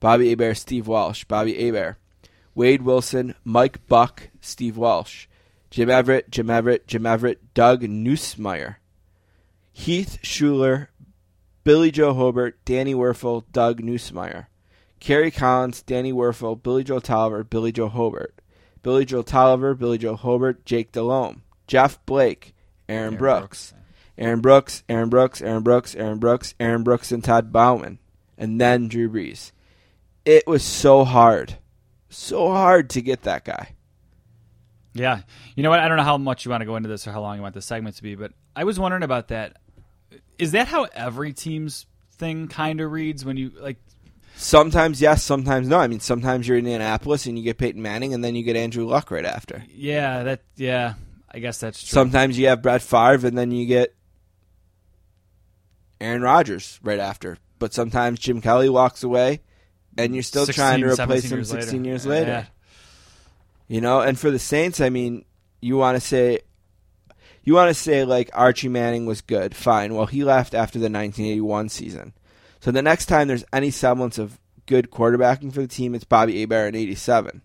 Bobby 0.00 0.30
Hebert, 0.30 0.56
Steve 0.56 0.86
Walsh. 0.86 1.24
Bobby 1.24 1.54
Hebert. 1.54 1.96
Wade 2.54 2.82
Wilson, 2.82 3.36
Mike 3.44 3.86
Buck, 3.86 4.30
Steve 4.40 4.76
Walsh. 4.76 5.27
Jim 5.70 5.90
Everett, 5.90 6.30
Jim 6.30 6.48
Everett, 6.50 6.86
Jim 6.86 7.06
Everett, 7.06 7.54
Doug 7.54 7.82
Nussmeier. 7.82 8.76
Heath 9.72 10.18
Shuler, 10.22 10.88
Billy 11.64 11.90
Joe 11.90 12.14
Hobert, 12.14 12.64
Danny 12.64 12.94
Wuerffel, 12.94 13.44
Doug 13.52 13.82
Nussmeier. 13.82 14.46
Kerry 15.00 15.30
Collins, 15.30 15.82
Danny 15.82 16.12
Wuerffel, 16.12 16.60
Billy 16.60 16.82
Joe 16.82 16.98
Tolliver, 16.98 17.44
Billy 17.44 17.72
Joe 17.72 17.88
Hobert. 17.88 18.40
Billy 18.82 19.04
Joe 19.04 19.22
Tolliver, 19.22 19.74
Billy 19.74 19.98
Joe 19.98 20.16
Hobert, 20.16 20.64
Jake 20.64 20.92
Delhomme. 20.92 21.42
Jeff 21.66 22.04
Blake, 22.06 22.54
Aaron, 22.88 23.16
Brooks. 23.16 23.74
Aaron 24.16 24.40
Brooks, 24.40 24.82
Aaron 24.88 25.10
Brooks, 25.10 25.42
Aaron 25.42 25.62
Brooks, 25.62 25.94
Aaron 25.94 26.18
Brooks, 26.18 26.54
Aaron 26.58 26.82
Brooks, 26.82 27.12
and 27.12 27.22
Todd 27.22 27.52
Bouman. 27.52 27.98
And 28.36 28.60
then 28.60 28.88
Drew 28.88 29.10
Brees. 29.10 29.52
It 30.24 30.46
was 30.46 30.62
so 30.62 31.04
hard. 31.04 31.58
So 32.08 32.48
hard 32.48 32.90
to 32.90 33.02
get 33.02 33.22
that 33.22 33.44
guy. 33.44 33.76
Yeah. 34.98 35.22
You 35.54 35.62
know 35.62 35.70
what? 35.70 35.80
I 35.80 35.88
don't 35.88 35.96
know 35.96 36.02
how 36.02 36.18
much 36.18 36.44
you 36.44 36.50
want 36.50 36.60
to 36.62 36.66
go 36.66 36.76
into 36.76 36.88
this 36.88 37.06
or 37.06 37.12
how 37.12 37.20
long 37.20 37.36
you 37.36 37.42
want 37.42 37.54
the 37.54 37.62
segment 37.62 37.96
to 37.96 38.02
be, 38.02 38.14
but 38.14 38.32
I 38.54 38.64
was 38.64 38.78
wondering 38.78 39.02
about 39.02 39.28
that. 39.28 39.56
Is 40.38 40.52
that 40.52 40.68
how 40.68 40.84
every 40.84 41.32
team's 41.32 41.86
thing 42.12 42.48
kind 42.48 42.80
of 42.80 42.90
reads 42.90 43.24
when 43.24 43.36
you 43.36 43.52
like 43.60 43.78
Sometimes 44.38 45.00
yes, 45.00 45.24
sometimes 45.24 45.66
no. 45.66 45.80
I 45.80 45.88
mean, 45.88 45.98
sometimes 45.98 46.46
you're 46.46 46.56
in 46.56 46.64
Indianapolis 46.64 47.26
and 47.26 47.36
you 47.36 47.42
get 47.42 47.58
Peyton 47.58 47.82
Manning, 47.82 48.14
and 48.14 48.22
then 48.22 48.36
you 48.36 48.44
get 48.44 48.54
Andrew 48.54 48.86
Luck 48.86 49.10
right 49.10 49.24
after. 49.24 49.64
yeah, 49.74 50.22
that 50.22 50.42
yeah, 50.54 50.94
I 51.28 51.40
guess 51.40 51.58
that's 51.58 51.80
true. 51.80 51.88
Sometimes 51.88 52.38
you 52.38 52.46
have 52.46 52.62
Brett 52.62 52.80
Favre, 52.80 53.26
and 53.26 53.36
then 53.36 53.50
you 53.50 53.66
get 53.66 53.96
Aaron 56.00 56.22
Rodgers 56.22 56.78
right 56.84 57.00
after. 57.00 57.38
But 57.58 57.74
sometimes 57.74 58.20
Jim 58.20 58.40
Kelly 58.40 58.68
walks 58.68 59.02
away, 59.02 59.40
and 59.96 60.14
you're 60.14 60.22
still 60.22 60.46
16, 60.46 60.62
trying 60.62 60.80
to 60.82 60.92
replace 60.92 61.24
him 61.24 61.38
years 61.38 61.50
16 61.50 61.72
later. 61.72 61.88
years 61.88 62.06
later. 62.06 62.30
Yeah. 62.30 62.44
You 63.68 63.80
know, 63.82 64.00
and 64.00 64.18
for 64.18 64.30
the 64.30 64.38
Saints, 64.38 64.80
I 64.80 64.88
mean, 64.88 65.24
you 65.60 65.76
want 65.76 65.96
to 65.96 66.00
say, 66.00 66.40
you 67.44 67.54
want 67.54 67.68
to 67.68 67.74
say 67.74 68.04
like 68.04 68.30
Archie 68.32 68.68
Manning 68.68 69.04
was 69.06 69.20
good, 69.20 69.54
fine. 69.54 69.94
Well, 69.94 70.06
he 70.06 70.24
left 70.24 70.54
after 70.54 70.78
the 70.78 70.84
1981 70.84 71.68
season, 71.68 72.14
so 72.60 72.70
the 72.70 72.82
next 72.82 73.06
time 73.06 73.28
there's 73.28 73.44
any 73.52 73.70
semblance 73.70 74.18
of 74.18 74.40
good 74.66 74.90
quarterbacking 74.90 75.52
for 75.52 75.60
the 75.60 75.68
team, 75.68 75.94
it's 75.94 76.04
Bobby 76.04 76.40
Hebert 76.40 76.74
in 76.74 76.80
'87. 76.80 77.42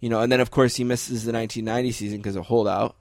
You 0.00 0.08
know, 0.08 0.20
and 0.20 0.30
then 0.30 0.40
of 0.40 0.50
course 0.50 0.76
he 0.76 0.84
misses 0.84 1.24
the 1.24 1.32
1990 1.32 1.92
season 1.92 2.18
because 2.18 2.36
of 2.36 2.42
a 2.42 2.46
holdout. 2.46 2.96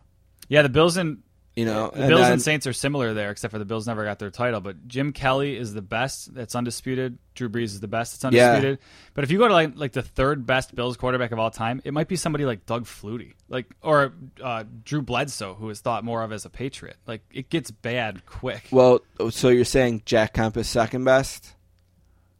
Yeah, 0.47 0.61
the 0.63 0.69
Bills 0.69 0.97
and 0.97 1.21
You 1.55 1.65
know, 1.65 1.91
the 1.93 2.07
Bills 2.07 2.21
then- 2.21 2.31
and 2.31 2.41
Saints 2.41 2.65
are 2.65 2.73
similar 2.73 3.13
there, 3.13 3.29
except 3.29 3.51
for 3.51 3.59
the 3.59 3.65
Bills 3.65 3.85
never 3.85 4.03
got 4.03 4.17
their 4.17 4.31
title. 4.31 4.59
But 4.59 4.87
Jim 4.87 5.13
Kelly 5.13 5.55
is 5.55 5.71
the 5.75 5.83
best. 5.83 6.33
That's 6.33 6.55
undisputed. 6.55 7.19
Drew 7.35 7.47
Brees 7.47 7.65
is 7.65 7.79
the 7.79 7.87
best. 7.87 8.15
It's 8.15 8.23
Yeah. 8.33 8.47
undisputed. 8.53 8.79
But 9.13 9.23
if 9.23 9.29
you 9.29 9.37
go 9.37 9.47
to 9.47 9.53
like 9.53 9.73
like 9.75 9.91
the 9.91 10.01
third 10.01 10.47
best 10.47 10.73
Bills 10.73 10.97
quarterback 10.97 11.31
of 11.31 11.37
all 11.37 11.51
time, 11.51 11.79
it 11.83 11.93
might 11.93 12.07
be 12.07 12.15
somebody 12.15 12.45
like 12.45 12.65
Doug 12.65 12.85
Flutie, 12.85 13.33
like 13.49 13.67
or 13.83 14.13
uh, 14.41 14.63
Drew 14.83 15.03
Bledsoe, 15.03 15.53
who 15.53 15.69
is 15.69 15.79
thought 15.79 16.03
more 16.03 16.23
of 16.23 16.31
as 16.31 16.43
a 16.45 16.49
Patriot. 16.49 16.97
Like 17.05 17.21
it 17.31 17.49
gets 17.51 17.69
bad 17.69 18.25
quick. 18.25 18.69
Well, 18.71 19.01
so 19.29 19.49
you're 19.49 19.63
saying 19.63 20.01
Jack 20.05 20.33
Kemp 20.33 20.57
is 20.57 20.67
second 20.67 21.03
best? 21.03 21.53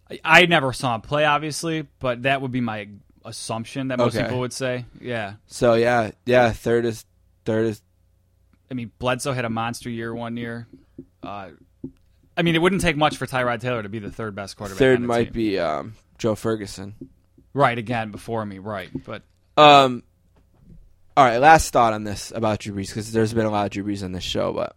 I, 0.10 0.19
I 0.23 0.45
never 0.48 0.73
saw 0.73 0.95
him 0.95 1.02
play, 1.02 1.23
obviously, 1.26 1.88
but 1.99 2.23
that 2.23 2.41
would 2.41 2.52
be 2.52 2.61
my 2.61 2.88
assumption 3.26 3.90
that 3.90 3.99
most 3.99 4.15
Okay. 4.15 4.26
people 4.26 4.40
would 4.40 4.53
say. 4.53 4.85
Yeah, 4.99 5.35
So 5.45 5.76
yeah, 5.76 6.11
yeah, 6.26 6.52
third 6.52 6.85
is 6.85 7.06
third 7.45 7.68
is 7.68 7.81
I 8.74 8.76
mean 8.76 8.91
Bledsoe 8.98 9.34
had 9.34 9.45
a 9.45 9.52
monster 9.52 9.88
year 9.88 10.16
one 10.16 10.36
year. 10.36 10.68
Uh, 11.22 11.50
I 12.36 12.41
mean, 12.41 12.56
it 12.56 12.58
wouldn't 12.58 12.82
take 12.82 12.98
much 12.98 13.18
for 13.18 13.28
Tyrod 13.28 13.60
Taylor 13.60 13.84
to 13.84 13.88
be 13.90 14.00
the 14.00 14.10
third 14.10 14.34
best 14.34 14.58
quarterback. 14.58 14.80
third 14.80 15.00
might 15.00 15.26
team. 15.26 15.34
be 15.34 15.60
um, 15.60 15.94
Joe 16.18 16.34
Ferguson. 16.34 16.95
right 17.54 17.78
again 17.78 18.10
before 18.10 18.44
me, 18.44 18.58
right? 18.58 18.90
But 19.06 19.22
Um, 19.58 20.02
all 21.16 21.24
right, 21.24 21.38
last 21.38 21.72
thought 21.72 21.94
on 21.94 22.04
this 22.04 22.32
about 22.34 22.62
Drew 22.62 22.74
Brees 22.74 22.88
because 22.88 23.12
there's 23.12 23.32
been 23.32 23.45
a 23.45 23.52
lot 23.52 23.66
of 23.66 23.72
Drew 23.72 23.84
Brees 23.84 24.04
on 24.04 24.12
this 24.12 24.24
show, 24.24 24.52
but 24.54 24.76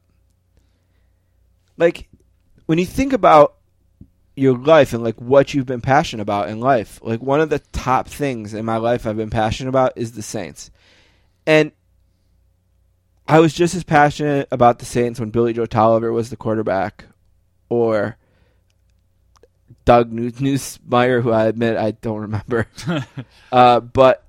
like 1.78 2.10
when 2.66 2.76
you 2.76 2.84
think 2.84 3.14
about 3.14 3.54
your 4.36 4.58
life 4.58 4.92
and 4.92 5.02
like 5.02 5.18
what 5.18 5.54
you've 5.54 5.64
been 5.64 5.80
passionate 5.80 6.20
about 6.20 6.50
in 6.50 6.60
life, 6.60 7.00
like 7.02 7.22
one 7.22 7.40
of 7.40 7.48
the 7.48 7.60
top 7.72 8.08
things 8.08 8.52
in 8.52 8.66
my 8.66 8.76
life 8.76 9.06
I've 9.06 9.16
been 9.16 9.30
passionate 9.30 9.70
about 9.70 9.94
is 9.96 10.12
the 10.12 10.20
Saints, 10.20 10.70
and 11.46 11.72
I 13.28 13.40
was 13.40 13.52
just 13.52 13.74
as 13.74 13.84
passionate 13.84 14.48
about 14.50 14.78
the 14.78 14.84
Saints 14.84 15.18
when 15.18 15.30
Billy 15.30 15.52
Joe 15.52 15.66
Tolliver 15.66 16.12
was 16.12 16.30
the 16.30 16.36
quarterback, 16.36 17.06
or 17.68 18.16
Doug 19.84 20.12
Nussmeier, 20.12 21.22
who 21.22 21.32
I 21.32 21.46
admit 21.46 21.76
I 21.76 21.92
don't 21.92 22.20
remember. 22.20 22.68
uh, 23.52 23.80
but 23.80 24.24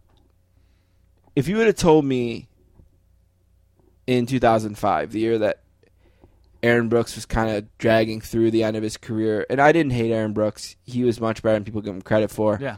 if 1.35 1.47
you 1.47 1.57
would 1.57 1.67
have 1.67 1.75
told 1.75 2.05
me 2.05 2.47
in 4.07 4.25
2005, 4.25 5.11
the 5.11 5.19
year 5.19 5.37
that 5.37 5.61
Aaron 6.63 6.89
Brooks 6.89 7.15
was 7.15 7.25
kind 7.25 7.55
of 7.55 7.77
dragging 7.77 8.19
through 8.19 8.51
the 8.51 8.63
end 8.63 8.75
of 8.75 8.83
his 8.83 8.97
career, 8.97 9.45
and 9.49 9.61
I 9.61 9.71
didn't 9.71 9.91
hate 9.91 10.11
Aaron 10.11 10.33
Brooks. 10.33 10.75
He 10.83 11.03
was 11.03 11.21
much 11.21 11.43
better 11.43 11.55
than 11.55 11.65
people 11.65 11.81
give 11.81 11.93
him 11.93 12.01
credit 12.01 12.31
for. 12.31 12.57
yeah, 12.59 12.77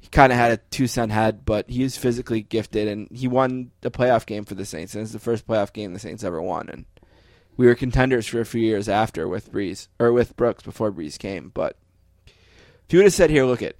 He 0.00 0.08
kind 0.08 0.32
of 0.32 0.38
had 0.38 0.52
a 0.52 0.56
two 0.56 0.86
cent 0.86 1.12
head, 1.12 1.44
but 1.44 1.68
he 1.68 1.82
is 1.82 1.96
physically 1.96 2.42
gifted, 2.42 2.88
and 2.88 3.08
he 3.10 3.28
won 3.28 3.72
the 3.80 3.90
playoff 3.90 4.26
game 4.26 4.44
for 4.44 4.54
the 4.54 4.64
Saints. 4.64 4.94
And 4.94 5.02
it's 5.02 5.12
the 5.12 5.18
first 5.18 5.46
playoff 5.46 5.72
game 5.72 5.92
the 5.92 5.98
Saints 5.98 6.24
ever 6.24 6.40
won. 6.40 6.68
And 6.68 6.84
we 7.56 7.66
were 7.66 7.74
contenders 7.74 8.26
for 8.26 8.40
a 8.40 8.46
few 8.46 8.60
years 8.60 8.88
after 8.88 9.26
with 9.26 9.52
Brees 9.52 9.88
or 9.98 10.12
with 10.12 10.36
Brooks 10.36 10.62
before 10.62 10.92
Brees 10.92 11.18
came. 11.18 11.50
But 11.52 11.76
if 12.26 12.92
you 12.92 13.00
would 13.00 13.06
have 13.06 13.12
said, 13.12 13.30
"Here, 13.30 13.44
look 13.44 13.62
at," 13.62 13.76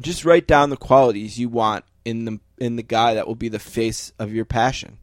just 0.00 0.24
write 0.24 0.46
down 0.46 0.70
the 0.70 0.76
qualities 0.76 1.38
you 1.38 1.48
want 1.48 1.84
in 2.04 2.24
the 2.24 2.40
in 2.58 2.76
the 2.76 2.82
guy 2.82 3.14
that 3.14 3.26
will 3.26 3.34
be 3.34 3.48
the 3.48 3.58
face 3.58 4.12
of 4.18 4.32
your 4.32 4.44
passion. 4.44 4.98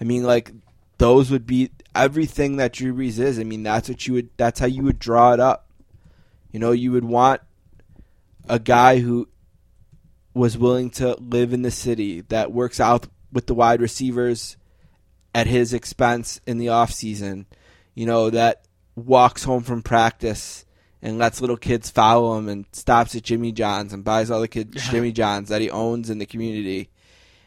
I 0.00 0.04
mean, 0.04 0.22
like 0.22 0.52
those 0.98 1.30
would 1.30 1.46
be 1.46 1.70
everything 1.94 2.56
that 2.56 2.72
Drew 2.72 2.94
Brees 2.94 3.18
is. 3.18 3.38
I 3.38 3.44
mean, 3.44 3.62
that's 3.62 3.88
what 3.88 4.06
you 4.06 4.14
would. 4.14 4.30
That's 4.36 4.60
how 4.60 4.66
you 4.66 4.84
would 4.84 4.98
draw 4.98 5.32
it 5.32 5.40
up. 5.40 5.68
You 6.52 6.60
know, 6.60 6.72
you 6.72 6.92
would 6.92 7.04
want 7.04 7.40
a 8.48 8.58
guy 8.58 8.98
who 8.98 9.28
was 10.34 10.56
willing 10.56 10.90
to 10.90 11.16
live 11.20 11.52
in 11.52 11.62
the 11.62 11.70
city 11.70 12.20
that 12.22 12.52
works 12.52 12.80
out 12.80 13.06
with 13.32 13.46
the 13.46 13.54
wide 13.54 13.80
receivers 13.80 14.56
at 15.34 15.46
his 15.46 15.74
expense 15.74 16.40
in 16.46 16.58
the 16.58 16.68
off 16.68 16.90
season. 16.90 17.46
You 17.94 18.06
know, 18.06 18.30
that 18.30 18.64
walks 18.94 19.44
home 19.44 19.62
from 19.62 19.82
practice 19.82 20.64
and 21.02 21.18
lets 21.18 21.40
little 21.40 21.56
kids 21.56 21.90
follow 21.90 22.36
him 22.38 22.48
and 22.48 22.66
stops 22.72 23.14
at 23.14 23.22
Jimmy 23.22 23.52
John's 23.52 23.92
and 23.92 24.04
buys 24.04 24.30
all 24.30 24.40
the 24.40 24.48
kids 24.48 24.88
Jimmy 24.90 25.12
John's 25.12 25.48
that 25.48 25.60
he 25.60 25.70
owns 25.70 26.10
in 26.10 26.18
the 26.18 26.26
community 26.26 26.90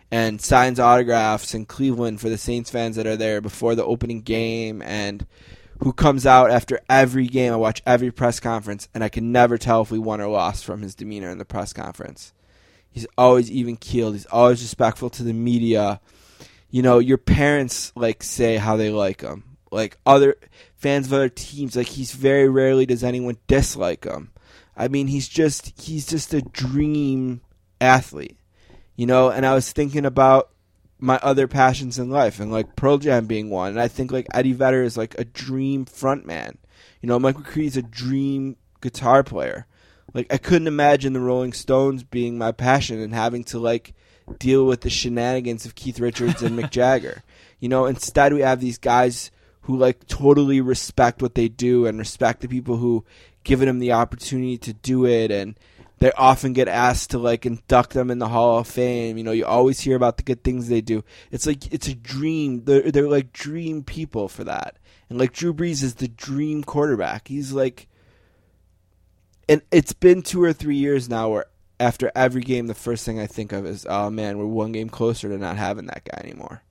and 0.10 0.42
signs 0.42 0.80
autographs 0.80 1.54
in 1.54 1.66
Cleveland 1.66 2.20
for 2.20 2.30
the 2.30 2.38
Saints 2.38 2.70
fans 2.70 2.96
that 2.98 3.08
are 3.08 3.16
there 3.16 3.42
before 3.42 3.76
the 3.76 3.86
opening 3.86 4.22
game 4.22 4.82
and 4.82 5.26
who 5.84 5.94
comes 5.94 6.26
out 6.26 6.52
after 6.52 6.80
every 6.90 7.28
game. 7.28 7.54
I 7.54 7.58
watch 7.58 7.82
every 7.86 8.12
press 8.12 8.40
conference 8.40 8.88
and 8.94 9.04
I 9.04 9.10
can 9.10 9.32
never 9.32 9.58
tell 9.58 9.82
if 9.82 9.92
we 9.92 10.00
won 10.00 10.22
or 10.22 10.28
lost 10.28 10.66
from 10.66 10.82
his 10.82 10.96
demeanor 10.96 11.30
in 11.30 11.38
the 11.38 11.46
press 11.46 11.74
conference. 11.74 12.34
He's 12.90 13.08
always 13.18 13.50
even 13.50 13.78
keeled. 13.78 14.14
He's 14.14 14.26
always 14.28 14.62
respectful 14.62 15.10
to 15.12 15.24
the 15.24 15.34
media. 15.34 16.02
You 16.70 16.82
know, 16.82 17.00
your 17.00 17.18
parents 17.18 17.92
like 17.96 18.24
say 18.24 18.58
how 18.58 18.76
they 18.78 18.90
like 18.90 19.22
him. 19.22 19.44
Like 19.72 19.98
other 20.06 20.36
fans 20.76 21.08
of 21.08 21.14
other 21.14 21.30
teams, 21.30 21.76
like 21.76 21.88
he's 21.88 22.12
very 22.12 22.50
rarely 22.50 22.86
does 22.86 23.04
anyone 23.04 23.38
dislike 23.48 24.04
him. 24.04 24.32
I 24.76 24.88
mean, 24.88 25.08
he's 25.08 25.30
just 25.30 25.80
he's 25.80 26.06
just 26.06 26.34
a 26.34 26.42
dream 26.42 27.42
athlete 27.80 28.38
you 28.96 29.08
know 29.08 29.32
and 29.32 29.48
i 29.48 29.54
was 29.56 29.72
thinking 29.72 30.06
about 30.06 30.51
my 31.02 31.20
other 31.24 31.48
passions 31.48 31.98
in 31.98 32.12
life 32.12 32.40
and 32.40 32.52
like 32.52 32.76
pearl 32.76 33.00
jam 33.00 33.26
being 33.26 33.50
one. 33.50 33.72
And 33.72 33.82
i 33.82 33.88
think 33.88 34.12
like 34.12 34.28
eddie 34.34 34.54
vedder 34.54 34.84
is 34.84 34.96
like 34.96 35.16
a 35.18 35.26
dream 35.26 35.86
frontman. 35.86 36.56
You 37.02 37.08
know 37.08 37.20
mike 37.20 37.36
mccree's 37.36 37.76
a 37.76 37.82
dream 37.82 38.56
guitar 38.80 39.24
player. 39.24 39.66
Like 40.14 40.32
i 40.32 40.38
couldn't 40.38 40.68
imagine 40.68 41.14
the 41.14 41.20
rolling 41.20 41.54
stones 41.54 42.04
being 42.04 42.38
my 42.38 42.52
passion 42.52 43.00
and 43.00 43.14
having 43.14 43.44
to 43.46 43.60
like 43.60 43.94
deal 44.40 44.66
with 44.66 44.82
the 44.82 44.90
shenanigans 44.90 45.66
of 45.66 45.76
keith 45.76 46.00
richards 46.00 46.42
and 46.44 46.58
mick 46.58 46.70
jagger. 46.72 47.24
You 47.60 47.68
know 47.68 47.88
instead 47.88 48.32
we 48.34 48.42
have 48.42 48.62
these 48.62 48.78
guys 48.78 49.32
who 49.62 49.78
like 49.78 50.08
totally 50.08 50.62
respect 50.62 51.22
what 51.22 51.36
they 51.36 51.48
do 51.48 51.86
and 51.88 51.98
respect 51.98 52.42
the 52.42 52.48
people 52.48 52.78
who 52.78 53.04
given 53.44 53.68
them 53.68 53.80
the 53.80 53.92
opportunity 53.92 54.58
to 54.60 54.74
do 54.74 55.06
it 55.06 55.32
and 55.32 55.58
they 56.02 56.12
often 56.14 56.54
get 56.54 56.68
asked 56.68 57.12
to 57.12 57.20
like 57.20 57.46
induct 57.46 57.92
them 57.92 58.10
in 58.10 58.18
the 58.18 58.28
Hall 58.28 58.58
of 58.58 58.68
Fame. 58.68 59.20
You 59.20 59.24
know, 59.24 59.32
you 59.32 59.46
always 59.46 59.80
hear 59.80 59.96
about 59.96 60.18
the 60.18 60.24
good 60.24 60.44
things 60.44 60.68
they 60.68 60.82
do. 60.82 61.04
It's 61.30 61.46
like 61.46 61.72
it's 61.72 61.88
a 61.88 61.94
dream. 61.94 62.64
They're 62.66 62.92
they're 62.92 63.08
like 63.08 63.32
dream 63.32 63.84
people 63.84 64.28
for 64.28 64.44
that. 64.46 64.78
And 65.10 65.20
like 65.20 65.32
Drew 65.32 65.54
Brees 65.54 65.84
is 65.84 65.96
the 65.96 66.08
dream 66.08 66.64
quarterback. 66.64 67.28
He's 67.28 67.52
like, 67.54 67.88
and 69.48 69.62
it's 69.70 69.94
been 69.94 70.24
two 70.24 70.42
or 70.42 70.54
three 70.54 70.78
years 70.78 71.08
now 71.08 71.30
where 71.30 71.46
after 71.80 72.12
every 72.16 72.42
game, 72.42 72.66
the 72.66 72.74
first 72.74 73.06
thing 73.06 73.20
I 73.20 73.28
think 73.28 73.52
of 73.52 73.68
is, 73.68 73.86
oh 73.88 74.10
man, 74.10 74.40
we're 74.40 74.46
one 74.46 74.72
game 74.72 74.90
closer 74.90 75.30
to 75.30 75.38
not 75.38 75.58
having 75.58 75.86
that 75.86 76.04
guy 76.04 76.20
anymore. 76.24 76.64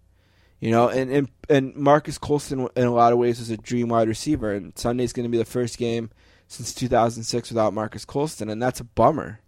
You 0.58 0.72
know, 0.72 0.88
and, 0.88 1.08
and 1.08 1.28
and 1.48 1.76
Marcus 1.76 2.18
Colston 2.18 2.66
in 2.74 2.84
a 2.84 2.92
lot 2.92 3.12
of 3.12 3.20
ways 3.20 3.38
was 3.38 3.50
a 3.50 3.56
dream 3.56 3.90
wide 3.90 4.08
receiver, 4.08 4.52
and 4.52 4.76
Sunday's 4.76 5.12
going 5.12 5.24
to 5.24 5.30
be 5.30 5.38
the 5.38 5.44
first 5.44 5.78
game 5.78 6.10
since 6.50 6.74
2006 6.74 7.48
without 7.48 7.72
Marcus 7.72 8.04
Colston, 8.04 8.50
and 8.50 8.60
that's 8.60 8.80
a 8.80 8.84
bummer. 8.84 9.38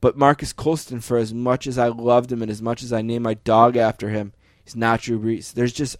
But 0.00 0.16
Marcus 0.16 0.52
Colston, 0.52 1.00
for 1.00 1.16
as 1.16 1.34
much 1.34 1.66
as 1.66 1.76
I 1.76 1.88
loved 1.88 2.30
him 2.30 2.40
and 2.40 2.50
as 2.50 2.62
much 2.62 2.84
as 2.84 2.92
I 2.92 3.02
named 3.02 3.24
my 3.24 3.34
dog 3.34 3.76
after 3.76 4.10
him, 4.10 4.32
he's 4.64 4.76
not 4.76 5.00
Drew 5.02 5.18
Brees. 5.18 5.52
There's 5.52 5.72
just 5.72 5.96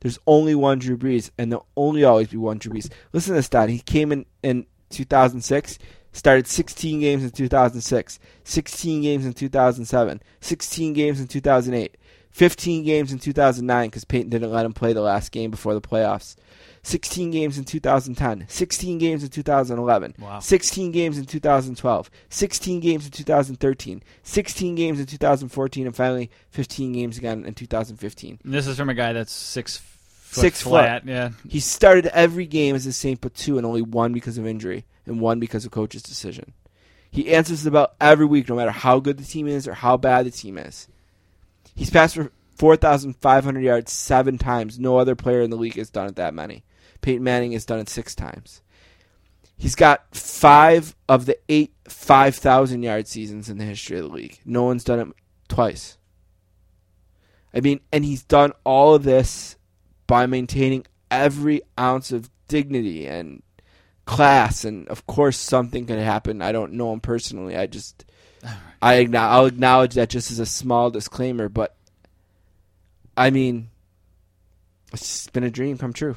there's 0.00 0.18
only 0.26 0.54
one 0.54 0.80
Drew 0.80 0.98
Brees, 0.98 1.30
and 1.38 1.50
there'll 1.50 1.66
only 1.78 2.04
always 2.04 2.28
be 2.28 2.36
one 2.36 2.58
Drew 2.58 2.74
Brees. 2.74 2.92
Listen 3.14 3.32
to 3.32 3.38
this, 3.38 3.48
Don. 3.48 3.70
He 3.70 3.78
came 3.78 4.12
in 4.12 4.26
in 4.42 4.66
2006, 4.90 5.78
started 6.12 6.46
16 6.46 7.00
games 7.00 7.24
in 7.24 7.30
2006, 7.30 8.18
16 8.44 9.02
games 9.02 9.24
in 9.24 9.32
2007, 9.32 10.22
16 10.40 10.92
games 10.92 11.20
in 11.20 11.26
2008. 11.26 11.96
15 12.34 12.82
games 12.84 13.12
in 13.12 13.20
2009 13.20 13.86
because 13.88 14.04
Peyton 14.04 14.28
didn't 14.28 14.50
let 14.50 14.66
him 14.66 14.72
play 14.72 14.92
the 14.92 15.00
last 15.00 15.30
game 15.30 15.52
before 15.52 15.72
the 15.72 15.80
playoffs. 15.80 16.34
16 16.82 17.30
games 17.30 17.56
in 17.56 17.64
2010, 17.64 18.44
16 18.48 18.98
games 18.98 19.22
in 19.22 19.30
2011, 19.30 20.16
Wow. 20.18 20.40
16 20.40 20.90
games 20.90 21.16
in 21.16 21.24
2012, 21.26 22.10
16 22.28 22.80
games 22.80 23.04
in 23.06 23.12
2013, 23.12 24.02
16 24.24 24.74
games 24.74 24.98
in 25.00 25.06
2014, 25.06 25.86
and 25.86 25.94
finally 25.96 26.28
15 26.50 26.92
games 26.92 27.16
again 27.16 27.44
in 27.46 27.54
2015. 27.54 28.40
And 28.44 28.52
this 28.52 28.66
is 28.66 28.76
from 28.76 28.90
a 28.90 28.94
guy 28.94 29.12
that's 29.12 29.32
six 29.32 29.76
foot 29.78 30.40
Six 30.42 30.60
foot. 30.62 30.70
flat. 30.70 31.06
Yeah. 31.06 31.30
He 31.48 31.60
started 31.60 32.06
every 32.06 32.46
game 32.46 32.74
as 32.74 32.84
a 32.84 32.92
Saint, 32.92 33.20
but 33.20 33.34
two, 33.34 33.56
and 33.56 33.64
only 33.64 33.80
one 33.82 34.12
because 34.12 34.36
of 34.36 34.46
injury, 34.46 34.84
and 35.06 35.20
one 35.20 35.38
because 35.38 35.64
of 35.64 35.70
coach's 35.70 36.02
decision. 36.02 36.52
He 37.12 37.32
answers 37.32 37.62
the 37.62 37.70
bell 37.70 37.94
every 38.00 38.26
week, 38.26 38.48
no 38.48 38.56
matter 38.56 38.72
how 38.72 38.98
good 38.98 39.16
the 39.18 39.24
team 39.24 39.46
is 39.46 39.68
or 39.68 39.74
how 39.74 39.96
bad 39.96 40.26
the 40.26 40.32
team 40.32 40.58
is. 40.58 40.88
He's 41.74 41.90
passed 41.90 42.14
for 42.14 42.30
4,500 42.56 43.60
yards 43.60 43.92
seven 43.92 44.38
times. 44.38 44.78
No 44.78 44.98
other 44.98 45.14
player 45.14 45.40
in 45.40 45.50
the 45.50 45.56
league 45.56 45.76
has 45.76 45.90
done 45.90 46.06
it 46.06 46.16
that 46.16 46.34
many. 46.34 46.64
Peyton 47.00 47.22
Manning 47.22 47.52
has 47.52 47.64
done 47.64 47.80
it 47.80 47.88
six 47.88 48.14
times. 48.14 48.62
He's 49.56 49.74
got 49.74 50.14
five 50.14 50.96
of 51.08 51.26
the 51.26 51.38
eight 51.48 51.72
5,000 51.88 52.82
yard 52.82 53.06
seasons 53.06 53.48
in 53.48 53.58
the 53.58 53.64
history 53.64 53.98
of 53.98 54.04
the 54.04 54.14
league. 54.14 54.38
No 54.44 54.64
one's 54.64 54.84
done 54.84 55.00
it 55.00 55.08
twice. 55.48 55.98
I 57.52 57.60
mean, 57.60 57.80
and 57.92 58.04
he's 58.04 58.24
done 58.24 58.52
all 58.64 58.94
of 58.94 59.04
this 59.04 59.56
by 60.06 60.26
maintaining 60.26 60.86
every 61.10 61.62
ounce 61.78 62.10
of 62.10 62.30
dignity 62.48 63.06
and 63.06 63.42
class. 64.06 64.64
And 64.64 64.88
of 64.88 65.06
course, 65.06 65.36
something 65.36 65.86
could 65.86 65.98
happen. 65.98 66.42
I 66.42 66.52
don't 66.52 66.72
know 66.72 66.92
him 66.92 67.00
personally. 67.00 67.56
I 67.56 67.66
just, 67.66 68.04
I 68.82 69.04
acknow- 69.04 69.18
I'll 69.18 69.46
acknowledge 69.46 69.94
that 69.94 70.10
just 70.10 70.30
as 70.30 70.38
a 70.38 70.46
small 70.46 70.90
disclaimer. 70.90 71.48
But 71.48 71.74
I 73.16 73.30
mean, 73.30 73.70
it's 74.92 75.28
been 75.28 75.44
a 75.44 75.50
dream 75.50 75.78
come 75.78 75.92
true. 75.92 76.16